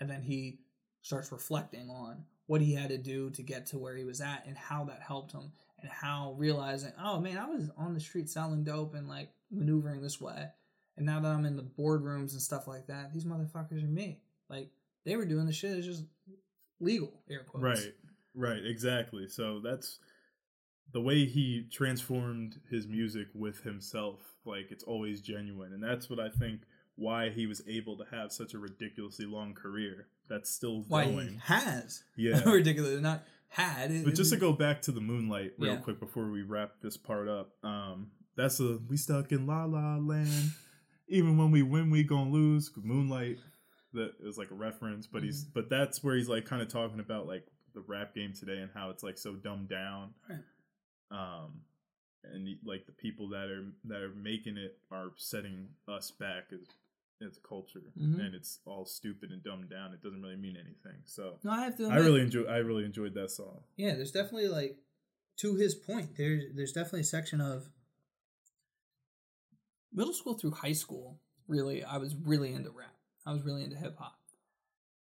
And 0.00 0.10
then 0.10 0.22
he 0.22 0.58
starts 1.02 1.30
reflecting 1.30 1.88
on 1.88 2.24
what 2.46 2.60
he 2.60 2.74
had 2.74 2.88
to 2.88 2.98
do 2.98 3.30
to 3.30 3.42
get 3.42 3.66
to 3.66 3.78
where 3.78 3.96
he 3.96 4.04
was 4.04 4.20
at 4.20 4.44
and 4.46 4.56
how 4.56 4.84
that 4.84 5.00
helped 5.00 5.32
him 5.32 5.52
and 5.80 5.90
how 5.90 6.34
realizing, 6.36 6.92
oh 7.00 7.20
man, 7.20 7.38
I 7.38 7.46
was 7.46 7.70
on 7.76 7.94
the 7.94 8.00
street 8.00 8.28
selling 8.28 8.64
dope 8.64 8.94
and 8.94 9.08
like 9.08 9.30
maneuvering 9.50 10.02
this 10.02 10.20
way. 10.20 10.48
And 10.96 11.04
now 11.06 11.20
that 11.20 11.28
I'm 11.28 11.44
in 11.44 11.56
the 11.56 11.62
boardrooms 11.78 12.32
and 12.32 12.40
stuff 12.42 12.66
like 12.66 12.86
that, 12.86 13.12
these 13.12 13.24
motherfuckers 13.24 13.84
are 13.84 13.88
me. 13.88 14.20
Like 14.48 14.70
they 15.04 15.16
were 15.16 15.26
doing 15.26 15.46
the 15.46 15.52
shit 15.52 15.74
that's 15.74 15.86
just 15.86 16.04
legal, 16.80 17.12
air 17.30 17.44
quotes. 17.48 17.62
Right, 17.62 17.94
right, 18.34 18.64
exactly. 18.64 19.28
So 19.28 19.60
that's 19.60 19.98
the 20.92 21.00
way 21.00 21.26
he 21.26 21.66
transformed 21.70 22.56
his 22.70 22.86
music 22.86 23.26
with 23.34 23.62
himself. 23.62 24.20
Like 24.44 24.68
it's 24.70 24.84
always 24.84 25.20
genuine, 25.20 25.72
and 25.72 25.82
that's 25.82 26.08
what 26.08 26.20
I 26.20 26.28
think 26.30 26.60
why 26.98 27.28
he 27.28 27.46
was 27.46 27.60
able 27.68 27.98
to 27.98 28.04
have 28.10 28.32
such 28.32 28.54
a 28.54 28.58
ridiculously 28.58 29.26
long 29.26 29.52
career 29.52 30.06
that's 30.30 30.48
still 30.50 30.82
Why 30.88 31.04
going. 31.04 31.28
he 31.28 31.38
has 31.42 32.02
Yeah. 32.16 32.42
ridiculous, 32.48 33.00
not 33.02 33.22
had. 33.48 33.90
It- 33.90 34.04
But 34.04 34.14
just 34.14 34.32
to 34.32 34.38
go 34.38 34.52
back 34.54 34.80
to 34.82 34.92
the 34.92 35.00
moonlight 35.02 35.52
real 35.58 35.74
Yeah. 35.74 35.80
quick 35.80 36.00
before 36.00 36.30
we 36.30 36.40
wrap 36.42 36.80
this 36.80 36.96
part 36.96 37.28
up, 37.28 37.52
um, 37.62 38.12
that's 38.36 38.60
a 38.60 38.78
we 38.88 38.96
stuck 38.96 39.32
in 39.32 39.46
la 39.46 39.64
la 39.64 39.96
land. 39.96 40.50
Even 41.08 41.36
when 41.38 41.50
we 41.50 41.62
win, 41.62 41.90
we 41.90 42.02
gonna 42.04 42.30
lose. 42.30 42.70
Moonlight, 42.76 43.38
that 43.92 44.12
is 44.20 44.36
like 44.36 44.50
a 44.50 44.54
reference, 44.54 45.06
but 45.06 45.22
he's 45.22 45.44
Mm-hmm. 45.44 45.52
but 45.54 45.70
that's 45.70 46.02
where 46.02 46.16
he's 46.16 46.28
like 46.28 46.44
kind 46.44 46.62
of 46.62 46.68
talking 46.68 47.00
about 47.00 47.26
like 47.26 47.46
the 47.74 47.80
rap 47.86 48.14
game 48.14 48.32
today 48.38 48.58
and 48.58 48.70
how 48.74 48.90
it's 48.90 49.02
like 49.02 49.18
so 49.18 49.34
dumbed 49.34 49.68
down. 49.68 50.14
Right. 50.28 50.38
Um, 51.10 51.60
and 52.24 52.48
like 52.64 52.86
the 52.86 52.92
people 52.92 53.28
that 53.30 53.48
are 53.48 53.66
that 53.84 54.02
are 54.02 54.14
making 54.14 54.56
it 54.56 54.78
are 54.90 55.12
setting 55.16 55.68
us 55.88 56.10
back 56.10 56.44
as 56.52 56.60
as 57.26 57.38
a 57.38 57.48
culture, 57.48 57.80
Mhm. 57.98 58.20
and 58.20 58.34
it's 58.34 58.58
all 58.66 58.84
stupid 58.84 59.30
and 59.30 59.42
dumbed 59.42 59.70
down. 59.70 59.94
It 59.94 60.02
doesn't 60.02 60.20
really 60.20 60.36
mean 60.36 60.56
anything. 60.56 61.00
So 61.06 61.38
no, 61.44 61.50
I 61.52 61.64
have 61.64 61.76
to. 61.78 61.86
I 61.88 61.96
really 61.98 62.20
enjoy 62.20 62.42
I 62.44 62.58
really 62.58 62.84
enjoyed 62.84 63.14
that 63.14 63.30
song. 63.30 63.62
Yeah, 63.76 63.94
there's 63.94 64.10
definitely 64.10 64.48
like 64.48 64.76
to 65.38 65.54
his 65.54 65.74
point, 65.74 66.16
there's 66.16 66.54
there's 66.56 66.72
definitely 66.72 67.00
a 67.00 67.04
section 67.04 67.40
of 67.40 67.68
middle 69.96 70.12
school 70.12 70.34
through 70.34 70.52
high 70.52 70.72
school, 70.72 71.18
really 71.48 71.82
I 71.82 71.96
was 71.96 72.14
really 72.14 72.52
into 72.52 72.70
rap. 72.70 72.94
I 73.26 73.32
was 73.32 73.42
really 73.42 73.64
into 73.64 73.76
hip 73.76 73.96
hop. 73.98 74.14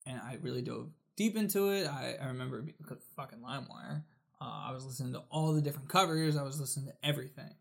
And 0.07 0.19
I 0.19 0.39
really 0.43 0.63
dove 0.63 0.91
deep 1.17 1.37
into 1.37 1.71
it. 1.71 1.87
I, 1.87 2.17
I 2.21 2.27
remember 2.27 2.63
because 2.63 2.99
fucking 3.17 3.39
LimeWire. 3.39 4.03
Uh, 4.41 4.69
I 4.69 4.73
was 4.73 4.85
listening 4.85 5.13
to 5.13 5.23
all 5.31 5.53
the 5.53 5.61
different 5.61 5.89
covers. 5.89 6.37
I 6.37 6.43
was 6.43 6.61
listening 6.61 6.87
to 6.87 7.07
everything. 7.07 7.55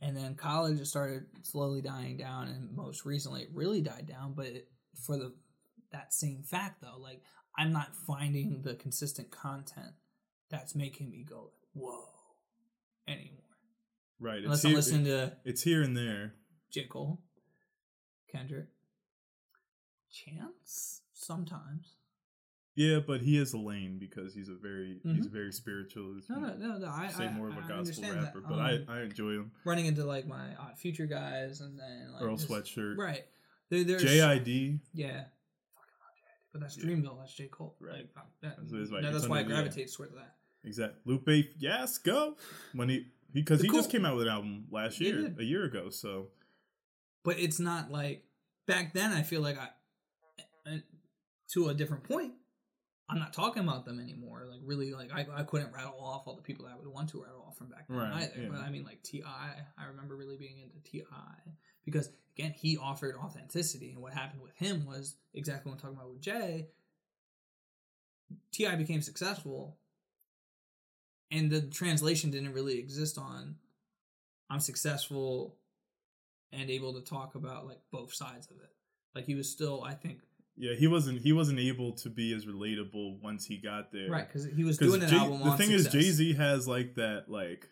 And 0.00 0.16
then 0.16 0.34
college 0.34 0.80
it 0.80 0.86
started 0.86 1.26
slowly 1.42 1.82
dying 1.82 2.16
down, 2.16 2.48
and 2.48 2.74
most 2.74 3.04
recently 3.04 3.42
it 3.42 3.50
really 3.52 3.82
died 3.82 4.06
down. 4.06 4.32
But 4.34 4.46
it, 4.46 4.68
for 5.04 5.16
the 5.16 5.34
that 5.92 6.14
same 6.14 6.42
fact 6.42 6.80
though, 6.80 6.98
like 6.98 7.22
I'm 7.58 7.72
not 7.72 7.94
finding 8.06 8.62
the 8.62 8.74
consistent 8.74 9.30
content 9.30 9.92
that's 10.48 10.74
making 10.74 11.10
me 11.10 11.26
go 11.28 11.50
whoa 11.74 12.04
anymore. 13.06 13.40
Right. 14.20 14.42
Unless 14.42 14.58
it's 14.58 14.64
I'm 14.64 14.70
here, 14.70 14.76
listening 14.76 15.04
to 15.06 15.36
it's 15.44 15.62
here 15.62 15.82
and 15.82 15.96
there. 15.96 16.34
J. 16.70 16.84
Cole, 16.84 17.20
Kendrick, 18.30 18.68
Chance 20.12 21.02
sometimes. 21.12 21.94
Yeah, 22.74 23.00
but 23.04 23.20
he 23.20 23.36
has 23.36 23.52
a 23.52 23.58
lane 23.58 23.98
because 23.98 24.34
he's 24.34 24.48
a 24.48 24.54
very 24.54 25.00
he's 25.02 25.26
Mhm. 25.26 25.30
very 25.30 25.52
spiritual. 25.52 26.14
He's 26.14 26.28
No, 26.30 26.36
no, 26.38 26.54
no, 26.56 26.78
no. 26.78 26.88
I 26.88 27.08
say 27.08 27.26
I, 27.26 27.32
more 27.32 27.48
of 27.48 27.56
a 27.58 27.62
gospel 27.68 28.04
rapper, 28.10 28.40
that. 28.40 28.48
but 28.48 28.54
Um, 28.54 28.60
I 28.60 28.84
I 28.88 29.02
enjoy 29.02 29.32
him. 29.32 29.52
running 29.64 29.86
into 29.86 30.04
like 30.04 30.26
my 30.26 30.54
odd 30.56 30.78
future 30.78 31.06
guys 31.06 31.60
and 31.60 31.78
then 31.78 32.12
like 32.12 32.22
Earl 32.22 32.36
just- 32.36 32.48
Sweatshirt, 32.48 32.96
Right. 32.96 33.24
There, 33.68 33.84
there's 33.84 34.02
JID. 34.02 34.80
Yeah. 34.92 35.26
But 36.52 36.62
that's 36.62 36.76
Yeah. 36.78 36.84
Dreamville. 36.86 37.18
That's 37.20 37.34
J 37.34 37.48
Cole. 37.48 37.76
Right. 37.78 37.98
Like, 37.98 38.12
fuck, 38.14 38.30
that, 38.40 38.56
That's 38.56 38.72
what 38.72 38.80
it's 38.80 38.90
like. 38.90 39.02
no, 39.02 39.12
that's 39.12 39.28
why 39.28 39.40
I 39.40 39.42
gravitate 39.44 39.92
towards 39.92 40.14
that. 40.14 40.36
Exactly. 40.64 41.00
Lupe, 41.04 41.50
yes, 41.58 41.98
go 41.98 42.36
when 42.72 42.88
he 42.88 43.06
because 43.32 43.60
The 43.60 43.68
he 43.68 43.72
just 43.72 43.90
came 43.90 44.04
out 44.04 44.16
with 44.16 44.26
an 44.26 44.32
album 44.32 44.66
last 44.70 45.00
year, 45.00 45.32
a 45.38 45.42
year 45.44 45.64
ago. 45.64 45.90
So 45.90 46.30
But 47.24 47.38
it's 47.38 47.60
not 47.60 47.90
like 47.90 48.24
back 48.66 48.92
then. 48.94 49.12
I 49.12 49.22
feel 49.22 49.40
like 49.42 49.58
I, 49.58 49.68
uh, 50.70 50.76
to 51.52 51.68
a 51.68 51.74
different 51.74 52.04
point, 52.04 52.32
I'm 53.08 53.18
not 53.18 53.32
talking 53.32 53.62
about 53.62 53.84
them 53.84 53.98
anymore. 54.00 54.46
Like 54.50 54.60
really, 54.64 54.92
like 54.94 55.10
I, 55.12 55.26
I 55.34 55.42
couldn't 55.42 55.72
rattle 55.74 56.00
off 56.00 56.22
all 56.26 56.36
the 56.36 56.42
people 56.42 56.64
that 56.66 56.72
I 56.72 56.76
would 56.78 56.86
want 56.86 57.10
to 57.10 57.22
rattle 57.22 57.44
off 57.46 57.58
from 57.58 57.68
back 57.68 57.86
then 57.88 57.98
Right, 57.98 58.12
either. 58.22 58.42
yeah. 58.42 58.48
But 58.50 58.60
I 58.60 58.70
mean, 58.70 58.84
like 58.84 59.02
T.I., 59.02 59.50
I 59.78 59.84
remember 59.86 60.16
really 60.16 60.36
being 60.36 60.58
into 60.60 60.78
T.I. 60.90 61.50
because 61.84 62.08
again, 62.38 62.52
he 62.56 62.78
offered 62.78 63.16
authenticity, 63.16 63.90
and 63.92 64.00
what 64.00 64.12
happened 64.14 64.42
with 64.42 64.54
him 64.56 64.86
was 64.86 65.16
exactly 65.34 65.70
what 65.70 65.74
I'm 65.76 65.80
talking 65.80 65.96
about 65.96 66.10
with 66.10 66.20
Jay. 66.20 66.68
T.I. 68.52 68.76
became 68.76 69.02
successful, 69.02 69.76
and 71.32 71.50
the 71.50 71.62
translation 71.62 72.30
didn't 72.30 72.52
really 72.52 72.78
exist 72.78 73.18
on. 73.18 73.56
I'm 74.48 74.60
successful 74.60 75.56
and 76.52 76.70
able 76.70 76.94
to 76.94 77.00
talk 77.00 77.34
about 77.34 77.66
like 77.66 77.80
both 77.92 78.12
sides 78.14 78.48
of 78.50 78.56
it. 78.56 78.70
Like 79.14 79.24
he 79.24 79.34
was 79.34 79.50
still, 79.50 79.82
I 79.84 79.94
think, 79.94 80.20
yeah, 80.56 80.74
he 80.74 80.86
wasn't 80.86 81.20
he 81.20 81.32
wasn't 81.32 81.58
able 81.58 81.92
to 81.92 82.08
be 82.10 82.32
as 82.34 82.46
relatable 82.46 83.20
once 83.22 83.46
he 83.46 83.56
got 83.58 83.92
there. 83.92 84.10
right 84.10 84.26
because 84.26 84.44
he 84.46 84.64
was 84.64 84.78
doing 84.78 85.02
an 85.02 85.08
Jay- 85.08 85.16
album. 85.16 85.40
the 85.44 85.56
thing 85.56 85.70
is. 85.70 85.88
Jay 85.88 86.02
Z 86.10 86.34
has 86.34 86.68
like 86.68 86.94
that 86.96 87.24
like 87.28 87.68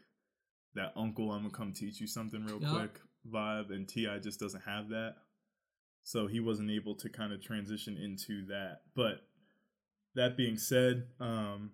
that 0.74 0.92
uncle 0.96 1.30
I'm 1.32 1.42
gonna 1.42 1.54
come 1.54 1.72
teach 1.72 2.00
you 2.00 2.06
something 2.06 2.44
real 2.44 2.60
Yup. 2.60 2.72
quick 2.74 3.00
vibe, 3.30 3.70
and 3.72 3.86
T.I. 3.88 4.18
just 4.20 4.40
doesn't 4.40 4.62
have 4.62 4.88
that. 4.90 5.16
So 6.04 6.26
he 6.26 6.40
wasn't 6.40 6.70
able 6.70 6.94
to 6.96 7.08
kind 7.10 7.32
of 7.32 7.42
transition 7.42 7.98
into 7.98 8.46
that. 8.46 8.80
But 8.96 9.20
that 10.14 10.36
being 10.36 10.56
said, 10.56 11.08
um, 11.20 11.72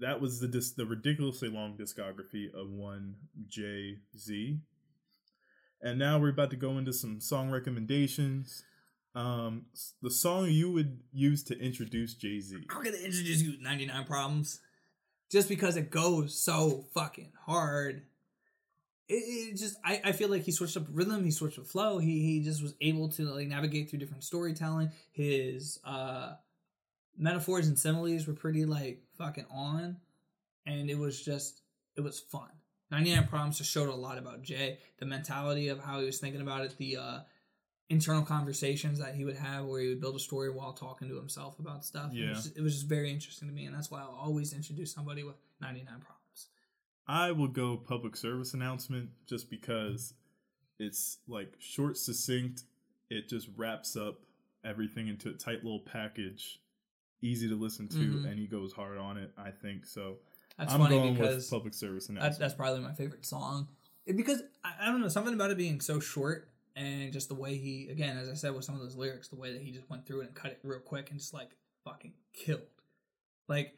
that 0.00 0.20
was 0.20 0.40
the 0.40 0.48
dis- 0.48 0.72
the 0.72 0.84
ridiculously 0.84 1.48
long 1.48 1.76
discography 1.78 2.52
of 2.54 2.70
one 2.70 3.14
Jay 3.48 3.96
Z. 4.16 4.58
And 5.82 5.98
now 5.98 6.18
we're 6.18 6.30
about 6.30 6.50
to 6.50 6.56
go 6.56 6.78
into 6.78 6.92
some 6.92 7.20
song 7.20 7.50
recommendations. 7.50 8.64
Um, 9.14 9.66
the 10.02 10.10
song 10.10 10.46
you 10.50 10.70
would 10.72 11.00
use 11.12 11.42
to 11.44 11.58
introduce 11.58 12.14
Jay 12.14 12.40
Z. 12.40 12.56
I'm 12.70 12.84
gonna 12.84 12.96
introduce 12.96 13.42
you 13.42 13.56
to 13.56 13.62
99 13.62 14.04
Problems, 14.04 14.60
just 15.30 15.48
because 15.48 15.76
it 15.76 15.90
goes 15.90 16.38
so 16.38 16.84
fucking 16.94 17.32
hard. 17.44 18.02
It, 19.08 19.14
it 19.14 19.56
just, 19.56 19.76
I, 19.84 20.00
I 20.04 20.12
feel 20.12 20.28
like 20.28 20.42
he 20.42 20.52
switched 20.52 20.76
up 20.76 20.86
rhythm, 20.92 21.24
he 21.24 21.32
switched 21.32 21.58
up 21.58 21.66
flow. 21.66 21.98
He 21.98 22.20
he 22.22 22.40
just 22.40 22.62
was 22.62 22.74
able 22.80 23.08
to 23.10 23.24
like 23.24 23.48
navigate 23.48 23.90
through 23.90 23.98
different 23.98 24.22
storytelling. 24.22 24.92
His 25.12 25.80
uh 25.84 26.34
metaphors 27.18 27.66
and 27.66 27.78
similes 27.78 28.26
were 28.26 28.34
pretty 28.34 28.64
like 28.64 29.02
fucking 29.18 29.46
on, 29.50 29.96
and 30.66 30.88
it 30.88 30.98
was 30.98 31.20
just 31.20 31.62
it 31.96 32.02
was 32.02 32.20
fun. 32.20 32.50
99 32.90 33.26
Problems 33.28 33.58
just 33.58 33.70
showed 33.70 33.88
a 33.88 33.94
lot 33.94 34.18
about 34.18 34.42
Jay, 34.42 34.78
the 34.98 35.06
mentality 35.06 35.68
of 35.68 35.78
how 35.80 36.00
he 36.00 36.06
was 36.06 36.18
thinking 36.18 36.40
about 36.40 36.64
it, 36.64 36.76
the 36.78 36.96
uh 36.96 37.20
internal 37.88 38.22
conversations 38.22 39.00
that 39.00 39.16
he 39.16 39.24
would 39.24 39.36
have 39.36 39.64
where 39.64 39.80
he 39.80 39.88
would 39.88 40.00
build 40.00 40.14
a 40.14 40.18
story 40.20 40.48
while 40.48 40.72
talking 40.72 41.08
to 41.08 41.16
himself 41.16 41.58
about 41.58 41.84
stuff. 41.84 42.12
It 42.12 42.18
Yeah. 42.18 42.28
was, 42.30 42.44
just, 42.44 42.56
it 42.56 42.60
was 42.62 42.74
just 42.74 42.86
very 42.86 43.10
interesting 43.10 43.48
to 43.48 43.54
me, 43.54 43.64
and 43.66 43.74
that's 43.74 43.90
why 43.90 44.00
I'll 44.00 44.10
always 44.20 44.52
introduce 44.52 44.92
somebody 44.92 45.24
with 45.24 45.34
99 45.60 45.86
Problems. 46.00 46.48
I 47.08 47.32
will 47.32 47.48
go 47.48 47.76
public 47.76 48.16
service 48.16 48.54
announcement 48.54 49.10
just 49.26 49.50
because 49.50 50.14
it's 50.78 51.18
like 51.26 51.54
short, 51.58 51.96
succinct. 51.98 52.62
It 53.08 53.28
just 53.28 53.48
wraps 53.56 53.96
up 53.96 54.20
everything 54.64 55.08
into 55.08 55.28
a 55.30 55.32
tight 55.32 55.64
little 55.64 55.80
package, 55.80 56.60
easy 57.22 57.48
to 57.48 57.56
listen 57.56 57.88
to, 57.88 57.96
Mhm. 57.96 58.30
and 58.30 58.38
he 58.38 58.46
goes 58.46 58.72
hard 58.72 58.98
on 58.98 59.16
it. 59.16 59.32
I 59.36 59.50
think 59.50 59.84
so. 59.84 60.18
That's 60.58 60.72
I'm 60.74 60.80
funny 60.80 61.12
because 61.12 61.36
with 61.36 61.50
public 61.50 61.74
service 61.74 62.06
that's, 62.06 62.10
announcement. 62.10 62.38
that's 62.38 62.54
probably 62.54 62.80
my 62.80 62.92
favorite 62.92 63.24
song. 63.24 63.68
It- 64.06 64.16
because 64.16 64.42
I, 64.64 64.72
I 64.82 64.86
don't 64.86 65.00
know 65.00 65.08
something 65.08 65.34
about 65.34 65.50
it 65.50 65.56
being 65.56 65.80
so 65.80 66.00
short 66.00 66.48
and 66.76 67.12
just 67.12 67.28
the 67.28 67.34
way 67.34 67.56
he 67.56 67.88
again, 67.90 68.16
as 68.18 68.28
I 68.28 68.34
said 68.34 68.54
with 68.54 68.64
some 68.64 68.74
of 68.74 68.80
those 68.80 68.96
lyrics, 68.96 69.28
the 69.28 69.36
way 69.36 69.52
that 69.52 69.62
he 69.62 69.70
just 69.70 69.88
went 69.90 70.06
through 70.06 70.22
it 70.22 70.26
and 70.26 70.34
cut 70.34 70.52
it 70.52 70.60
real 70.62 70.80
quick 70.80 71.10
and 71.10 71.18
just 71.18 71.34
like 71.34 71.50
fucking 71.84 72.12
killed. 72.32 72.60
Like 73.48 73.74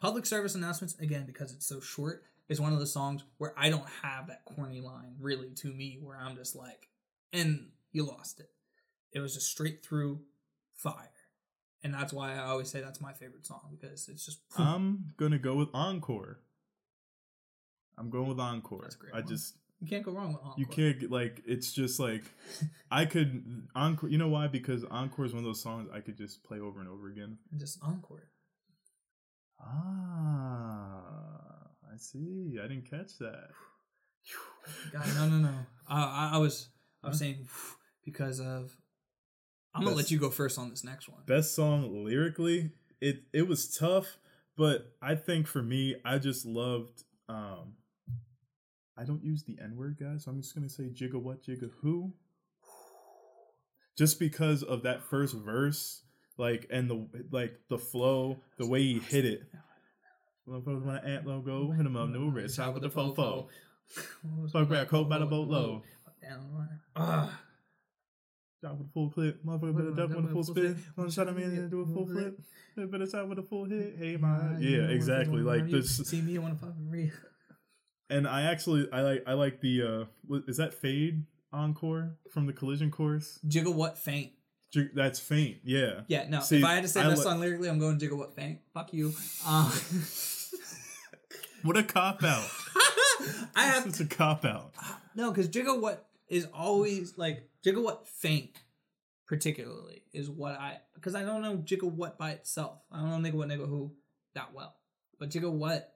public 0.00 0.26
service 0.26 0.54
announcements 0.54 0.96
again 0.98 1.24
because 1.26 1.52
it's 1.52 1.66
so 1.66 1.80
short 1.80 2.22
is 2.48 2.60
one 2.60 2.72
of 2.72 2.78
the 2.78 2.86
songs 2.86 3.24
where 3.38 3.52
I 3.56 3.70
don't 3.70 3.88
have 4.02 4.28
that 4.28 4.44
corny 4.44 4.80
line 4.80 5.14
really 5.20 5.50
to 5.56 5.68
me 5.68 5.98
where 6.00 6.16
I'm 6.16 6.36
just 6.36 6.56
like, 6.56 6.88
and 7.32 7.68
you 7.92 8.04
lost 8.04 8.40
it. 8.40 8.50
It 9.12 9.20
was 9.20 9.34
just 9.34 9.48
straight 9.48 9.82
through 9.84 10.20
fire. 10.74 11.10
And 11.82 11.94
that's 11.94 12.12
why 12.12 12.34
I 12.34 12.44
always 12.46 12.68
say 12.68 12.80
that's 12.80 13.00
my 13.00 13.12
favorite 13.12 13.46
song 13.46 13.60
because 13.70 14.08
it's 14.08 14.24
just 14.26 14.40
I'm 14.56 15.12
gonna 15.16 15.38
go 15.38 15.54
with 15.54 15.68
encore. 15.72 16.40
I'm 17.96 18.10
going 18.10 18.28
with 18.28 18.40
encore. 18.40 18.80
That's 18.82 18.96
a 18.96 18.98
great 18.98 19.14
I 19.14 19.18
one. 19.20 19.28
just 19.28 19.54
you 19.80 19.86
can't 19.86 20.04
go 20.04 20.10
wrong 20.10 20.32
with 20.32 20.42
Encore. 20.42 20.54
you 20.56 20.66
can't 20.66 21.10
like 21.10 21.40
it's 21.46 21.72
just 21.72 22.00
like 22.00 22.24
I 22.90 23.04
could 23.04 23.68
encore. 23.76 24.08
You 24.08 24.18
know 24.18 24.28
why? 24.28 24.48
Because 24.48 24.84
encore 24.90 25.24
is 25.24 25.32
one 25.32 25.38
of 25.40 25.44
those 25.44 25.62
songs 25.62 25.88
I 25.94 26.00
could 26.00 26.16
just 26.16 26.42
play 26.42 26.58
over 26.58 26.80
and 26.80 26.88
over 26.88 27.08
again. 27.08 27.38
And 27.52 27.60
just 27.60 27.78
encore. 27.82 28.30
Ah, 29.60 31.00
I 31.92 31.96
see. 31.96 32.58
I 32.62 32.66
didn't 32.68 32.88
catch 32.90 33.18
that. 33.18 33.50
God, 34.92 35.06
no, 35.14 35.28
no, 35.28 35.38
no. 35.38 35.48
Uh, 35.88 35.94
I, 35.94 36.30
I 36.34 36.38
was, 36.38 36.68
I 37.02 37.08
was 37.08 37.18
saying 37.18 37.46
because 38.04 38.40
of. 38.40 38.76
I'm 39.74 39.84
gonna 39.84 39.96
let 39.96 40.10
you 40.10 40.18
go 40.18 40.30
first 40.30 40.58
on 40.58 40.70
this 40.70 40.82
next 40.84 41.08
one. 41.08 41.20
Best 41.26 41.54
song 41.54 42.04
lyrically, 42.04 42.72
it 43.00 43.22
it 43.32 43.46
was 43.46 43.76
tough, 43.76 44.18
but 44.56 44.92
I 45.00 45.14
think 45.14 45.46
for 45.46 45.62
me, 45.62 45.96
I 46.04 46.18
just 46.18 46.44
loved. 46.46 47.04
um 47.28 47.74
I 48.96 49.04
don't 49.04 49.22
use 49.22 49.44
the 49.44 49.56
N 49.62 49.76
word, 49.76 49.96
guys, 50.00 50.24
so 50.24 50.30
I'm 50.32 50.40
just 50.40 50.54
gonna 50.54 50.68
say 50.68 50.84
jigga 50.84 51.20
what, 51.22 51.44
jigga 51.44 51.70
who. 51.82 52.12
Just 53.96 54.18
because 54.18 54.62
of 54.62 54.82
that 54.82 55.02
first 55.02 55.34
verse, 55.34 56.02
like 56.36 56.66
and 56.70 56.90
the 56.90 57.06
like 57.30 57.60
the 57.68 57.78
flow, 57.78 58.38
the 58.58 58.66
way 58.66 58.82
he 58.82 58.98
hit 58.98 59.24
it. 59.24 59.42
My 60.46 60.98
aunt 61.00 61.26
logo, 61.26 61.70
hit 61.72 61.84
him 61.84 61.96
up, 61.96 62.08
new 62.08 62.30
red 62.30 62.50
side 62.50 62.72
with 62.72 62.82
the 62.82 62.88
fofo. 62.88 63.48
Fuck 64.52 64.68
back, 64.68 64.88
cold 64.88 65.08
by 65.08 65.18
the 65.18 65.26
boat 65.26 65.48
low. 65.48 65.82
Ah, 66.96 67.40
Drop 68.60 68.76
with 68.76 68.88
a 68.88 68.90
full 68.90 69.10
clip, 69.10 69.44
motherfucker 69.44 69.76
better 69.76 69.90
duck 69.92 70.16
with 70.16 70.24
a 70.24 70.32
full 70.32 70.42
spin. 70.44 70.84
One 70.96 71.10
shot 71.10 71.28
in 71.28 71.36
and 71.36 71.70
do 71.70 71.82
a 71.82 71.86
full 71.86 72.06
flip. 72.06 72.40
Better 72.76 73.06
shot 73.06 73.28
with 73.28 73.38
a 73.38 73.42
full 73.42 73.64
hit. 73.66 73.94
Hey, 73.98 74.16
my 74.16 74.56
yeah, 74.58 74.88
exactly. 74.88 75.42
Like 75.42 75.68
this, 75.70 75.96
See 75.98 76.20
me, 76.20 76.36
I 76.36 76.40
want 76.40 76.58
to 76.58 76.66
fucking 76.66 76.90
read. 76.90 77.12
and 78.10 78.26
I 78.26 78.42
actually 78.42 78.88
I 78.92 79.02
like 79.02 79.22
I 79.28 79.34
like 79.34 79.60
the 79.60 80.08
uh, 80.30 80.34
is 80.48 80.56
that 80.56 80.74
fade 80.74 81.24
encore 81.52 82.16
from 82.32 82.46
the 82.46 82.52
collision 82.52 82.90
course? 82.90 83.38
Jigga 83.46 83.72
what 83.72 83.96
faint? 83.96 84.32
That's 84.94 85.18
faint. 85.20 85.58
Yeah. 85.64 86.00
Yeah, 86.08 86.28
no. 86.28 86.40
See, 86.40 86.58
if 86.58 86.64
I 86.64 86.74
had 86.74 86.82
to 86.82 86.88
say 86.88 87.00
I 87.00 87.04
that 87.08 87.16
li- 87.16 87.22
song 87.22 87.40
lyrically, 87.40 87.68
I'm 87.70 87.78
going 87.78 87.98
jigga 87.98 88.16
what 88.16 88.34
faint. 88.34 88.58
Fuck 88.74 88.92
you. 88.92 89.12
Um, 89.46 89.72
What 91.62 91.76
a 91.76 91.82
cop 91.82 92.22
out. 92.22 92.48
I 93.56 93.66
have 93.66 93.86
It's 93.86 93.98
a 94.00 94.06
cop 94.06 94.44
out. 94.44 94.72
No, 95.16 95.30
because 95.30 95.48
Jigga 95.48 95.78
What 95.80 96.06
is 96.28 96.46
always 96.54 97.16
like 97.16 97.48
Jigga 97.64 97.82
What 97.82 98.06
Faint, 98.08 98.56
particularly 99.26 100.02
is 100.12 100.28
what 100.30 100.52
I 100.58 100.80
because 100.94 101.14
I 101.14 101.22
don't 101.22 101.42
know 101.42 101.56
Jigga 101.58 101.90
What 101.90 102.18
by 102.18 102.30
itself. 102.32 102.78
I 102.92 103.00
don't 103.00 103.22
know 103.22 103.28
Nigga 103.30 103.34
What 103.34 103.48
Nigga 103.48 103.68
Who 103.68 103.92
that 104.34 104.52
well, 104.54 104.74
but 105.18 105.30
Jigga 105.30 105.50
What 105.50 105.94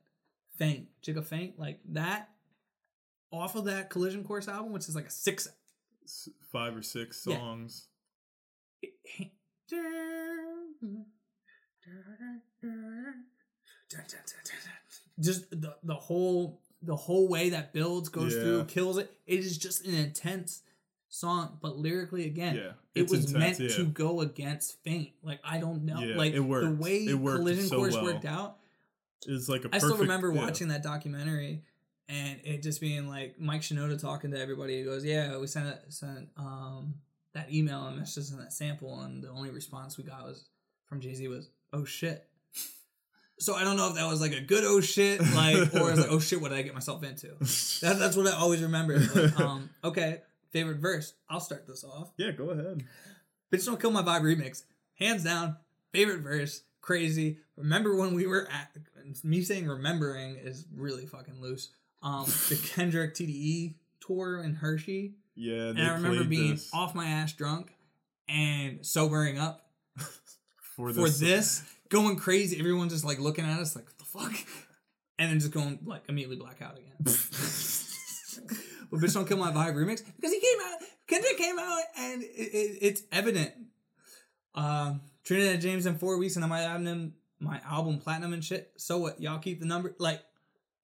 Faint, 0.56 0.88
Jigga 1.02 1.24
Faint 1.24 1.58
like 1.58 1.80
that 1.90 2.28
off 3.30 3.54
of 3.56 3.64
that 3.66 3.88
Collision 3.90 4.24
Course 4.24 4.48
album, 4.48 4.72
which 4.72 4.88
is 4.88 4.94
like 4.94 5.06
a 5.06 5.10
six. 5.10 5.48
Five 6.50 6.76
or 6.76 6.82
six 6.82 7.24
Yeah. 7.26 7.38
songs. 7.38 7.86
Just 15.20 15.50
the 15.50 15.76
the 15.82 15.94
whole 15.94 16.60
the 16.82 16.96
whole 16.96 17.28
way 17.28 17.50
that 17.50 17.72
builds 17.72 18.08
goes 18.08 18.34
Yeah. 18.34 18.40
through 18.42 18.64
kills 18.64 18.98
it. 18.98 19.14
It 19.26 19.38
is 19.40 19.56
just 19.58 19.86
an 19.86 19.94
intense 19.94 20.62
song, 21.08 21.58
but 21.60 21.76
lyrically 21.78 22.24
again, 22.26 22.56
Yeah. 22.56 22.72
it 22.94 23.02
was 23.10 23.32
intense, 23.32 23.58
meant 23.58 23.60
yeah. 23.70 23.76
to 23.76 23.84
go 23.84 24.20
against 24.20 24.82
Faint. 24.82 25.12
Like 25.22 25.40
I 25.44 25.58
don't 25.58 25.84
know, 25.84 26.00
like 26.16 26.32
it 26.34 26.40
worked. 26.40 26.66
the 26.78 26.82
way 26.82 27.04
It 27.04 27.14
worked 27.14 27.38
Collision 27.38 27.66
so 27.66 27.76
Course 27.76 27.94
well. 27.94 28.04
worked 28.04 28.24
out. 28.24 28.58
is 29.26 29.48
like 29.48 29.64
a 29.64 29.68
I 29.72 29.78
still 29.78 29.98
remember 29.98 30.32
watching 30.32 30.68
that 30.68 30.82
documentary 30.82 31.62
and 32.08 32.40
it 32.44 32.62
just 32.62 32.80
being 32.80 33.06
like 33.08 33.38
Mike 33.38 33.60
Shinoda 33.62 33.98
talking 34.00 34.32
to 34.32 34.40
everybody. 34.40 34.78
He 34.78 34.84
goes, 34.84 35.04
"Yeah, 35.04 35.38
we 35.38 35.46
sent 35.46 35.68
it, 35.68 35.84
sent 35.90 36.28
um 36.36 36.94
that 37.32 37.52
email 37.52 37.86
and 37.86 37.98
messages 37.98 38.30
and 38.32 38.40
that 38.40 38.52
sample, 38.52 39.00
and 39.02 39.22
the 39.22 39.28
only 39.30 39.50
response 39.50 39.96
we 39.96 40.04
got 40.04 40.24
was 40.24 40.48
from 40.86 41.00
Jay 41.00 41.14
Z 41.14 41.28
was, 41.28 41.48
"Oh 41.72 41.84
shit." 41.84 42.28
So 43.38 43.54
I 43.54 43.64
don't 43.64 43.76
know 43.76 43.88
if 43.88 43.94
that 43.96 44.08
was 44.08 44.20
like 44.20 44.32
a 44.32 44.40
good 44.40 44.62
oh 44.64 44.80
shit, 44.80 45.20
like, 45.34 45.56
or 45.74 45.90
it's 45.90 46.00
like 46.00 46.10
oh 46.10 46.20
shit, 46.20 46.40
what 46.40 46.50
did 46.50 46.58
I 46.58 46.62
get 46.62 46.74
myself 46.74 47.02
into? 47.02 47.28
That, 47.80 47.98
that's 47.98 48.16
what 48.16 48.26
I 48.28 48.32
always 48.32 48.62
remember. 48.62 48.98
Like, 48.98 49.40
um, 49.40 49.70
okay, 49.82 50.20
favorite 50.50 50.78
verse. 50.78 51.14
I'll 51.28 51.40
start 51.40 51.66
this 51.66 51.82
off. 51.84 52.12
yeah, 52.16 52.30
go 52.30 52.50
ahead. 52.50 52.84
Bitch 53.52 53.66
Don't 53.66 53.80
Kill 53.80 53.90
My 53.90 54.02
Vibe 54.02 54.22
remix. 54.22 54.62
Hands 54.98 55.22
down, 55.22 55.56
favorite 55.92 56.20
verse. 56.20 56.62
Crazy. 56.80 57.38
Remember 57.56 57.96
when 57.96 58.14
we 58.14 58.26
were 58.26 58.48
at 58.50 58.76
me 59.24 59.42
saying 59.42 59.66
remembering 59.66 60.36
is 60.36 60.66
really 60.74 61.06
fucking 61.06 61.40
loose. 61.40 61.70
Um 62.02 62.26
the 62.48 62.56
Kendrick 62.74 63.14
TDE 63.14 63.74
tour 64.00 64.42
in 64.42 64.54
Hershey. 64.54 65.14
Yeah, 65.34 65.68
And 65.70 65.80
I 65.80 65.94
remember 65.94 66.24
being 66.24 66.50
this 66.50 66.70
off 66.74 66.94
my 66.94 67.06
ass 67.06 67.32
drunk 67.32 67.72
and 68.28 68.84
sobering 68.84 69.38
up 69.38 69.66
for 70.76 70.92
for 70.92 71.08
this. 71.08 71.62
Going 71.92 72.16
crazy. 72.16 72.58
Everyone's 72.58 72.92
just 72.92 73.04
like 73.04 73.20
looking 73.20 73.44
at 73.44 73.60
us 73.60 73.76
like 73.76 73.84
what 73.86 73.98
the 73.98 74.04
fuck? 74.04 74.32
And 75.18 75.30
then 75.30 75.38
just 75.38 75.52
going 75.52 75.78
like 75.84 76.02
immediately 76.08 76.36
black 76.36 76.60
out 76.62 76.78
again. 76.78 76.94
but 77.04 77.14
bitch 79.00 79.14
don't 79.14 79.28
kill 79.28 79.36
my 79.36 79.52
vibe 79.52 79.74
remix 79.74 80.02
because 80.04 80.32
he 80.32 80.40
came 80.40 80.58
out 80.66 80.80
kendrick 81.06 81.36
came 81.36 81.58
out 81.58 81.82
and 81.98 82.22
it, 82.22 82.26
it, 82.26 82.78
it's 82.80 83.02
evident 83.12 83.52
um 84.54 85.00
trinidad 85.22 85.60
james 85.60 85.86
in 85.86 85.96
four 85.98 86.16
weeks 86.16 86.36
and 86.36 86.44
i 86.44 86.48
might 86.48 86.62
have 86.62 86.82
him 86.82 87.14
my 87.40 87.60
album 87.70 87.98
platinum 87.98 88.32
and 88.32 88.44
shit 88.44 88.72
so 88.76 88.98
what 88.98 89.20
y'all 89.20 89.38
keep 89.38 89.60
the 89.60 89.66
number 89.66 89.94
like 89.98 90.22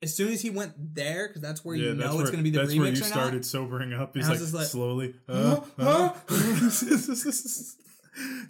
as 0.03 0.15
soon 0.15 0.33
as 0.33 0.41
he 0.41 0.51
went 0.51 0.73
there 0.95 1.27
because 1.27 1.43
that's 1.43 1.65
where 1.65 1.75
yeah, 1.75 1.89
you 1.91 1.95
that's 1.95 2.11
know 2.11 2.17
where, 2.17 2.23
it's 2.23 2.31
going 2.31 2.45
to 2.45 2.49
be 2.49 2.51
the 2.51 2.61
that's 2.61 2.73
remix 2.73 2.79
where 2.79 2.89
you 2.89 2.97
started 2.97 3.45
sobering 3.45 3.93
up. 3.93 4.15
He's 4.15 4.29
like, 4.29 4.53
like, 4.53 4.67
slowly. 4.67 5.15
Uh, 5.29 5.61
Huh? 5.77 6.13
uh. 6.29 7.33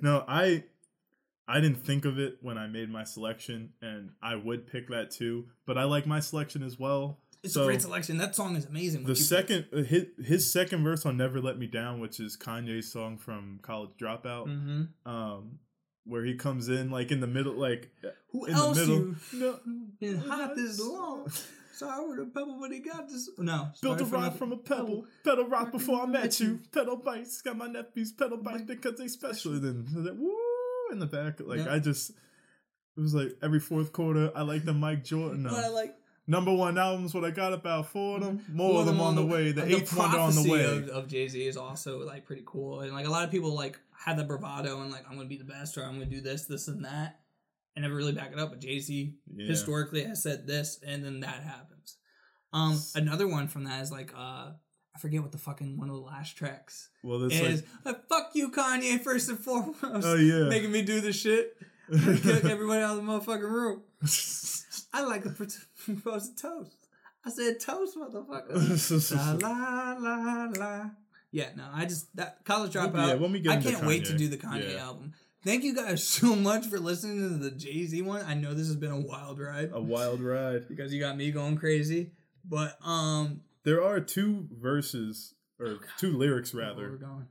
no, 0.03 0.25
I 0.29 0.65
I 1.49 1.61
didn't 1.61 1.79
think 1.79 2.05
of 2.05 2.19
it 2.19 2.39
when 2.43 2.59
I 2.59 2.67
made 2.67 2.91
my 2.91 3.05
selection, 3.05 3.71
and 3.81 4.11
I 4.23 4.37
would 4.37 4.67
pick 4.67 4.89
that 4.91 5.11
too. 5.11 5.47
But 5.67 5.79
I 5.79 5.85
like 5.85 6.07
my 6.07 6.21
selection 6.21 6.63
as 6.63 6.79
well. 6.79 7.21
it's 7.43 7.55
so 7.55 7.63
a 7.63 7.67
great 7.67 7.81
selection 7.81 8.19
that 8.19 8.37
song 8.37 8.57
is 8.57 8.67
amazing 8.67 9.05
the 9.05 9.17
second 9.17 9.67
uh, 9.73 9.79
his, 9.79 10.07
his 10.23 10.53
second 10.53 10.85
verse 10.85 11.07
on 11.07 11.17
"Never 11.17 11.41
Let 11.41 11.59
Me 11.59 11.67
Down," 11.67 12.01
which 12.01 12.21
is 12.21 12.37
Kanye's 12.37 12.93
song 12.93 13.17
from 13.17 13.61
College 13.63 13.93
Dropout, 13.99 14.47
mm-hmm. 14.47 15.11
um, 15.11 15.59
where 16.05 16.25
he 16.25 16.35
comes 16.35 16.69
in 16.69 16.91
like 16.91 17.11
in 17.11 17.21
the 17.21 17.27
middle, 17.27 17.55
like 17.55 17.91
who 18.31 18.45
in 18.45 18.55
else 18.55 18.77
the 18.77 18.87
middle. 18.87 18.99
you 18.99 19.17
No, 19.33 19.59
been 19.99 20.19
hot 20.19 20.55
this 20.55 20.79
long 20.79 21.31
sorry 21.79 22.21
a 22.21 22.27
pebble 22.27 22.59
but 22.61 22.73
he 22.73 22.81
got 22.81 23.09
this 23.09 23.31
no 23.39 23.69
Built 23.81 24.01
a 24.01 24.05
rock 24.05 24.37
from 24.37 24.53
a 24.53 24.57
pebble. 24.57 25.07
Pedal 25.25 25.47
rock 25.47 25.71
before 25.71 26.03
I 26.03 26.07
met 26.07 26.41
you. 26.41 26.61
Pedal 26.73 26.97
bites. 26.97 27.41
Got 27.41 27.57
my 27.57 27.69
nephews 27.69 28.11
pedal 28.13 28.39
bites 28.39 28.63
because 28.63 28.99
they 28.99 29.07
special. 29.07 29.53
And 29.53 29.87
then 29.87 30.19
woo 30.19 30.48
in 30.93 30.99
the 30.99 31.07
back. 31.07 31.41
Like 31.41 31.61
Yeah. 31.61 31.73
I 31.75 31.79
just, 31.79 32.11
it 32.11 33.01
was 33.01 33.15
like 33.15 33.37
every 33.43 33.61
fourth 33.61 33.93
quarter. 33.93 34.31
I 34.35 34.43
like 34.43 34.65
the 34.65 34.75
Mike 34.75 35.05
Jordan. 35.05 35.45
But 35.45 35.65
I 35.65 35.69
like 35.69 35.95
Number 36.31 36.53
one 36.53 36.77
albums. 36.77 37.15
What 37.15 37.25
I 37.25 37.31
got 37.31 37.55
about 37.55 37.87
four 37.89 38.17
of 38.19 38.23
them. 38.23 38.45
More 38.53 38.81
of 38.81 38.87
them 38.87 39.01
on 39.01 39.17
the 39.17 39.25
way. 39.25 39.51
The 39.51 39.63
the 39.63 39.77
eighth 39.77 39.97
wonder 39.97 40.19
on 40.19 40.35
the 40.35 40.51
way. 40.51 40.63
of, 40.63 40.89
of 40.91 41.09
Jay 41.09 41.27
Z 41.27 41.43
is 41.47 41.57
also 41.57 42.01
like 42.05 42.27
pretty 42.27 42.43
cool, 42.45 42.81
and 42.81 42.93
like 42.93 43.07
a 43.07 43.11
lot 43.11 43.25
of 43.25 43.31
people 43.31 43.55
like 43.55 43.81
have 44.05 44.19
the 44.19 44.25
bravado 44.25 44.83
and 44.83 44.93
like 44.93 45.07
I'm 45.09 45.17
gonna 45.17 45.27
be 45.27 45.39
the 45.39 45.45
best 45.45 45.79
or 45.79 45.85
I'm 45.85 45.95
gonna 45.95 46.05
do 46.05 46.21
this, 46.21 46.45
this, 46.45 46.69
and 46.69 46.85
that, 46.85 47.21
and 47.75 47.83
never 47.83 47.95
really 47.95 48.13
back 48.13 48.31
it 48.31 48.39
up. 48.39 48.51
But 48.51 48.61
Jay 48.61 48.79
Z 48.79 49.15
Yeah. 49.35 49.47
historically 49.47 50.05
has 50.05 50.23
said 50.23 50.47
this, 50.47 50.79
and 50.87 51.03
then 51.03 51.21
that 51.21 51.43
happens. 51.43 51.97
Um, 52.53 52.79
another 52.95 53.27
one 53.27 53.49
from 53.49 53.65
that 53.65 53.81
is 53.81 53.91
like 53.91 54.13
uh, 54.15 54.51
I 54.95 54.99
forget 55.01 55.23
what 55.23 55.33
the 55.33 55.39
fucking 55.39 55.79
one 55.79 55.89
of 55.89 55.95
the 55.95 56.03
last 56.03 56.37
tracks 56.37 56.91
Well, 57.03 57.21
this 57.21 57.41
is. 57.41 57.63
Like, 57.87 58.07
fuck 58.29 58.35
you, 58.35 58.51
Kanye, 58.51 59.01
first 59.01 59.29
and 59.29 59.39
foremost. 59.39 59.81
oh 60.07 60.15
yeah. 60.17 60.49
making 60.49 60.73
me 60.73 60.83
do 60.83 61.01
this 61.01 61.17
shit. 61.17 61.57
Kick 61.93 62.45
everybody 62.45 62.83
out 62.83 62.99
of 62.99 63.05
the 63.05 63.11
motherfucking 63.11 63.41
room. 63.51 63.83
I 64.93 65.03
like 65.05 65.23
to 65.25 65.31
propose 65.31 66.29
a 66.31 66.35
toast. 66.41 66.77
I 67.25 67.31
said 67.31 67.61
toast, 67.61 67.97
motherfucker. 67.97 69.43
la 69.43 69.95
la 69.99 69.99
la 69.99 70.51
la. 70.57 70.91
Yeah, 71.31 71.49
no, 71.57 71.65
I 71.73 71.85
just 71.85 72.15
that 72.17 72.45
college 72.45 72.73
dropout. 72.73 73.09
yeah, 73.09 73.15
when 73.15 73.33
we 73.33 73.41
get 73.41 73.53
I 73.59 73.61
can't 73.61 73.85
wait 73.87 74.05
to 74.07 74.17
do 74.17 74.29
the 74.29 74.37
Kanye 74.37 74.75
Yeah. 74.75 74.85
album. 74.85 75.13
Thank 75.45 75.63
you 75.65 75.75
guys 75.75 76.03
so 76.05 76.35
much 76.35 76.67
for 76.67 76.79
listening 76.79 77.19
to 77.21 77.29
the 77.37 77.51
Jay 77.51 77.87
Z 77.87 78.03
one. 78.03 78.23
I 78.27 78.35
know 78.35 78.55
this 78.55 78.67
has 78.67 78.77
been 78.77 78.91
a 78.91 79.01
wild 79.01 79.39
ride 79.39 79.71
a 79.73 79.81
wild 79.81 80.21
ride. 80.21 80.69
because 80.69 80.93
you 80.93 81.01
got 81.01 81.17
me 81.17 81.31
going 81.31 81.57
crazy, 81.57 82.13
but 82.45 82.77
um, 82.85 83.41
There 83.65 83.83
are 83.85 84.01
two 84.01 84.47
verses 84.53 85.35
or 85.61 85.79
two 85.99 86.17
lyrics 86.17 86.53
rather 86.55 86.91
we're 86.91 86.97
going. 86.97 87.27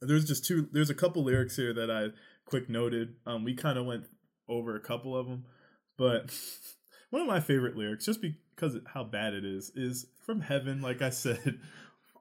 There's 0.00 0.24
just 0.24 0.44
two 0.44 0.68
there's 0.72 0.90
a 0.90 0.94
couple 0.94 1.22
lyrics 1.24 1.56
here 1.56 1.72
that 1.72 1.90
i 1.90 2.08
quick 2.46 2.68
noted. 2.68 3.14
Um 3.26 3.44
we 3.44 3.54
kind 3.54 3.78
of 3.78 3.86
went 3.86 4.06
over 4.48 4.74
a 4.74 4.80
couple 4.80 5.16
of 5.16 5.26
them 5.26 5.44
but 5.96 6.32
one 7.10 7.22
of 7.22 7.28
my 7.28 7.40
favorite 7.40 7.76
lyrics 7.76 8.04
just 8.06 8.20
because 8.20 8.74
of 8.74 8.82
how 8.92 9.04
bad 9.04 9.34
it 9.34 9.44
is 9.44 9.70
is 9.74 10.06
from 10.24 10.40
heaven 10.40 10.80
like 10.80 11.02
i 11.02 11.10
said 11.10 11.60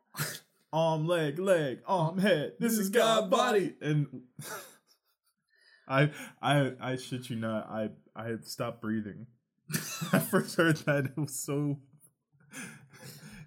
arm 0.73 1.07
leg 1.07 1.39
leg 1.39 1.79
arm 1.87 2.19
head 2.19 2.53
this 2.59 2.77
is 2.77 2.89
god 2.89 3.29
body. 3.29 3.73
And 3.81 4.23
i 5.87 6.11
i 6.41 6.73
i 6.79 6.95
shit 6.95 7.29
you 7.29 7.35
not 7.37 7.67
i 7.69 7.89
i 8.15 8.35
stopped 8.43 8.81
breathing. 8.81 9.27
I 10.11 10.19
first 10.19 10.55
heard 10.55 10.77
that 10.77 11.05
it 11.05 11.17
was 11.17 11.35
so 11.35 11.77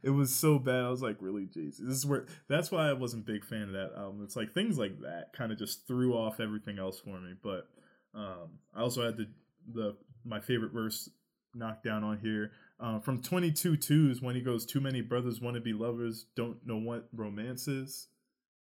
it 0.03 0.11
was 0.11 0.35
so 0.35 0.59
bad. 0.59 0.85
I 0.85 0.91
was 0.91 1.03
like, 1.03 1.16
really, 1.20 1.47
Jesus. 1.47 1.85
This 1.87 1.97
is 1.97 2.07
where 2.07 2.27
that's 2.49 2.70
why 2.70 2.89
I 2.89 2.93
wasn't 2.93 3.27
big 3.27 3.45
fan 3.45 3.62
of 3.62 3.73
that 3.73 3.93
album. 3.97 4.23
It's 4.24 4.37
like 4.37 4.53
things 4.53 4.79
like 4.79 5.01
that 5.01 5.33
kind 5.33 5.53
of 5.53 5.59
just 5.59 5.87
threw 5.87 6.15
off 6.15 6.41
everything 6.41 6.79
else 6.79 6.99
for 6.99 7.19
me. 7.20 7.35
But 7.43 7.69
um, 8.15 8.59
I 8.74 8.81
also 8.81 9.05
had 9.05 9.16
the 9.16 9.29
the 9.73 9.97
my 10.24 10.41
favorite 10.41 10.73
verse 10.73 11.09
knocked 11.55 11.85
down 11.85 12.03
on 12.03 12.19
here 12.19 12.53
uh, 12.81 12.99
from 12.99 13.23
22 13.23 13.77
twos 13.77 14.20
when 14.20 14.35
he 14.35 14.41
goes, 14.41 14.66
"Too 14.66 14.81
many 14.81 15.01
brothers 15.01 15.41
want 15.41 15.55
to 15.55 15.61
be 15.61 15.73
lovers, 15.73 16.27
don't 16.35 16.66
know 16.66 16.79
what 16.79 17.09
romance 17.12 17.69
is." 17.69 18.09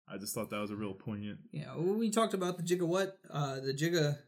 I 0.07 0.19
just 0.19 0.35
thought 0.35 0.51
that 0.51 0.61
was 0.61 0.73
a 0.73 0.77
real 0.77 0.93
poignant. 0.93 1.39
Yeah, 1.53 1.75
well, 1.77 1.95
we 1.95 2.11
talked 2.11 2.35
about 2.35 2.57
the 2.57 2.65
Jigga 2.65 2.87
what, 2.87 3.19
uh, 3.31 3.61
the 3.61 3.73
Jigga 3.73 4.19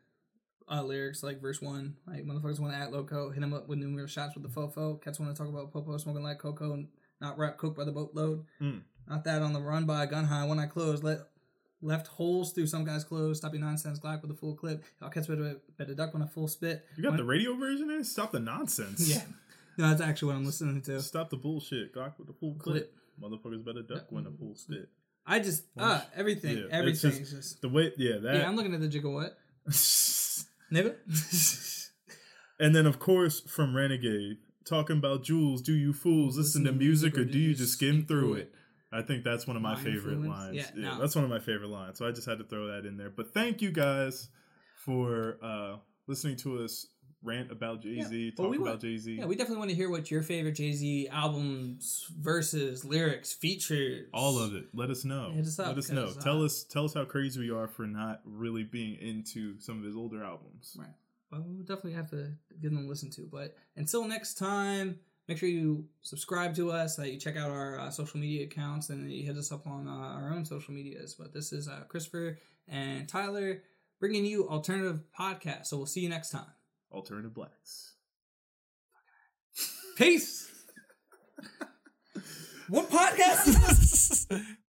uh, 0.70 0.82
lyrics, 0.82 1.22
like 1.22 1.40
verse 1.40 1.60
one, 1.60 1.96
like 2.06 2.24
motherfuckers 2.24 2.60
want 2.60 2.72
to 2.72 2.78
act 2.78 2.92
loco, 2.92 3.30
hit 3.30 3.42
him 3.42 3.52
up 3.52 3.68
with 3.68 3.78
numerous 3.78 4.10
shots 4.10 4.34
with 4.34 4.44
the 4.44 4.48
fofo. 4.48 5.02
Cats 5.02 5.18
want 5.18 5.34
to 5.34 5.40
talk 5.40 5.52
about 5.52 5.72
popo, 5.72 5.96
smoking 5.96 6.22
like 6.22 6.38
cocoa, 6.38 6.84
not 7.22 7.38
rap 7.38 7.56
coke 7.56 7.76
by 7.76 7.84
the 7.84 7.92
boatload. 7.92 8.44
Mm. 8.60 8.82
Not 9.08 9.24
that 9.24 9.40
on 9.42 9.52
the 9.54 9.60
run 9.60 9.86
by 9.86 10.04
a 10.04 10.06
gun 10.06 10.24
high, 10.26 10.44
When 10.44 10.58
I 10.58 10.66
closed, 10.66 11.02
let 11.02 11.20
left 11.80 12.06
holes 12.06 12.52
through 12.52 12.66
some 12.66 12.84
guy's 12.84 13.02
clothes. 13.04 13.38
Stop 13.38 13.52
your 13.54 13.62
nonsense, 13.62 13.98
Glock 13.98 14.22
with 14.22 14.30
a 14.30 14.34
full 14.34 14.54
clip. 14.54 14.84
Y'all 15.00 15.10
cats 15.10 15.26
better 15.26 15.56
better 15.78 15.94
duck 15.94 16.14
on 16.14 16.22
a 16.22 16.26
full 16.28 16.48
spit. 16.48 16.84
You 16.96 17.02
got 17.02 17.10
When- 17.12 17.18
the 17.18 17.24
radio 17.24 17.54
version 17.56 17.90
in? 17.90 18.04
Stop 18.04 18.32
the 18.32 18.40
nonsense. 18.40 19.08
yeah, 19.08 19.22
no, 19.78 19.88
that's 19.88 20.00
actually 20.02 20.28
what 20.32 20.36
I'm 20.36 20.44
listening 20.44 20.82
to. 20.82 21.00
Stop 21.00 21.30
the 21.30 21.36
bullshit. 21.36 21.94
Glock 21.94 22.18
with 22.18 22.26
the 22.28 22.34
full 22.34 22.54
clip. 22.54 22.94
Motherfuckers 23.20 23.64
better 23.64 23.82
duck 23.82 24.06
when 24.10 24.26
a 24.26 24.30
full 24.30 24.54
spit. 24.54 24.88
I 25.26 25.38
just 25.38 25.64
ah 25.78 26.04
everything, 26.16 26.58
Yeah, 26.58 26.64
everything 26.70 27.10
just- 27.18 27.32
just. 27.32 27.62
The 27.62 27.68
way, 27.68 27.92
yeah, 27.96 28.18
that. 28.18 28.34
Yeah, 28.36 28.48
I'm 28.48 28.56
looking 28.56 28.74
at 28.74 28.80
the 28.80 28.88
Jigga 28.88 29.12
what, 29.12 29.36
nigga. 30.72 30.94
And 32.58 32.74
then, 32.76 32.86
of 32.86 32.98
course, 33.00 33.40
from 33.40 33.74
Renegade, 33.74 34.38
talking 34.64 34.96
about 34.98 35.22
jewels, 35.24 35.62
do 35.62 35.72
you 35.72 35.92
fools 35.92 36.36
listen 36.36 36.64
to 36.64 36.72
music 36.72 37.16
or 37.18 37.24
do 37.24 37.38
you 37.38 37.54
just 37.54 37.74
skim 37.74 38.04
through 38.06 38.34
it? 38.34 38.54
I 38.92 39.00
think 39.02 39.24
that's 39.24 39.46
one 39.46 39.56
of 39.56 39.62
my 39.62 39.74
favorite 39.76 40.16
influence? 40.16 40.28
lines. 40.28 40.56
Yeah, 40.56 40.66
Yeah, 40.76 40.94
no. 40.94 41.00
that's 41.00 41.14
one 41.16 41.24
of 41.24 41.30
my 41.30 41.38
favorite 41.38 41.70
lines. 41.70 41.98
So 41.98 42.06
I 42.06 42.12
just 42.12 42.28
had 42.28 42.38
to 42.38 42.44
throw 42.44 42.66
that 42.68 42.84
in 42.86 42.96
there. 42.98 43.08
But 43.10 43.32
thank 43.32 43.62
you 43.62 43.70
guys 43.72 44.28
for 44.74 45.38
uh, 45.42 45.76
listening 46.06 46.36
to 46.38 46.62
us 46.62 46.86
rant 47.22 47.50
about 47.52 47.80
Jay 47.82 48.02
Z, 48.02 48.16
Yeah, 48.16 48.30
talk 48.36 48.50
we 48.50 48.56
about 48.58 48.80
Jay 48.80 48.98
Z. 48.98 49.14
Yeah, 49.14 49.26
we 49.26 49.36
definitely 49.36 49.58
want 49.60 49.70
to 49.70 49.76
hear 49.76 49.88
what 49.88 50.10
your 50.10 50.22
favorite 50.22 50.56
Jay 50.56 50.72
Z 50.72 51.08
albums, 51.08 52.06
verses, 52.20 52.84
lyrics, 52.84 53.32
features, 53.32 54.08
all 54.12 54.38
of 54.38 54.54
it. 54.54 54.64
Let 54.74 54.90
us 54.90 55.04
know. 55.04 55.30
Hit 55.32 55.46
us 55.46 55.58
up, 55.58 55.68
Let 55.68 55.78
us 55.78 55.90
know. 55.90 56.06
uh, 56.06 56.20
tell 56.20 56.44
us 56.44 56.64
tell 56.64 56.84
us 56.84 56.94
how 56.94 57.04
crazy 57.04 57.40
we 57.40 57.50
are 57.50 57.68
for 57.68 57.86
not 57.86 58.20
really 58.24 58.64
being 58.64 58.96
into 59.00 59.58
some 59.60 59.78
of 59.78 59.84
his 59.84 59.96
older 59.96 60.22
albums. 60.24 60.76
Right. 60.78 60.88
Well, 61.32 61.42
we'll 61.46 61.64
definitely 61.64 61.94
have 61.94 62.10
to 62.10 62.34
give 62.60 62.72
them 62.72 62.84
a 62.84 62.88
listen 62.88 63.10
to. 63.12 63.22
But 63.22 63.56
until 63.76 64.06
next 64.06 64.34
time, 64.34 64.98
make 65.26 65.38
sure 65.38 65.48
you 65.48 65.86
subscribe 66.02 66.54
to 66.56 66.70
us, 66.70 66.96
that 66.96 67.10
you 67.10 67.18
check 67.18 67.38
out 67.38 67.50
our 67.50 67.80
uh, 67.80 67.90
social 67.90 68.20
media 68.20 68.44
accounts, 68.44 68.90
and 68.90 69.10
you 69.10 69.24
hit 69.24 69.38
us 69.38 69.50
up 69.50 69.66
on 69.66 69.88
uh, 69.88 69.90
our 69.90 70.30
own 70.30 70.44
social 70.44 70.74
medias. 70.74 71.14
But 71.18 71.32
this 71.32 71.52
is 71.52 71.68
uh, 71.68 71.84
Christopher 71.88 72.38
and 72.68 73.08
Tyler 73.08 73.62
bringing 73.98 74.26
you 74.26 74.46
alternative 74.46 75.00
podcast. 75.18 75.66
So 75.66 75.78
we'll 75.78 75.86
see 75.86 76.00
you 76.00 76.10
next 76.10 76.30
time. 76.30 76.52
Alternative 76.92 77.32
Blacks. 77.32 77.94
Peace. 79.96 80.50
what 82.68 82.90
podcast 82.90 83.48
is 83.48 84.26
this? 84.28 84.42